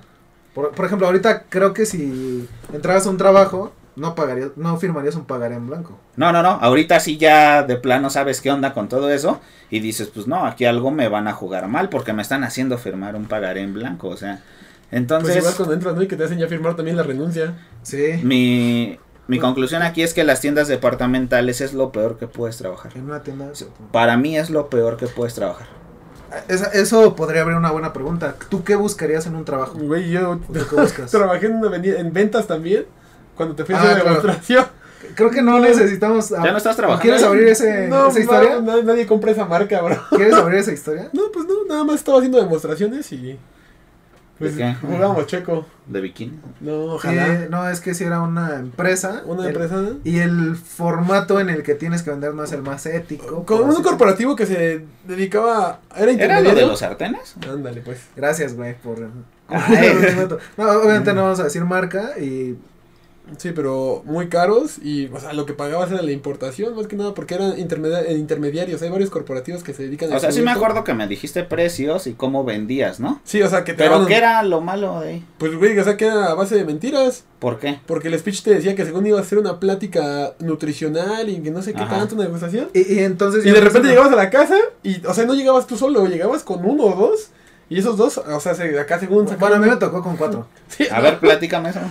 Por, 0.54 0.70
por 0.70 0.84
ejemplo, 0.86 1.08
ahorita 1.08 1.46
creo 1.48 1.72
que 1.74 1.86
si 1.86 2.48
entraras 2.72 3.06
a 3.08 3.10
un 3.10 3.16
trabajo, 3.16 3.72
no 3.96 4.14
pagarías, 4.14 4.50
no 4.56 4.76
firmarías 4.76 5.14
un 5.14 5.24
pagaré 5.24 5.54
en 5.54 5.66
blanco. 5.66 5.98
No, 6.16 6.32
no, 6.32 6.42
no. 6.42 6.50
Ahorita 6.60 6.98
sí 7.00 7.16
ya 7.16 7.62
de 7.62 7.76
plano 7.76 8.10
sabes 8.10 8.40
qué 8.40 8.50
onda 8.50 8.72
con 8.74 8.88
todo 8.88 9.10
eso. 9.10 9.40
Y 9.70 9.80
dices, 9.80 10.08
pues 10.12 10.26
no, 10.26 10.46
aquí 10.46 10.64
algo 10.64 10.90
me 10.90 11.08
van 11.08 11.28
a 11.28 11.32
jugar 11.32 11.68
mal 11.68 11.88
porque 11.88 12.12
me 12.12 12.22
están 12.22 12.44
haciendo 12.44 12.78
firmar 12.78 13.16
un 13.16 13.26
pagaré 13.26 13.60
en 13.62 13.74
blanco. 13.74 14.08
O 14.08 14.16
sea, 14.16 14.36
Pues 14.90 15.00
entonces 15.00 15.36
igual 15.36 15.54
cuando 15.56 15.74
entras, 15.74 15.94
¿no? 15.94 16.02
Y 16.02 16.08
que 16.08 16.16
te 16.16 16.24
hacen 16.24 16.38
ya 16.38 16.48
firmar 16.48 16.74
también 16.76 16.96
la 16.96 17.02
renuncia. 17.02 17.54
Sí. 17.82 18.20
mi, 18.22 18.98
mi 19.26 19.38
conclusión 19.38 19.82
aquí 19.82 20.02
es 20.02 20.12
que 20.12 20.22
las 20.24 20.40
tiendas 20.40 20.68
departamentales 20.68 21.60
es 21.60 21.72
lo 21.72 21.92
peor 21.92 22.18
que 22.18 22.26
puedes 22.26 22.56
trabajar. 22.58 22.92
En 22.96 23.04
una 23.04 23.22
tienda. 23.22 23.50
Para 23.92 24.16
mí 24.16 24.36
es 24.36 24.50
lo 24.50 24.68
peor 24.68 24.96
que 24.96 25.06
puedes 25.06 25.34
trabajar. 25.34 25.66
Esa- 26.48 26.70
eso 26.72 27.14
podría 27.14 27.42
abrir 27.42 27.56
una 27.56 27.70
buena 27.70 27.92
pregunta. 27.92 28.34
¿Tú 28.48 28.64
qué 28.64 28.74
buscarías 28.74 29.26
en 29.26 29.36
un 29.36 29.44
trabajo? 29.44 29.78
Güey, 29.78 30.10
yo 30.10 30.38
¿Tú 30.52 30.66
qué 30.68 30.76
buscas? 30.76 31.10
trabajé 31.10 31.46
en, 31.46 31.54
una 31.56 31.76
en 31.76 32.12
ventas 32.12 32.46
también. 32.46 32.86
Cuando 33.36 33.54
te 33.54 33.64
fui 33.64 33.74
a 33.74 33.78
Ah, 33.78 33.82
claro. 33.82 34.04
demostración. 34.04 34.64
Creo 35.14 35.30
que 35.30 35.42
no 35.42 35.60
necesitamos. 35.60 36.30
¿Ya 36.30 36.50
no 36.50 36.56
estás 36.56 36.76
trabajando? 36.76 37.02
¿Quieres 37.02 37.22
abrir 37.22 37.48
ese, 37.48 37.88
No, 37.88 38.08
esa 38.08 38.20
historia? 38.20 38.60
no, 38.60 38.82
nadie 38.82 39.06
compra 39.06 39.32
esa 39.32 39.44
marca, 39.44 39.80
bro. 39.82 39.96
¿Quieres 40.10 40.34
abrir 40.34 40.58
esa 40.60 40.72
historia? 40.72 41.10
No, 41.12 41.24
pues 41.32 41.46
no, 41.46 41.54
nada 41.68 41.84
más 41.84 41.96
estaba 41.96 42.18
haciendo 42.18 42.40
demostraciones 42.40 43.12
y. 43.12 43.38
Pues 44.38 44.56
¿De 44.56 44.62
qué? 44.64 44.74
jugábamos 44.80 45.26
checo. 45.28 45.64
De 45.86 46.00
bikini. 46.00 46.40
No, 46.60 46.94
ojalá. 46.94 47.28
Eh, 47.28 47.48
no, 47.50 47.68
es 47.68 47.80
que 47.80 47.94
si 47.94 48.02
era 48.02 48.20
una 48.20 48.56
empresa. 48.56 49.22
Una 49.26 49.42
el- 49.42 49.48
empresa. 49.50 49.76
Y 50.02 50.18
el 50.18 50.56
formato 50.56 51.38
en 51.38 51.50
el 51.50 51.62
que 51.62 51.74
tienes 51.76 52.02
que 52.02 52.10
vender 52.10 52.34
no 52.34 52.42
es 52.42 52.50
el 52.50 52.62
más 52.62 52.84
ético. 52.86 53.44
Con 53.44 53.58
por 53.58 53.60
un 53.76 53.82
corporativo 53.82 54.34
que 54.34 54.46
se 54.46 54.86
dedicaba. 55.06 55.78
Era 55.96 56.10
¿Era 56.12 56.40
lo 56.40 56.52
de 56.52 56.62
los 56.66 56.80
sartenes? 56.80 57.34
Ándale, 57.48 57.82
pues. 57.82 58.00
Gracias, 58.16 58.56
güey, 58.56 58.74
por... 58.74 58.98
No, 60.56 60.64
obviamente 60.80 61.12
no 61.12 61.22
vamos 61.22 61.38
a 61.40 61.44
decir 61.44 61.62
marca 61.64 62.18
y... 62.18 62.56
Sí, 63.38 63.52
pero 63.54 64.02
muy 64.04 64.28
caros 64.28 64.78
y, 64.82 65.06
o 65.06 65.18
sea, 65.18 65.32
lo 65.32 65.46
que 65.46 65.54
pagabas 65.54 65.90
era 65.90 66.02
la 66.02 66.12
importación, 66.12 66.76
más 66.76 66.86
que 66.86 66.94
nada, 66.96 67.14
porque 67.14 67.34
eran 67.34 67.58
intermedia- 67.58 68.02
eh, 68.02 68.14
intermediarios. 68.18 68.82
Hay 68.82 68.90
varios 68.90 69.10
corporativos 69.10 69.62
que 69.64 69.72
se 69.72 69.84
dedican 69.84 70.12
O 70.12 70.18
sea, 70.20 70.30
sí 70.30 70.42
me 70.42 70.50
acuerdo 70.50 70.84
que 70.84 70.92
me 70.94 71.06
dijiste 71.06 71.42
precios 71.42 72.06
y 72.06 72.12
cómo 72.12 72.44
vendías, 72.44 73.00
¿no? 73.00 73.20
Sí, 73.24 73.42
o 73.42 73.48
sea, 73.48 73.64
que 73.64 73.72
te 73.72 73.78
Pero 73.78 73.92
daban- 73.92 74.06
¿qué 74.08 74.16
era 74.16 74.42
lo 74.42 74.60
malo 74.60 75.00
de 75.00 75.08
ahí? 75.08 75.24
Pues, 75.38 75.56
güey, 75.56 75.78
o 75.78 75.84
sea, 75.84 75.96
que 75.96 76.04
era 76.04 76.26
a 76.26 76.34
base 76.34 76.54
de 76.54 76.64
mentiras. 76.64 77.24
¿Por 77.38 77.58
qué? 77.58 77.78
Porque 77.86 78.08
el 78.08 78.18
speech 78.18 78.42
te 78.42 78.54
decía 78.54 78.74
que 78.74 78.84
según 78.84 79.06
iba 79.06 79.18
a 79.20 79.24
ser 79.24 79.38
una 79.38 79.58
plática 79.60 80.34
nutricional 80.38 81.28
y 81.28 81.40
que 81.40 81.50
no 81.50 81.62
sé 81.62 81.72
qué 81.74 81.82
Ajá. 81.82 81.98
tanto, 81.98 82.14
una 82.14 82.24
degustación. 82.24 82.68
Y, 82.72 82.94
y 82.94 82.98
entonces... 83.00 83.44
Y 83.44 83.50
de 83.50 83.60
repente 83.60 83.88
a- 83.88 83.90
llegabas 83.90 84.12
a 84.12 84.16
la 84.16 84.30
casa 84.30 84.56
y, 84.82 85.04
o 85.06 85.12
sea, 85.14 85.24
no 85.26 85.34
llegabas 85.34 85.66
tú 85.66 85.76
solo, 85.76 86.06
llegabas 86.06 86.42
con 86.42 86.64
uno 86.64 86.84
o 86.84 86.94
dos. 86.94 87.28
Y 87.70 87.78
esos 87.78 87.96
dos, 87.96 88.18
o 88.18 88.40
sea, 88.40 88.54
se, 88.54 88.78
acá 88.78 89.00
según 89.00 89.26
Bueno, 89.38 89.56
a 89.56 89.58
mí 89.58 89.68
me 89.68 89.76
tocó 89.76 90.02
con 90.02 90.16
cuatro. 90.16 90.46
Sí, 90.68 90.86
A 90.90 91.00
ver, 91.00 91.18
platícame 91.18 91.70
eso. 91.70 91.80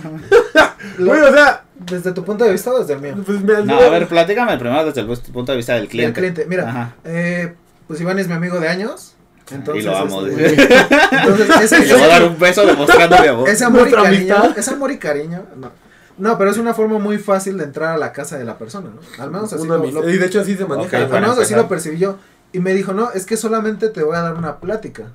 O 1.00 1.32
sea, 1.32 1.64
¿Desde 1.76 2.12
tu 2.12 2.24
punto 2.24 2.44
de 2.44 2.52
vista 2.52 2.70
o 2.70 2.78
desde 2.78 2.92
el 2.94 3.00
mío? 3.00 3.14
pues 3.24 3.40
me 3.42 3.64
No, 3.64 3.78
a 3.78 3.88
ver, 3.88 4.06
platícame 4.06 4.56
primero 4.58 4.84
desde 4.84 5.00
el 5.00 5.06
punto 5.32 5.52
de 5.52 5.56
vista 5.56 5.74
del 5.74 5.88
cliente. 5.88 6.08
El 6.08 6.32
cliente, 6.34 6.46
mira, 6.48 6.68
Ajá. 6.68 6.94
eh, 7.04 7.54
pues 7.88 8.00
Iván 8.00 8.18
es 8.18 8.28
mi 8.28 8.34
amigo 8.34 8.60
de 8.60 8.68
años. 8.68 9.14
Entonces, 9.50 9.84
y 9.84 9.86
lo 9.86 9.96
amo. 9.96 10.26
este, 10.26 10.62
entonces 11.10 11.60
ese, 11.62 11.84
Y 11.84 11.88
le 11.88 11.94
voy 11.94 12.02
a 12.02 12.06
dar 12.08 12.24
un 12.24 12.38
beso 12.38 12.64
demostrando 12.66 13.18
mi 13.18 13.26
amor. 13.26 13.48
ese 13.48 13.64
amor 13.64 13.88
y 13.88 13.92
cariño, 13.92 14.54
ese 14.56 14.70
amor 14.70 14.90
y 14.92 14.98
cariño, 14.98 15.42
no. 15.56 15.70
No, 16.16 16.38
pero 16.38 16.50
es 16.50 16.58
una 16.58 16.74
forma 16.74 16.98
muy 16.98 17.18
fácil 17.18 17.58
de 17.58 17.64
entrar 17.64 17.94
a 17.94 17.98
la 17.98 18.12
casa 18.12 18.38
de 18.38 18.44
la 18.44 18.56
persona, 18.56 18.88
¿no? 18.94 19.22
Al 19.22 19.30
menos 19.30 19.52
así 19.52 19.66
lo, 19.66 19.78
lo- 19.78 20.08
Y 20.08 20.16
de 20.16 20.26
hecho 20.26 20.40
así 20.40 20.56
se 20.56 20.64
maneja. 20.64 21.04
Ok, 21.06 21.12
al 21.12 21.24
así 21.24 21.54
lo 21.54 21.68
percibí 21.68 21.98
yo. 21.98 22.16
Y 22.52 22.60
me 22.60 22.72
dijo, 22.72 22.92
no, 22.92 23.10
es 23.10 23.26
que 23.26 23.36
solamente 23.36 23.88
te 23.88 24.02
voy 24.04 24.16
a 24.16 24.20
dar 24.20 24.34
una 24.34 24.58
plática, 24.60 25.08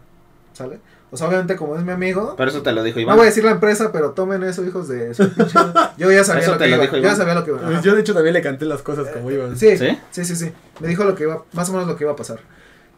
¿sale? 0.60 0.80
O 1.12 1.18
sea, 1.18 1.28
obviamente 1.28 1.56
como 1.56 1.76
es 1.78 1.84
mi 1.84 1.92
amigo, 1.92 2.36
Pero 2.38 2.52
eso 2.52 2.62
te 2.62 2.72
lo 2.72 2.84
dijo 2.84 2.98
no 2.98 3.02
Iván. 3.04 3.16
voy 3.16 3.24
a 3.24 3.30
decir 3.30 3.44
la 3.44 3.52
empresa, 3.52 3.92
pero 3.92 4.12
tomen 4.12 4.44
eso, 4.44 4.64
hijos 4.66 4.88
de 4.90 5.14
su 5.16 5.28
pinche... 5.34 5.58
Yo 5.98 6.12
ya 6.12 6.24
sabía 6.24 6.44
Eso 6.44 6.52
lo 6.52 6.58
te 6.58 6.66
que 6.66 6.70
lo 6.72 6.76
iba, 6.76 6.82
dijo 6.84 6.96
yo 6.98 7.00
Iván. 7.02 7.12
ya 7.14 7.18
sabía 7.18 7.34
lo 7.34 7.44
que 7.46 7.52
iba. 7.52 7.60
Pues 7.62 7.82
yo 7.82 7.96
de 7.96 8.02
hecho 8.02 8.14
también 8.14 8.34
le 8.34 8.42
canté 8.42 8.66
las 8.66 8.82
cosas 8.82 9.08
como 9.08 9.32
iban. 9.32 9.58
Sí, 9.58 9.78
¿Sí? 9.78 9.98
sí, 10.12 10.26
sí, 10.26 10.36
sí. 10.36 10.52
Me 10.82 10.90
dijo 10.90 11.04
lo 11.06 11.16
que 11.16 11.24
iba, 11.24 11.44
más 11.54 11.70
o 11.70 11.72
menos 11.72 11.88
lo 11.88 11.96
que 11.96 12.04
iba 12.04 12.12
a 12.14 12.16
pasar. 12.18 12.40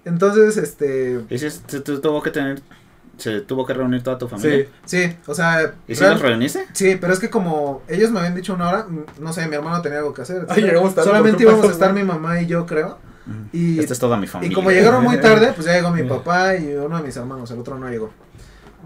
Entonces, 0.04 0.58
este, 0.58 1.22
Y 1.30 1.38
sí, 1.38 1.50
se 1.50 1.80
tu- 1.82 2.02
tuvo 2.02 2.22
que 2.24 2.32
tener, 2.32 2.60
se 3.18 3.42
tuvo 3.42 3.66
que 3.66 3.74
reunir 3.74 4.02
toda 4.04 4.18
tu 4.18 4.28
familia. 4.28 4.66
Sí. 4.86 5.04
sí, 5.08 5.18
o 5.28 5.36
sea, 5.36 5.74
¿Y 5.88 5.94
si 5.96 6.02
real- 6.02 6.14
los 6.14 6.22
reuniste? 6.22 6.66
sí, 6.74 6.98
pero 7.00 7.14
es 7.14 7.20
que 7.20 7.30
como 7.30 7.84
ellos 7.88 8.10
me 8.12 8.20
habían 8.20 8.36
dicho 8.36 8.54
una 8.56 8.68
hora, 8.70 8.86
mm, 8.90 9.06
no 9.20 9.32
sé, 9.32 9.48
mi 9.48 9.56
hermano 9.56 9.82
tenía 9.82 10.00
algo 10.00 10.14
que 10.14 10.24
hacer. 10.24 10.46
Ay, 10.50 10.64
llegamos 10.64 10.96
tarde 10.96 11.10
Solamente 11.10 11.44
íbamos 11.44 11.66
a 11.68 11.72
estar 11.72 11.94
mi 11.94 12.04
mamá 12.04 12.42
y 12.42 12.48
yo, 12.48 12.66
creo. 12.66 12.98
Y, 13.54 13.80
Esta 13.80 13.94
es 13.94 14.00
toda 14.00 14.18
mi 14.18 14.26
y 14.26 14.28
familia. 14.28 14.56
como 14.56 14.72
llegaron 14.72 15.04
muy 15.04 15.20
tarde, 15.20 15.54
pues 15.54 15.66
ya 15.68 15.74
llegó 15.74 15.92
mi 15.92 16.04
papá 16.04 16.56
y 16.56 16.74
uno 16.74 16.98
de 16.98 17.04
mis 17.04 17.16
hermanos, 17.16 17.52
el 17.52 17.60
otro 17.60 17.78
no 17.78 17.90
llegó. 17.90 18.10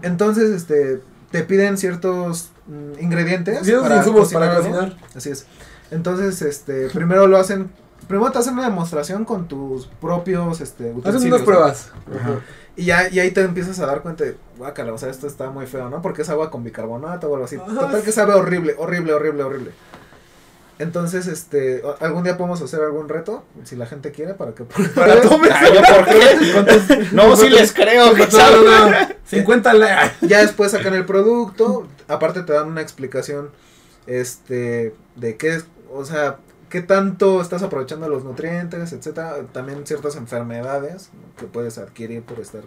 Entonces, 0.02 0.50
este, 0.50 1.00
te 1.30 1.42
piden 1.42 1.78
ciertos 1.78 2.50
mm, 2.66 3.02
ingredientes 3.02 3.66
esos 3.66 3.90
insumos 3.90 4.32
para 4.32 4.54
cocinar. 4.54 4.96
Así 5.14 5.30
es. 5.30 5.46
Entonces, 5.90 6.42
este, 6.42 6.88
primero 6.90 7.26
lo 7.26 7.38
hacen, 7.38 7.70
primero 8.08 8.30
te 8.30 8.38
hacen 8.38 8.54
una 8.54 8.64
demostración 8.64 9.24
con 9.24 9.48
tus 9.48 9.86
propios, 9.86 10.60
este, 10.60 10.92
Hacen 11.04 11.28
unas 11.28 11.40
¿no? 11.40 11.44
pruebas. 11.44 11.90
Ajá. 12.14 12.40
Y 12.76 12.84
ya, 12.84 13.08
y 13.08 13.20
ahí 13.20 13.30
te 13.30 13.40
empiezas 13.40 13.78
a 13.78 13.86
dar 13.86 14.02
cuenta 14.02 14.24
de, 14.24 14.36
guácala, 14.58 14.92
o 14.92 14.98
sea, 14.98 15.08
esto 15.08 15.26
está 15.26 15.50
muy 15.50 15.66
feo, 15.66 15.88
¿no? 15.88 16.02
Porque 16.02 16.22
es 16.22 16.28
agua 16.28 16.50
con 16.50 16.62
bicarbonato 16.62 17.30
o 17.30 17.34
algo 17.34 17.46
así. 17.46 17.56
Ajá. 17.56 17.72
Total 17.72 18.02
que 18.02 18.12
sabe 18.12 18.34
horrible, 18.34 18.74
horrible, 18.76 19.14
horrible, 19.14 19.42
horrible. 19.44 19.70
Entonces, 20.78 21.26
este, 21.26 21.82
algún 22.00 22.22
día 22.24 22.36
podemos 22.36 22.60
hacer 22.60 22.80
algún 22.82 23.08
reto, 23.08 23.44
si 23.64 23.76
la 23.76 23.86
gente 23.86 24.10
quiere, 24.12 24.34
para 24.34 24.52
que 24.54 24.64
Para. 24.64 25.14
Ay, 25.14 25.20
¿yo 25.22 25.30
por 25.30 26.04
qué? 26.04 27.08
No, 27.12 27.34
sí 27.34 27.48
les 27.48 27.72
creo. 27.72 28.12
que 28.14 28.30
saben. 28.30 29.16
50 29.24 29.72
la... 29.74 30.12
Ya 30.20 30.40
después 30.42 30.72
sacan 30.72 30.92
el 30.94 31.06
producto, 31.06 31.86
aparte 32.08 32.42
te 32.42 32.52
dan 32.52 32.68
una 32.68 32.82
explicación, 32.82 33.50
este, 34.06 34.94
de 35.16 35.36
qué 35.36 35.54
es, 35.56 35.64
o 35.92 36.04
sea, 36.04 36.36
qué 36.68 36.82
tanto 36.82 37.40
estás 37.40 37.62
aprovechando 37.62 38.08
los 38.08 38.24
nutrientes, 38.24 38.92
etcétera, 38.92 39.36
también 39.52 39.86
ciertas 39.86 40.16
enfermedades 40.16 41.10
¿no? 41.14 41.34
que 41.40 41.46
puedes 41.46 41.78
adquirir 41.78 42.22
por 42.22 42.38
estar 42.40 42.62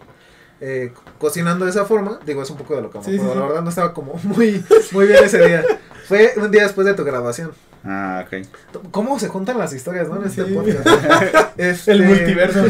eh, 0.61 0.91
co- 0.93 1.03
cocinando 1.19 1.65
de 1.65 1.71
esa 1.71 1.85
forma, 1.85 2.19
digo, 2.25 2.41
es 2.41 2.49
un 2.49 2.57
poco 2.57 2.75
de 2.75 2.81
lo 2.81 2.89
que 2.89 2.97
me 2.97 3.03
Sí, 3.05 3.11
sí, 3.11 3.17
acuerdo, 3.17 3.33
sí. 3.33 3.39
la 3.39 3.45
verdad 3.47 3.61
no 3.63 3.69
estaba 3.69 3.93
como 3.93 4.13
muy, 4.23 4.63
muy 4.91 5.05
bien 5.07 5.23
ese 5.23 5.45
día, 5.45 5.63
fue 6.07 6.33
un 6.37 6.49
día 6.51 6.63
después 6.63 6.87
de 6.87 6.93
tu 6.95 7.03
graduación. 7.03 7.51
Ah, 7.85 8.25
ok. 8.27 8.45
¿Cómo 8.91 9.19
se 9.19 9.27
juntan 9.29 9.57
las 9.57 9.73
historias, 9.73 10.07
no? 10.09 10.17
En 10.17 10.27
este 10.27 10.45
Sí. 10.45 10.53
podcast. 10.53 10.87
Este- 11.57 11.91
El 11.93 12.03
multiverso. 12.03 12.65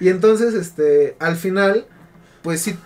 Y 0.00 0.08
entonces, 0.08 0.54
este, 0.54 1.16
al 1.18 1.36
final, 1.36 1.86
pues 2.42 2.60
sí, 2.62 2.76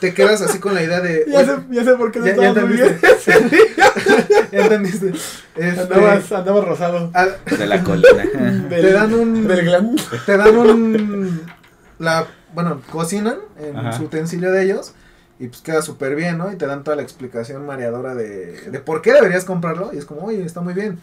te 0.00 0.14
quedas 0.14 0.42
así 0.42 0.58
con 0.58 0.74
la 0.74 0.82
idea 0.82 1.00
de... 1.00 1.24
Ya 1.30 1.44
sé, 1.44 1.52
ya 1.70 1.84
sé 1.84 1.94
por 1.94 2.10
qué 2.12 2.18
no 2.20 2.26
Ya- 2.26 2.36
ya 2.36 2.48
estaba 2.48 2.66
muy 2.66 2.76
bien. 2.76 2.88
entendiste. 2.88 3.74
ya 4.52 4.58
entendiste. 4.62 5.12
Este, 5.56 5.80
Andabas, 5.82 6.32
andabas 6.32 6.64
rosado. 6.64 7.10
al- 7.14 7.36
De 7.58 7.66
la 7.66 7.82
colina. 7.84 8.24
Del, 8.68 8.68
te 8.68 8.92
dan 8.92 9.14
un- 9.14 9.46
Del 9.48 9.64
glam. 9.64 9.96
te 10.26 10.36
dan 10.36 10.56
un... 10.56 11.40
La, 11.98 12.26
bueno, 12.54 12.82
cocinan 12.90 13.36
en 13.60 13.76
Ajá. 13.76 13.92
su 13.92 14.04
utensilio 14.04 14.50
de 14.50 14.62
ellos 14.64 14.94
y 15.42 15.48
pues 15.48 15.60
queda 15.60 15.82
súper 15.82 16.14
bien, 16.14 16.38
¿no? 16.38 16.52
Y 16.52 16.56
te 16.56 16.68
dan 16.68 16.84
toda 16.84 16.96
la 16.96 17.02
explicación 17.02 17.66
mareadora 17.66 18.14
de, 18.14 18.70
de 18.70 18.78
por 18.78 19.02
qué 19.02 19.12
deberías 19.12 19.44
comprarlo 19.44 19.90
y 19.92 19.98
es 19.98 20.04
como, 20.04 20.22
oye, 20.22 20.44
está 20.44 20.60
muy 20.60 20.72
bien. 20.72 21.00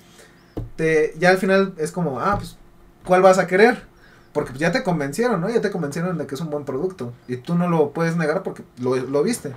Te, 0.78 1.14
ya 1.20 1.32
al 1.32 1.38
final 1.40 1.74
es 1.78 1.92
como, 1.92 2.22
ah, 2.22 2.38
pues, 2.38 2.56
¿cuál 3.04 3.22
vas 3.22 3.38
a 3.38 3.48
querer? 3.48 3.84
Porque 4.32 4.52
pues, 4.52 4.62
ya 4.62 4.72
te 4.72 4.82
convencieron, 4.82 5.42
¿no? 5.42 5.50
Ya 5.50 5.60
te 5.60 5.72
convencieron 5.72 6.18
de 6.18 6.26
que 6.26 6.36
es 6.36 6.42
un 6.42 6.50
buen 6.50 6.64
producto 6.64 7.12
y 7.28 7.36
tú 7.36 7.56
no 7.56 7.68
lo 7.68 7.92
puedes 7.92 8.16
negar 8.16 8.42
porque 8.42 8.64
lo, 8.80 8.96
lo 8.96 9.24
viste. 9.24 9.54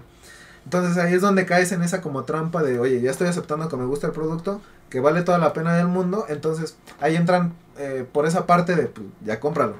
Entonces 0.64 0.98
ahí 0.98 1.14
es 1.14 1.20
donde 1.20 1.46
caes 1.46 1.70
en 1.70 1.82
esa 1.82 2.00
como 2.00 2.24
trampa 2.24 2.64
de, 2.64 2.80
oye, 2.80 3.00
ya 3.00 3.12
estoy 3.12 3.28
aceptando 3.28 3.68
que 3.68 3.76
me 3.76 3.86
gusta 3.86 4.08
el 4.08 4.12
producto, 4.12 4.60
que 4.90 4.98
vale 4.98 5.22
toda 5.22 5.38
la 5.38 5.52
pena 5.52 5.76
del 5.76 5.86
mundo, 5.86 6.26
entonces 6.28 6.76
ahí 7.00 7.14
entran 7.14 7.54
eh, 7.78 8.04
por 8.12 8.26
esa 8.26 8.46
parte 8.46 8.74
de, 8.74 8.86
pues, 8.86 9.06
ya 9.24 9.38
cómpralo. 9.38 9.76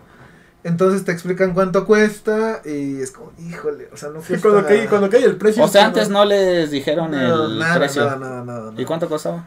Entonces 0.65 1.05
te 1.05 1.11
explican 1.13 1.55
cuánto 1.55 1.87
cuesta 1.87 2.63
y 2.65 3.01
es 3.01 3.11
como, 3.11 3.33
híjole, 3.39 3.89
o 3.93 3.97
sea, 3.97 4.11
no 4.11 4.21
cuesta... 4.21 4.41
cuando, 4.49 4.67
cae, 4.69 4.87
cuando 4.89 5.11
cae 5.11 5.25
el 5.25 5.37
precio. 5.37 5.65
O 5.65 5.69
sea, 5.69 5.83
es 5.83 5.87
antes 5.89 6.09
no 6.09 6.25
les 6.25 6.71
dijeron 6.71 7.11
No, 7.11 7.47
el 7.47 7.59
nada, 7.59 7.79
precio. 7.79 8.05
nada, 8.05 8.17
nada, 8.17 8.45
nada, 8.45 8.71
nada. 8.71 8.81
¿Y 8.81 8.85
cuánto 8.85 9.09
costaba? 9.09 9.45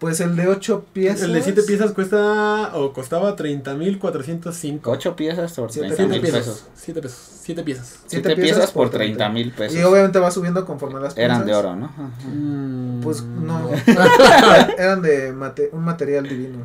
Pues 0.00 0.20
el 0.20 0.36
de 0.36 0.46
8 0.48 0.84
piezas. 0.92 1.22
El 1.22 1.32
de 1.32 1.40
7 1.42 1.62
piezas 1.62 1.92
cuesta 1.92 2.72
o 2.74 2.92
costaba 2.92 3.34
30.405. 3.34 4.80
Ocho 4.84 5.16
piezas 5.16 5.52
por 5.52 5.72
Siete 5.72 5.94
30 5.94 6.02
mil 6.12 6.20
7 6.20 6.36
pesos. 6.38 6.54
pesos. 6.54 6.68
7 6.74 7.00
pesos. 7.02 7.18
7 7.42 7.62
piezas. 7.62 7.86
Siete 7.86 8.04
Siete 8.08 8.28
piezas, 8.34 8.56
piezas 8.56 8.72
por 8.72 8.90
por 8.90 8.98
30 8.98 9.28
mil 9.30 9.52
pesos. 9.52 9.78
Y 9.78 9.82
obviamente 9.84 10.18
va 10.18 10.30
subiendo 10.30 10.66
conforme 10.66 11.00
las 11.00 11.14
piezas. 11.14 11.36
Eran 11.36 11.46
de 11.46 11.54
oro, 11.54 11.76
¿no? 11.76 11.90
Mm. 12.26 13.00
Pues 13.02 13.22
no. 13.22 13.70
Eran 14.78 15.00
de 15.00 15.32
mate- 15.32 15.70
un 15.72 15.84
material 15.84 16.28
divino. 16.28 16.58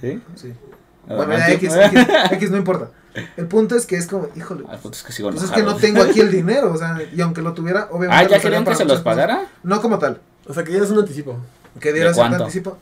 ¿Sí? 0.00 0.20
Sí. 0.34 0.52
Ah, 1.08 1.14
Bueno, 1.14 1.38
ya 1.38 1.46
¿anti- 1.46 1.66
X, 1.66 1.74
X, 1.92 2.06
X, 2.32 2.50
no 2.50 2.56
importa. 2.58 2.90
El 3.36 3.46
punto 3.46 3.76
es 3.76 3.86
que 3.86 3.96
es 3.96 4.06
como, 4.06 4.28
híjole. 4.36 4.64
Ah, 4.68 4.76
puta, 4.76 4.96
es 4.96 5.02
que 5.02 5.12
sigo 5.12 5.30
Pues 5.30 5.42
es 5.44 5.50
que 5.50 5.62
no 5.62 5.76
tengo 5.76 6.02
aquí 6.02 6.20
el 6.20 6.30
dinero, 6.32 6.72
o 6.72 6.76
sea, 6.76 6.98
y 7.14 7.20
aunque 7.20 7.42
lo 7.42 7.52
tuviera, 7.54 7.88
obviamente. 7.90 8.24
Ah, 8.24 8.28
¿ya 8.28 8.40
querían 8.40 8.64
que 8.64 8.74
se 8.74 8.84
los 8.84 9.00
cosas. 9.00 9.04
pagara? 9.04 9.46
No 9.62 9.80
como 9.80 9.98
tal, 9.98 10.20
O 10.46 10.54
sea, 10.54 10.64
que 10.64 10.72
ya 10.72 10.82
es 10.82 10.90
un 10.90 10.98
anticipo. 10.98 11.36
que 11.80 11.92
dieras 11.92 12.16
el 12.16 12.20
cuánto? 12.22 12.44
anticipo. 12.44 12.78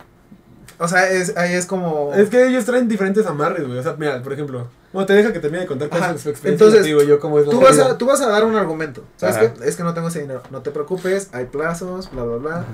O 0.78 0.86
sea, 0.88 1.08
es, 1.10 1.34
ahí 1.38 1.54
es 1.54 1.64
como. 1.64 2.12
Es 2.14 2.28
que 2.28 2.46
ellos 2.48 2.64
traen 2.66 2.86
diferentes 2.86 3.24
amarres, 3.26 3.66
güey. 3.66 3.78
O 3.78 3.82
sea, 3.82 3.94
mira, 3.98 4.22
por 4.22 4.32
ejemplo. 4.34 4.68
Bueno, 4.92 5.06
te 5.06 5.14
deja 5.14 5.32
que 5.32 5.40
termine 5.40 5.62
de 5.62 5.66
contar 5.66 5.88
cuál 5.88 6.02
Ajá. 6.02 6.12
es 6.14 6.20
su 6.20 6.28
experiencia. 6.28 6.66
Entonces, 6.66 6.84
digo 6.86 7.02
yo 7.02 7.18
cómo 7.18 7.38
es 7.38 7.46
la 7.46 7.52
Tú 7.52 7.60
vas, 7.60 7.78
a, 7.78 7.96
tú 7.98 8.04
vas 8.06 8.20
a 8.20 8.28
dar 8.28 8.44
un 8.44 8.56
argumento. 8.56 9.02
¿Sabes 9.16 9.36
qué? 9.38 9.64
Es 9.66 9.76
que 9.76 9.82
no 9.82 9.94
tengo 9.94 10.08
ese 10.08 10.20
dinero. 10.20 10.42
No 10.50 10.60
te 10.60 10.70
preocupes, 10.70 11.30
hay 11.32 11.46
plazos, 11.46 12.10
bla, 12.10 12.24
bla, 12.24 12.36
bla. 12.36 12.64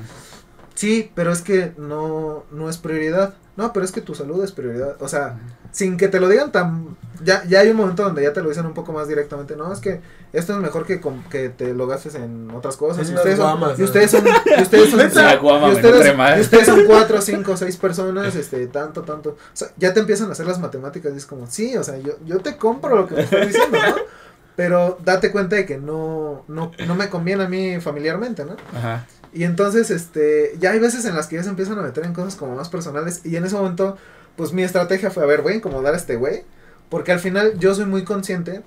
Sí, 0.74 1.10
pero 1.14 1.32
es 1.32 1.42
que 1.42 1.72
no, 1.76 2.44
no 2.50 2.68
es 2.68 2.78
prioridad. 2.78 3.34
No, 3.56 3.72
pero 3.74 3.84
es 3.84 3.92
que 3.92 4.00
tu 4.00 4.14
salud 4.14 4.42
es 4.42 4.52
prioridad. 4.52 4.96
O 5.00 5.08
sea, 5.08 5.38
sin 5.72 5.98
que 5.98 6.08
te 6.08 6.18
lo 6.20 6.28
digan 6.28 6.50
tan... 6.52 6.96
Ya, 7.22 7.44
ya 7.44 7.60
hay 7.60 7.68
un 7.68 7.76
momento 7.76 8.02
donde 8.02 8.22
ya 8.22 8.32
te 8.32 8.42
lo 8.42 8.48
dicen 8.48 8.64
un 8.64 8.72
poco 8.72 8.92
más 8.94 9.06
directamente. 9.08 9.54
No, 9.56 9.70
es 9.70 9.78
que 9.80 10.00
esto 10.32 10.54
es 10.54 10.58
mejor 10.58 10.86
que, 10.86 11.00
com- 11.02 11.22
que 11.28 11.50
te 11.50 11.74
lo 11.74 11.86
gastes 11.86 12.14
en 12.14 12.50
otras 12.50 12.76
cosas. 12.78 13.06
En 13.06 13.12
Y 13.12 13.16
las 13.16 13.18
ustedes, 13.20 13.36
son, 13.38 13.58
guamas, 13.58 13.78
y 13.78 13.82
¿no? 13.82 13.86
ustedes 13.86 14.10
son... 14.10 14.24
Y 14.26 14.62
ustedes 14.62 14.90
son... 14.90 15.14
La 15.24 15.36
guama 15.36 15.66
y 15.66 15.70
me 15.72 15.76
ustedes, 15.76 15.94
nutre 15.96 16.14
más. 16.14 16.38
y 16.38 16.40
ustedes 16.40 16.66
son 16.66 16.84
cuatro, 16.86 17.20
cinco, 17.20 17.56
seis 17.58 17.76
personas, 17.76 18.34
este, 18.34 18.66
tanto, 18.68 19.02
tanto. 19.02 19.30
O 19.30 19.36
sea, 19.52 19.68
ya 19.76 19.92
te 19.92 20.00
empiezan 20.00 20.30
a 20.30 20.32
hacer 20.32 20.46
las 20.46 20.58
matemáticas 20.58 21.12
y 21.12 21.18
es 21.18 21.26
como, 21.26 21.46
sí, 21.46 21.76
o 21.76 21.84
sea, 21.84 21.98
yo, 21.98 22.12
yo 22.24 22.38
te 22.40 22.56
compro 22.56 22.96
lo 22.96 23.06
que 23.06 23.16
me 23.16 23.22
estás 23.22 23.46
diciendo, 23.46 23.76
¿no? 23.86 23.96
Pero 24.56 24.98
date 25.04 25.30
cuenta 25.30 25.56
de 25.56 25.66
que 25.66 25.76
no, 25.78 26.44
no, 26.48 26.72
no 26.86 26.94
me 26.94 27.08
conviene 27.10 27.44
a 27.44 27.48
mí 27.48 27.80
familiarmente, 27.80 28.44
¿no? 28.46 28.56
Ajá. 28.76 29.06
Y 29.32 29.44
entonces, 29.44 29.90
este, 29.90 30.56
ya 30.58 30.72
hay 30.72 30.78
veces 30.78 31.04
en 31.04 31.14
las 31.14 31.26
que 31.26 31.36
ya 31.36 31.42
se 31.42 31.48
empiezan 31.48 31.78
a 31.78 31.82
meter 31.82 32.04
en 32.04 32.12
cosas 32.12 32.36
como 32.36 32.54
más 32.54 32.68
personales. 32.68 33.22
Y 33.24 33.36
en 33.36 33.44
ese 33.44 33.56
momento, 33.56 33.96
pues 34.36 34.52
mi 34.52 34.62
estrategia 34.62 35.10
fue, 35.10 35.22
a 35.22 35.26
ver, 35.26 35.42
voy 35.42 35.54
a 35.54 35.56
incomodar 35.56 35.94
a 35.94 35.96
este 35.96 36.16
güey. 36.16 36.44
Porque 36.90 37.12
al 37.12 37.20
final 37.20 37.58
yo 37.58 37.74
soy 37.74 37.86
muy 37.86 38.04
consciente 38.04 38.62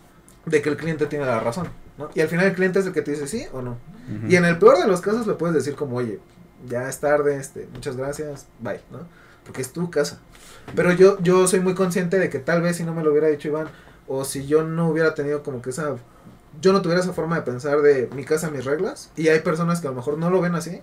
de 0.46 0.62
que 0.62 0.70
el 0.70 0.78
cliente 0.78 1.06
tiene 1.06 1.26
la 1.26 1.40
razón, 1.40 1.68
¿no? 1.98 2.10
Y 2.16 2.22
al 2.22 2.28
final 2.28 2.48
el 2.48 2.54
cliente 2.54 2.80
es 2.80 2.86
el 2.88 2.94
que 2.94 3.04
te 3.04 3.12
dice 3.12 3.28
sí 3.28 3.46
o 3.54 3.62
no. 3.62 3.78
Y 4.28 4.36
en 4.36 4.46
el 4.46 4.58
peor 4.58 4.80
de 4.80 4.88
los 4.88 5.02
casos 5.02 5.26
le 5.28 5.34
puedes 5.34 5.56
decir 5.56 5.76
como, 5.76 5.98
oye, 5.98 6.20
ya 6.68 6.88
es 6.90 7.00
tarde, 7.00 7.38
este, 7.38 7.68
muchas 7.74 7.98
gracias, 7.98 8.48
bye, 8.60 8.82
¿no? 8.92 9.00
Porque 9.44 9.62
es 9.62 9.72
tu 9.72 9.90
casa. 9.90 10.20
Pero 10.76 10.92
yo, 10.92 11.20
yo 11.22 11.48
soy 11.48 11.60
muy 11.60 11.76
consciente 11.76 12.18
de 12.20 12.30
que 12.30 12.40
tal 12.40 12.62
vez 12.62 12.78
si 12.78 12.84
no 12.84 12.94
me 12.94 13.04
lo 13.04 13.12
hubiera 13.12 13.28
dicho 13.28 13.48
Iván, 13.48 13.68
o 14.08 14.26
si 14.26 14.46
yo 14.46 14.64
no 14.64 14.90
hubiera 14.90 15.14
tenido 15.14 15.44
como 15.44 15.62
que 15.62 15.72
esa, 15.72 15.96
yo 16.62 16.74
no 16.74 16.82
tuviera 16.82 17.02
esa 17.02 17.14
forma 17.14 17.36
de 17.36 17.42
pensar 17.44 17.82
de 17.82 18.10
mi 18.16 18.24
casa, 18.26 18.50
mis 18.52 18.66
reglas, 18.66 19.10
y 19.16 19.28
hay 19.30 19.40
personas 19.40 19.82
que 19.82 19.88
a 19.88 19.92
lo 19.92 19.96
mejor 19.98 20.18
no 20.18 20.30
lo 20.30 20.42
ven 20.42 20.56
así, 20.56 20.82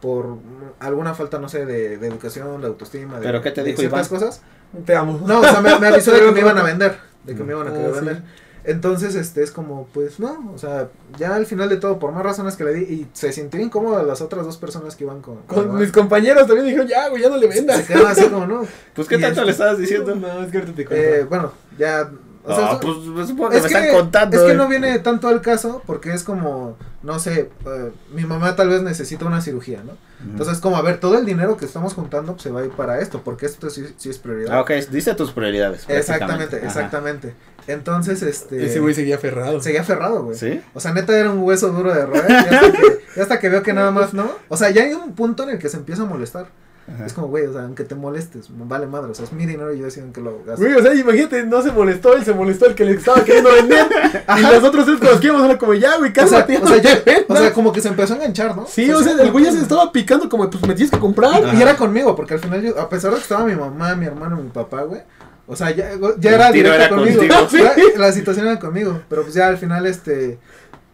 por 0.00 0.36
alguna 0.80 1.14
falta, 1.14 1.38
no 1.38 1.48
sé, 1.48 1.64
de, 1.64 1.96
de 1.98 2.06
educación, 2.08 2.60
de 2.60 2.66
autoestima, 2.66 3.20
de, 3.20 3.26
¿Pero 3.26 3.40
qué 3.42 3.50
te 3.52 3.62
de 3.62 3.68
dijo 3.68 3.80
ciertas 3.80 4.08
Iván? 4.10 4.20
cosas. 4.20 4.42
Te 4.84 4.96
amo. 4.96 5.20
No, 5.26 5.40
o 5.40 5.44
sea, 5.44 5.60
me, 5.60 5.78
me 5.78 5.86
avisó 5.88 6.12
de 6.12 6.20
que 6.20 6.32
me 6.32 6.40
iban 6.40 6.58
a 6.58 6.62
vender, 6.62 6.98
de 7.24 7.34
que 7.36 7.44
me 7.44 7.52
iban 7.52 7.68
a 7.68 7.70
Ah, 7.70 7.74
querer 7.74 7.90
sí. 7.90 7.96
vender. 7.96 8.22
Entonces, 8.64 9.16
este, 9.16 9.42
es 9.42 9.50
como, 9.50 9.88
pues, 9.92 10.20
no, 10.20 10.52
o 10.54 10.58
sea, 10.58 10.88
ya 11.18 11.34
al 11.34 11.46
final 11.46 11.68
de 11.68 11.76
todo, 11.78 11.98
por 11.98 12.12
más 12.12 12.22
razones 12.22 12.54
que 12.56 12.62
le 12.64 12.72
di, 12.74 12.82
y 12.82 13.08
se 13.12 13.32
sintió 13.32 13.60
incómoda 13.60 14.02
las 14.04 14.20
otras 14.20 14.44
dos 14.46 14.56
personas 14.56 14.94
que 14.94 15.02
iban 15.04 15.20
con... 15.20 15.38
Con 15.48 15.74
mis 15.76 15.90
compañeros 15.90 16.46
también 16.46 16.66
dijeron, 16.66 16.86
ya, 16.86 17.08
güey, 17.08 17.22
ya 17.22 17.28
no 17.28 17.36
le 17.38 17.50
Se 17.52 17.58
vendas. 17.58 17.82
quedaron 17.86 18.06
así 18.10 18.24
como, 18.28 18.46
no. 18.46 18.62
Pues, 18.94 19.08
¿qué 19.08 19.16
Y 19.16 19.20
tanto 19.20 19.40
este- 19.40 19.44
le 19.46 19.50
estabas 19.52 19.78
diciendo? 19.78 20.14
No, 20.14 20.42
es 20.44 20.50
que 20.52 20.58
ahorita 20.58 20.76
te 20.76 20.86
cuento. 20.86 21.04
Eh, 21.06 21.24
bueno, 21.28 21.52
ya... 21.76 22.08
O 22.44 22.54
sea, 22.54 22.72
Ah, 22.72 22.80
pues 22.80 22.96
pues, 23.14 23.28
supongo 23.28 23.50
que 23.50 23.56
es 23.58 23.62
me 23.62 23.68
que, 23.68 23.74
están 23.74 23.94
contando. 23.94 24.36
es 24.36 24.42
que 24.42 24.52
eh. 24.52 24.56
no 24.56 24.68
viene 24.68 24.98
tanto 24.98 25.28
al 25.28 25.40
caso 25.40 25.82
porque 25.86 26.12
es 26.12 26.24
como, 26.24 26.76
no 27.02 27.18
sé, 27.18 27.50
eh, 27.66 27.92
mi 28.12 28.24
mamá 28.24 28.56
tal 28.56 28.68
vez 28.68 28.82
necesita 28.82 29.24
una 29.26 29.40
cirugía, 29.40 29.82
¿no? 29.84 29.92
Entonces, 30.24 30.58
como, 30.58 30.76
a 30.76 30.82
ver, 30.82 31.00
todo 31.00 31.18
el 31.18 31.26
dinero 31.26 31.56
que 31.56 31.64
estamos 31.64 31.94
juntando 31.94 32.32
pues, 32.32 32.42
se 32.42 32.50
va 32.50 32.60
a 32.60 32.64
ir 32.64 32.70
para 32.70 33.00
esto, 33.00 33.22
porque 33.24 33.46
esto 33.46 33.70
sí, 33.70 33.92
sí 33.96 34.08
es 34.08 34.18
prioridad. 34.18 34.56
Ah, 34.56 34.60
ok, 34.60 34.70
dice 34.90 35.14
tus 35.14 35.32
prioridades. 35.32 35.84
Exactamente. 35.88 36.56
Ajá. 36.58 36.66
exactamente. 36.66 37.34
Entonces, 37.66 38.22
este... 38.22 38.64
Ese 38.64 38.78
güey 38.80 38.94
seguía 38.94 39.16
aferrado. 39.16 39.60
Seguía 39.60 39.80
aferrado, 39.80 40.22
güey. 40.24 40.36
¿Sí? 40.36 40.60
O 40.74 40.80
sea, 40.80 40.92
neta 40.92 41.16
era 41.18 41.30
un 41.30 41.40
hueso 41.40 41.70
duro 41.70 41.92
de 41.92 42.06
roer. 42.06 42.24
Y 42.30 42.34
hasta, 42.34 42.72
que, 42.72 43.00
y 43.16 43.20
hasta 43.20 43.40
que 43.40 43.48
veo 43.48 43.62
que 43.62 43.72
nada 43.72 43.90
más 43.90 44.14
no. 44.14 44.30
O 44.48 44.56
sea, 44.56 44.70
ya 44.70 44.82
hay 44.84 44.92
un 44.92 45.14
punto 45.14 45.42
en 45.42 45.50
el 45.50 45.58
que 45.58 45.68
se 45.68 45.76
empieza 45.76 46.02
a 46.02 46.06
molestar. 46.06 46.46
Ajá. 46.92 47.06
Es 47.06 47.12
como, 47.12 47.28
güey, 47.28 47.46
o 47.46 47.52
sea, 47.52 47.62
aunque 47.62 47.84
te 47.84 47.94
molestes, 47.94 48.46
vale 48.50 48.86
madre. 48.86 49.12
O 49.12 49.14
sea, 49.14 49.24
es 49.24 49.32
mi 49.32 49.46
dinero 49.46 49.72
y 49.72 49.78
yo 49.78 49.84
decido 49.84 50.06
en 50.06 50.12
que 50.12 50.20
lo 50.20 50.42
gasto. 50.44 50.62
Güey, 50.62 50.74
o 50.74 50.82
sea, 50.82 50.94
imagínate, 50.94 51.44
no 51.44 51.62
se 51.62 51.70
molestó 51.70 52.14
él, 52.14 52.24
se 52.24 52.34
molestó 52.34 52.66
el 52.66 52.74
que 52.74 52.84
le 52.84 52.92
estaba 52.92 53.24
queriendo 53.24 53.50
vender. 53.52 53.86
y 54.14 54.18
Ajá. 54.26 54.52
los 54.52 54.64
otros 54.64 54.84
tres 54.84 54.98
con 54.98 55.08
los 55.08 55.20
que 55.20 55.26
íbamos 55.28 55.44
era 55.44 55.58
como, 55.58 55.74
ya, 55.74 55.96
güey, 55.98 56.10
O 56.10 56.26
sea, 56.26 56.44
cálmate. 56.44 56.58
o 56.58 56.66
sea, 56.66 56.78
ya 56.78 57.02
o 57.28 57.36
sea, 57.36 57.52
como 57.52 57.72
que 57.72 57.80
se 57.80 57.88
empezó 57.88 58.14
a 58.14 58.16
enganchar, 58.16 58.56
¿no? 58.56 58.66
Sí, 58.66 58.90
o 58.90 59.02
sea, 59.02 59.12
el 59.12 59.30
güey 59.30 59.44
ya 59.44 59.52
se 59.52 59.60
estaba 59.60 59.92
picando 59.92 60.28
como, 60.28 60.50
pues 60.50 60.62
me 60.66 60.74
tienes 60.74 60.90
que 60.90 60.98
comprar. 60.98 61.44
Ajá. 61.44 61.54
Y 61.54 61.62
era 61.62 61.76
conmigo, 61.76 62.16
porque 62.16 62.34
al 62.34 62.40
final 62.40 62.62
yo, 62.62 62.78
a 62.80 62.88
pesar 62.88 63.10
de 63.10 63.18
que 63.18 63.22
estaba 63.22 63.44
mi 63.44 63.54
mamá, 63.54 63.94
mi 63.94 64.06
hermano, 64.06 64.36
mi 64.36 64.50
papá, 64.50 64.82
güey. 64.82 65.02
O 65.46 65.56
sea, 65.56 65.70
ya, 65.70 65.90
ya 66.18 66.30
El 66.30 66.34
era 66.34 66.52
directo 66.52 66.74
era 66.76 66.88
conmigo. 66.88 67.22
la 67.98 68.12
situación 68.12 68.46
era 68.46 68.58
conmigo. 68.58 69.02
Pero 69.08 69.22
pues 69.22 69.34
ya 69.34 69.48
al 69.48 69.58
final, 69.58 69.86
este. 69.86 70.38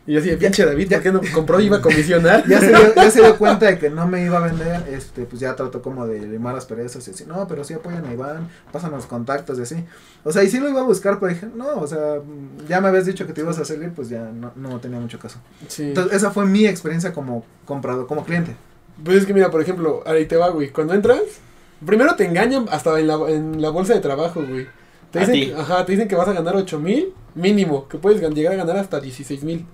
Y 0.08 0.14
yo 0.14 0.20
así, 0.20 0.34
pinche 0.36 0.64
David, 0.64 0.88
¿por 0.90 1.02
qué 1.02 1.12
no 1.12 1.20
compró 1.34 1.60
y 1.60 1.66
iba 1.66 1.76
a 1.76 1.82
comisionar? 1.82 2.42
Ya 2.48 2.60
se, 2.60 2.68
dio, 2.68 2.94
ya 2.94 3.10
se 3.10 3.20
dio 3.20 3.36
cuenta 3.36 3.66
de 3.66 3.78
que 3.78 3.90
no 3.90 4.08
me 4.08 4.24
iba 4.24 4.38
a 4.38 4.40
vender, 4.40 4.88
este, 4.90 5.24
pues 5.24 5.38
ya 5.38 5.54
trató 5.54 5.82
como 5.82 6.06
de 6.06 6.26
limar 6.26 6.54
las 6.54 6.64
perezas 6.64 7.06
y 7.06 7.10
así, 7.10 7.26
no, 7.26 7.46
pero 7.46 7.62
sí 7.62 7.74
apoyan 7.74 8.06
a 8.06 8.14
Iván, 8.14 8.48
pasan 8.72 8.90
los 8.90 9.04
contactos 9.04 9.58
y 9.58 9.62
así. 9.62 9.84
O 10.24 10.32
sea, 10.32 10.42
y 10.42 10.48
sí 10.48 10.60
lo 10.60 10.70
iba 10.70 10.80
a 10.80 10.84
buscar, 10.84 11.20
pero 11.20 11.30
dije, 11.30 11.46
no, 11.54 11.74
o 11.74 11.86
sea, 11.86 12.22
ya 12.66 12.80
me 12.80 12.88
habías 12.88 13.04
dicho 13.04 13.26
que 13.26 13.34
te 13.34 13.42
ibas 13.42 13.58
a 13.58 13.66
salir, 13.66 13.92
pues 13.92 14.08
ya 14.08 14.30
no, 14.32 14.50
no 14.56 14.80
tenía 14.80 14.98
mucho 14.98 15.18
caso. 15.18 15.40
Sí. 15.66 15.88
Entonces, 15.88 16.16
esa 16.16 16.30
fue 16.30 16.46
mi 16.46 16.66
experiencia 16.66 17.12
como 17.12 17.44
comprador, 17.66 18.06
como 18.06 18.24
cliente. 18.24 18.56
Pues 19.04 19.18
es 19.18 19.26
que 19.26 19.34
mira, 19.34 19.50
por 19.50 19.60
ejemplo, 19.60 20.02
ahí 20.06 20.24
te 20.24 20.36
va, 20.36 20.48
güey. 20.48 20.70
Cuando 20.70 20.94
entras, 20.94 21.20
primero 21.84 22.16
te 22.16 22.24
engañan 22.24 22.64
hasta 22.70 22.98
en 22.98 23.08
la, 23.08 23.18
en 23.28 23.60
la 23.60 23.68
bolsa 23.68 23.92
de 23.92 24.00
trabajo, 24.00 24.42
güey. 24.42 24.68
Te 25.10 25.18
dicen, 25.20 25.54
ajá, 25.58 25.84
te 25.84 25.92
dicen 25.92 26.08
que 26.08 26.16
vas 26.16 26.28
a 26.28 26.32
ganar 26.32 26.56
8 26.56 26.80
mil 26.80 27.12
mínimo, 27.34 27.88
que 27.88 27.98
puedes 27.98 28.22
llegar 28.34 28.54
a 28.54 28.56
ganar 28.56 28.78
hasta 28.78 29.00
16 29.00 29.44
mil. 29.44 29.66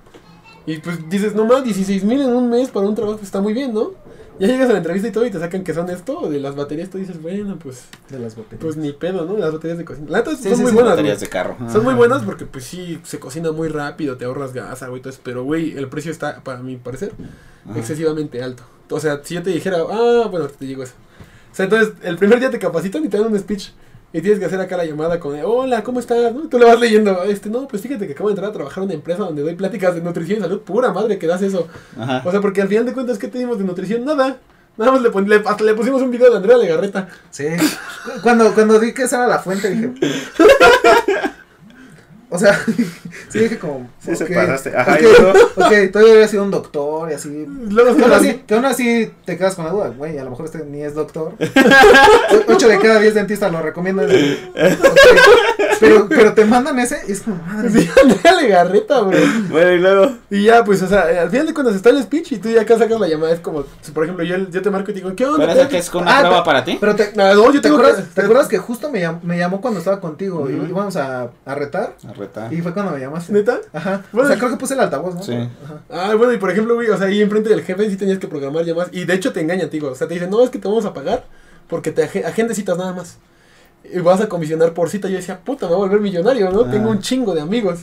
Y 0.67 0.79
pues 0.79 1.09
dices, 1.11 1.35
no 1.35 1.45
más, 1.45 1.63
16 1.65 2.05
mil 2.05 2.21
en 2.23 2.33
un 2.33 2.49
mes 2.49 2.71
para 2.71 2.87
un 2.87 2.95
trabajo 2.95 3.21
está 3.23 3.41
muy 3.41 3.53
bien, 3.53 3.75
¿no? 3.75 3.93
Ya 4.39 4.49
llegas 4.49 4.69
a 4.69 4.73
la 4.73 4.79
entrevista 4.79 5.07
y 5.07 5.13
todo 5.13 5.25
y 5.27 5.31
te 5.31 5.39
sacan 5.39 5.63
que 5.63 5.73
son 5.75 5.89
esto, 5.91 6.19
o 6.19 6.29
de 6.29 6.41
las 6.41 6.57
baterías, 6.57 6.91
tú 6.91 6.99
dices, 6.99 7.23
bueno, 7.23 7.57
pues, 7.63 7.85
De 8.11 8.19
las 8.19 8.35
botellas. 8.35 8.61
pues 8.61 8.77
ni 8.77 8.91
pedo, 8.93 9.25
¿no? 9.27 9.37
Las 9.37 9.53
baterías 9.53 9.79
de 9.79 9.85
cocina. 9.85 10.07
La 10.11 10.25
Sí, 10.25 10.49
son 10.49 10.57
sí, 10.57 10.63
muy 10.63 10.71
sí, 10.71 10.75
buenas, 10.75 10.93
Baterías 10.93 11.19
güey. 11.19 11.27
de 11.27 11.31
carro. 11.31 11.57
Son 11.71 11.85
muy 11.85 11.95
buenas 11.95 12.23
porque 12.23 12.45
pues 12.47 12.65
sí, 12.65 12.99
se 13.05 13.21
cocina 13.21 13.53
muy 13.53 13.69
rápido, 13.69 14.17
te 14.17 14.25
ahorras 14.25 14.53
gas, 14.53 14.83
agua 14.83 14.99
y 14.99 15.01
todo 15.03 15.11
eso, 15.13 15.21
pero 15.23 15.45
güey, 15.45 15.77
el 15.77 15.89
precio 15.89 16.11
está, 16.11 16.41
para 16.43 16.61
mi 16.63 16.77
parecer, 16.77 17.13
Ajá. 17.69 17.79
excesivamente 17.79 18.43
alto. 18.43 18.65
O 18.91 18.99
sea, 18.99 19.21
si 19.23 19.35
yo 19.35 19.43
te 19.43 19.51
dijera, 19.51 19.79
ah, 19.89 20.27
bueno, 20.31 20.49
te 20.49 20.65
digo 20.65 20.83
eso. 20.83 20.95
O 21.53 21.55
sea, 21.55 21.65
entonces, 21.67 21.93
el 22.03 22.17
primer 22.17 22.41
día 22.41 22.51
te 22.51 22.59
capacitan 22.59 23.05
y 23.05 23.09
te 23.09 23.17
dan 23.19 23.33
un 23.33 23.39
speech. 23.39 23.69
Y 24.15 24.21
tienes 24.23 24.39
que 24.39 24.47
hacer 24.47 24.61
acá 24.61 24.77
la 24.77 24.85
llamada 24.85 25.19
con, 25.19 25.37
hola, 25.45 25.83
¿cómo 25.83 25.99
estás? 25.99 26.33
¿No? 26.33 26.49
Tú 26.49 26.57
le 26.57 26.65
vas 26.65 26.79
leyendo, 26.79 27.25
este, 27.25 27.51
no, 27.51 27.67
pues 27.67 27.83
fíjate 27.83 28.07
que 28.07 28.13
acabo 28.13 28.29
de 28.29 28.35
entrar 28.35 28.49
a 28.49 28.53
trabajar 28.53 28.79
en 28.79 28.85
una 28.85 28.95
empresa 28.95 29.25
donde 29.25 29.43
doy 29.43 29.57
pláticas 29.57 29.95
de 29.97 30.01
nutrición 30.03 30.39
y 30.39 30.43
salud. 30.43 30.61
Pura 30.61 30.93
madre 30.93 31.19
que 31.19 31.27
das 31.27 31.43
eso. 31.43 31.67
Ajá. 31.99 32.23
O 32.25 32.31
sea, 32.31 32.41
porque 32.41 32.63
al 32.63 32.69
final 32.69 32.87
de 32.87 32.93
cuentas, 32.93 33.19
¿qué 33.19 33.27
te 33.27 33.39
dimos 33.39 33.59
de 33.59 33.65
nutrición? 33.65 34.05
Nada. 34.05 34.39
Nada 34.77 34.93
más 34.93 35.03
le, 35.03 35.11
pon- 35.11 35.29
le- 35.29 35.43
hasta 35.45 35.65
le 35.65 35.75
pusimos 35.75 36.01
un 36.01 36.13
video 36.13 36.31
de 36.31 36.37
Andrea 36.37 36.57
Legarreta. 36.57 37.09
Sí. 37.31 37.45
Cuando, 38.23 38.55
cuando 38.55 38.79
vi 38.79 38.95
que 38.95 39.03
esa 39.03 39.17
era 39.17 39.27
la 39.27 39.39
fuente, 39.41 39.69
dije. 39.71 39.93
O 42.35 42.39
sea, 42.39 42.61
sí 43.29 43.39
dije 43.39 43.59
como. 43.61 43.89
Sí, 44.05 44.17
se 44.17 44.25
ok, 44.25 44.35
pasaste. 44.35 44.77
Ajá, 44.77 44.95
ok, 44.95 44.99
y 45.01 45.03
luego- 45.05 45.33
ok, 45.57 45.93
todavía 45.93 46.15
había 46.15 46.27
sido 46.29 46.43
un 46.43 46.51
doctor 46.51 47.09
y 47.13 47.15
así. 47.15 47.47
Luego 47.71 47.95
Que 47.97 48.03
aún, 48.03 48.13
así, 48.13 48.43
que 48.45 48.55
aún 48.55 48.65
así 48.65 49.13
te 49.25 49.39
quedas 49.39 49.55
con 49.55 49.65
la 49.67 49.71
duda, 49.71 49.89
güey, 49.97 50.19
a 50.19 50.25
lo 50.25 50.31
mejor 50.31 50.47
este 50.47 50.65
ni 50.65 50.83
es 50.83 50.95
doctor. 50.95 51.35
Ocho 52.49 52.67
de 52.69 52.79
cada 52.81 52.99
diez 52.99 53.15
dentistas 53.15 53.53
lo 53.53 53.63
recomiendan. 53.63 54.07
Ok, 54.11 54.13
Pero, 55.81 56.09
pero 56.09 56.33
te 56.35 56.45
mandan 56.45 56.79
ese 56.79 57.01
y 57.09 57.13
es 57.13 57.21
como, 57.23 57.37
madre 57.45 57.71
Sí, 57.71 57.89
Andrea 58.03 58.41
Legarreta, 58.41 59.01
bro. 59.01 59.19
Bueno, 59.51 59.73
y 59.73 59.79
luego. 59.79 60.13
Y 60.31 60.45
ya, 60.45 60.65
pues, 60.65 60.83
o 60.83 60.87
sea, 60.87 61.03
al 61.23 61.31
final 61.31 61.47
de 61.47 61.55
cuentas 61.55 61.75
está 61.77 61.91
el 61.91 62.03
speech 62.03 62.33
y 62.33 62.39
tú 62.39 62.49
ya 62.51 62.63
acá 62.63 62.79
sacas 62.79 62.99
la 63.01 63.09
llamada. 63.09 63.33
Es 63.33 63.41
como, 63.41 63.65
si, 63.81 63.93
por 63.93 64.05
ejemplo, 64.05 64.25
yo, 64.25 64.37
yo 64.51 64.63
te 64.63 64.71
marco 64.71 64.91
y 64.91 64.95
te 64.95 65.01
digo, 65.01 65.15
¿qué 65.15 65.27
onda? 65.27 65.53
¿Pero 65.55 65.69
que 65.69 65.79
es 65.79 65.91
con 65.91 66.03
una 66.03 66.19
Ah, 66.19 66.21
prueba 66.21 66.39
te- 66.43 66.45
para 66.47 66.65
ti? 66.65 66.77
Pero 66.81 66.95
te, 66.97 67.13
No, 67.15 67.35
no, 67.35 67.45
yo 67.47 67.53
¿te, 67.53 67.61
tengo 67.61 67.77
acuerdas, 67.77 68.03
que- 68.05 68.15
¿te 68.15 68.21
acuerdas 68.23 68.49
que 68.49 68.59
justo 68.59 68.91
me, 68.91 69.01
llam- 69.03 69.21
me 69.23 69.39
llamó 69.39 69.61
cuando 69.61 69.79
estaba 69.79 70.01
contigo? 70.01 70.49
y 70.51 70.55
íbamos 70.55 70.97
a, 70.97 71.31
a 71.45 71.55
retar. 71.55 71.97
A 72.09 72.13
retar. 72.13 72.53
Y 72.53 72.61
fue 72.63 72.73
cuando 72.73 72.93
me 72.93 73.01
llamaste. 73.01 73.33
¿Neta? 73.33 73.59
Ajá. 73.73 74.03
Bueno, 74.13 74.27
o 74.29 74.31
sea, 74.31 74.39
creo 74.39 74.51
que 74.51 74.57
puse 74.57 74.75
el 74.75 74.81
altavoz, 74.81 75.15
¿no? 75.15 75.23
Sí. 75.23 75.35
Ajá. 75.35 75.81
Ah, 75.91 76.15
bueno, 76.15 76.33
y 76.33 76.39
por 76.39 76.51
ejemplo, 76.51 76.75
güey, 76.75 76.89
o 76.91 76.97
sea, 76.99 77.07
ahí 77.07 77.21
enfrente 77.23 77.49
del 77.51 77.63
jefe 77.63 77.89
sí 77.91 77.97
tenías 77.97 78.19
que 78.19 78.29
programar 78.29 78.65
llamadas. 78.65 78.91
Y 78.93 79.05
de 79.05 79.15
hecho 79.15 79.33
te 79.33 79.41
engañan, 79.41 79.71
tío. 79.71 79.91
O 79.91 79.95
sea, 79.95 80.07
te 80.09 80.15
dicen, 80.15 80.31
no, 80.31 80.43
es 80.43 80.51
que 80.51 80.59
te 80.59 80.69
vamos 80.69 80.85
a 80.85 80.93
pagar 80.95 81.25
porque 81.69 81.91
te 81.93 82.09
ag- 82.09 82.25
agendes 82.27 82.57
citas 82.57 82.77
nada 82.79 82.93
más. 82.93 83.19
Y 83.93 83.99
vas 84.01 84.21
a 84.21 84.29
comisionar 84.29 84.73
por 84.75 84.89
cita. 84.89 85.09
Yo 85.09 85.17
decía, 85.17 85.39
puta, 85.41 85.67
me 85.67 85.75
voy 85.75 85.85
a 85.85 85.89
volver 85.89 86.01
millonario, 86.01 86.51
¿no? 86.51 86.63
Ah. 86.63 86.71
Tengo 86.71 86.91
un 86.91 87.01
chingo 87.01 87.35
de 87.35 87.41
amigos. 87.43 87.81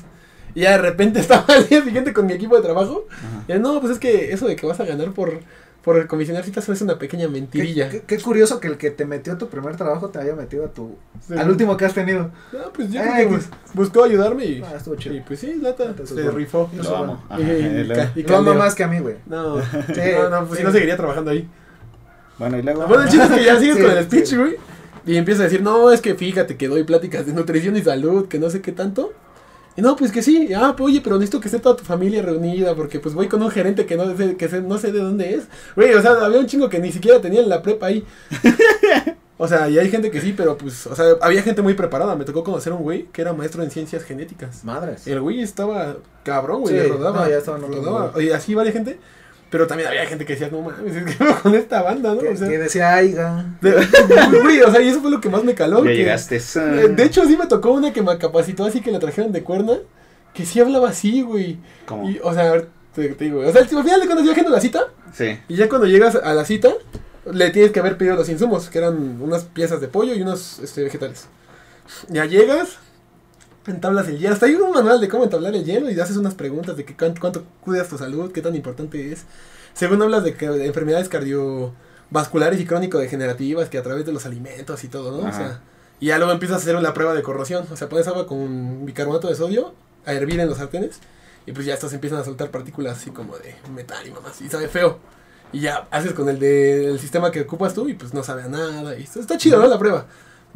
Y 0.56 0.62
ya 0.62 0.72
de 0.72 0.78
repente 0.80 1.20
estaba 1.22 1.46
al 1.54 1.68
día 1.68 1.84
siguiente 1.84 2.14
con 2.14 2.26
mi 2.26 2.34
equipo 2.34 2.56
de 2.56 2.62
trabajo. 2.64 3.06
Ajá. 3.12 3.54
Y 3.56 3.60
no, 3.60 3.80
pues 3.80 3.94
es 3.94 4.00
que 4.00 4.34
eso 4.34 4.48
de 4.48 4.56
que 4.56 4.66
vas 4.66 4.80
a 4.80 4.84
ganar 4.86 5.12
por, 5.12 5.40
por 5.84 6.08
comisionar 6.08 6.44
citas 6.44 6.68
es 6.68 6.82
una 6.82 6.98
pequeña 7.00 7.28
mentirilla. 7.30 7.88
qué- 7.90 8.02
qué 8.02 8.18
curioso 8.20 8.60
que 8.60 8.68
el 8.68 8.78
que 8.78 8.92
te 8.92 9.06
metió 9.06 9.34
a 9.34 9.38
tu 9.38 9.48
primer 9.48 9.78
trabajo 9.78 10.10
te 10.10 10.20
haya 10.20 10.36
metido 10.36 10.66
a 10.66 10.70
tu. 10.70 10.96
Sí. 11.26 11.38
Al 11.38 11.50
último 11.50 11.78
que 11.78 11.86
has 11.86 11.94
tenido. 11.94 12.32
No, 12.52 12.74
pues 12.74 12.92
yo 12.92 13.00
Eh, 13.02 13.28
pues. 13.30 13.48
bus- 13.50 13.58
buscó 13.74 14.04
ayudarme 14.04 14.44
y, 14.46 14.62
Ah, 14.64 14.74
estuvo 14.76 14.96
chido. 14.96 15.16
y 15.16 15.22
pues 15.22 15.40
sí, 15.40 15.52
Entonces, 15.52 16.10
se 16.10 16.16
bueno. 16.16 16.32
rifó. 16.32 16.70
Eso 16.74 16.84
Lo 16.92 16.98
bueno. 16.98 17.14
amo. 17.14 17.24
Ajá, 17.30 17.42
Y- 17.42 17.46
y 17.46 18.20
y 18.20 18.20
y 18.22 18.24
No, 18.24 18.42
no 18.42 18.56
más 18.56 18.76
que 18.76 18.84
a 18.84 18.88
mí, 18.88 19.00
güey. 19.00 19.16
No, 19.28 19.62
Sí. 19.62 20.02
no, 20.20 20.30
no, 20.30 20.46
pues 20.48 20.60
si 20.60 20.66
no 20.66 20.72
seguiría 20.72 20.98
trabajando 20.98 21.32
ahí. 21.32 21.48
Bueno, 22.40 22.58
y 22.58 22.62
luego. 22.64 22.88
Bueno, 22.88 23.04
el 23.04 23.10
chiste 23.10 23.26
es 23.26 23.32
que 23.32 23.44
ya 23.46 23.56
sigues 23.60 23.78
Sí, 23.78 23.82
con 23.84 23.92
el 23.92 24.04
speech, 24.04 24.26
sí. 24.26 24.36
güey. 24.38 24.56
Y 25.06 25.18
empieza 25.18 25.42
a 25.42 25.46
decir, 25.46 25.62
no, 25.62 25.92
es 25.92 26.02
que 26.02 26.16
fíjate 26.16 26.58
que 26.58 26.68
doy 26.68 26.84
pláticas 26.84 27.26
de 27.26 27.34
nutrición 27.34 27.76
y 27.78 27.82
salud, 27.82 28.28
que 28.28 28.38
no 28.40 28.50
sé 28.50 28.62
qué 28.62 28.72
tanto. 28.72 29.14
Y 29.78 29.82
no, 29.82 29.96
pues 29.96 30.12
que 30.12 30.22
sí, 30.22 30.54
ah, 30.54 30.74
pues, 30.78 30.92
oye, 30.92 31.02
pero 31.02 31.16
necesito 31.18 31.40
que 31.40 31.48
esté 31.48 31.60
toda 31.60 31.78
tu 31.78 31.84
familia 31.86 32.22
reunida, 32.22 32.76
porque 32.76 33.00
pues 33.00 33.16
voy 33.16 33.28
con 33.30 33.42
un 33.42 33.50
gerente 33.50 33.86
que 33.86 33.96
no 33.96 34.16
sé, 34.18 34.36
que 34.36 34.50
sé- 34.50 34.62
no 34.62 34.78
sé 34.78 34.92
de 34.92 35.00
dónde 35.00 35.34
es. 35.36 35.44
Güey, 35.78 35.94
o 35.94 36.02
sea, 36.02 36.12
había 36.26 36.40
un 36.40 36.46
chingo 36.46 36.68
que 36.70 36.80
ni 36.80 36.92
siquiera 36.92 37.22
tenía 37.22 37.40
en 37.42 37.48
la 37.50 37.62
prepa 37.62 37.86
ahí. 37.88 38.06
o 39.38 39.48
sea, 39.48 39.70
y 39.70 39.80
hay 39.80 39.90
gente 39.90 40.12
que 40.12 40.22
sí, 40.22 40.34
pero 40.36 40.58
pues, 40.58 40.86
o 40.88 40.96
sea, 40.96 41.06
había 41.22 41.42
gente 41.42 41.62
muy 41.62 41.74
preparada. 41.74 42.16
Me 42.16 42.26
tocó 42.26 42.44
conocer 42.44 42.74
a 42.74 42.76
un 42.76 42.84
güey 42.84 43.08
que 43.14 43.22
era 43.22 43.34
maestro 43.34 43.64
en 43.64 43.72
ciencias 43.72 44.04
genéticas. 44.04 44.64
Madres. 44.66 45.08
El 45.08 45.22
güey 45.22 45.42
estaba 45.42 45.96
cabrón, 46.24 46.62
güey, 46.62 46.80
Sí, 46.80 46.88
rodaba. 46.88 47.24
no, 47.26 47.30
ya 47.30 47.40
rodaba. 47.40 48.22
Y 48.22 48.30
así 48.32 48.54
varias 48.54 48.74
gente. 48.76 49.00
Pero 49.52 49.68
también 49.68 49.90
había 49.90 50.06
gente 50.08 50.26
que 50.26 50.34
decía, 50.34 50.50
no 50.52 50.62
mames, 50.62 50.96
es 50.96 51.16
que 51.16 51.26
con 51.44 51.54
esta 51.54 51.84
banda, 51.84 52.16
¿no? 52.16 52.22
Que, 52.22 52.30
O 52.30 52.36
sea, 52.38 52.48
que 52.48 52.58
decía, 52.58 52.96
de- 52.96 53.52
güey, 54.42 54.62
o 54.62 54.72
sea, 54.72 54.82
y 54.82 54.88
eso 54.88 55.02
fue 55.02 55.12
lo 55.12 55.22
que 55.22 55.30
más 55.30 55.44
me 55.44 55.54
caló. 55.54 55.84
Ya 55.84 55.92
que- 55.92 55.98
llegaste. 55.98 56.38
eh, 56.38 56.88
de 56.90 57.04
hecho, 57.04 57.26
sí 57.26 57.38
me 57.38 57.46
tocó 57.46 57.72
una 57.72 57.92
que 57.94 58.02
me 58.02 58.18
capacitó 58.18 58.64
así 58.66 58.82
que 58.82 58.92
la 58.92 58.98
trajeron 59.00 59.32
de 59.32 59.44
cuerna. 59.44 59.74
Que 60.34 60.46
sí 60.46 60.60
hablaba 60.62 60.90
así, 60.90 61.22
güey. 61.22 61.58
¿Cómo? 61.86 62.10
Y, 62.10 62.18
o 62.24 62.34
sea, 62.34 62.44
a 62.48 62.52
ver, 62.54 62.68
te, 62.96 63.10
te 63.10 63.26
digo, 63.26 63.42
o 63.42 63.52
sea, 63.52 63.62
al 63.62 63.68
final 63.68 64.00
de 64.00 64.06
cuentas 64.06 64.26
yo 64.26 64.32
agendo 64.32 64.50
la 64.50 64.62
cita. 64.62 64.88
Sí. 65.14 65.38
Y 65.50 65.56
ya 65.58 65.68
cuando 65.68 65.86
llegas 65.88 66.16
a 66.16 66.34
la 66.34 66.46
cita, 66.46 66.70
le 67.30 67.50
tienes 67.50 67.72
que 67.72 67.82
haber 67.82 67.98
pedido 67.98 68.16
los 68.16 68.30
insumos, 68.30 68.70
que 68.70 68.78
eran 68.78 69.22
unas 69.22 69.44
piezas 69.44 69.82
de 69.82 69.90
pollo 69.90 70.14
y 70.16 70.22
unos 70.22 70.60
este, 70.60 70.84
vegetales. 70.84 71.28
Ya 72.08 72.24
llegas, 72.26 72.78
entablas 73.68 74.08
el 74.08 74.18
hielo. 74.18 74.34
Hasta 74.34 74.46
hay 74.46 74.56
un 74.56 74.72
manual 74.72 75.00
de 75.00 75.08
cómo 75.08 75.24
entablar 75.24 75.56
el 75.56 75.64
hielo 75.64 75.90
y 75.90 76.00
haces 76.00 76.18
unas 76.18 76.36
preguntas 76.36 76.78
de 76.78 76.86
que 76.86 76.96
cuánto, 76.96 77.22
cuánto 77.22 77.44
cuidas 77.62 77.88
tu 77.88 77.98
salud, 77.98 78.32
qué 78.32 78.42
tan 78.42 78.56
importante 78.56 79.12
es. 79.12 79.26
Según 79.74 80.02
hablas 80.02 80.24
de, 80.24 80.34
que, 80.36 80.50
de 80.50 80.66
enfermedades 80.66 81.10
cardiovasculares 81.10 82.60
y 82.60 82.66
crónico-degenerativas, 82.66 83.70
que 83.70 83.78
a 83.78 83.84
través 83.84 84.06
de 84.06 84.12
los 84.12 84.26
alimentos 84.26 84.84
y 84.84 84.88
todo, 84.88 85.22
¿no? 85.22 85.30
O 85.30 85.32
sea, 85.32 85.62
y 86.00 86.08
ya 86.08 86.18
luego 86.18 86.34
empiezas 86.34 86.58
a 86.58 86.62
hacer 86.62 86.82
la 86.82 86.94
prueba 86.94 87.14
de 87.14 87.22
corrosión. 87.22 87.66
O 87.72 87.78
sea, 87.78 87.88
pones 87.88 88.08
agua 88.08 88.28
con 88.28 88.86
bicarbonato 88.86 89.28
de 89.28 89.36
sodio 89.36 89.74
a 90.06 90.14
hervir 90.14 90.40
en 90.40 90.50
los 90.50 90.58
sartenes 90.58 91.00
y 91.46 91.52
pues 91.52 91.66
ya 91.66 91.76
estos 91.76 91.94
empiezan 91.94 92.20
a 92.20 92.24
soltar 92.24 92.50
partículas 92.50 92.98
así 92.98 93.12
como 93.12 93.38
de 93.38 93.56
metal 93.74 94.06
y 94.06 94.12
mamás. 94.12 94.42
Y 94.42 94.50
sabe 94.50 94.68
feo. 94.68 95.00
Y 95.54 95.62
ya 95.62 95.88
haces 95.92 96.14
con 96.14 96.28
el 96.30 96.40
del 96.40 97.00
sistema 97.00 97.32
que 97.32 97.42
ocupas 97.42 97.74
tú 97.74 97.88
y 97.88 97.94
pues 97.94 98.14
no 98.14 98.24
sabe 98.24 98.44
a 98.44 98.48
nada. 98.48 98.98
Y 98.98 99.04
está 99.04 99.38
chido, 99.38 99.60
¿no? 99.60 99.68
La 99.68 99.78
prueba. 99.78 100.08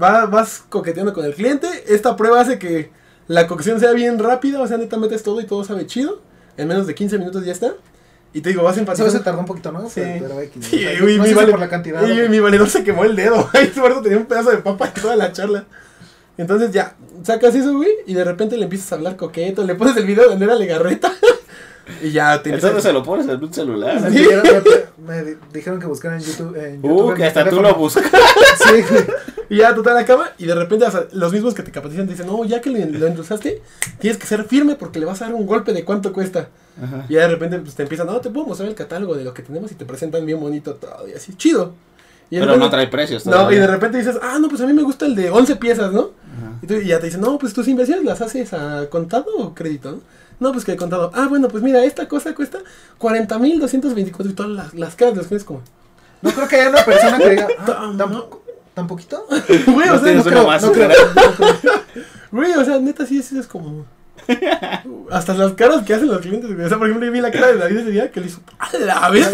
Va- 0.02 0.26
vas 0.26 0.64
coqueteando 0.70 1.14
con 1.14 1.26
el 1.26 1.34
cliente. 1.34 1.68
Esta 1.88 2.16
prueba 2.16 2.42
hace 2.42 2.60
que 2.60 2.92
la 3.28 3.48
cocción 3.48 3.80
sea 3.80 3.92
bien 3.94 4.20
rápida. 4.20 4.62
O 4.62 4.68
sea, 4.68 4.78
neta 4.78 4.98
metes 4.98 5.24
todo 5.24 5.40
y 5.42 5.46
todo 5.46 5.64
sabe 5.64 5.86
chido. 5.88 6.22
En 6.58 6.68
menos 6.68 6.88
de 6.88 6.96
15 6.96 7.18
minutos 7.18 7.46
ya 7.46 7.52
está. 7.52 7.74
Y 8.34 8.42
te 8.42 8.50
digo, 8.50 8.64
vas 8.64 8.74
Eso 8.74 8.82
enfatizando. 8.82 9.12
se 9.18 9.20
tardó 9.24 9.40
un 9.40 9.46
poquito, 9.46 9.72
¿no? 9.72 9.90
Sí. 9.90 10.02
Pero, 10.04 10.42
X, 10.42 10.66
Sí, 10.66 10.86
no 11.00 11.06
mi 11.24 11.34
vale- 11.34 11.52
por 11.52 11.60
la 11.60 11.70
cantidad. 11.70 12.06
Y 12.06 12.28
mi 12.30 12.40
valedor 12.40 12.70
se 12.70 12.84
quemó 12.84 13.06
el 13.06 13.16
dedo. 13.16 13.50
Ahí 13.54 13.72
su 13.74 13.82
tenía 14.02 14.18
un 14.18 14.26
pedazo 14.26 14.52
de 14.52 14.58
papa 14.58 14.92
en 14.94 15.02
toda 15.02 15.16
la 15.16 15.32
charla. 15.32 15.66
Entonces 16.38 16.72
ya, 16.74 16.96
sacas 17.24 17.56
eso, 17.56 17.74
güey, 17.78 17.90
y 18.06 18.14
de 18.14 18.26
repente 18.26 18.58
le 18.58 18.64
empiezas 18.66 18.92
a 18.92 18.96
hablar 18.96 19.16
coqueto, 19.16 19.64
le 19.64 19.74
pones 19.76 19.96
el 19.96 20.06
video 20.06 20.28
de 20.28 20.34
Andrea 20.34 20.56
Legarreta. 20.56 21.14
Y 22.02 22.12
ya 22.12 22.42
te 22.42 22.50
Entonces 22.54 22.84
se 22.84 22.92
lo 22.94 23.04
pones 23.04 23.28
en 23.28 23.44
un 23.44 23.54
celular. 23.54 24.02
Me, 24.02 24.10
Sí. 24.12 24.18
dijeron, 24.20 24.44
me- 24.98 25.14
me 25.16 25.24
di- 25.24 25.38
dijeron 25.54 25.80
que 25.80 25.86
buscaran 25.88 26.20
en 26.20 26.26
YouTube. 26.26 26.56
En 26.58 26.82
YouTube 26.82 26.92
Uh, 27.06 27.10
en 27.12 27.16
que 27.18 27.26
hasta 27.26 27.44
tú 27.44 27.50
teléfono. 27.52 27.70
lo 27.70 27.76
buscas. 27.76 28.04
Sí, 28.66 28.82
güey. 28.90 29.06
Y 29.48 29.58
ya 29.58 29.76
tú 29.76 29.84
te 29.84 29.92
la 29.94 30.04
cama 30.06 30.32
y 30.40 30.46
de 30.48 30.56
repente 30.56 30.86
o 30.86 30.92
sea, 30.92 31.06
los 31.12 31.32
mismos 31.32 31.54
que 31.54 31.62
te 31.62 31.72
capacitan 31.72 32.08
te 32.08 32.14
dicen, 32.14 32.26
no, 32.26 32.44
ya 32.46 32.62
que 32.62 32.72
lo, 32.72 32.80
lo 32.98 33.06
endulzaste, 33.06 33.62
tienes 34.00 34.18
que 34.18 34.26
ser 34.26 34.44
firme 34.46 34.76
porque 34.76 35.00
le 35.00 35.06
vas 35.06 35.22
a 35.22 35.26
dar 35.26 35.36
un 35.36 35.46
golpe 35.46 35.72
de 35.72 35.86
cuánto 35.86 36.12
cuesta. 36.14 36.48
Ajá. 36.82 37.06
Y 37.08 37.14
ya 37.14 37.22
de 37.22 37.28
repente 37.28 37.60
pues, 37.60 37.76
te 37.76 37.84
empiezan, 37.84 38.08
no, 38.08 38.20
te 38.22 38.32
puedo 38.32 38.48
mostrar 38.48 38.68
el 38.68 38.76
catálogo 38.76 39.14
de 39.16 39.24
lo 39.24 39.34
que 39.36 39.44
tenemos 39.44 39.72
y 39.72 39.76
te 39.76 39.86
presentan 39.86 40.26
bien 40.26 40.40
bonito 40.40 40.74
todo 40.74 41.08
y 41.08 41.14
así, 41.14 41.36
chido. 41.36 41.74
Y 42.32 42.40
Pero 42.40 42.58
no 42.58 42.72
trae 42.72 42.88
precios. 42.88 43.28
No, 43.28 43.52
y 43.52 43.56
de 43.56 43.68
repente 43.68 44.00
dices, 44.00 44.18
ah, 44.20 44.40
no, 44.42 44.50
pues 44.50 44.60
a 44.62 44.66
mí 44.66 44.74
me 44.74 44.82
gusta 44.82 45.06
el 45.06 45.14
de 45.16 45.30
11 45.30 45.58
piezas, 45.58 45.92
¿no? 45.94 46.10
Ajá. 46.36 46.54
Y, 46.64 46.66
tú- 46.68 46.74
y 46.74 46.88
ya 46.88 47.00
te 47.00 47.06
dicen, 47.06 47.22
no, 47.22 47.38
pues 47.38 47.54
tus 47.54 47.68
inversiones 47.68 48.04
las 48.04 48.20
haces 48.22 48.52
a 48.54 48.88
contado 48.90 49.26
o 49.38 49.54
crédito, 49.54 49.92
¿no? 49.92 49.98
No, 50.40 50.52
pues 50.52 50.66
que 50.66 50.72
de 50.74 50.78
contado. 50.78 51.12
Ah, 51.14 51.28
bueno, 51.30 51.48
pues 51.48 51.64
mira, 51.64 51.84
esta 51.86 52.08
cosa 52.08 52.34
cuesta 52.36 52.60
40.224 53.00 54.30
y 54.30 54.34
todas 54.34 54.52
las, 54.52 54.74
las 54.74 54.96
caras 54.96 55.14
de 55.14 55.18
los 55.20 55.28
clientes 55.28 55.46
como, 55.46 55.62
No 56.22 56.32
creo 56.32 56.48
que 56.48 56.56
haya 56.58 56.70
una 56.70 56.84
persona 56.84 57.18
que 57.18 57.30
diga, 57.30 57.48
ah, 57.60 57.66
Tam- 57.68 57.98
¿tampoco? 57.98 58.44
¿Tan 58.74 58.88
poquito? 58.88 59.26
güey, 59.68 59.88
o 59.90 59.94
No 59.94 60.00
sea, 60.04 60.14
no 60.14 60.24
creo- 60.24 60.60
no 60.62 60.72
creo. 60.74 60.90
güey, 62.32 62.52
o 62.54 62.66
sea, 62.66 62.80
neta, 62.80 63.06
sí, 63.06 63.22
sí 63.24 63.38
es 63.40 63.48
como... 63.48 63.86
Hasta 65.12 65.34
las 65.36 65.54
caras 65.54 65.84
que 65.84 65.94
hacen 65.94 66.08
los 66.08 66.20
clientes, 66.20 66.52
güey. 66.54 66.66
O 66.66 66.70
sea, 66.70 66.78
por 66.78 66.88
ejemplo, 66.88 67.06
yo 67.06 67.12
vi 67.14 67.22
la 67.22 67.32
cara 67.32 67.48
de 67.48 67.58
David 67.58 67.78
ese 67.78 67.92
día 67.92 68.12
que 68.12 68.20
le 68.22 68.28
hizo, 68.28 68.40
¡a 68.58 68.76
la 68.80 69.10
vez! 69.10 69.30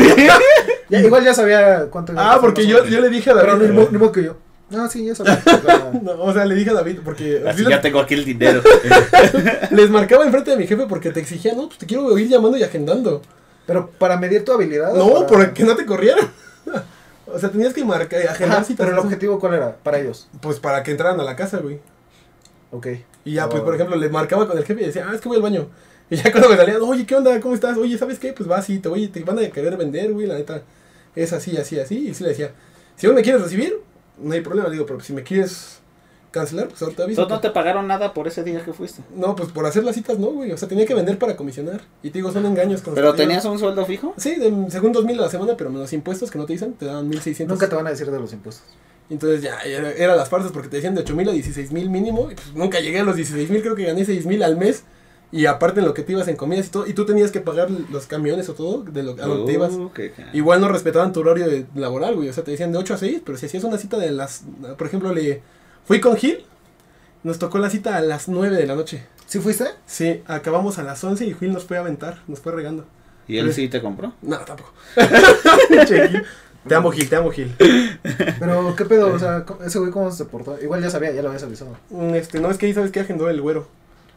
Ya, 0.90 1.00
igual 1.00 1.24
ya 1.24 1.34
sabía 1.34 1.86
cuánto 1.90 2.14
ah, 2.18 2.38
porque 2.42 2.68
yo, 2.68 2.84
yo 2.86 3.00
le 3.00 3.10
dije 3.10 3.30
a 3.32 3.34
Pero 3.36 3.58
David... 3.58 3.88
ni 3.92 3.98
modo 3.98 4.12
que 4.12 4.24
yo. 4.26 4.36
No, 4.72 4.90
sí, 4.90 5.06
ya 5.06 5.14
sabía. 5.16 5.42
O 5.46 5.62
sea, 5.62 5.92
No, 6.02 6.12
o 6.24 6.34
sea, 6.34 6.46
le 6.46 6.56
dije 6.56 6.70
a 6.72 6.74
David 6.74 7.00
porque... 7.04 7.44
Así 7.48 7.64
sí 7.64 7.70
ya 7.70 7.82
tengo 7.82 8.00
aquí 8.00 8.14
el 8.16 8.26
dinero. 8.26 8.62
les 9.72 9.90
marcaba 9.90 10.24
enfrente 10.26 10.52
de 10.52 10.58
mi 10.58 10.68
jefe 10.68 10.86
porque 10.88 11.12
te 11.12 11.20
exigía, 11.20 11.54
no, 11.54 11.68
pues 11.68 11.78
te 11.80 11.86
quiero 11.86 12.18
ir 12.18 12.28
llamando 12.30 12.58
y 12.58 12.64
agendando. 12.64 13.22
Pero 13.68 13.90
para 13.92 14.18
medir 14.18 14.44
tu 14.46 14.52
habilidad. 14.54 14.94
No, 14.94 15.14
para- 15.14 15.28
porque 15.28 15.64
no 15.64 15.76
te 15.76 15.86
corrieran. 15.86 16.30
o 17.28 17.38
sea, 17.40 17.50
tenías 17.50 17.74
que 17.74 17.84
marcar, 17.86 18.22
agendar 18.28 18.58
Ajá, 18.60 18.66
citas. 18.66 18.86
pero 18.86 18.98
el 19.00 19.06
objetivo, 19.06 19.40
¿cuál 19.40 19.56
era? 19.56 19.76
Para 19.76 20.00
ellos. 20.00 20.28
Pues 20.42 20.60
para 20.60 20.84
que 20.84 20.92
entraran 20.92 21.20
a 21.20 21.24
la 21.24 21.36
casa, 21.36 21.58
güey. 21.58 21.80
Ok. 22.72 22.88
Y 23.26 23.34
ya, 23.34 23.50
pues, 23.50 23.62
Oh. 23.62 23.66
por 23.66 23.76
ejemplo, 23.76 23.96
le 23.98 24.10
marcaba 24.10 24.48
con 24.48 24.58
el 24.58 24.64
jefe 24.66 24.82
y 24.82 24.86
decía, 24.88 25.06
ah, 25.10 25.14
es 25.14 25.22
que 25.22 25.28
voy 25.28 25.38
al 25.38 25.44
baño. 25.44 25.68
Y 26.10 26.16
ya 26.18 26.32
cuando 26.32 26.50
me 26.50 26.58
salían, 26.58 26.82
oye, 26.82 27.06
¿qué 27.06 27.16
onda? 27.16 27.40
¿Cómo 27.40 27.54
estás? 27.54 27.78
Oye, 27.78 27.98
¿sabes 27.98 28.20
qué? 28.20 28.34
Pues 28.34 28.50
va 28.50 28.58
así, 28.58 28.80
te, 28.80 28.90
voy, 28.90 29.08
te 29.08 29.24
van 29.24 29.40
a 29.40 29.50
querer 29.50 29.78
vender, 29.78 30.12
güey, 30.12 30.28
la 30.28 30.36
neta. 30.36 30.62
Es 31.16 31.32
así, 31.34 31.56
así, 31.58 31.80
así. 31.80 32.08
Y 32.10 32.14
sí 32.14 32.24
le 32.24 32.30
decía, 32.32 32.52
si 32.98 33.08
aún 33.08 33.16
me 33.16 33.22
quieres 33.22 33.42
recibir, 33.42 33.80
no 34.22 34.34
hay 34.34 34.42
problema. 34.42 34.68
Le 34.68 34.74
digo, 34.74 34.86
pero 34.86 35.00
si 35.00 35.14
me 35.14 35.24
quieres 35.24 35.80
cancelar, 36.32 36.70
pues 36.70 36.82
ahorita 36.82 37.04
aviso. 37.04 37.22
Entonces 37.22 37.44
no 37.44 37.50
te 37.50 37.54
pagaron 37.54 37.88
nada 37.88 38.14
por 38.14 38.28
ese 38.28 38.44
día 38.44 38.64
que 38.64 38.74
fuiste. 38.74 39.02
No, 39.16 39.36
pues 39.36 39.52
por 39.52 39.66
hacer 39.66 39.84
las 39.84 39.96
citas 39.96 40.18
no, 40.18 40.28
güey. 40.28 40.52
O 40.52 40.58
sea, 40.58 40.68
tenía 40.68 40.86
que 40.86 40.94
vender 40.94 41.20
para 41.20 41.36
comisionar. 41.36 41.82
Y 42.02 42.10
te 42.10 42.20
digo, 42.20 42.32
son 42.32 42.46
engaños. 42.46 42.82
¿Pero 42.94 43.14
tenías 43.14 43.46
un 43.46 43.60
sueldo 43.60 43.86
fijo? 43.86 44.14
Sí, 44.18 44.36
de, 44.36 44.70
según 44.70 44.94
2000 44.94 45.20
a 45.20 45.22
la 45.24 45.30
semana, 45.30 45.56
pero 45.58 45.70
menos 45.70 45.92
impuestos 45.94 46.32
que 46.32 46.38
no 46.38 46.46
te 46.46 46.54
dicen, 46.54 46.74
te 46.74 46.86
daban 46.86 47.08
1600. 47.08 47.56
Nunca 47.56 47.70
te 47.70 47.76
van 47.76 47.88
a 47.88 47.92
decir 47.92 48.10
de 48.10 48.20
los 48.20 48.34
impuestos. 48.34 48.66
Entonces 49.10 49.42
ya, 49.42 49.60
era, 49.60 49.92
era 49.92 50.16
las 50.16 50.30
farsas 50.30 50.54
porque 50.54 50.70
te 50.70 50.78
decían 50.78 50.96
de 50.96 51.02
8 51.02 51.16
mil 51.16 51.28
a 51.28 51.34
16 51.34 51.74
mil 51.74 51.90
mínimo. 51.90 52.32
Y 52.32 52.36
pues 52.36 52.54
nunca 52.56 52.80
llegué 52.80 53.02
a 53.02 53.04
los 53.04 53.18
16 53.18 53.50
mil, 53.50 53.62
creo 53.62 53.76
que 53.76 53.84
gané 53.84 54.06
6 54.06 54.26
mil 54.26 54.42
al 54.42 54.56
mes. 54.56 54.86
Y 55.32 55.46
aparte 55.46 55.80
en 55.80 55.86
lo 55.86 55.94
que 55.94 56.04
te 56.04 56.12
ibas 56.12 56.28
en 56.28 56.36
comidas 56.36 56.68
y 56.68 56.70
todo. 56.72 56.88
Y 56.88 56.94
tú 56.94 57.06
tenías 57.06 57.32
que 57.32 57.40
pagar 57.40 57.70
los 57.72 58.06
camiones 58.06 58.50
o 58.50 58.54
todo 58.54 58.84
de 58.84 59.02
lo, 59.04 59.12
a 59.12 59.16
donde 59.28 59.46
te 59.46 59.54
ibas. 59.54 59.72
Uh, 59.74 59.90
qué 59.94 60.12
ca- 60.12 60.30
Igual 60.34 60.60
no 60.60 60.68
respetaban 60.68 61.14
tu 61.14 61.22
horario 61.22 61.48
de- 61.48 61.66
laboral, 61.76 62.16
güey. 62.16 62.28
O 62.30 62.34
sea, 62.34 62.44
te 62.44 62.52
decían 62.52 62.72
de 62.74 62.78
8 62.80 62.96
a 62.96 62.98
6, 62.98 63.22
pero 63.26 63.38
si 63.38 63.46
hacías 63.46 63.64
una 63.64 63.78
cita 63.78 63.98
de 63.98 64.12
las. 64.12 64.44
Por 64.78 64.88
ejemplo, 64.88 65.14
le 65.14 65.42
fui 65.86 66.02
con 66.02 66.18
Gil. 66.18 66.46
Nos 67.24 67.40
tocó 67.40 67.60
la 67.60 67.70
cita 67.70 67.96
a 67.98 68.02
las 68.02 68.28
9 68.28 68.56
de 68.58 68.66
la 68.66 68.76
noche. 68.76 69.06
¿Sí 69.28 69.40
fuiste? 69.40 69.66
Sí, 69.86 70.22
acabamos 70.28 70.80
a 70.80 70.84
las 70.84 71.02
11 71.04 71.26
y 71.26 71.34
Gil 71.36 71.54
nos 71.54 71.64
fue 71.64 71.78
a 71.78 71.80
aventar, 71.82 72.22
nos 72.28 72.40
fue 72.42 72.52
regando. 72.52 72.86
¿Y 73.28 73.38
él 73.38 73.54
sí 73.54 73.70
te 73.70 73.82
compró? 73.82 74.14
No, 74.22 74.38
tampoco. 74.40 74.74
Te 76.68 76.76
amo, 76.76 76.92
Gil, 76.92 77.10
te 77.10 77.16
amo, 77.16 77.32
Gil. 77.32 77.56
Pero, 78.40 78.76
¿qué 78.76 78.86
pedo? 78.86 79.14
O 79.14 79.18
sea, 79.18 79.46
¿cómo- 79.46 79.64
ese 79.64 79.80
güey 79.80 79.90
cómo 79.92 80.12
se 80.12 80.26
portó? 80.26 80.62
Igual 80.62 80.82
ya 80.82 80.92
sabía, 80.92 81.12
ya 81.12 81.22
lo 81.24 81.30
habías 81.30 81.44
avisado. 81.44 81.76
Mm, 81.90 82.14
Este, 82.16 82.40
no, 82.40 82.52
es 82.52 82.58
que 82.60 82.68
ahí 82.68 82.74
sabes 82.74 82.92
que 82.92 83.00
agendó 83.00 83.30
el 83.30 83.42
güero. 83.42 83.68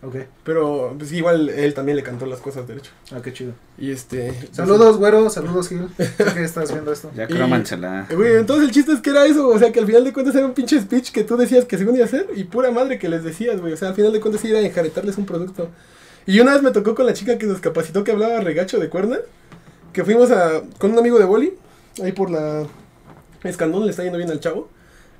Ok. 0.05 0.17
Pero 0.45 0.95
pues 0.99 1.13
igual 1.13 1.49
él 1.49 1.73
también 1.73 1.97
le 1.97 2.03
cantó 2.03 2.27
las 2.27 2.41
cosas 2.41 2.69
derecho. 2.69 2.91
Ah, 3.11 3.21
qué 3.23 3.33
chido. 3.33 3.53
Y 3.79 3.91
este. 3.91 4.33
Saludos, 4.53 4.99
güero. 4.99 5.31
Saludos, 5.31 5.69
Gil. 5.69 5.89
Sé 5.97 6.25
que 6.35 6.45
estás 6.45 6.71
viendo 6.73 6.93
esto. 6.93 7.11
Ya 7.17 7.27
crómansela. 7.27 8.07
Eh, 8.11 8.15
Güey, 8.15 8.35
entonces 8.35 8.69
el 8.69 8.75
chiste 8.75 8.93
es 8.93 9.01
que 9.01 9.11
era 9.11 9.25
eso, 9.25 9.49
o 9.49 9.59
sea, 9.59 9.73
que 9.73 9.81
al 9.81 9.87
final 9.87 10.05
de 10.05 10.13
cuentas 10.13 10.35
era 10.35 10.47
un 10.47 10.53
pinche 10.53 10.81
speech 10.81 11.11
que 11.11 11.25
tú 11.25 11.37
decías 11.37 11.65
que 11.65 11.79
según 11.79 11.95
iba 11.95 12.05
a 12.05 12.09
hacer 12.09 12.29
y 12.37 12.45
pura 12.45 12.71
madre 12.71 12.99
que 12.99 13.09
les 13.09 13.25
decías, 13.25 13.61
güey, 13.61 13.73
o 13.73 13.77
sea, 13.77 13.89
al 13.89 13.95
final 13.95 14.13
de 14.13 14.21
cuentas 14.21 14.43
sí 14.43 14.51
era 14.51 14.61
enjaretarles 14.61 15.17
un 15.17 15.25
producto. 15.27 15.71
Y 16.27 16.41
una 16.41 16.53
vez 16.53 16.63
me 16.63 16.71
tocó 16.71 16.95
con 16.95 17.07
la 17.07 17.13
chica 17.13 17.39
que 17.39 17.47
nos 17.47 17.61
capacitó 17.61 18.05
que 18.05 18.13
hablaba 18.13 18.41
regacho 18.41 18.79
de 18.79 18.89
cuerna, 18.89 19.19
que 19.93 20.05
fuimos 20.05 20.31
a, 20.31 20.63
con 20.79 20.93
un 20.93 20.99
amigo 20.99 21.19
de 21.19 21.25
boli, 21.25 21.55
ahí 22.03 22.13
por 22.13 22.31
la 22.31 22.67
Escandón, 23.43 23.85
le 23.85 23.91
está 23.91 24.03
yendo 24.03 24.19
bien 24.19 24.31
al 24.31 24.41
chavo. 24.41 24.69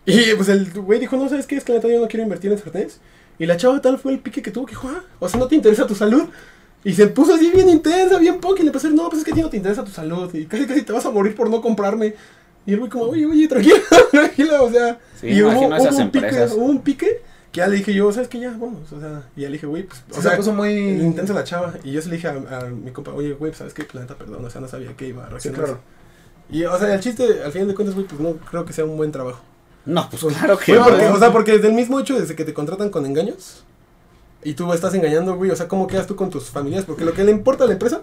Y 0.07 0.35
pues 0.35 0.49
el 0.51 0.71
güey 0.73 1.01
dijo, 1.01 1.17
no, 1.17 1.29
¿sabes 1.29 1.47
qué? 1.47 1.57
Es 1.57 1.65
que 1.65 1.73
la 1.73 1.79
neta 1.79 1.89
yo 1.89 2.01
no 2.01 2.09
quiero 2.09 2.23
invertir 2.23 2.53
en 2.53 2.59
sartenes. 2.59 3.01
Y 3.39 3.47
la 3.47 3.57
chava 3.57 3.81
tal 3.81 3.99
fue 3.99 4.13
el 4.13 4.21
pique 4.21 4.43
que 4.43 4.51
tuvo 4.51 4.67
que 4.67 4.73
dijo, 4.73 4.89
ah, 4.89 5.03
o 5.19 5.29
sea, 5.29 5.41
no 5.41 5.47
te 5.49 5.55
interesa 5.57 5.87
tu 5.87 5.95
salud. 5.95 6.25
Y 6.85 6.93
se 6.93 7.07
puso 7.09 7.35
así 7.35 7.51
bien 7.51 7.69
intensa, 7.69 8.19
bien 8.19 8.41
poca, 8.41 8.61
y 8.61 8.63
le 8.63 8.69
empezó 8.69 8.87
a 8.87 8.91
decir, 8.91 9.03
no, 9.03 9.09
pues 9.09 9.21
es 9.21 9.25
que 9.25 9.33
a 9.33 9.35
ti 9.35 9.41
no 9.41 9.49
te 9.51 9.57
interesa 9.57 9.85
tu 9.85 9.91
salud. 9.91 10.33
Y 10.35 10.45
casi 10.47 10.67
casi 10.67 10.83
te 10.83 10.93
vas 10.93 11.05
a 11.07 11.11
morir 11.11 11.35
por 11.35 11.49
no 11.51 11.61
comprarme. 11.63 12.15
Y 12.67 12.73
el 12.73 12.79
güey 12.79 12.91
como, 12.91 13.05
oye, 13.05 13.27
oye, 13.27 13.49
tranquila, 13.49 13.77
tranquila, 14.11 14.63
o 14.63 14.71
sea. 14.71 14.99
Sí, 15.21 15.29
y 15.29 15.43
hubo, 15.43 15.51
imagino 15.51 15.77
esas 15.77 15.95
hubo 15.95 16.03
un 16.03 16.11
pique, 16.11 16.47
hubo 16.57 16.65
un 16.67 16.81
pique 16.83 17.23
que 17.53 17.59
ya 17.59 17.69
le 17.69 17.77
dije 17.77 17.95
yo, 17.95 18.13
¿sabes 18.13 18.29
qué? 18.29 18.41
Ya, 18.41 18.51
vamos, 18.51 18.91
o 18.93 19.01
sea, 19.01 19.23
y 19.37 19.43
ya 19.43 19.47
le 19.49 19.53
dije, 19.55 19.67
güey, 19.67 19.85
pues, 19.85 20.03
O 20.17 20.21
sea, 20.21 20.33
se 20.33 20.37
puso 20.39 20.53
muy. 20.53 20.73
intensa 20.73 21.33
la 21.35 21.45
chava. 21.45 21.75
Y 21.85 21.93
yo 21.93 22.03
se 22.03 22.09
le 22.09 22.17
dije 22.17 22.29
a, 22.29 22.33
a 22.33 22.65
mi 22.71 22.91
compa, 22.91 23.13
oye, 23.13 23.33
güey, 23.33 23.51
pues, 23.51 23.59
¿sabes 23.59 23.75
qué? 23.75 23.85
Planeta, 23.85 24.15
perdón, 24.17 24.45
o 24.45 24.51
sea, 24.51 24.61
no 24.61 24.69
sabía 24.69 24.95
que 24.97 25.09
iba 25.09 25.23
a 25.23 25.27
Sí, 25.27 25.31
reaccionar. 25.33 25.61
claro. 25.65 25.81
Y, 26.51 26.65
o 26.65 26.79
sea, 26.79 26.93
el 26.95 27.01
chiste, 27.01 27.43
al 27.45 27.53
final 27.53 27.69
de 27.69 27.75
cuentas, 27.75 27.95
güey, 27.95 28.07
pues 28.07 28.21
no 28.21 28.37
creo 28.37 28.65
que 28.65 28.73
sea 28.73 28.85
un 28.85 28.97
buen 28.97 29.11
trabajo. 29.13 29.41
No, 29.87 30.09
pues 30.09 30.23
claro 30.23 30.59
que 30.59 30.73
no. 30.73 30.85
porque, 30.85 31.07
o 31.07 31.19
sea, 31.19 31.33
porque 31.33 31.53
desde 31.53 31.69
el 31.69 31.75
mismo 31.75 32.01
hecho, 32.01 32.19
desde 32.19 32.35
que 32.35 32.45
te 32.45 32.55
contratan 32.55 32.91
con 32.91 33.05
engaños, 33.05 33.65
y 34.43 34.55
tú 34.55 34.73
estás 34.73 34.95
engañando, 34.95 35.37
güey, 35.37 35.51
o 35.51 35.57
sea, 35.57 35.69
¿cómo 35.69 35.87
quedas 35.87 36.07
tú 36.07 36.17
con 36.17 36.31
tus 36.31 36.51
familias? 36.51 36.85
Porque 36.85 37.05
lo 37.05 37.13
que 37.13 37.25
le 37.25 37.31
importa 37.31 37.65
a 37.65 37.67
la 37.67 37.73
empresa 37.73 38.03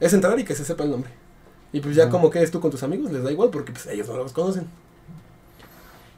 es 0.00 0.12
entrar 0.12 0.38
y 0.38 0.44
que 0.44 0.54
se 0.54 0.64
sepa 0.64 0.84
el 0.84 0.90
nombre. 0.90 1.10
Y 1.72 1.80
pues 1.80 1.94
ya 1.94 2.04
Ajá. 2.04 2.12
como 2.12 2.30
quedas 2.30 2.50
tú 2.50 2.60
con 2.60 2.70
tus 2.70 2.82
amigos, 2.82 3.12
les 3.12 3.22
da 3.22 3.30
igual, 3.30 3.50
porque 3.50 3.72
pues 3.72 3.86
ellos 3.86 4.08
no 4.08 4.16
los 4.16 4.32
conocen. 4.32 4.66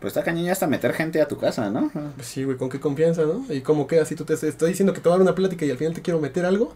Pues 0.00 0.12
está 0.12 0.22
cañón 0.22 0.44
ya 0.44 0.52
hasta 0.52 0.66
meter 0.66 0.92
gente 0.92 1.20
a 1.22 1.28
tu 1.28 1.38
casa, 1.38 1.70
¿no? 1.70 1.90
Pues 2.14 2.26
sí, 2.26 2.44
güey, 2.44 2.56
con 2.56 2.68
qué 2.68 2.78
confianza, 2.78 3.22
¿no? 3.22 3.44
Y 3.48 3.62
cómo 3.62 3.86
quedas 3.86 4.08
si 4.08 4.14
tú 4.14 4.24
te 4.24 4.34
estoy 4.34 4.70
diciendo 4.70 4.92
que 4.92 5.00
te 5.00 5.08
voy 5.08 5.14
a 5.14 5.18
dar 5.18 5.22
una 5.22 5.34
plática 5.34 5.64
y 5.64 5.70
al 5.70 5.78
final 5.78 5.94
te 5.94 6.02
quiero 6.02 6.20
meter 6.20 6.44
algo, 6.44 6.74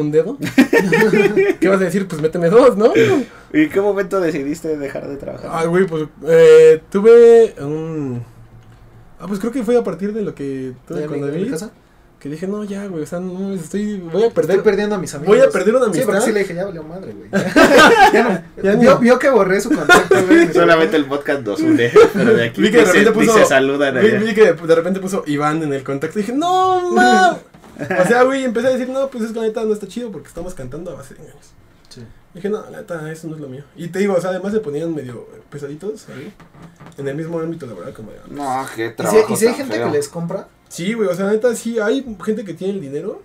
un 0.00 0.10
dedo. 0.10 0.36
¿Qué 1.60 1.68
vas 1.68 1.80
a 1.80 1.84
decir? 1.84 2.06
Pues 2.08 2.20
méteme 2.22 2.48
dos, 2.50 2.76
¿no? 2.76 2.92
¿Y 3.52 3.62
en 3.62 3.70
qué 3.70 3.80
momento 3.80 4.20
decidiste 4.20 4.76
dejar 4.76 5.08
de 5.08 5.16
trabajar? 5.16 5.50
Ay, 5.52 5.66
güey, 5.68 5.86
pues 5.86 6.04
eh, 6.26 6.80
tuve 6.90 7.54
un... 7.60 8.22
Ah, 9.18 9.26
pues 9.26 9.40
creo 9.40 9.52
que 9.52 9.62
fue 9.64 9.76
a 9.76 9.84
partir 9.84 10.12
de 10.12 10.22
lo 10.22 10.34
que 10.34 10.72
tuve 10.86 11.00
¿De 11.00 11.06
con 11.06 11.20
David. 11.20 11.50
casa? 11.50 11.70
Que 12.18 12.30
dije, 12.30 12.46
no, 12.46 12.64
ya, 12.64 12.86
güey, 12.86 13.02
o 13.02 13.06
sea, 13.06 13.20
no, 13.20 13.52
estoy, 13.52 13.98
voy 13.98 14.24
a 14.24 14.30
perder. 14.30 14.56
Estoy 14.56 14.64
perdiendo 14.70 14.94
a 14.94 14.98
mis 14.98 15.14
amigos. 15.14 15.36
Voy 15.36 15.46
a 15.46 15.50
perder 15.50 15.74
una 15.76 15.84
Sí, 15.86 15.90
porque 16.00 16.02
amistad. 16.12 16.26
sí 16.26 16.32
le 16.32 16.40
dije, 16.40 16.54
ya 16.54 16.64
valió 16.64 16.82
madre, 16.82 17.12
güey. 17.14 17.28
ya 18.12 18.22
no. 18.56 18.62
Ya 18.62 18.74
vio, 18.74 18.90
no. 18.94 18.98
vio 18.98 19.18
que 19.18 19.30
borré 19.30 19.60
su 19.60 19.68
contacto, 19.70 20.16
güey. 20.26 20.52
Solamente 20.52 20.96
el 20.96 21.04
podcast 21.04 21.42
nos 21.46 21.60
une, 21.60 21.90
pero 22.14 22.34
de 22.34 22.44
aquí 22.46 22.62
Vi 22.62 22.70
que 22.70 22.78
de 22.78 22.86
se- 22.86 22.92
repente 23.04 23.12
puso- 23.20 23.34
se 23.38 23.44
saludan 23.44 23.94
Vi, 24.00 24.00
allá. 24.08 24.18
vi 24.18 24.34
que 24.34 24.52
de 24.54 24.74
repente 24.74 24.98
puso 25.00 25.24
Iván 25.26 25.62
en 25.62 25.72
el 25.74 25.84
contacto 25.84 26.18
y 26.18 26.22
dije, 26.22 26.32
no, 26.34 26.90
mam. 26.92 27.36
O 27.78 28.06
sea, 28.06 28.22
güey, 28.22 28.44
empecé 28.44 28.68
a 28.68 28.70
decir, 28.70 28.88
no, 28.88 29.08
pues 29.10 29.24
es 29.24 29.32
que 29.32 29.38
la 29.38 29.46
neta 29.46 29.64
no 29.64 29.72
está 29.72 29.86
chido 29.86 30.10
porque 30.10 30.28
estamos 30.28 30.54
cantando 30.54 30.90
a 30.90 30.94
base 30.94 31.14
de 31.14 31.20
engaños. 31.22 31.46
Sí. 31.88 32.02
Dije, 32.34 32.48
no, 32.48 32.68
la 32.70 32.78
neta, 32.78 33.10
eso 33.10 33.28
no 33.28 33.34
es 33.34 33.40
lo 33.40 33.48
mío. 33.48 33.64
Y 33.76 33.88
te 33.88 33.98
digo, 33.98 34.14
o 34.14 34.20
sea, 34.20 34.30
además 34.30 34.52
se 34.52 34.60
ponían 34.60 34.94
medio 34.94 35.26
pesaditos 35.50 36.08
ahí, 36.08 36.32
en 36.98 37.08
el 37.08 37.14
mismo 37.14 37.38
ámbito 37.38 37.66
laboral 37.66 37.92
como 37.92 38.12
de 38.12 38.18
antes. 38.18 38.32
No, 38.32 38.66
qué 38.74 38.86
¿Y 38.86 38.90
si, 38.90 38.96
trabajo 38.96 39.32
y 39.32 39.36
si 39.36 39.46
hay 39.46 39.54
gente 39.54 39.74
feo. 39.74 39.86
que 39.86 39.96
les 39.96 40.08
compra? 40.08 40.48
Sí, 40.68 40.92
güey, 40.94 41.08
o 41.08 41.14
sea, 41.14 41.30
neta, 41.30 41.54
sí, 41.54 41.78
hay 41.78 42.04
gente 42.24 42.44
que 42.44 42.54
tiene 42.54 42.74
el 42.74 42.80
dinero. 42.80 43.22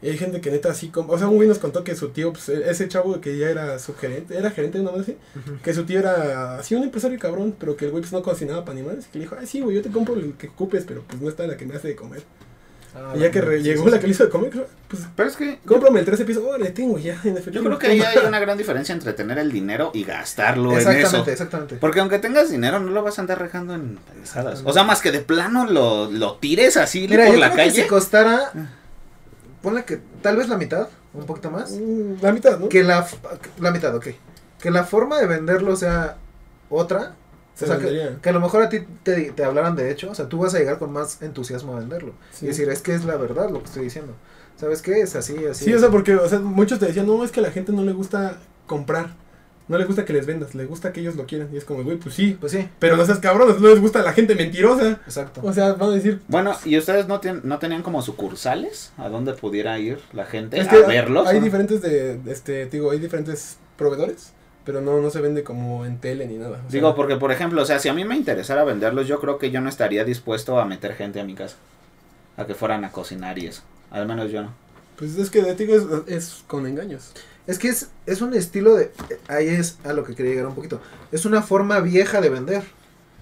Y 0.00 0.08
hay 0.08 0.18
gente 0.18 0.40
que 0.40 0.50
neta 0.50 0.74
sí 0.74 0.88
compra. 0.88 1.14
O 1.14 1.18
sea, 1.18 1.28
un 1.28 1.36
güey 1.36 1.46
nos 1.46 1.60
contó 1.60 1.84
que 1.84 1.94
su 1.94 2.08
tío, 2.08 2.32
pues 2.32 2.48
ese 2.48 2.88
chavo 2.88 3.20
que 3.20 3.38
ya 3.38 3.48
era 3.48 3.78
su 3.78 3.94
gerente, 3.94 4.36
era 4.36 4.50
gerente 4.50 4.78
de 4.78 4.82
una 4.82 4.90
vez 4.90 5.02
así, 5.02 5.16
que 5.62 5.72
su 5.72 5.84
tío 5.84 6.00
era 6.00 6.56
así 6.58 6.74
un 6.74 6.82
empresario 6.82 7.16
cabrón, 7.20 7.54
pero 7.56 7.76
que 7.76 7.84
el 7.84 7.92
güey 7.92 8.02
pues 8.02 8.12
no 8.12 8.20
cocinaba 8.20 8.64
para 8.64 8.76
animales. 8.76 9.06
Y 9.06 9.12
que 9.12 9.18
le 9.20 9.24
dijo, 9.26 9.36
ay, 9.38 9.46
sí, 9.46 9.60
güey, 9.60 9.76
yo 9.76 9.82
te 9.82 9.90
compro 9.92 10.16
lo 10.16 10.36
que 10.36 10.48
ocupes, 10.48 10.84
pero 10.88 11.04
pues 11.06 11.22
no 11.22 11.28
está 11.28 11.46
la 11.46 11.56
que 11.56 11.66
me 11.66 11.76
hace 11.76 11.86
de 11.86 11.94
comer. 11.94 12.24
Ah, 12.94 13.14
ya 13.16 13.30
que 13.30 13.40
re- 13.40 13.62
llegó 13.62 13.88
la 13.88 13.98
que 13.98 14.06
hizo 14.08 14.24
de 14.24 14.30
creo, 14.30 14.66
pues 14.88 15.02
Pero 15.16 15.28
es 15.28 15.36
que 15.36 15.58
cómprame 15.64 16.00
el 16.00 16.04
13 16.04 16.26
piso, 16.26 16.46
oh, 16.46 16.58
le 16.58 16.72
tengo 16.72 16.98
ya, 16.98 17.12
en 17.24 17.38
efectivo. 17.38 17.52
yo 17.54 17.64
creo 17.64 17.78
que 17.78 17.86
ahí 17.86 18.00
hay 18.02 18.26
una 18.26 18.38
gran 18.38 18.58
diferencia 18.58 18.92
entre 18.92 19.14
tener 19.14 19.38
el 19.38 19.50
dinero 19.50 19.90
y 19.94 20.04
gastarlo 20.04 20.72
en 20.72 20.76
Exactamente, 20.78 21.18
eso. 21.18 21.30
exactamente. 21.30 21.76
Porque 21.76 22.00
aunque 22.00 22.18
tengas 22.18 22.50
dinero, 22.50 22.80
no 22.80 22.90
lo 22.90 23.02
vas 23.02 23.18
a 23.18 23.22
andar 23.22 23.38
rejando 23.40 23.74
en 23.74 23.96
pendejadas. 23.96 24.62
O 24.66 24.72
sea, 24.74 24.84
más 24.84 25.00
que 25.00 25.10
de 25.10 25.20
plano 25.20 25.64
lo, 25.64 26.10
lo 26.10 26.34
tires 26.36 26.76
así 26.76 27.06
Mira, 27.08 27.24
por 27.24 27.34
yo 27.34 27.40
la 27.40 27.52
creo 27.52 27.64
que 27.64 27.70
calle. 27.70 27.82
si 27.84 27.88
costara, 27.88 28.52
ponle 29.62 29.84
que 29.84 29.98
tal 30.20 30.36
vez 30.36 30.48
la 30.48 30.58
mitad, 30.58 30.88
un 31.14 31.24
poquito 31.24 31.50
más, 31.50 31.70
Mm, 31.72 32.16
La 32.22 32.32
mitad, 32.32 32.58
¿no? 32.58 32.68
que 32.68 32.82
la, 32.82 33.06
la 33.58 33.70
mitad, 33.70 33.94
ok, 33.94 34.08
que 34.60 34.70
la 34.70 34.84
forma 34.84 35.18
de 35.18 35.26
venderlo 35.26 35.76
sea 35.76 36.16
otra, 36.68 37.14
Se 37.54 37.64
o 37.66 37.68
sea, 37.68 37.78
que, 37.78 38.28
a 38.28 38.32
lo 38.32 38.40
mejor 38.40 38.62
a 38.62 38.68
ti 38.68 38.80
te, 39.02 39.30
te 39.32 39.44
hablaran 39.44 39.76
de 39.76 39.90
hecho, 39.90 40.10
o 40.10 40.14
sea, 40.14 40.28
tú 40.28 40.38
vas 40.38 40.54
a 40.54 40.58
llegar 40.58 40.78
con 40.78 40.90
más 40.92 41.20
entusiasmo 41.22 41.76
a 41.76 41.80
venderlo. 41.80 42.14
Sí. 42.32 42.46
Y 42.46 42.48
decir, 42.48 42.68
es 42.70 42.80
que 42.80 42.94
es 42.94 43.04
la 43.04 43.16
verdad 43.16 43.50
lo 43.50 43.58
que 43.60 43.66
estoy 43.66 43.84
diciendo. 43.84 44.14
¿Sabes 44.56 44.80
qué? 44.82 45.00
Es 45.02 45.14
así, 45.16 45.36
así. 45.46 45.64
Sí, 45.66 45.74
o 45.74 45.78
sea, 45.78 45.90
porque 45.90 46.14
o 46.16 46.28
sea, 46.28 46.38
muchos 46.40 46.78
te 46.78 46.86
decían, 46.86 47.06
no, 47.06 47.22
es 47.24 47.30
que 47.30 47.40
a 47.40 47.42
la 47.42 47.50
gente 47.50 47.72
no 47.72 47.82
le 47.84 47.92
gusta 47.92 48.38
comprar. 48.66 49.20
No 49.68 49.78
le 49.78 49.84
gusta 49.84 50.04
que 50.04 50.12
les 50.12 50.26
vendas, 50.26 50.54
le 50.56 50.66
gusta 50.66 50.92
que 50.92 51.00
ellos 51.00 51.14
lo 51.14 51.24
quieran. 51.24 51.48
Y 51.52 51.56
es 51.56 51.64
como, 51.64 51.84
güey, 51.84 51.96
pues 51.96 52.14
sí. 52.16 52.36
Pues 52.38 52.52
sí, 52.52 52.68
Pero 52.80 52.96
no 52.96 53.06
seas 53.06 53.20
cabrones, 53.20 53.60
no 53.60 53.68
les 53.68 53.80
gusta 53.80 54.00
a 54.00 54.02
la 54.02 54.12
gente 54.12 54.34
mentirosa. 54.34 55.00
exacto. 55.06 55.40
O 55.44 55.52
sea, 55.52 55.74
van 55.74 55.90
a 55.90 55.92
decir, 55.94 56.20
Bueno, 56.28 56.54
¿y 56.64 56.76
ustedes 56.76 57.06
no, 57.06 57.20
tien- 57.20 57.42
no 57.44 57.58
tenían 57.58 57.82
como 57.82 58.02
sucursales 58.02 58.92
a 58.98 59.08
donde 59.08 59.32
pudiera 59.34 59.78
ir 59.78 59.98
la 60.12 60.26
gente 60.26 60.58
es 60.60 60.66
a 60.66 60.70
que 60.70 60.82
verlos? 60.82 61.26
hay 61.28 61.38
¿no? 61.38 61.44
diferentes 61.44 61.80
de, 61.80 62.18
este, 62.26 62.66
digo, 62.66 62.90
hay 62.90 62.98
diferentes 62.98 63.56
proveedores, 63.78 64.32
pero 64.64 64.80
no, 64.80 65.00
no 65.00 65.10
se 65.10 65.20
vende 65.20 65.42
como 65.42 65.84
en 65.84 65.98
tele 65.98 66.26
ni 66.26 66.36
nada. 66.36 66.52
o 66.52 66.70
sea, 66.70 66.70
Digo, 66.70 66.94
porque 66.94 67.16
por 67.16 67.32
ejemplo, 67.32 67.62
o 67.62 67.64
sea, 67.64 67.78
si 67.78 67.88
a 67.88 67.94
mí 67.94 68.04
me 68.04 68.16
interesara 68.16 68.64
venderlos, 68.64 69.06
yo 69.08 69.20
creo 69.20 69.38
que 69.38 69.50
yo 69.50 69.60
no 69.60 69.68
estaría 69.68 70.04
dispuesto 70.04 70.58
a 70.58 70.64
meter 70.64 70.94
gente 70.94 71.20
a 71.20 71.24
mi 71.24 71.34
casa. 71.34 71.56
A 72.36 72.46
que 72.46 72.54
fueran 72.54 72.84
a 72.84 72.92
cocinar 72.92 73.38
y 73.38 73.46
eso. 73.46 73.62
Al 73.90 74.06
menos 74.06 74.30
yo 74.30 74.42
no. 74.42 74.54
Pues 74.96 75.16
es 75.16 75.30
que 75.30 75.42
de 75.42 75.54
ti 75.54 75.64
es, 75.64 75.82
es 76.06 76.44
con 76.46 76.66
engaños. 76.66 77.12
Es 77.46 77.58
que 77.58 77.68
es, 77.68 77.88
es 78.06 78.22
un 78.22 78.34
estilo 78.34 78.74
de. 78.74 78.92
Ahí 79.28 79.48
es 79.48 79.78
a 79.84 79.92
lo 79.92 80.04
que 80.04 80.14
quería 80.14 80.32
llegar 80.32 80.46
un 80.46 80.54
poquito. 80.54 80.80
Es 81.10 81.26
una 81.26 81.42
forma 81.42 81.80
vieja 81.80 82.20
de 82.20 82.30
vender. 82.30 82.62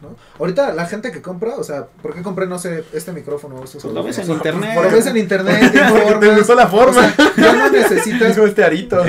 ¿No? 0.02 0.16
Ahorita 0.38 0.72
la 0.72 0.86
gente 0.86 1.10
que 1.12 1.20
compra, 1.22 1.56
o 1.56 1.64
sea, 1.64 1.86
¿por 2.02 2.14
qué 2.14 2.22
compré, 2.22 2.46
no 2.46 2.58
sé, 2.58 2.84
este 2.92 3.12
micrófono? 3.12 3.56
o 3.56 3.64
estos 3.64 3.82
Pues 3.82 3.94
lo 3.94 4.02
ves 4.02 4.18
en 4.18 4.30
internet. 4.30 4.70
Lo 4.74 4.90
ves 4.90 5.06
en 5.06 5.16
internet, 5.16 5.72
te 5.72 5.78
Porque 5.90 6.00
te 6.00 6.06
informas. 6.06 6.36
gustó 6.38 6.54
la 6.54 6.64
O 6.64 6.68
forma. 6.68 7.14
sea, 7.14 7.32
ya 7.36 7.52
no 7.54 7.70
necesitas. 7.70 8.38
Este 8.38 8.64
arito. 8.64 9.02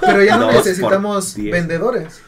Pero 0.00 0.22
ya 0.24 0.36
no 0.36 0.52
necesitamos 0.52 1.34
vendedores. 1.36 2.20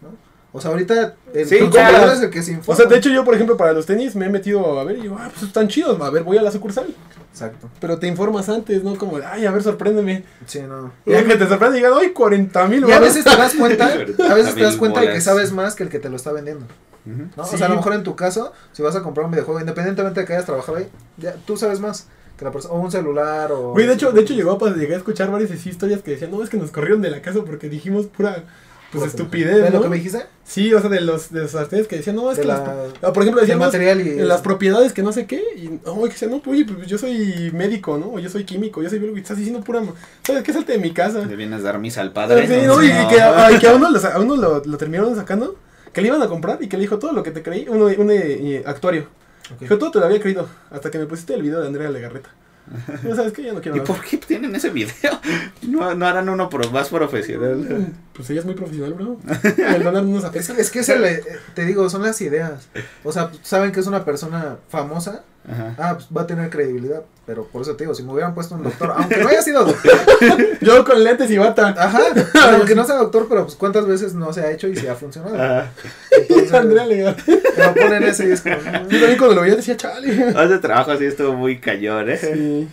¿no? 0.00 0.08
O 0.52 0.60
sea, 0.60 0.70
ahorita 0.70 1.14
el 1.34 1.46
Sí, 1.46 1.56
es 1.56 2.20
el 2.22 2.30
que 2.30 2.42
se 2.42 2.52
informa. 2.52 2.74
O 2.74 2.76
sea, 2.76 2.86
de 2.86 2.96
hecho 2.96 3.10
yo, 3.10 3.24
por 3.24 3.34
ejemplo, 3.34 3.56
para 3.56 3.72
los 3.72 3.86
tenis 3.86 4.16
me 4.16 4.26
he 4.26 4.28
metido 4.30 4.80
a 4.80 4.84
ver 4.84 4.98
y 4.98 5.02
digo, 5.02 5.16
ah, 5.20 5.28
pues 5.30 5.42
están 5.44 5.68
chidos, 5.68 6.00
a 6.00 6.10
ver, 6.10 6.22
voy 6.24 6.38
a 6.38 6.42
la 6.42 6.50
sucursal. 6.50 6.86
Exacto. 7.32 7.68
Pero 7.80 7.98
te 7.98 8.08
informas 8.08 8.48
antes, 8.48 8.82
¿no? 8.82 8.96
Como, 8.96 9.18
ay, 9.24 9.46
a 9.46 9.52
ver, 9.52 9.62
sorpréndeme. 9.62 10.24
Sí, 10.46 10.60
no. 10.62 10.92
Y 11.06 11.12
ya 11.12 11.24
que 11.24 11.36
te 11.36 11.46
sorprende 11.46 11.78
y 11.78 11.80
digan, 11.80 11.96
ay, 11.96 12.10
40 12.10 12.66
mil 12.66 12.88
Y 12.88 12.92
a 12.92 12.98
veces 12.98 13.22
te 13.24 13.36
das 13.36 13.54
cuenta, 13.54 13.86
a 13.86 14.34
veces 14.34 14.54
te 14.56 14.62
das 14.62 14.76
cuenta 14.76 15.00
de 15.00 15.12
que 15.12 15.20
sabes 15.20 15.52
más 15.52 15.76
que 15.76 15.84
el 15.84 15.88
que 15.90 16.00
te 16.00 16.08
lo 16.08 16.16
está 16.16 16.32
vendiendo. 16.32 16.66
¿No? 17.04 17.44
Sí. 17.44 17.54
O 17.54 17.58
sea, 17.58 17.66
a 17.66 17.70
lo 17.70 17.76
mejor 17.76 17.94
en 17.94 18.02
tu 18.02 18.14
caso, 18.16 18.52
si 18.72 18.82
vas 18.82 18.94
a 18.96 19.02
comprar 19.02 19.26
un 19.26 19.32
videojuego, 19.32 19.60
independientemente 19.60 20.20
de 20.20 20.26
que 20.26 20.32
hayas 20.34 20.46
trabajado 20.46 20.78
ahí, 20.78 20.88
ya 21.16 21.34
tú 21.46 21.56
sabes 21.56 21.80
más 21.80 22.06
que 22.38 22.44
la 22.44 22.52
persona, 22.52 22.74
o 22.74 22.80
un 22.80 22.90
celular, 22.90 23.52
o... 23.52 23.72
Güey, 23.72 23.86
de 23.86 23.94
hecho, 23.94 24.12
de 24.12 24.20
hecho 24.22 24.34
llegó 24.34 24.52
a 24.52 24.58
pas- 24.58 24.74
llegué 24.76 24.94
a 24.94 24.98
escuchar 24.98 25.30
varias 25.30 25.50
historias 25.66 26.02
que 26.02 26.12
decían, 26.12 26.30
no, 26.30 26.42
es 26.42 26.48
que 26.50 26.56
nos 26.56 26.70
corrieron 26.70 27.02
de 27.02 27.10
la 27.10 27.20
casa 27.22 27.40
porque 27.44 27.68
dijimos 27.68 28.06
pura, 28.06 28.44
pues, 28.92 29.04
estupidez, 29.06 29.56
¿De 29.62 29.70
¿no? 29.70 29.76
lo 29.76 29.82
que 29.82 29.88
me 29.90 29.96
dijiste? 29.96 30.24
Sí, 30.44 30.72
o 30.74 30.80
sea, 30.80 30.88
de 30.90 31.00
los, 31.00 31.30
de 31.30 31.42
los 31.42 31.50
sartenes 31.52 31.86
que 31.86 31.96
decían, 31.96 32.16
no, 32.16 32.30
es 32.30 32.38
De 32.38 32.42
que 32.42 32.48
la- 32.48 32.88
las, 33.02 33.12
por 33.12 33.22
ejemplo, 33.22 33.40
decían, 33.40 33.58
material 33.58 34.00
y... 34.00 34.16
las 34.16 34.40
propiedades 34.40 34.92
que 34.94 35.02
no 35.02 35.12
sé 35.12 35.26
qué, 35.26 35.42
y, 35.56 35.68
no, 35.84 36.02
que 36.02 36.08
decían, 36.08 36.30
no, 36.30 36.42
oye, 36.46 36.64
pues 36.64 36.86
yo 36.88 36.96
soy 36.98 37.50
médico, 37.54 37.98
¿no? 37.98 38.06
O 38.14 38.18
yo 38.18 38.28
soy 38.30 38.44
químico, 38.44 38.82
yo 38.82 38.88
soy 38.88 38.98
biólogo, 38.98 39.18
y 39.18 39.20
estás 39.22 39.36
diciendo 39.36 39.62
pura, 39.62 39.82
¿sabes 40.24 40.42
qué? 40.42 40.52
Salte 40.52 40.72
de 40.72 40.78
mi 40.78 40.92
casa. 40.92 41.20
Le 41.24 41.36
vienes 41.36 41.60
a 41.60 41.62
dar 41.64 41.78
misa 41.78 42.00
al 42.00 42.12
padre. 42.12 42.46
Sí, 42.48 42.66
no, 42.66 42.82
y 42.82 42.88
que, 42.88 43.20
a, 43.20 43.52
y 43.52 43.58
que 43.58 43.68
a 43.68 43.74
uno, 43.76 43.90
lo, 43.90 43.98
sa- 44.00 44.14
a 44.14 44.18
uno 44.20 44.34
lo, 44.36 44.62
lo 44.64 44.76
terminaron 44.78 45.14
sacando, 45.14 45.56
que 45.92 46.00
le 46.02 46.08
iban 46.08 46.22
a 46.22 46.28
comprar 46.28 46.58
y 46.62 46.68
que 46.68 46.76
le 46.76 46.82
dijo 46.82 46.98
todo 46.98 47.12
lo 47.12 47.22
que 47.22 47.30
te 47.30 47.42
creí, 47.42 47.66
uno, 47.68 47.86
un 47.86 48.10
eh, 48.10 48.62
actuario. 48.66 49.08
Ok. 49.54 49.60
Dijo, 49.60 49.78
todo 49.78 49.90
te 49.90 49.98
lo 50.00 50.06
había 50.06 50.20
creído, 50.20 50.48
hasta 50.70 50.90
que 50.90 50.98
me 50.98 51.06
pusiste 51.06 51.34
el 51.34 51.42
video 51.42 51.60
de 51.60 51.66
Andrea 51.68 51.90
Legarreta. 51.90 52.30
Ya 53.02 53.16
sabes 53.16 53.32
que 53.32 53.42
ya 53.42 53.52
no 53.52 53.60
quiero 53.60 53.78
¿Y 53.78 53.80
por 53.80 54.00
qué 54.04 54.16
tienen 54.18 54.54
ese 54.54 54.70
video? 54.70 54.92
No, 55.62 55.94
no 55.94 56.06
harán 56.06 56.28
uno 56.28 56.48
pro- 56.48 56.70
más 56.70 56.88
profesional. 56.88 57.92
Pues 58.12 58.30
ella 58.30 58.40
es 58.40 58.46
muy 58.46 58.54
profesional, 58.54 58.94
bro. 58.94 59.18
El 59.56 59.82
donar 59.82 60.02
no 60.04 60.10
nos 60.20 60.24
Es, 60.24 60.24
afecta. 60.50 60.60
es 60.60 60.70
que 60.70 60.78
es 60.80 60.88
el, 60.88 61.04
eh, 61.04 61.22
te 61.54 61.64
digo, 61.64 61.88
son 61.90 62.02
las 62.02 62.20
ideas. 62.20 62.68
O 63.04 63.12
sea, 63.12 63.30
saben 63.42 63.72
que 63.72 63.80
es 63.80 63.86
una 63.86 64.04
persona 64.04 64.56
famosa, 64.68 65.24
Ajá. 65.48 65.74
ah, 65.78 65.94
pues 65.94 66.08
va 66.16 66.22
a 66.22 66.26
tener 66.26 66.50
credibilidad. 66.50 67.02
Pero 67.26 67.44
por 67.46 67.62
eso 67.62 67.76
te 67.76 67.84
digo, 67.84 67.94
si 67.94 68.02
me 68.02 68.12
hubieran 68.12 68.34
puesto 68.34 68.54
un 68.56 68.62
doctor, 68.64 68.92
aunque 68.96 69.18
no 69.18 69.28
haya 69.28 69.40
sido 69.42 69.64
doctor, 69.64 69.92
Yo 70.60 70.84
con 70.84 71.02
lentes 71.02 71.30
y 71.30 71.38
bata. 71.38 71.68
ajá, 71.78 72.00
aunque 72.56 72.74
no 72.74 72.84
sea 72.84 72.96
doctor, 72.96 73.26
pero 73.28 73.44
pues 73.44 73.54
cuántas 73.56 73.86
veces 73.86 74.14
no 74.14 74.32
se 74.32 74.40
ha 74.42 74.50
hecho 74.50 74.66
y 74.68 74.76
se 74.76 74.90
ha 74.90 74.94
funcionado. 74.96 75.34
Ajá. 75.36 75.70
Entonces, 76.10 76.52
Andrea 76.52 76.86
Legarreta. 76.86 77.22
pero 77.56 77.74
ponen 77.74 78.02
ese 78.04 78.28
y 78.28 78.32
es 78.32 78.40
como, 78.42 78.56
Yo 78.56 78.70
también 78.98 79.16
cuando 79.18 79.36
lo 79.36 79.42
veía 79.42 79.56
decía, 79.56 79.76
chale. 79.76 80.10
Ese 80.10 80.58
trabajo 80.58 80.96
sí 80.96 81.04
estuvo 81.04 81.32
muy 81.34 81.58
cañón, 81.60 82.10
¿eh? 82.10 82.16
Sí. 82.18 82.68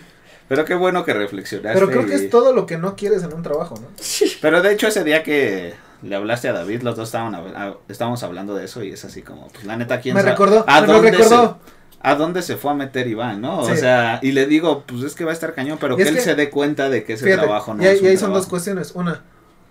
Pero 0.48 0.64
qué 0.64 0.74
bueno 0.74 1.04
que 1.04 1.12
reflexionaste. 1.12 1.78
Pero 1.78 1.90
creo 1.90 2.06
que 2.06 2.14
es 2.14 2.30
todo 2.30 2.52
lo 2.52 2.64
que 2.66 2.78
no 2.78 2.96
quieres 2.96 3.22
en 3.22 3.32
un 3.34 3.42
trabajo, 3.42 3.74
¿no? 3.80 3.86
Pero 4.40 4.62
de 4.62 4.72
hecho 4.72 4.88
ese 4.88 5.04
día 5.04 5.22
que 5.22 5.74
le 6.02 6.16
hablaste 6.16 6.48
a 6.48 6.52
David, 6.52 6.82
los 6.82 6.96
dos 6.96 7.08
estaban 7.08 7.34
hab- 7.34 7.54
a- 7.54 7.76
estábamos 7.88 8.22
hablando 8.22 8.54
de 8.54 8.64
eso 8.64 8.82
y 8.82 8.90
es 8.92 9.04
así 9.04 9.20
como, 9.22 9.48
pues 9.48 9.64
la 9.66 9.76
neta, 9.76 10.00
¿quién 10.00 10.14
Me 10.14 10.20
sabe 10.22 10.32
recordó, 10.32 10.64
a 10.66 10.80
me 10.80 10.86
lo 10.86 10.92
dónde 10.94 11.10
recordó. 11.10 11.58
se- 11.64 11.77
a 12.00 12.14
dónde 12.14 12.42
se 12.42 12.56
fue 12.56 12.70
a 12.70 12.74
meter 12.74 13.06
Iván, 13.08 13.40
¿no? 13.40 13.58
O 13.60 13.74
sea, 13.76 14.18
y 14.22 14.32
le 14.32 14.46
digo, 14.46 14.84
pues 14.86 15.02
es 15.02 15.14
que 15.14 15.24
va 15.24 15.30
a 15.30 15.34
estar 15.34 15.54
cañón, 15.54 15.78
pero 15.80 15.94
Y 15.94 15.96
que 16.02 16.08
él 16.08 16.14
que- 16.16 16.20
se 16.20 16.34
dé 16.34 16.48
cuenta 16.50 16.88
de 16.90 17.02
que 17.04 17.14
ese 17.14 17.24
Fíjate, 17.24 17.42
trabajo 17.46 17.74
no 17.74 17.82
y, 17.82 17.86
ahí- 17.86 17.96
es 17.96 18.02
y 18.02 18.06
ahí 18.06 18.16
son 18.16 18.32
dos 18.32 18.46
cuestiones. 18.46 18.92
Una, 18.94 19.22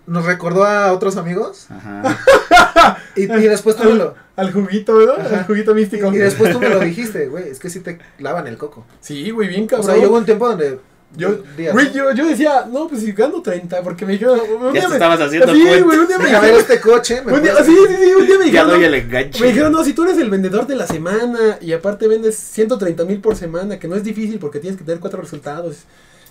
nos 0.06 0.24
recordó 0.24 0.64
a 0.64 0.92
otros 0.92 1.16
amigos 1.16 1.66
Ajá. 1.70 2.16
y, 3.16 3.22
y 3.24 3.26
después 3.48 3.76
tú 3.76 3.84
me 3.84 3.94
lo... 3.94 4.14
Al 4.36 4.52
juguito, 4.52 4.96
¿verdad? 4.96 5.20
Ajá. 5.20 5.38
Al 5.40 5.46
juguito 5.46 5.74
místico. 5.74 6.12
Y 6.12 6.18
después 6.18 6.52
tú 6.52 6.60
me 6.60 6.68
lo 6.68 6.78
dijiste, 6.80 7.26
güey, 7.28 7.48
es 7.48 7.58
que 7.58 7.70
sí 7.70 7.80
te 7.80 7.98
lavan 8.18 8.46
el 8.46 8.56
coco. 8.56 8.86
Sí, 9.00 9.30
güey, 9.30 9.48
bien 9.48 9.64
O 9.64 9.66
cabrón. 9.66 9.86
sea, 9.86 9.96
yo 10.02 10.08
hubo 10.10 10.18
un 10.18 10.24
tiempo 10.24 10.48
donde... 10.48 10.78
Yo, 11.16 11.36
días, 11.56 11.72
güey, 11.72 11.86
¿no? 11.86 11.92
yo, 11.94 12.12
yo 12.12 12.26
decía, 12.28 12.66
no, 12.70 12.86
pues 12.86 13.00
si 13.00 13.12
gano 13.12 13.40
30, 13.40 13.82
porque 13.82 14.04
me 14.04 14.12
dijeron. 14.12 14.38
Un 14.40 14.66
Ya 14.66 14.72
día 14.72 14.82
te 14.82 14.88
me, 14.88 14.94
estabas 14.96 15.20
haciendo 15.20 15.54
Sí, 15.54 15.62
cuenta. 15.62 15.84
güey, 15.84 15.98
un 15.98 16.06
día 16.06 16.18
me 16.18 16.24
dijeron. 16.26 16.60
este 16.60 16.80
coche, 16.80 17.22
me 17.24 17.32
Un 17.32 17.42
día, 17.42 17.54
sí, 17.64 17.72
sí, 17.88 17.94
sí, 17.96 18.12
un 18.14 18.26
día 18.26 18.38
me 18.38 18.44
Ya 18.44 18.44
dijeron. 18.44 18.68
doy 18.68 18.80
no, 18.80 18.86
el 18.86 18.94
enganche. 18.94 19.40
Me 19.40 19.46
dijeron, 19.48 19.72
no, 19.72 19.84
si 19.84 19.94
tú 19.94 20.04
eres 20.04 20.18
el 20.18 20.28
vendedor 20.30 20.66
de 20.66 20.76
la 20.76 20.86
semana 20.86 21.58
y 21.60 21.72
aparte 21.72 22.06
vendes 22.08 22.36
130 22.36 23.04
mil 23.06 23.20
por 23.20 23.36
semana, 23.36 23.78
que 23.78 23.88
no 23.88 23.96
es 23.96 24.04
difícil 24.04 24.38
porque 24.38 24.60
tienes 24.60 24.78
que 24.78 24.84
tener 24.84 25.00
cuatro 25.00 25.20
resultados. 25.20 25.78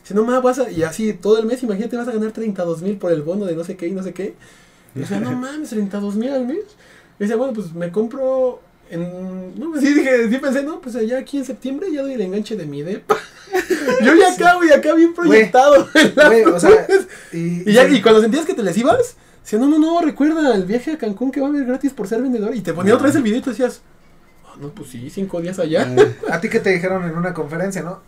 Si 0.03 0.13
no 0.13 0.23
más 0.23 0.41
vas 0.43 0.59
a, 0.59 0.69
y 0.71 0.83
así 0.83 1.11
todo 1.13 1.37
el 1.39 1.45
mes, 1.47 1.63
imagínate, 1.63 1.97
vas 1.97 2.07
a 2.07 2.11
ganar 2.11 2.31
32 2.31 2.81
mil 2.81 2.97
por 2.97 3.11
el 3.11 3.23
bono 3.23 3.45
de 3.45 3.55
no 3.55 3.63
sé 3.63 3.75
qué 3.75 3.87
y 3.87 3.91
no 3.91 4.03
sé 4.03 4.13
qué. 4.13 4.35
Y 4.95 4.99
decía, 4.99 5.19
no 5.19 5.31
mames, 5.37 5.69
32 5.71 6.15
mil 6.15 6.29
al 6.31 6.45
mes. 6.45 6.59
Y 7.19 7.23
decía, 7.23 7.35
bueno, 7.35 7.51
pues 7.53 7.73
me 7.73 7.91
compro 7.91 8.61
en... 8.89 9.59
No, 9.59 9.71
pues 9.71 9.81
sí, 9.81 9.93
dije, 9.93 10.29
sí 10.29 10.37
pensé, 10.37 10.63
no, 10.63 10.79
pues 10.81 10.95
ya 11.07 11.17
aquí 11.17 11.37
en 11.37 11.45
septiembre 11.45 11.91
ya 11.91 12.01
doy 12.01 12.13
el 12.13 12.21
enganche 12.21 12.55
de 12.55 12.65
mi 12.65 12.81
depa. 12.81 13.17
Yo 14.03 14.13
ya 14.15 14.33
acá, 14.33 14.55
güey, 14.55 14.71
acá 14.71 14.93
bien 14.93 15.13
proyectado. 15.13 15.87
Güey, 16.15 16.43
o 16.43 16.59
sea, 16.59 16.87
y, 17.33 17.69
y, 17.69 17.73
ya, 17.73 17.87
y 17.87 18.01
cuando 18.01 18.21
sentías 18.21 18.45
que 18.45 18.53
te 18.53 18.63
les 18.63 18.77
ibas, 18.77 19.15
decía, 19.43 19.57
no, 19.59 19.67
no, 19.67 19.79
no, 19.79 20.01
recuerda 20.01 20.53
el 20.55 20.65
viaje 20.65 20.91
a 20.93 20.97
Cancún 20.97 21.31
que 21.31 21.39
va 21.41 21.47
a 21.47 21.49
haber 21.49 21.65
gratis 21.65 21.93
por 21.93 22.07
ser 22.07 22.21
vendedor. 22.21 22.55
Y 22.55 22.61
te 22.61 22.73
ponía 22.73 22.91
No. 22.91 22.95
otra 22.97 23.07
vez 23.07 23.15
el 23.15 23.23
video 23.23 23.39
y 23.39 23.41
tú 23.41 23.49
decías, 23.51 23.81
"Ah, 24.45 24.55
no, 24.59 24.69
pues 24.69 24.89
sí, 24.89 25.09
cinco 25.09 25.41
días 25.41 25.59
allá. 25.59 25.87
a 26.29 26.39
ti 26.41 26.49
que 26.49 26.59
te 26.59 26.69
dijeron 26.71 27.03
en 27.05 27.15
una 27.17 27.33
conferencia, 27.33 27.81
¿no? 27.81 28.01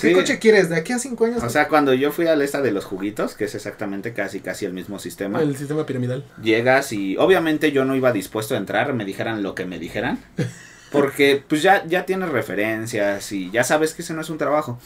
¿Qué 0.00 0.08
Sí. 0.08 0.12
coche 0.14 0.38
quieres 0.38 0.68
de 0.68 0.76
aquí 0.76 0.92
a 0.92 0.98
cinco 0.98 1.24
años? 1.24 1.42
O 1.42 1.48
sea, 1.48 1.68
cuando 1.68 1.94
yo 1.94 2.12
fui 2.12 2.26
a 2.26 2.36
la 2.36 2.44
esta 2.44 2.60
de 2.60 2.70
los 2.70 2.84
juguitos, 2.84 3.34
que 3.34 3.44
es 3.46 3.54
exactamente 3.54 4.12
casi 4.12 4.40
casi 4.40 4.66
el 4.66 4.72
mismo 4.74 4.98
sistema, 4.98 5.40
el 5.40 5.56
sistema 5.56 5.86
piramidal. 5.86 6.24
llegas 6.42 6.92
y 6.92 7.16
obviamente 7.16 7.72
yo 7.72 7.84
no 7.84 7.96
iba 7.96 8.12
dispuesto 8.12 8.54
a 8.54 8.58
entrar, 8.58 8.92
me 8.92 9.04
dijeran 9.06 9.42
lo 9.42 9.54
que 9.54 9.64
me 9.64 9.78
dijeran, 9.78 10.18
porque 10.92 11.42
pues 11.48 11.62
ya, 11.62 11.84
ya 11.86 12.04
tienes 12.06 12.28
referencias 12.28 13.32
y 13.32 13.50
ya 13.50 13.64
sabes 13.64 13.94
que 13.94 14.02
ese 14.02 14.12
no 14.14 14.20
es 14.20 14.30
un 14.30 14.38
trabajo. 14.38 14.78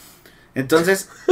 Entonces, 0.55 1.09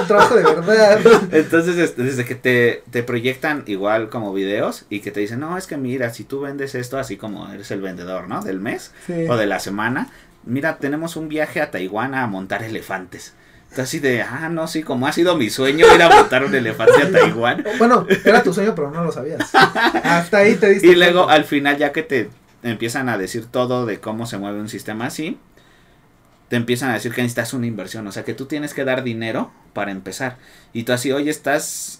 un 0.00 0.06
trabajo 0.06 0.36
de 0.36 0.42
verdad. 0.44 1.00
entonces 1.32 1.76
este, 1.76 2.02
desde 2.02 2.24
que 2.24 2.34
te, 2.36 2.82
te 2.90 3.02
proyectan 3.02 3.64
igual 3.66 4.08
como 4.10 4.32
videos 4.32 4.84
y 4.90 5.00
que 5.00 5.10
te 5.10 5.20
dicen, 5.20 5.40
no, 5.40 5.56
es 5.56 5.66
que 5.66 5.76
mira, 5.76 6.12
si 6.12 6.24
tú 6.24 6.40
vendes 6.40 6.74
esto 6.74 6.98
así 6.98 7.16
como 7.16 7.50
eres 7.52 7.70
el 7.70 7.80
vendedor, 7.80 8.28
¿no? 8.28 8.42
Del 8.42 8.60
mes 8.60 8.92
Sí. 9.06 9.26
o 9.28 9.36
de 9.36 9.46
la 9.46 9.58
semana, 9.60 10.08
mira, 10.44 10.78
tenemos 10.78 11.16
un 11.16 11.28
viaje 11.28 11.60
a 11.60 11.70
Taiwán 11.70 12.14
a 12.14 12.26
montar 12.26 12.62
elefantes. 12.62 13.34
Entonces 13.70 13.84
así 13.84 13.98
de, 14.00 14.22
ah, 14.22 14.48
no, 14.48 14.66
sí, 14.66 14.82
como 14.82 15.06
ha 15.06 15.12
sido 15.12 15.36
mi 15.36 15.48
sueño 15.48 15.86
ir 15.94 16.02
a 16.02 16.08
montar 16.08 16.44
un 16.44 16.54
elefante 16.54 17.02
a 17.02 17.10
Taiwán. 17.12 17.64
Bueno, 17.78 18.04
era 18.24 18.42
tu 18.42 18.52
sueño, 18.52 18.74
pero 18.74 18.90
no 18.90 19.04
lo 19.04 19.12
sabías. 19.12 19.54
Hasta 19.54 20.38
ahí 20.38 20.56
te 20.56 20.70
diste 20.70 20.88
Y 20.88 20.94
luego 20.96 21.28
al 21.28 21.44
final 21.44 21.76
ya 21.76 21.92
que 21.92 22.02
te 22.02 22.30
empiezan 22.62 23.08
a 23.08 23.16
decir 23.16 23.46
todo 23.46 23.86
de 23.86 24.00
cómo 24.00 24.26
se 24.26 24.38
mueve 24.38 24.60
un 24.60 24.68
sistema 24.68 25.06
así, 25.06 25.38
te 26.48 26.56
empiezan 26.56 26.90
a 26.90 26.94
decir 26.94 27.12
que 27.12 27.22
necesitas 27.22 27.54
una 27.54 27.66
inversión, 27.66 28.06
o 28.08 28.12
sea 28.12 28.24
que 28.24 28.34
tú 28.34 28.46
tienes 28.46 28.74
que 28.74 28.84
dar 28.84 29.04
dinero 29.04 29.52
para 29.72 29.92
empezar. 29.92 30.36
Y 30.72 30.82
tú 30.82 30.92
así, 30.92 31.12
oye, 31.12 31.30
estás 31.30 31.99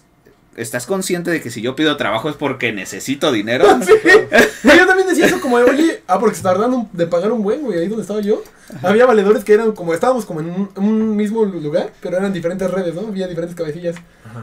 estás 0.55 0.85
consciente 0.85 1.31
de 1.31 1.41
que 1.41 1.49
si 1.49 1.61
yo 1.61 1.75
pido 1.75 1.95
trabajo 1.97 2.29
es 2.29 2.35
porque 2.35 2.71
necesito 2.73 3.31
dinero. 3.31 3.65
Güey, 4.63 4.77
yo 4.77 4.85
también 4.85 5.07
decía 5.07 5.25
eso 5.25 5.41
como, 5.41 5.57
de, 5.57 5.63
oye, 5.63 6.03
ah, 6.07 6.19
porque 6.19 6.35
se 6.35 6.43
tardaron 6.43 6.87
de 6.93 7.07
pagar 7.07 7.31
un 7.31 7.41
buen, 7.41 7.61
güey, 7.63 7.79
ahí 7.79 7.87
donde 7.87 8.03
estaba 8.03 8.21
yo. 8.21 8.43
Había 8.83 9.07
valedores 9.07 9.43
que 9.43 9.53
eran 9.53 9.71
como, 9.71 9.93
estábamos 9.93 10.25
como 10.25 10.39
en 10.39 10.49
un, 10.51 10.69
un 10.75 11.15
mismo 11.15 11.43
lugar, 11.45 11.91
pero 11.99 12.17
eran 12.17 12.31
diferentes 12.31 12.69
redes, 12.69 12.93
¿no? 12.93 13.07
Había 13.07 13.27
diferentes 13.27 13.55
cabecillas. 13.55 13.95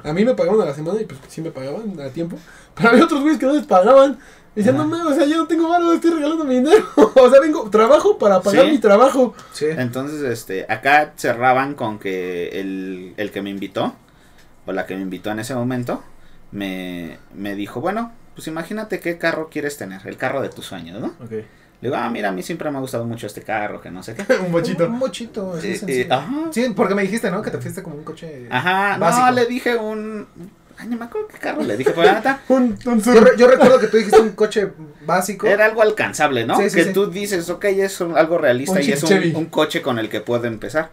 A 0.02 0.12
mí 0.12 0.24
me 0.24 0.35
pagaban 0.35 0.60
a 0.62 0.64
la 0.64 0.74
semana 0.74 1.01
y 1.01 1.05
pues 1.05 1.20
sí 1.28 1.40
me 1.40 1.51
pagaban 1.52 1.98
a 2.01 2.09
tiempo. 2.09 2.36
Pero 2.74 2.89
había 2.90 3.05
otros 3.05 3.20
güeyes 3.20 3.39
que 3.39 3.47
no 3.47 3.52
les 3.52 3.64
pagaban. 3.64 4.18
Ajá. 4.60 4.72
no 4.72 4.86
mames, 4.89 5.06
o 5.06 5.14
sea, 5.14 5.24
yo 5.24 5.36
no 5.36 5.47
tengo 5.47 5.68
varo, 5.68 5.93
estoy 5.93 6.10
regalando 6.10 6.44
mi 6.44 6.56
dinero. 6.56 6.85
o 6.97 7.30
sea, 7.30 7.40
vengo, 7.40 7.70
trabajo 7.70 8.18
para 8.18 8.40
pagar 8.43 8.64
Sí. 8.66 8.72
mi 8.72 8.78
trabajo. 8.78 9.35
Sí. 9.52 9.66
Entonces, 9.68 10.20
este, 10.22 10.66
acá 10.68 11.12
cerraban 11.16 11.74
con 11.74 12.01
que 12.01 12.48
el, 12.60 13.14
el 13.16 13.30
que 13.30 13.40
me 13.40 13.51
invitó, 13.51 13.94
o 14.69 14.73
la 14.73 14.85
que 14.86 14.95
me 14.95 15.01
invitó 15.03 15.31
en 15.31 15.39
ese 15.40 15.55
momento, 15.55 16.03
me, 16.53 17.19
me 17.35 17.55
dijo, 17.55 17.81
bueno, 17.81 18.12
pues 18.35 18.47
imagínate 18.49 19.01
qué 19.01 19.19
carro 19.19 19.49
quieres 19.51 19.77
tener, 19.78 20.07
el 20.07 20.16
carro 20.16 20.40
de 20.43 20.49
tus 20.51 20.66
sueños, 20.66 21.01
¿no? 21.01 21.09
Ok. 21.24 21.31
Le 21.81 21.89
digo, 21.90 21.97
ah, 21.97 22.11
mira, 22.11 22.28
a 22.28 22.32
mí 22.32 22.43
siempre 22.43 22.70
me 22.70 22.77
ha 22.78 22.81
gustado 22.81 23.05
mucho 23.05 23.27
este 23.27 23.43
carro, 23.43 23.81
que 23.81 23.90
no 23.90 24.03
sé 24.03 24.15
qué. 24.15 24.24
un 24.45 24.53
bochito. 24.53 24.86
Un 24.86 24.99
bochito, 24.99 25.55
así 25.55 25.69
Eh, 25.73 25.81
eh, 25.86 26.07
ajá. 26.11 26.49
Sí, 26.51 26.73
porque 26.77 26.95
me 26.95 27.03
dijiste, 27.03 27.31
¿no? 27.31 27.40
Que 27.40 27.51
te 27.51 27.59
fuiste 27.59 27.82
como 27.82 27.97
un 27.97 28.05
coche. 28.05 28.47
Ajá, 28.51 28.99
básico. 28.99 29.27
no, 29.27 29.32
le 29.32 29.47
dije 29.47 29.77
un... 29.77 30.27
Ay, 30.77 30.86
no 30.89 30.97
me 30.97 31.07
acuerdo 31.07 31.27
qué 31.28 31.39
carro 31.39 31.62
le 31.62 31.77
dije, 31.77 31.90
pero 31.90 32.05
la 32.05 32.15
neta, 32.15 32.40
Un, 32.49 32.77
un 32.85 33.01
Yo, 33.01 33.12
sur. 33.12 33.24
re- 33.24 33.36
yo 33.36 33.49
recuerdo 33.49 33.81
que 33.81 33.89
tú 33.89 33.97
dijiste 33.97 34.20
un 34.20 34.31
coche 34.32 34.69
básico. 35.05 35.47
era 35.49 35.65
algo 35.65 35.82
alcanzable, 35.82 36.47
¿no? 36.47 36.57
Sí, 36.57 36.70
sí, 36.70 36.77
que 36.77 36.85
sí. 36.85 36.93
tú 36.93 37.11
dices, 37.11 37.49
ok, 37.51 37.65
es 37.65 38.01
un- 38.01 38.16
algo 38.16 38.39
realista 38.39 38.74
Un 38.78 38.82
y 38.85 38.90
es 38.93 39.03
un, 39.03 39.35
un 39.36 39.47
coche 39.47 39.82
con 39.82 39.99
el 39.99 40.09
que 40.09 40.20
puedo 40.20 40.45
empezar. 40.45 40.90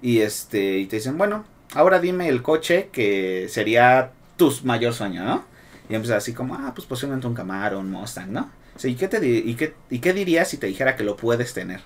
Y 0.00 0.20
este, 0.20 0.78
y 0.78 0.86
te 0.86 0.96
dicen, 0.96 1.16
bueno, 1.18 1.44
ahora 1.74 1.98
dime 1.98 2.28
el 2.28 2.42
coche 2.42 2.88
que 2.92 3.46
sería 3.48 4.12
tu 4.36 4.52
mayor 4.64 4.94
sueño, 4.94 5.24
¿no? 5.24 5.44
Y 5.88 5.94
empiezas 5.94 6.18
así 6.18 6.32
como, 6.32 6.54
ah, 6.54 6.72
pues 6.74 6.86
posiblemente 6.86 7.26
un 7.26 7.34
Camaro, 7.34 7.78
un 7.78 7.90
Mustang, 7.90 8.30
¿no? 8.32 8.50
Sí, 8.76 8.90
¿y 8.90 8.94
qué, 8.94 9.08
te 9.08 9.26
y, 9.26 9.54
qué, 9.54 9.74
¿Y 9.90 9.98
qué 9.98 10.12
dirías 10.12 10.48
si 10.48 10.56
te 10.56 10.66
dijera 10.66 10.96
que 10.96 11.04
lo 11.04 11.16
puedes 11.16 11.52
tener? 11.52 11.80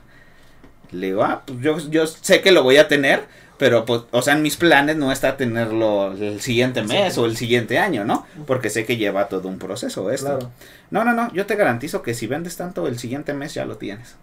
Le 0.93 1.09
digo, 1.09 1.25
ah, 1.25 1.43
pues 1.45 1.61
yo, 1.61 1.79
yo 1.91 2.07
sé 2.07 2.41
que 2.41 2.53
lo 2.53 2.63
voy 2.63 2.77
a 2.77 2.87
tener, 2.87 3.25
pero 3.59 3.85
pues, 3.85 4.03
o 4.13 4.23
sea, 4.23 4.35
en 4.35 4.43
mis 4.43 4.57
planes 4.57 4.97
no 4.97 5.11
está 5.11 5.37
tenerlo 5.37 6.13
el 6.13 6.41
siguiente 6.41 6.83
mes 6.83 7.19
o 7.19 7.27
el 7.27 7.37
siguiente 7.37 7.79
año, 7.79 8.05
¿no? 8.05 8.27
Porque 8.47 8.71
sé 8.71 8.85
que 8.85 8.97
lleva 8.97 9.29
todo 9.29 9.49
un 9.49 9.59
proceso 9.59 10.11
esto. 10.11 10.39
Claro. 10.39 10.53
No, 10.91 11.05
no, 11.05 11.13
no, 11.13 11.33
yo 11.33 11.47
te 11.47 11.57
garantizo 11.57 12.03
que 12.03 12.15
si 12.15 12.27
vendes 12.27 12.57
tanto 12.57 12.87
el 12.87 12.99
siguiente 12.99 13.35
mes 13.35 13.55
ya 13.55 13.65
lo 13.65 13.77
tienes. 13.77 14.15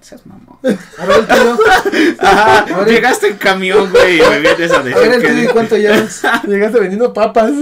Seas 0.00 0.24
mamón. 0.26 0.58
A 0.98 1.06
ver 1.06 1.16
el. 1.28 2.16
Ajá, 2.18 2.58
A 2.60 2.78
ver. 2.78 2.88
llegaste 2.88 3.28
en 3.28 3.36
camión, 3.36 3.90
güey, 3.90 4.18
y 4.18 4.22
me 4.28 4.40
vienes 4.40 4.70
a 4.72 4.76
A 4.78 4.82
ver 4.82 4.94
decir 5.20 5.26
el 5.30 5.44
y 5.44 5.48
cuánto 5.48 5.76
llevas. 5.76 6.22
Llegaste 6.46 6.80
vendiendo 6.80 7.12
papas. 7.12 7.52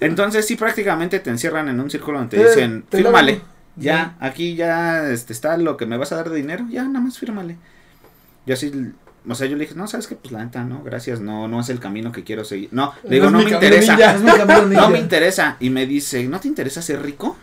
Entonces 0.00 0.46
sí 0.46 0.56
prácticamente 0.56 1.18
te 1.20 1.30
encierran 1.30 1.68
en 1.68 1.80
un 1.80 1.90
círculo 1.90 2.18
donde 2.18 2.36
Te- 2.36 2.42
te 2.44 2.48
dicen, 2.50 2.84
te 2.88 2.98
fírmale, 2.98 3.40
ya, 3.76 4.16
aquí 4.20 4.54
ya 4.54 5.08
este, 5.10 5.32
está 5.32 5.56
lo 5.56 5.76
que 5.76 5.86
me 5.86 5.96
vas 5.96 6.12
a 6.12 6.16
dar 6.16 6.30
de 6.30 6.36
dinero, 6.36 6.66
ya 6.70 6.84
nada 6.84 7.00
más 7.04 7.18
fírmale. 7.18 7.56
Yo 8.46 8.54
así, 8.54 8.72
o 9.28 9.34
sea, 9.34 9.46
yo 9.48 9.56
le 9.56 9.64
dije, 9.64 9.74
no, 9.74 9.86
sabes 9.88 10.06
que 10.06 10.14
pues 10.14 10.30
la 10.32 10.44
neta, 10.44 10.62
no, 10.64 10.82
gracias, 10.84 11.20
no, 11.20 11.48
no 11.48 11.60
es 11.60 11.68
el 11.68 11.80
camino 11.80 12.12
que 12.12 12.22
quiero 12.22 12.44
seguir. 12.44 12.68
No, 12.72 12.92
le 13.04 13.16
digo, 13.16 13.28
no 13.30 13.38
me 13.40 13.50
interesa, 13.50 13.96
ninja. 13.96 14.14
no 14.64 14.88
me 14.90 14.98
interesa. 14.98 15.56
Y 15.60 15.70
me 15.70 15.84
dice, 15.86 16.22
¿no 16.28 16.38
te 16.38 16.46
interesa 16.48 16.80
ser 16.80 17.02
rico? 17.02 17.36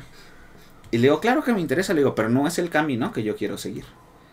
Y 0.91 0.97
le 0.97 1.03
digo, 1.03 1.19
claro 1.19 1.43
que 1.43 1.52
me 1.52 1.60
interesa, 1.60 1.93
le 1.93 1.99
digo, 2.02 2.15
pero 2.15 2.30
no 2.30 2.47
es 2.47 2.57
el 2.57 2.69
camino 2.69 3.11
que 3.11 3.22
yo 3.23 3.35
quiero 3.35 3.57
seguir. 3.57 3.84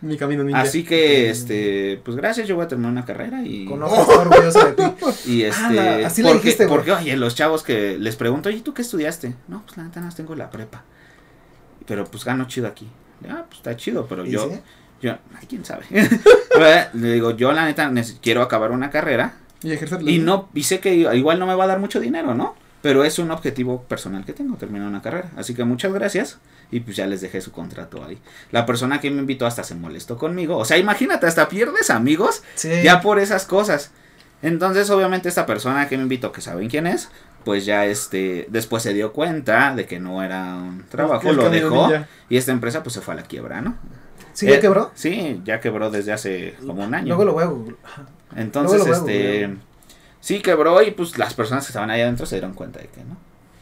Mi 0.03 0.17
camino 0.17 0.43
ninja. 0.43 0.59
Así 0.61 0.83
que, 0.83 1.29
este, 1.29 1.99
pues 2.03 2.17
gracias, 2.17 2.45
yo 2.45 2.55
voy 2.55 2.65
a 2.65 2.67
terminar 2.67 2.91
una 2.91 3.05
carrera 3.05 3.41
y... 3.41 3.63
Conozco, 3.63 4.01
estoy 4.01 4.17
orgulloso 4.17 4.65
de 4.65 4.71
ti. 4.73 4.83
Y 5.25 5.43
este, 5.43 6.05
así 6.05 6.21
le 6.21 6.27
porque, 6.29 6.43
dijiste, 6.43 6.67
porque, 6.67 6.91
oye, 6.91 7.15
los 7.15 7.35
chavos 7.35 7.63
que 7.63 7.97
les 7.97 8.17
pregunto, 8.17 8.49
oye, 8.49 8.59
¿tú 8.59 8.73
qué 8.73 8.81
estudiaste? 8.81 9.33
No, 9.47 9.63
pues 9.65 9.77
la 9.77 9.83
neta 9.83 10.01
no 10.01 10.11
tengo 10.11 10.35
la 10.35 10.49
prepa. 10.49 10.83
Pero 11.85 12.03
pues 12.05 12.25
gano 12.25 12.45
chido 12.47 12.67
aquí. 12.67 12.87
Ah, 13.29 13.45
pues 13.47 13.59
está 13.59 13.77
chido, 13.77 14.05
pero 14.05 14.25
¿Y 14.25 14.31
yo, 14.31 14.49
sí? 14.49 14.59
yo, 15.01 15.13
ay, 15.39 15.47
quién 15.47 15.63
sabe. 15.63 15.85
Le 16.93 17.13
digo, 17.13 17.31
yo 17.31 17.53
la 17.53 17.63
neta 17.63 17.89
quiero 18.21 18.41
acabar 18.41 18.71
una 18.71 18.89
carrera 18.89 19.35
Y 19.61 19.71
ejercerlo. 19.71 20.09
y 20.09 20.19
no, 20.19 20.49
y 20.53 20.63
sé 20.63 20.81
que 20.81 20.93
igual 20.93 21.39
no 21.39 21.47
me 21.47 21.55
va 21.55 21.63
a 21.63 21.67
dar 21.67 21.79
mucho 21.79 22.01
dinero, 22.01 22.35
¿no? 22.35 22.55
Pero 22.81 23.05
es 23.05 23.19
un 23.19 23.31
objetivo 23.31 23.83
personal 23.83 24.25
que 24.25 24.33
tengo, 24.33 24.57
terminar 24.57 24.89
una 24.89 25.01
carrera. 25.01 25.31
Así 25.37 25.53
que 25.53 25.63
muchas 25.63 25.93
gracias. 25.93 26.39
Y 26.71 26.79
pues 26.79 26.95
ya 26.97 27.05
les 27.05 27.21
dejé 27.21 27.39
su 27.41 27.51
contrato 27.51 28.03
ahí. 28.03 28.17
La 28.51 28.65
persona 28.65 28.99
que 28.99 29.11
me 29.11 29.19
invitó 29.19 29.45
hasta 29.45 29.63
se 29.63 29.75
molestó 29.75 30.17
conmigo. 30.17 30.57
O 30.57 30.65
sea, 30.65 30.77
imagínate, 30.77 31.27
hasta 31.27 31.47
pierdes 31.49 31.89
amigos 31.89 32.41
Sí. 32.55 32.69
ya 32.83 33.01
por 33.01 33.19
esas 33.19 33.45
cosas. 33.45 33.91
Entonces, 34.41 34.89
obviamente, 34.89 35.29
esta 35.29 35.45
persona 35.45 35.87
que 35.87 35.95
me 35.97 36.03
invitó, 36.03 36.31
que 36.31 36.41
saben 36.41 36.67
quién 36.69 36.85
es, 36.87 37.09
pues 37.45 37.65
ya 37.65 37.85
este, 37.85 38.45
después 38.49 38.83
se 38.83 38.93
dio 38.93 39.13
cuenta 39.13 39.73
de 39.75 39.85
que 39.85 39.99
no 39.99 40.23
era 40.23 40.55
un 40.55 40.83
trabajo, 40.89 41.31
lo 41.31 41.49
dejó 41.49 41.89
y 42.29 42.37
esta 42.37 42.51
empresa 42.51 42.83
pues 42.83 42.93
se 42.93 43.01
fue 43.01 43.13
a 43.13 43.17
la 43.17 43.23
quiebra, 43.23 43.61
¿no? 43.61 43.77
¿Sí 44.33 44.47
ya 44.47 44.55
Eh, 44.55 44.59
quebró? 44.59 44.91
Sí, 44.95 45.41
ya 45.45 45.59
quebró 45.59 45.89
desde 45.91 46.11
hace 46.11 46.55
como 46.65 46.83
un 46.83 46.93
año. 46.95 47.07
Luego 47.15 47.25
lo 47.25 47.33
voy 47.33 47.43
a. 47.43 48.39
Entonces, 48.39 48.79
luego 48.79 48.95
lo 48.97 49.03
voy 49.05 49.13
a 49.13 49.21
este, 49.43 49.55
sí 50.19 50.41
quebró 50.41 50.81
y 50.81 50.91
pues 50.91 51.17
las 51.17 51.33
personas 51.35 51.65
que 51.65 51.69
estaban 51.69 51.89
ahí 51.91 52.01
adentro 52.01 52.25
se 52.25 52.35
dieron 52.35 52.53
cuenta 52.53 52.79
de 52.79 52.87
que 52.87 53.03
no. 53.03 53.15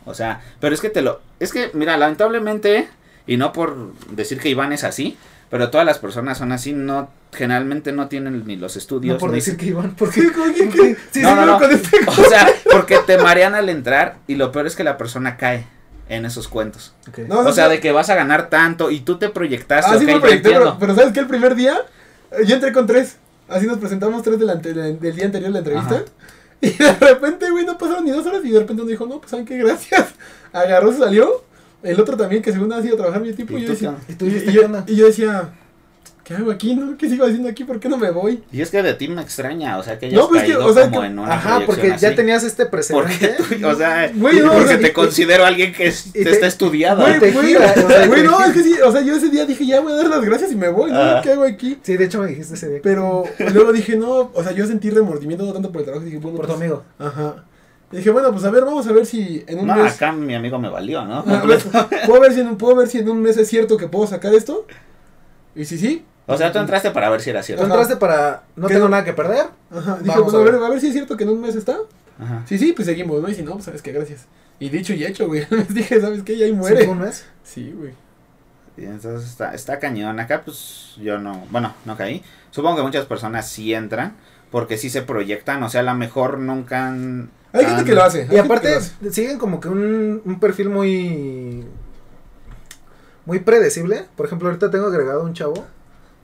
O 0.06 0.14
sea, 0.14 0.42
pero 0.60 0.74
es 0.74 0.82
que 0.82 0.90
te 0.90 1.02
lo, 1.02 1.22
es 1.40 1.52
que, 1.54 1.70
mira, 1.74 1.96
lamentablemente, 1.98 2.88
y 3.28 3.38
no 3.38 3.52
por 3.54 3.94
decir 4.12 4.40
que 4.40 4.50
Iván 4.50 4.74
es 4.74 4.84
así, 4.84 5.18
pero 5.50 5.70
todas 5.70 5.86
las 5.86 6.00
personas 6.00 6.38
son 6.38 6.52
así, 6.52 6.74
no, 6.74 7.10
generalmente 7.34 7.92
no 7.92 8.08
tienen 8.08 8.46
ni 8.48 8.56
los 8.56 8.78
estudios. 8.78 9.16
No 9.16 9.20
por 9.20 9.30
ni- 9.32 9.36
decir 9.38 9.58
que 9.58 9.66
iban, 9.68 9.96
porque... 9.96 10.22
Sí, 10.22 10.30
¿cómo 10.32 10.54
que- 10.54 10.70
que- 10.70 10.90
No, 10.92 10.96
sí, 11.12 11.22
no, 11.22 11.46
no, 11.46 11.66
este- 11.70 12.00
O 12.08 12.24
sea, 12.30 12.48
porque 12.72 13.00
te 13.06 13.18
marean 13.18 13.54
al 13.54 13.70
entrar 13.70 14.18
y 14.28 14.36
lo 14.36 14.52
peor 14.52 14.66
es 14.68 14.76
que 14.76 14.84
la 14.84 14.98
persona 14.98 15.38
cae 15.38 15.66
en 16.10 16.26
esos 16.26 16.48
cuentos. 16.48 16.94
Ok. 17.10 17.20
No, 17.28 17.40
O 17.42 17.52
sea, 17.54 17.68
de 17.70 17.80
que 17.80 17.92
vas 17.92 18.10
a 18.10 18.16
ganar 18.16 18.50
tanto 18.50 18.92
y 18.92 19.02
tú 19.02 19.18
te 19.18 19.30
proyectaste, 19.30 19.92
Ah, 19.92 19.98
sí 19.98 20.04
ok, 20.06 20.08
me 20.08 20.14
yo 20.14 20.22
proyecté, 20.22 20.50
pero, 20.80 20.96
¿sabes 20.96 21.14
qué? 21.14 21.20
El 21.20 21.28
primer 21.28 21.56
día, 21.56 21.78
eh, 22.32 22.46
yo 22.46 22.56
entré 22.56 22.72
con 22.74 22.88
tres. 22.88 23.18
Así 23.50 23.68
nos 23.68 23.78
presentamos 23.78 24.24
tres 24.24 24.40
del, 24.40 24.50
ante- 24.50 24.74
del 24.74 25.00
día 25.16 25.26
anterior 25.26 25.50
de 25.50 25.54
la 25.54 25.60
entrevista. 25.60 25.96
Ajá. 25.96 26.04
Y 26.68 26.70
de 26.70 26.94
repente, 26.94 27.50
güey, 27.50 27.66
no 27.66 27.78
pasaron 27.78 28.06
ni 28.06 28.12
dos 28.12 28.26
horas 28.26 28.42
y 28.46 28.52
de 28.52 28.60
repente 28.60 28.84
uno 28.84 28.92
dijo, 28.92 29.08
no, 29.08 29.20
pues, 29.20 29.32
¿saben 29.32 29.46
qué? 29.46 29.58
Gracias. 29.58 30.10
Agarró, 30.54 30.94
salió. 30.94 31.44
El 31.82 32.00
otro 32.00 32.16
también, 32.16 32.44
que 32.44 32.52
según 32.52 32.72
ha 32.74 32.82
sido 32.82 32.96
trabajar 32.96 33.22
mi 33.22 33.34
tipo. 33.34 33.58
¿Y 33.58 33.64
yo 33.64 33.70
decía, 33.70 33.96
y 34.86 34.96
yo 34.96 35.08
decía, 35.08 35.52
¿qué 36.24 36.34
hago 36.36 36.52
aquí, 36.52 36.76
no? 36.76 36.98
¿Qué 36.98 37.10
sigo 37.10 37.26
haciendo 37.26 37.50
aquí? 37.50 37.64
¿Por 37.64 37.80
qué 37.80 37.90
no 37.90 37.98
me 37.98 38.12
voy? 38.12 38.44
Y 38.52 38.62
es 38.62 38.70
que 38.70 38.82
de 38.84 38.94
ti 38.94 39.08
me 39.08 39.22
extraña, 39.22 39.78
o 39.78 39.84
sea, 39.84 39.98
que 40.00 40.06
hayas 40.08 40.20
No, 40.20 40.28
pues 40.30 40.44
que, 40.44 40.54
caído 40.54 40.66
o 40.68 40.74
sea, 40.74 40.84
como 40.86 41.02
que- 41.02 41.08
en 41.08 41.20
una 41.20 41.34
Ajá, 41.34 41.62
porque 41.66 41.96
ya 42.00 42.16
tenías 42.16 42.44
este 42.44 42.66
Porque 42.66 42.86
precedente. 43.18 43.58
tú- 43.60 43.68
o 43.68 43.76
sea, 43.76 44.12
Güey, 44.14 44.40
no, 44.40 44.48
porque 44.52 44.64
o 44.64 44.68
sea, 44.68 44.80
te 44.80 44.88
y- 44.88 44.92
considero 44.94 45.46
alguien 45.46 45.74
que 45.74 45.88
es- 45.88 46.08
y 46.08 46.24
te- 46.24 46.32
está 46.32 46.48
estudiado. 46.48 47.02
Güey, 47.02 47.20
te 47.20 47.32
güey, 47.32 47.48
gira, 47.48 47.74
o 47.86 47.90
sea, 47.90 48.08
güey, 48.08 48.22
te 48.22 48.28
no, 48.28 48.44
es 48.44 48.52
que 48.54 48.64
sí, 48.64 48.74
o 48.86 48.92
sea, 48.92 49.02
yo 49.02 49.16
ese 49.16 49.30
día 49.30 49.46
dije, 49.46 49.66
ya 49.66 49.80
voy 49.82 49.94
a 49.94 49.96
dar 49.96 50.08
las 50.08 50.22
gracias 50.24 50.52
y 50.52 50.56
me 50.56 50.70
voy, 50.70 50.92
¿no? 50.92 51.00
Ah. 51.02 51.22
¿Qué 51.24 51.32
hago 51.32 51.44
aquí? 51.44 51.78
Sí, 51.84 51.98
de 51.98 52.06
hecho 52.06 52.20
me 52.20 52.28
dijiste 52.28 52.54
ese 52.54 52.70
día. 52.70 52.80
Pero 52.84 53.24
luego 53.54 53.72
dije, 53.74 53.96
no, 53.96 54.32
o 54.34 54.44
sea, 54.44 54.52
yo 54.52 54.66
sentí 54.68 54.90
remordimiento 54.90 55.46
no 55.46 55.54
tanto 55.54 55.72
por 55.72 55.82
el 55.82 55.86
trabajo, 55.86 56.06
dije, 56.06 56.18
bueno, 56.18 56.38
Por 56.38 56.46
tu 56.48 56.54
pues, 56.54 56.62
amigo. 56.62 56.84
Ajá. 57.00 57.46
Y 57.92 57.98
dije, 57.98 58.10
bueno, 58.10 58.32
pues 58.32 58.46
a 58.46 58.52
ver, 58.52 58.64
vamos 58.64 58.88
a 58.88 58.94
ver 58.94 59.06
si 59.06 59.44
en 59.48 59.60
un 59.60 59.68
No, 59.68 59.76
mes. 59.76 59.96
acá 59.96 60.14
mi 60.14 60.34
amigo 60.34 60.58
me 60.58 60.70
valió, 60.70 61.04
¿no? 61.04 61.26
Ah, 61.28 61.44
ver, 61.46 61.60
¿puedo, 62.06 62.22
ver 62.22 62.32
si 62.34 62.40
en 62.40 62.48
un, 62.48 62.58
¿Puedo 62.58 62.76
ver 62.78 62.88
si 62.88 63.00
en 63.00 63.10
un 63.10 63.22
mes 63.22 63.36
es 63.36 63.50
cierto 63.50 63.76
que 63.76 63.88
puedo 63.90 64.08
sacar 64.08 64.34
esto? 64.34 64.66
Y 65.56 65.66
si 65.66 65.78
sí. 65.78 66.06
O 66.34 66.38
sea, 66.38 66.52
tú 66.52 66.60
entraste 66.60 66.92
para 66.92 67.10
ver 67.10 67.22
si 67.22 67.30
era 67.30 67.42
Tú 67.42 67.48
cierto. 67.48 67.64
Ajá. 67.64 67.74
entraste 67.74 67.98
para... 67.98 68.44
No 68.56 68.68
¿Qué 68.68 68.74
tengo 68.74 68.88
no? 68.88 68.92
nada 68.92 69.04
que 69.04 69.14
perder. 69.14 69.48
Ajá. 69.72 69.98
Dije, 70.02 70.18
Vamos 70.18 70.32
bueno, 70.32 70.38
a 70.38 70.42
a 70.42 70.52
ver, 70.52 70.64
a 70.64 70.70
ver 70.70 70.80
si 70.82 70.88
es 70.88 70.94
cierto 70.94 71.18
que 71.18 71.24
en 71.24 71.30
un 71.30 71.42
mes 71.42 71.56
está. 71.56 71.78
Ajá. 72.20 72.44
Sí, 72.46 72.58
sí, 72.58 72.74
pues 72.74 72.88
seguimos, 72.88 73.22
¿no? 73.22 73.30
Y 73.30 73.36
si 73.36 73.44
no, 73.44 73.54
pues 73.54 73.66
sabes 73.66 73.82
que 73.82 73.92
gracias. 73.92 74.26
Y 74.60 74.70
dicho 74.70 74.94
y 74.94 75.06
hecho, 75.06 75.28
güey. 75.28 75.46
Les 75.50 75.74
dije, 75.74 76.00
¿sabes 76.00 76.24
qué? 76.24 76.34
Y 76.34 76.44
ahí 76.44 76.54
muere. 76.54 76.78
¿Sí 76.78 76.84
fue 76.86 76.94
un 76.94 77.00
mes? 77.00 77.26
Sí, 77.44 77.74
güey. 77.76 77.94
Y 78.78 78.86
entonces 78.86 79.30
está, 79.30 79.54
está 79.54 79.80
cañón. 79.80 80.20
Acá, 80.20 80.44
pues 80.46 80.96
yo 80.98 81.18
no, 81.18 81.46
bueno, 81.50 81.74
no 81.86 81.98
caí. 81.98 82.24
Supongo 82.52 82.78
que 82.78 82.84
muchas 82.84 83.06
personas 83.06 83.50
sí 83.50 83.74
entran 83.74 84.16
porque 84.52 84.78
sí 84.78 84.90
se 84.90 85.02
proyectan. 85.02 85.64
O 85.64 85.70
sea, 85.70 85.82
a 85.82 85.84
lo 85.84 85.96
mejor 85.96 86.38
nunca 86.40 86.88
han. 86.88 87.32
Hay 87.54 87.66
gente 87.66 87.86
que 87.86 87.96
lo 87.96 88.04
hace. 88.04 88.28
Y 88.32 88.38
aparte 88.38 88.76
hace. 88.76 89.12
siguen 89.12 89.38
como 89.38 89.60
que 89.60 89.68
un, 89.68 90.22
un 90.24 90.40
perfil 90.40 90.70
muy 90.70 91.66
muy 93.26 93.40
predecible. 93.40 94.06
Por 94.16 94.26
ejemplo, 94.26 94.48
ahorita 94.48 94.72
tengo 94.72 94.88
agregado 94.88 95.24
un 95.24 95.34
chavo 95.34 95.66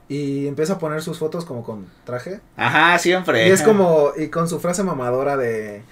y 0.08 0.46
empieza 0.46 0.74
a 0.74 0.78
poner 0.78 1.02
sus 1.02 1.18
fotos 1.18 1.44
como 1.44 1.62
con 1.64 1.86
traje. 2.04 2.40
Ajá, 2.56 2.98
siempre. 2.98 3.46
Y 3.48 3.50
es 3.50 3.62
como 3.62 4.12
y 4.16 4.28
con 4.28 4.48
su 4.48 4.58
frase 4.60 4.82
mamadora 4.82 5.36
de 5.36 5.82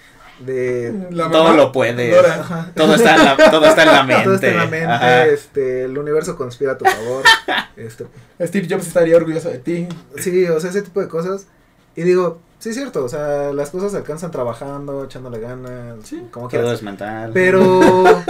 de 0.40 0.92
La 1.10 1.30
Todo 1.30 1.54
lo 1.54 1.72
puedes. 1.72 2.14
Ajá. 2.26 2.70
Todo 2.74 2.94
está 2.94 3.14
en 3.16 3.24
la, 3.24 3.50
todo 3.50 3.64
está 3.66 3.82
en 3.84 3.88
la 3.92 4.02
mente. 4.02 4.22
Todo 4.24 4.34
está 4.34 4.48
en 4.48 4.56
la 4.58 4.66
mente, 4.66 4.86
Ajá. 4.86 5.26
este, 5.26 5.84
el 5.84 5.96
universo 5.96 6.36
conspira 6.36 6.72
a 6.72 6.78
tu 6.78 6.84
favor. 6.84 7.22
este, 7.76 8.06
Steve 8.42 8.66
Jobs 8.70 8.86
estaría 8.86 9.16
orgulloso 9.16 9.48
de 9.48 9.58
ti. 9.58 9.88
sí, 10.18 10.44
o 10.46 10.60
sea, 10.60 10.70
ese 10.70 10.82
tipo 10.82 11.00
de 11.00 11.08
cosas. 11.08 11.46
Y 11.94 12.02
digo, 12.02 12.38
sí 12.58 12.68
es 12.68 12.74
cierto, 12.74 13.02
o 13.04 13.08
sea, 13.08 13.50
las 13.54 13.70
cosas 13.70 13.92
se 13.92 13.96
alcanzan 13.96 14.30
trabajando, 14.30 15.04
echándole 15.04 15.40
ganas, 15.40 15.96
Sí. 16.04 16.16
como 16.30 16.48
Todo 16.48 16.60
quieras. 16.60 16.72
es 16.74 16.82
mental. 16.82 17.30
Pero 17.32 17.80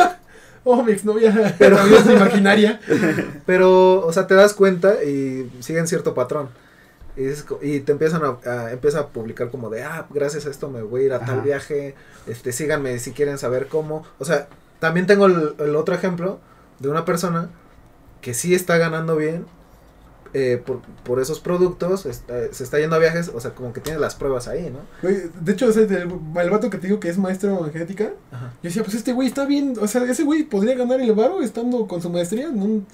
Oh, 0.69 0.83
mi 0.83 0.91
exnovia. 0.93 1.55
Pero- 1.59 1.79
es 1.79 2.07
imaginaria. 2.07 2.81
Pero, 3.47 4.05
o 4.05 4.13
sea, 4.13 4.27
te 4.27 4.35
das 4.35 4.53
cuenta 4.53 5.03
y 5.05 5.49
siguen 5.61 5.87
cierto 5.87 6.13
patrón. 6.13 6.49
Y, 7.17 7.25
es 7.25 7.45
co- 7.45 7.61
y 7.63 7.81
te 7.81 7.93
empiezan 7.93 8.23
a, 8.25 8.37
a- 8.51 8.73
empieza 8.73 8.99
a 9.01 9.07
publicar 9.07 9.49
como 9.51 9.71
de, 9.71 9.85
ah, 9.85 10.07
gracias 10.11 10.45
a 10.47 10.51
esto 10.51 10.69
me 10.69 10.83
voy 10.83 11.03
a 11.03 11.05
ir 11.07 11.13
a 11.15 11.21
tal 11.21 11.41
viaje, 11.41 11.95
este, 12.27 12.51
síganme 12.53 12.99
si 12.99 13.13
quieren 13.13 13.39
saber 13.39 13.69
cómo. 13.69 14.05
O 14.19 14.25
sea, 14.25 14.49
también 14.81 15.07
tengo 15.07 15.27
el, 15.27 15.55
el 15.59 15.77
otro 15.77 15.95
ejemplo 15.95 16.41
de 16.81 16.89
una 16.89 17.05
persona 17.05 17.49
que 18.21 18.35
sí 18.35 18.55
está 18.55 18.77
ganando 18.77 19.15
bien 19.17 19.47
eh, 20.39 20.63
por, 20.65 20.83
por 21.03 21.19
esos 21.21 21.41
productos, 21.41 22.05
está- 22.05 22.53
se 22.53 22.63
está 22.63 22.79
yendo 22.79 22.95
a 22.97 22.99
viajes, 22.99 23.31
o 23.35 23.41
sea, 23.41 23.55
como 23.55 23.73
que 23.73 23.81
tiene 23.81 23.99
las 23.99 24.15
pruebas 24.17 24.49
ahí, 24.49 24.71
¿no? 24.71 24.81
De 25.41 25.53
hecho, 25.53 25.71
ese 25.71 25.87
del- 25.87 26.11
el 26.37 26.51
vato 26.51 26.69
que 26.69 26.77
te 26.77 26.89
digo 26.89 27.01
que 27.01 27.09
es 27.09 27.17
maestro 27.17 27.65
en 27.67 27.73
genética, 27.73 28.13
Ajá. 28.31 28.53
yo 28.63 28.69
decía, 28.69 28.83
pues 28.85 28.95
este 28.97 29.13
güey 29.13 29.29
está 29.29 29.47
bien, 29.47 29.75
o 29.81 29.87
sea, 29.89 30.03
ese 30.05 30.25
güey 30.25 30.43
podría 30.43 30.75
ganar 30.77 31.01
el 31.01 31.13
varo 31.15 31.41
estando 31.43 31.87
con 31.87 32.03
su 32.03 32.11
maestría. 32.11 32.49
en 32.49 32.61
un- 32.63 32.87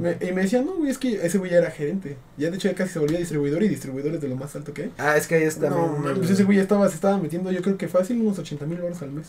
me- 0.00 0.16
y 0.20 0.32
me 0.32 0.42
decía, 0.42 0.62
no, 0.62 0.74
güey, 0.76 0.90
es 0.90 0.98
que 0.98 1.24
ese 1.24 1.38
güey 1.38 1.50
ya 1.52 1.58
era 1.58 1.70
gerente. 1.70 2.16
Ya 2.36 2.50
de 2.50 2.56
hecho 2.56 2.68
ya 2.68 2.74
casi 2.74 2.92
se 2.94 2.98
volvía 2.98 3.18
distribuidor 3.18 3.62
y 3.62 3.68
distribuidor 3.68 4.14
es 4.14 4.20
de 4.20 4.28
lo 4.28 4.34
más 4.36 4.56
alto 4.56 4.72
que 4.74 4.84
hay. 4.84 4.92
Ah, 4.98 5.16
es 5.16 5.26
que 5.28 5.36
ahí 5.36 5.42
está 5.44 5.70
No, 5.70 6.02
el- 6.08 6.16
pues 6.16 6.30
ese 6.30 6.42
güey 6.44 6.56
ya 6.56 6.62
estaba, 6.62 6.88
se 6.88 6.94
estaba 6.96 7.18
metiendo, 7.18 7.52
yo 7.52 7.62
creo 7.62 7.76
que 7.78 7.86
fácil, 7.88 8.20
unos 8.20 8.36
80 8.38 8.64
mil 8.66 8.80
baros 8.80 9.00
al 9.02 9.10
mes. 9.12 9.26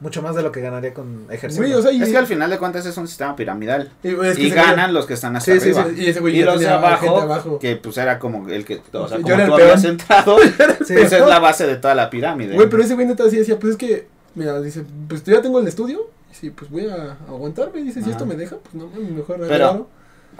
Mucho 0.00 0.22
más 0.22 0.34
de 0.34 0.42
lo 0.42 0.50
que 0.50 0.60
ganaría 0.60 0.94
con 0.94 1.26
ejercicio. 1.30 1.64
Güey, 1.64 1.74
o 1.74 1.82
sea, 1.82 1.92
y, 1.92 2.02
Es 2.02 2.08
que 2.08 2.16
al 2.16 2.26
final 2.26 2.48
de 2.50 2.58
cuentas 2.58 2.86
es 2.86 2.96
un 2.96 3.06
sistema 3.06 3.36
piramidal. 3.36 3.92
y, 4.02 4.08
es 4.08 4.14
que 4.14 4.42
y 4.42 4.46
ese 4.46 4.56
güey- 4.56 4.66
ganan 4.66 4.94
los 4.94 5.06
que 5.06 5.14
están 5.14 5.36
hasta 5.36 5.52
Sí, 5.52 5.60
sí, 5.60 5.78
arriba. 5.78 5.86
Y 5.96 6.06
ese 6.08 6.20
güey 6.20 6.38
Y 6.38 6.42
los 6.42 6.58
de 6.60 6.68
abajo, 6.68 7.18
abajo. 7.20 7.58
que 7.58 7.76
pues 7.76 7.96
era 7.98 8.18
como 8.18 8.48
el 8.48 8.64
que, 8.64 8.80
o 8.92 9.08
sea, 9.08 9.18
Yo 9.18 9.22
como 9.22 9.34
era 9.34 9.44
el 9.44 9.50
tú 9.50 9.56
peón. 9.56 9.68
habías 9.70 9.84
entrado, 9.84 10.38
Sí. 10.86 10.94
pues 10.94 11.12
es 11.12 11.26
la 11.26 11.38
base 11.38 11.66
de 11.66 11.76
toda 11.76 11.94
la 11.94 12.08
pirámide. 12.10 12.54
Güey, 12.54 12.68
pero 12.70 12.82
ese 12.82 12.94
güey 12.94 13.06
neta 13.06 13.24
así 13.24 13.36
decía, 13.36 13.58
pues 13.58 13.72
es 13.72 13.76
que, 13.76 14.06
mira, 14.34 14.60
dice, 14.60 14.84
pues 15.08 15.22
yo 15.24 15.34
ya 15.34 15.42
tengo 15.42 15.60
el 15.60 15.68
estudio, 15.68 16.08
y 16.30 16.34
sí, 16.34 16.50
pues 16.50 16.70
voy 16.70 16.86
a 16.88 17.16
aguantarme, 17.28 17.82
dice, 17.82 18.02
si 18.02 18.10
esto 18.10 18.24
me 18.26 18.36
deja, 18.36 18.56
pues 18.56 18.74
no, 18.74 18.88
mejor 18.88 19.36
Pero- 19.40 19.66
agarro. 19.66 19.88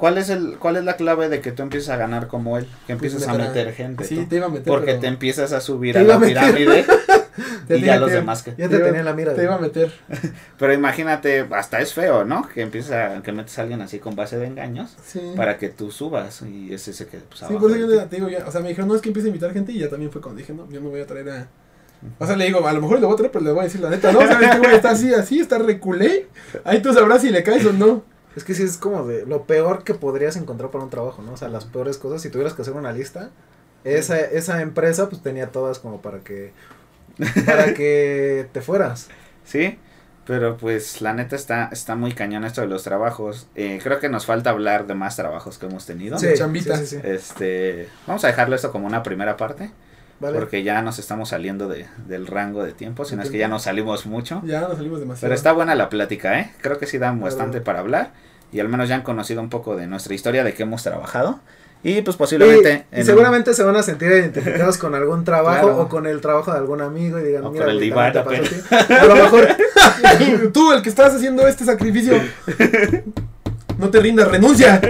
¿Cuál 0.01 0.17
es 0.17 0.31
el 0.31 0.57
cuál 0.59 0.77
es 0.77 0.85
la 0.85 0.97
clave 0.97 1.29
de 1.29 1.43
que 1.43 1.53
tú 1.53 1.63
empieces 1.63 1.91
a 1.91 1.99
ganar 1.99 2.27
como 2.27 2.57
él? 2.57 2.65
Que 2.87 2.97
Pues 2.97 3.13
empieces 3.13 3.29
a 3.29 3.35
meter 3.35 3.75
gente. 3.75 4.05
Sí, 4.05 4.17
tú? 4.17 4.27
te 4.29 4.37
iba 4.37 4.47
a 4.47 4.49
meter, 4.49 4.65
Porque 4.65 4.87
pero 4.93 5.01
te 5.01 5.07
empiezas 5.09 5.53
a 5.53 5.61
subir 5.61 5.99
a 5.99 6.03
la 6.03 6.19
pirámide 6.19 6.87
y 7.69 7.81
ya 7.83 8.01
los 8.01 8.11
demás 8.11 8.43
que. 8.43 8.53
Ya 8.53 8.71
te 8.71 8.79
te 8.79 8.83
tenía 8.83 9.01
en 9.01 9.05
la 9.05 9.13
mira. 9.13 9.35
Te 9.35 9.43
iba 9.43 9.57
a 9.57 9.59
meter. 9.59 9.93
Pero 10.59 10.73
imagínate, 10.73 11.47
hasta 11.51 11.83
es 11.83 11.93
feo, 11.93 12.25
¿no? 12.25 12.49
Que 12.49 12.63
empieza 12.63 13.19
a, 13.19 13.23
que 13.23 13.31
metes 13.33 13.59
a 13.59 13.63
alguien 13.63 13.83
así 13.83 13.99
con 13.99 14.17
base 14.17 14.39
de 14.39 14.47
engaños 14.47 14.97
Sí. 15.05 15.21
para 15.37 15.59
que 15.59 15.69
tú 15.69 15.91
subas 15.91 16.41
y 16.43 16.73
ese 16.73 16.95
se 16.95 17.07
quede 17.07 17.21
pues 17.29 17.41
Sí, 17.47 17.55
por 17.61 17.71
eso 17.71 17.79
yo 17.79 18.03
te 18.07 18.17
digo 18.17 18.31
ya, 18.31 18.47
o 18.47 18.51
sea, 18.51 18.63
me 18.63 18.71
dijeron, 18.71 18.89
no, 18.89 18.95
es 18.97 19.03
que 19.03 19.11
empiece 19.11 19.29
a 19.29 19.31
invitar 19.31 19.53
gente 19.53 19.73
y 19.73 19.81
ya 19.81 19.91
también 19.91 20.11
fue 20.11 20.23
cuando 20.23 20.39
dije, 20.39 20.55
no, 20.55 20.67
yo 20.71 20.81
no 20.81 20.89
voy 20.89 21.03
a 21.03 21.07
traer 21.07 21.29
a... 21.29 21.49
O 22.19 22.27
sea, 22.27 22.37
le 22.37 22.47
digo, 22.47 22.67
a 22.67 22.73
lo 22.73 22.81
mejor 22.81 23.01
le 23.01 23.05
voy 23.05 23.13
a 23.13 23.17
traer, 23.19 23.31
pero 23.33 23.45
le 23.45 23.51
voy 23.51 23.61
a 23.61 23.65
decir 23.65 23.83
la 23.83 23.91
neta, 23.91 24.11
no, 24.13 24.21
¿sabes 24.27 24.51
qué, 24.51 24.59
güey? 24.59 24.75
Está 24.75 24.93
así, 24.93 25.13
así, 25.13 25.41
está 25.41 25.59
reculé. 25.59 26.29
Ahí 26.65 26.81
tú 26.81 26.95
sabrás 26.95 27.21
si 27.21 27.29
le 27.29 27.43
caes 27.43 27.67
o 27.67 27.75
no. 27.75 28.03
Es 28.37 28.45
que 28.45 28.55
sí 28.55 28.63
es 28.63 28.77
como 28.77 29.07
de 29.07 29.27
lo 29.27 29.45
peor 29.45 29.83
que 29.85 29.95
podrías 29.95 30.37
encontrar 30.37 30.71
para 30.71 30.85
un 30.85 30.91
trabajo, 30.91 31.23
¿no? 31.23 31.33
O 31.33 31.37
sea, 31.37 31.49
las 31.49 31.65
peores 31.65 31.99
cosas, 31.99 32.23
si 32.23 32.31
tuvieras 32.31 32.55
que 32.55 32.63
hacer 32.63 32.75
una 32.75 32.93
lista, 32.93 33.31
esa, 33.85 34.21
esa 34.21 34.63
empresa 34.63 35.09
pues 35.09 35.23
tenía 35.23 35.49
todas 35.49 35.79
como 35.79 36.01
para 36.01 36.21
que 36.21 36.53
para 37.47 37.75
que 37.75 38.49
te 38.53 38.61
fueras. 38.61 39.09
Sí, 39.45 39.79
pero 40.27 40.57
pues 40.57 41.01
la 41.03 41.13
neta 41.13 41.35
está, 41.35 41.69
está 41.73 41.97
muy 41.97 42.13
cañón 42.13 42.45
esto 42.45 42.61
de 42.61 42.67
los 42.69 42.83
trabajos. 42.85 43.49
Eh, 43.57 43.81
creo 43.83 43.99
que 43.99 44.09
nos 44.09 44.27
falta 44.27 44.51
hablar 44.51 44.87
de 44.87 44.95
más 44.95 45.17
trabajos 45.17 45.59
que 45.59 45.67
hemos 45.67 45.87
tenido. 45.87 46.19
Sí. 46.19 46.29
chambitas. 46.37 46.79
sí, 46.81 46.87
sí, 46.87 46.97
sí. 46.97 47.09
Este, 47.09 47.89
vamos 48.07 48.23
a 48.25 48.29
dejarlo 48.29 48.55
esto 48.55 48.71
como 48.71 48.87
una 48.87 49.03
primera 49.03 49.37
parte, 49.37 49.71
Vale. 50.21 50.39
porque 50.39 50.63
ya 50.63 50.83
nos 50.83 50.99
estamos 50.99 51.31
saliendo 51.31 51.67
de, 51.67 51.87
del 52.07 52.27
rango 52.27 52.63
de 52.63 52.73
tiempo, 52.73 53.05
si 53.07 53.17
no 53.17 53.23
es 53.23 53.31
que 53.31 53.39
ya 53.39 53.49
nos 53.49 53.63
salimos 53.63 54.05
mucho. 54.07 54.43
Ya 54.45 54.61
nos 54.61 54.77
salimos 54.77 55.01
demasiado. 55.01 55.23
Pero 55.23 55.35
está 55.35 55.53
buena 55.53 55.75
la 55.75 55.89
plática, 55.89 56.39
¿eh? 56.39 56.53
Creo 56.61 56.79
que 56.79 56.87
sí 56.87 56.99
da 56.99 57.11
bastante 57.13 57.61
para 57.63 57.81
hablar 57.81 58.13
y 58.53 58.61
al 58.61 58.69
menos 58.69 58.89
ya 58.89 58.97
han 58.97 59.03
conocido 59.03 59.41
un 59.41 59.49
poco 59.49 59.77
de 59.77 59.87
nuestra 59.87 60.15
historia, 60.15 60.45
de 60.45 60.53
qué 60.55 60.65
hemos 60.65 60.83
trabajado. 60.83 61.41
Y 61.83 62.03
pues 62.03 62.19
posiblemente... 62.19 62.85
Y, 62.93 62.97
y 62.97 63.01
en- 63.01 63.07
seguramente 63.07 63.55
se 63.55 63.63
van 63.63 63.75
a 63.77 63.83
sentir 63.83 64.11
identificados 64.13 64.77
con 64.77 64.95
algún 64.95 65.25
trabajo 65.25 65.63
Claro. 65.69 65.81
o 65.81 65.89
con 65.89 66.07
el 66.07 66.21
trabajo 66.21 66.53
de 66.53 66.59
algún 66.59 66.83
amigo 66.83 67.19
y 67.19 67.23
digan, 67.23 67.45
O 67.47 67.51
mira, 67.51 67.65
con 67.65 67.75
el 67.75 67.81
te 67.81 67.91
pasó 67.91 68.21
a 68.21 68.23
ti". 68.89 68.95
A 68.95 69.05
lo 69.07 69.15
mejor 69.15 69.49
Tú, 70.53 70.73
el 70.73 70.83
que 70.83 70.91
estás 70.91 71.15
haciendo 71.15 71.47
este 71.47 71.65
sacrificio. 71.65 72.21
No 73.81 73.91
te 73.91 73.99
rindas, 73.99 74.29
renuncia. 74.29 74.81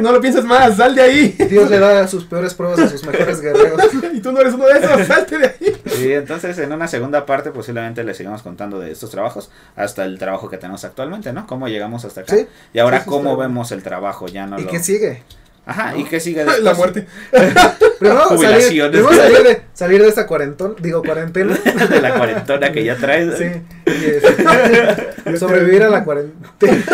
No 0.00 0.10
lo 0.10 0.20
pienses 0.20 0.44
más, 0.44 0.76
sal 0.76 0.94
de 0.94 1.02
ahí. 1.02 1.36
Dios 1.50 1.68
le 1.68 1.78
da 1.78 2.08
sus 2.08 2.24
peores 2.24 2.54
pruebas 2.54 2.78
a 2.78 2.88
sus 2.88 3.04
mejores 3.04 3.40
guerreros. 3.40 3.80
Y 4.14 4.20
tú 4.20 4.32
no 4.32 4.40
eres 4.40 4.54
uno 4.54 4.66
de 4.66 4.78
esos, 4.78 5.06
salte 5.06 5.38
de 5.38 5.46
ahí. 5.46 5.82
Y 6.02 6.12
entonces 6.12 6.58
en 6.58 6.72
una 6.72 6.88
segunda 6.88 7.26
parte 7.26 7.50
posiblemente 7.50 8.02
les 8.04 8.16
sigamos 8.16 8.42
contando 8.42 8.80
de 8.80 8.90
estos 8.90 9.10
trabajos 9.10 9.50
hasta 9.76 10.04
el 10.04 10.18
trabajo 10.18 10.48
que 10.48 10.56
tenemos 10.56 10.84
actualmente, 10.84 11.32
¿no? 11.32 11.46
Cómo 11.46 11.68
llegamos 11.68 12.04
hasta 12.04 12.22
acá. 12.22 12.34
Sí. 12.34 12.46
Y 12.72 12.78
ahora 12.78 12.98
Sí, 12.98 13.04
sí, 13.04 13.10
cómo 13.10 13.36
vemos 13.36 13.70
el 13.72 13.82
trabajo, 13.82 14.26
ya 14.26 14.46
no 14.46 14.58
¿Y 14.58 14.64
lo... 14.64 14.70
qué 14.70 14.80
sigue? 14.80 15.22
Ajá, 15.68 15.94
¿y 15.98 16.04
qué 16.04 16.18
sigue 16.18 16.44
después? 16.44 16.62
La 16.62 16.72
muerte. 16.72 17.06
Primero 17.98 18.38
salir, 18.38 18.90
primero 18.90 19.12
salir 19.12 19.42
de, 19.42 19.62
salir 19.74 20.00
de 20.00 20.08
esta 20.08 20.26
cuarentón, 20.26 20.76
digo 20.80 21.02
cuarentena. 21.02 21.58
de 21.90 22.00
la 22.00 22.14
cuarentona 22.14 22.72
que 22.72 22.84
ya 22.84 22.96
traes. 22.96 23.36
Sí. 23.36 23.44
Y 23.86 24.04
este, 24.06 25.36
sobrevivir 25.36 25.82
a 25.82 25.90
la 25.90 26.04
cuarentena. 26.04 26.84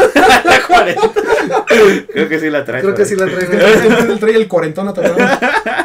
la 0.44 0.66
cuarentona. 0.66 1.64
Creo 2.10 2.28
que 2.28 2.40
sí 2.40 2.50
la 2.50 2.64
traes. 2.64 2.82
Creo 2.82 2.94
que 2.94 3.04
sí 3.04 3.16
la 3.16 3.26
traigo. 3.26 3.52
Él 3.52 4.18
trae 4.18 4.34
el 4.34 4.48
cuarentón 4.48 4.88
atorado. 4.88 5.18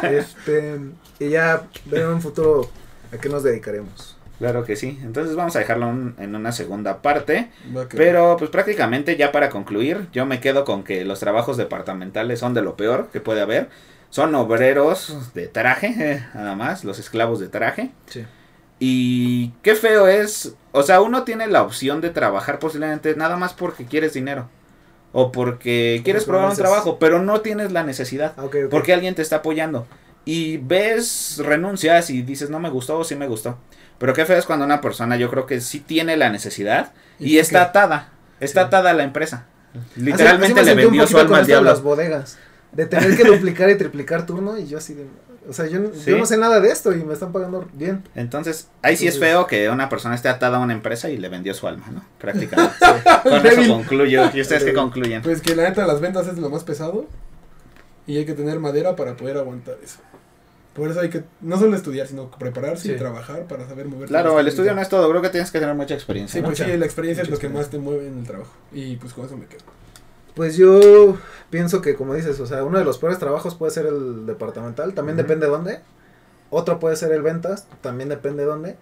Este, 0.02 0.78
y 1.18 1.28
ya 1.28 1.62
en 1.92 2.06
un 2.06 2.22
futuro 2.22 2.70
a 3.12 3.18
qué 3.18 3.28
nos 3.28 3.42
dedicaremos. 3.44 4.16
Claro 4.40 4.64
que 4.64 4.74
sí. 4.74 4.98
Entonces 5.04 5.36
vamos 5.36 5.54
a 5.54 5.60
dejarlo 5.60 5.86
un- 5.86 6.16
en 6.18 6.34
una 6.34 6.50
segunda 6.50 7.02
parte. 7.02 7.50
Pero 7.96 8.36
pues 8.38 8.50
prácticamente 8.50 9.16
ya 9.16 9.30
para 9.30 9.50
concluir, 9.50 10.08
yo 10.12 10.26
me 10.26 10.40
quedo 10.40 10.64
con 10.64 10.82
que 10.82 11.04
los 11.04 11.20
trabajos 11.20 11.56
departamentales 11.58 12.40
son 12.40 12.54
de 12.54 12.62
lo 12.62 12.74
peor 12.76 13.10
que 13.12 13.20
puede 13.20 13.42
haber. 13.42 13.68
Son 14.08 14.34
obreros 14.34 15.32
de 15.34 15.46
traje, 15.46 15.94
eh, 15.98 16.26
nada 16.34 16.56
más, 16.56 16.84
los 16.84 16.98
esclavos 16.98 17.38
de 17.38 17.48
traje. 17.48 17.90
Sí. 18.06 18.24
Y 18.78 19.50
qué 19.62 19.74
feo 19.74 20.08
es, 20.08 20.54
o 20.72 20.82
sea, 20.82 21.02
uno 21.02 21.24
tiene 21.24 21.46
la 21.46 21.62
opción 21.62 22.00
de 22.00 22.10
trabajar 22.10 22.58
posiblemente 22.58 23.14
nada 23.14 23.36
más 23.36 23.52
porque 23.52 23.84
quieres 23.84 24.14
dinero. 24.14 24.48
O 25.12 25.32
porque 25.32 26.00
quieres 26.04 26.24
probar 26.24 26.48
un 26.50 26.56
trabajo, 26.56 26.98
pero 26.98 27.20
no 27.20 27.40
tienes 27.42 27.72
la 27.72 27.82
necesidad. 27.82 28.32
Ah, 28.38 28.44
ok, 28.44 28.56
ok. 28.64 28.70
Porque 28.70 28.94
alguien 28.94 29.14
te 29.14 29.22
está 29.22 29.36
apoyando. 29.36 29.86
Y 30.24 30.58
ves, 30.58 31.36
renuncias 31.44 32.10
y 32.10 32.22
dices, 32.22 32.48
no 32.48 32.58
me 32.60 32.70
gustó 32.70 32.98
o 32.98 33.04
sí 33.04 33.16
me 33.16 33.26
gustó. 33.26 33.58
Pero 34.00 34.12
qué 34.14 34.24
feo 34.26 34.36
es 34.38 34.46
cuando 34.46 34.64
una 34.64 34.80
persona, 34.80 35.14
yo 35.16 35.30
creo 35.30 35.46
que 35.46 35.60
sí 35.60 35.78
tiene 35.78 36.16
la 36.16 36.28
necesidad 36.30 36.92
y, 37.20 37.34
¿Y 37.34 37.38
está 37.38 37.62
atada. 37.62 38.08
Está 38.40 38.62
Sí. 38.62 38.66
atada 38.66 38.90
a 38.90 38.94
la 38.94 39.04
empresa. 39.04 39.44
Así- 39.72 39.78
así 39.92 40.00
Literalmente 40.00 40.54
me 40.54 40.62
le 40.64 40.74
vendió 40.74 41.06
su 41.06 41.18
alma 41.18 41.36
al 41.38 41.42
de 41.44 41.52
diablo. 41.52 41.70
las 41.70 41.82
bodegas. 41.82 42.38
De 42.72 42.86
tener 42.86 43.16
que 43.16 43.24
duplicar 43.24 43.68
y 43.70 43.76
triplicar 43.76 44.26
turno 44.26 44.56
y 44.58 44.66
yo 44.66 44.78
así 44.78 44.94
de... 44.94 45.06
O 45.48 45.52
sea, 45.52 45.66
yo, 45.66 45.80
Sí. 45.94 46.10
yo 46.12 46.18
no 46.18 46.24
sé 46.26 46.36
nada 46.38 46.60
de 46.60 46.70
esto 46.70 46.92
y 46.92 47.02
me 47.04 47.12
están 47.14 47.32
pagando 47.32 47.68
bien. 47.72 48.02
Entonces, 48.14 48.68
ahí 48.82 48.96
sí 48.96 49.06
es 49.08 49.18
feo 49.18 49.46
que 49.46 49.68
una 49.70 49.88
persona 49.88 50.14
esté 50.14 50.28
atada 50.28 50.58
a 50.58 50.60
una 50.60 50.72
empresa 50.72 51.08
y 51.10 51.16
le 51.18 51.28
vendió 51.28 51.52
su 51.54 51.66
alma, 51.66 51.86
¿no? 51.92 52.04
Prácticamente. 52.18 52.74
Con 53.22 53.46
eso 53.46 53.72
concluyo. 53.74 54.30
¿Y 54.32 54.40
ustedes 54.40 54.60
qué 54.62 54.66
Débil. 54.70 54.74
concluyen? 54.80 55.22
Pues 55.22 55.40
que 55.42 55.54
la 55.56 55.64
neta 55.68 55.86
las 55.86 56.00
ventas 56.00 56.26
es 56.28 56.38
lo 56.38 56.48
más 56.50 56.62
pesado 56.64 57.06
y 58.06 58.16
hay 58.18 58.24
que 58.24 58.34
tener 58.34 58.58
madera 58.60 58.96
para 58.96 59.16
poder 59.16 59.36
aguantar 59.38 59.76
eso. 59.82 59.98
Por 60.74 60.88
eso 60.90 61.00
hay 61.00 61.10
que 61.10 61.24
no 61.40 61.58
solo 61.58 61.74
estudiar, 61.76 62.06
sino 62.06 62.30
prepararse 62.30 62.92
y 62.92 62.96
trabajar 62.96 63.44
para 63.44 63.66
saber 63.66 63.86
mover. 63.86 64.08
Claro, 64.08 64.38
el 64.38 64.46
estudio 64.46 64.72
no 64.74 64.80
es 64.80 64.88
todo. 64.88 65.08
Creo 65.10 65.20
que 65.20 65.30
tienes 65.30 65.50
que 65.50 65.58
tener 65.58 65.74
mucha 65.74 65.94
experiencia. 65.94 66.34
Sí, 66.38 66.42
¿no? 66.42 66.46
pues 66.48 66.58
sí, 66.58 66.76
la 66.76 66.84
experiencia 66.86 67.22
es 67.22 67.30
lo 67.30 67.38
que 67.38 67.48
más 67.48 67.70
te 67.70 67.78
mueve 67.78 68.06
en 68.06 68.18
el 68.20 68.26
trabajo. 68.26 68.52
Y 68.72 68.96
pues 68.96 69.12
con 69.12 69.26
eso 69.26 69.36
me 69.36 69.46
quedo. 69.46 69.60
Pues 70.34 70.56
yo 70.56 71.18
pienso 71.50 71.82
que, 71.82 71.96
como 71.96 72.14
dices, 72.14 72.38
o 72.38 72.46
sea, 72.46 72.62
uno 72.62 72.78
de 72.78 72.84
los 72.84 72.98
peores 72.98 73.18
trabajos 73.18 73.56
puede 73.56 73.72
ser 73.72 73.86
el 73.86 74.26
departamental, 74.26 74.94
también 74.94 75.16
Ujú. 75.18 75.24
depende 75.24 75.46
de 75.46 75.52
dónde. 75.52 75.80
Otro 76.50 76.78
puede 76.78 76.96
ser 76.96 77.12
el 77.12 77.22
ventas, 77.22 77.66
también 77.80 78.08
depende 78.08 78.44
de 78.44 78.48
dónde. 78.48 78.76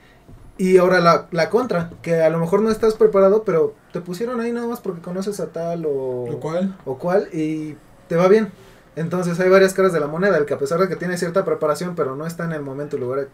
Y 0.58 0.76
ahora 0.76 1.00
la, 1.00 1.28
la 1.30 1.50
contra, 1.50 1.90
que 2.02 2.20
a 2.20 2.30
lo 2.30 2.38
mejor 2.38 2.60
no 2.60 2.70
estás 2.70 2.94
preparado, 2.94 3.44
pero 3.44 3.74
te 3.92 4.00
pusieron 4.00 4.40
ahí 4.40 4.52
nada 4.52 4.66
más 4.66 4.80
porque 4.80 5.00
conoces 5.00 5.40
a 5.40 5.46
tal 5.46 5.86
o, 5.86 6.26
Lo 6.30 6.40
cual, 6.40 6.76
o 6.84 6.98
cual 6.98 7.28
y 7.32 7.76
te 8.08 8.16
va 8.16 8.28
bien. 8.28 8.50
Entonces 8.98 9.38
hay 9.40 9.48
varias 9.48 9.74
caras 9.74 9.92
de 9.92 10.00
la 10.00 10.06
moneda, 10.06 10.36
el 10.36 10.44
que 10.44 10.54
a 10.54 10.58
pesar 10.58 10.80
de 10.80 10.88
que 10.88 10.96
tiene 10.96 11.16
cierta 11.16 11.44
preparación, 11.44 11.94
pero 11.94 12.16
no 12.16 12.26
está 12.26 12.44
en 12.44 12.52
el 12.52 12.62
momento 12.62 12.96
y 12.96 13.00
lugar 13.00 13.28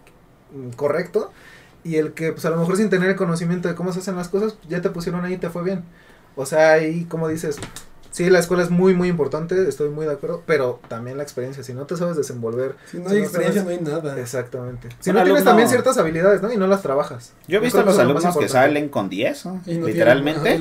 mm, 0.52 0.70
correcto, 0.76 1.32
y 1.82 1.96
el 1.96 2.12
que 2.12 2.32
pues 2.32 2.44
a 2.44 2.50
lo 2.50 2.56
mejor 2.56 2.76
sin 2.76 2.90
tener 2.90 3.10
el 3.10 3.16
conocimiento 3.16 3.68
de 3.68 3.74
cómo 3.74 3.92
se 3.92 4.00
hacen 4.00 4.16
las 4.16 4.28
cosas, 4.28 4.56
ya 4.68 4.80
te 4.82 4.90
pusieron 4.90 5.24
ahí 5.24 5.34
y 5.34 5.38
te 5.38 5.50
fue 5.50 5.62
bien. 5.62 5.84
O 6.36 6.46
sea, 6.46 6.72
ahí 6.72 7.04
como 7.04 7.28
dices, 7.28 7.56
sí, 8.10 8.28
la 8.30 8.38
escuela 8.40 8.62
es 8.62 8.70
muy, 8.70 8.94
muy 8.94 9.08
importante, 9.08 9.68
estoy 9.68 9.88
muy 9.90 10.04
de 10.06 10.12
acuerdo, 10.12 10.42
pero 10.46 10.80
también 10.88 11.16
la 11.16 11.22
experiencia, 11.22 11.62
si 11.62 11.72
no 11.74 11.84
te 11.86 11.96
sabes 11.96 12.16
desenvolver. 12.16 12.74
si 12.90 12.98
no 12.98 13.08
si 13.08 13.14
hay 13.16 13.20
no 13.20 13.24
experiencia 13.26 13.62
sabes- 13.62 13.80
no 13.82 13.90
hay 13.94 14.00
nada. 14.02 14.20
Exactamente. 14.20 14.88
Si 15.00 15.10
Un 15.10 15.16
no 15.16 15.24
tienes 15.24 15.44
también 15.44 15.68
ciertas 15.68 15.96
habilidades, 15.98 16.42
¿no? 16.42 16.52
Y 16.52 16.56
no 16.56 16.66
las 16.66 16.82
trabajas. 16.82 17.32
Yo 17.48 17.58
he 17.58 17.60
visto 17.60 17.80
a 17.80 17.84
los 17.84 17.98
alumnos 17.98 18.36
que 18.36 18.48
salen 18.48 18.88
con 18.88 19.08
10, 19.08 19.46
¿no? 19.46 19.52
Ajá, 19.62 19.62
literalmente. 19.66 20.58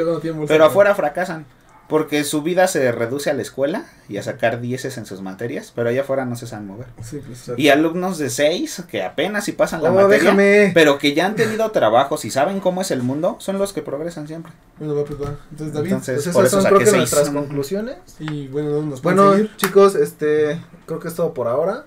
Pero 0.48 0.66
afuera 0.66 0.96
fracasan. 0.96 1.46
Porque 1.90 2.24
su 2.24 2.42
vida 2.42 2.66
se 2.68 2.92
reduce 2.94 3.30
a 3.30 3.34
la 3.34 3.42
escuela 3.42 3.86
y 4.08 4.18
a 4.18 4.24
sacar 4.24 4.62
dieces 4.62 4.98
en 4.98 5.06
sus 5.06 5.22
materias, 5.22 5.74
pero 5.76 5.90
allá 5.90 6.02
afuera 6.02 6.26
no 6.26 6.36
se 6.36 6.48
saben 6.48 6.66
mover. 6.66 6.88
Sí, 7.04 7.22
pues, 7.26 7.52
Y 7.58 7.70
alumnos 7.70 8.18
de 8.18 8.30
6 8.30 8.84
que 8.90 9.04
apenas 9.04 9.44
si 9.46 9.52
pasan 9.52 9.84
la 9.84 9.92
Oh, 9.92 9.94
materia, 9.96 10.18
déjame. 10.32 10.72
pero 10.74 10.98
que 10.98 11.14
ya 11.14 11.26
han 11.26 11.36
tenido 11.36 11.70
trabajos 11.72 12.24
y 12.26 12.32
saben 12.32 12.62
cómo 12.62 12.82
es 12.82 12.90
el 12.92 13.04
mundo, 13.04 13.36
son 13.40 13.60
los 13.60 13.74
que 13.74 13.82
progresan 13.82 14.28
siempre. 14.28 14.54
Bueno, 14.80 14.96
va, 14.96 15.04
pues 15.04 15.22
va. 15.22 15.36
Entonces, 15.52 15.74
David. 15.74 15.88
Entonces, 15.92 16.24
Pues 16.24 16.34
por 16.36 16.46
esas 16.46 16.54
eso 16.54 16.62
son 16.62 16.70
creo 16.70 16.80
que 16.80 16.86
6. 16.86 16.98
nuestras 16.98 17.30
conclusiones. 17.30 17.98
y 18.20 18.48
bueno, 18.48 18.82
nos 18.82 19.02
pueden 19.02 19.18
Bueno, 19.20 19.34
seguir. 19.34 19.56
chicos, 19.58 19.96
este, 19.96 20.60
creo 20.86 21.00
que 21.00 21.10
es 21.10 21.16
todo 21.16 21.34
por 21.34 21.48
ahora. 21.48 21.86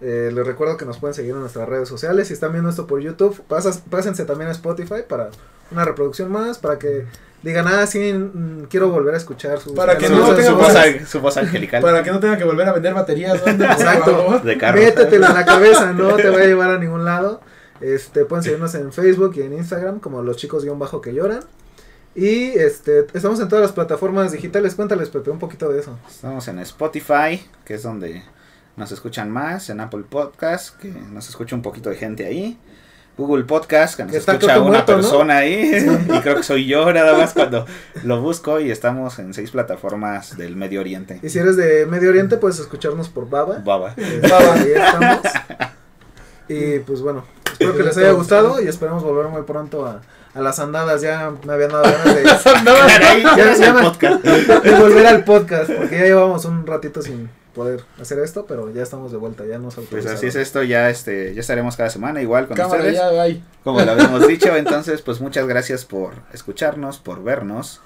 Eh, 0.00 0.32
les 0.34 0.44
recuerdo 0.44 0.76
que 0.76 0.84
nos 0.84 0.98
pueden 0.98 1.14
seguir 1.14 1.30
en 1.30 1.40
nuestras 1.40 1.68
redes 1.68 1.88
sociales. 1.88 2.26
Si 2.26 2.34
están 2.34 2.50
viendo 2.50 2.68
esto 2.68 2.88
por 2.88 3.00
YouTube, 3.00 3.40
pasas, 3.46 3.82
pásense 3.88 4.24
también 4.24 4.48
a 4.48 4.52
Spotify 4.52 5.02
para 5.08 5.30
una 5.70 5.84
reproducción 5.84 6.30
más, 6.32 6.58
para 6.58 6.76
que 6.78 7.06
digan, 7.42 7.66
ah, 7.68 7.86
sí, 7.86 8.12
mm, 8.12 8.64
quiero 8.68 8.90
volver 8.90 9.14
a 9.14 9.16
escuchar 9.16 9.58
su, 9.60 9.74
Para 9.74 9.98
que 9.98 10.06
su, 10.06 10.14
no 10.14 10.26
su 10.28 10.34
tenga 10.34 10.52
voz, 10.52 11.34
su 11.34 11.38
angelical 11.40 11.82
Para 11.82 12.02
que 12.02 12.10
no 12.10 12.20
tengan 12.20 12.38
que 12.38 12.44
volver 12.44 12.68
a 12.68 12.72
vender 12.72 12.94
baterías. 12.94 13.44
¿dónde, 13.44 13.64
por 13.68 13.72
Exacto. 13.74 14.10
favor? 14.10 14.42
de 14.42 14.58
carro. 14.58 14.78
Métetelo 14.78 15.26
en 15.26 15.34
la 15.34 15.44
cabeza, 15.44 15.92
no 15.92 16.14
te 16.16 16.28
va 16.30 16.38
a 16.38 16.44
llevar 16.44 16.70
a 16.70 16.78
ningún 16.78 17.04
lado. 17.04 17.40
Este, 17.80 18.24
pueden 18.24 18.44
seguirnos 18.44 18.74
en 18.76 18.92
Facebook 18.92 19.32
y 19.36 19.42
en 19.42 19.54
Instagram 19.54 19.98
como 19.98 20.22
los 20.22 20.36
chicos 20.36 20.64
guion 20.64 20.78
bajo 20.78 21.00
que 21.00 21.12
lloran. 21.12 21.40
Y 22.14 22.50
este, 22.50 23.06
estamos 23.14 23.40
en 23.40 23.48
todas 23.48 23.62
las 23.62 23.72
plataformas 23.72 24.32
digitales. 24.32 24.74
Cuéntales, 24.74 25.08
Pepe, 25.08 25.30
un 25.30 25.38
poquito 25.38 25.70
de 25.70 25.80
eso. 25.80 25.98
Estamos 26.08 26.46
en 26.48 26.58
Spotify, 26.60 27.42
que 27.64 27.74
es 27.74 27.82
donde 27.82 28.22
nos 28.76 28.92
escuchan 28.92 29.30
más, 29.30 29.70
en 29.70 29.80
Apple 29.80 30.04
Podcast, 30.08 30.78
que 30.78 30.88
nos 30.88 31.28
escucha 31.28 31.56
un 31.56 31.62
poquito 31.62 31.90
de 31.90 31.96
gente 31.96 32.26
ahí. 32.26 32.58
Google 33.18 33.44
Podcast, 33.44 33.96
que 33.96 34.04
nos 34.04 34.14
está 34.14 34.32
escucha 34.32 34.58
una 34.58 34.68
muerto, 34.70 34.92
¿no? 34.92 34.98
persona 35.02 35.36
ahí. 35.38 35.70
Y 36.14 36.20
creo 36.20 36.36
que 36.36 36.42
soy 36.42 36.66
yo 36.66 36.92
nada 36.92 37.16
más 37.16 37.34
cuando 37.34 37.66
lo 38.04 38.20
busco. 38.20 38.58
Y 38.58 38.70
estamos 38.70 39.18
en 39.18 39.34
seis 39.34 39.50
plataformas 39.50 40.36
del 40.38 40.56
Medio 40.56 40.80
Oriente. 40.80 41.20
Y 41.22 41.28
si 41.28 41.38
eres 41.38 41.56
de 41.56 41.84
Medio 41.86 42.08
Oriente, 42.10 42.36
puedes 42.38 42.58
escucharnos 42.58 43.08
por 43.10 43.28
Baba. 43.28 43.58
Baba. 43.64 43.94
Eh, 43.98 44.20
ahí 44.22 44.72
estamos. 44.74 45.20
Y 46.48 46.78
pues 46.80 47.00
bueno, 47.02 47.24
espero 47.52 47.76
que 47.76 47.82
les 47.82 47.96
haya 47.98 48.12
gustado 48.12 48.60
y 48.62 48.66
esperamos 48.68 49.02
volver 49.02 49.28
muy 49.28 49.42
pronto 49.42 49.86
a, 49.86 50.00
a 50.34 50.40
las 50.40 50.58
andadas. 50.58 51.00
Ya 51.02 51.32
me 51.46 51.52
habían 51.52 51.70
dado 51.70 51.84
ganas 51.84 52.14
de, 52.16 52.24
ya- 53.36 53.54
ya 53.56 53.72
me- 53.74 54.60
de 54.70 54.80
volver 54.80 55.06
al 55.06 55.24
podcast, 55.24 55.70
porque 55.70 55.98
ya 55.98 56.04
llevamos 56.04 56.44
un 56.44 56.66
ratito 56.66 57.00
sin 57.02 57.30
poder 57.54 57.84
hacer 58.00 58.18
esto, 58.18 58.46
pero 58.46 58.72
ya 58.72 58.82
estamos 58.82 59.12
de 59.12 59.18
vuelta, 59.18 59.44
ya 59.46 59.58
nos 59.58 59.74
Pues 59.74 60.06
así 60.06 60.26
es 60.26 60.36
esto, 60.36 60.62
ya 60.62 60.90
este, 60.90 61.34
ya 61.34 61.40
estaremos 61.40 61.76
cada 61.76 61.90
semana 61.90 62.22
igual 62.22 62.46
con 62.48 62.56
Cámara, 62.56 62.80
ustedes. 62.80 62.96
ya, 62.96 63.10
bye. 63.10 63.42
Como 63.64 63.80
lo 63.80 63.92
habíamos 63.92 64.26
dicho, 64.26 64.54
entonces 64.56 65.02
pues 65.02 65.20
muchas 65.20 65.46
gracias 65.46 65.84
por 65.84 66.14
escucharnos, 66.32 66.98
por 66.98 67.22
vernos. 67.22 67.80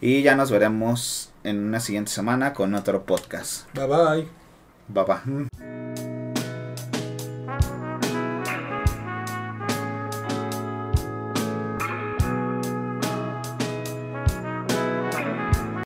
Y 0.00 0.22
ya 0.22 0.34
nos 0.34 0.50
veremos 0.50 1.30
en 1.44 1.60
una 1.60 1.78
siguiente 1.78 2.10
semana 2.10 2.52
con 2.52 2.74
otro 2.74 3.04
podcast. 3.04 3.66
Bye 3.74 3.86
bye. 3.86 4.28
Bye 4.88 5.04
bye. 5.04 5.81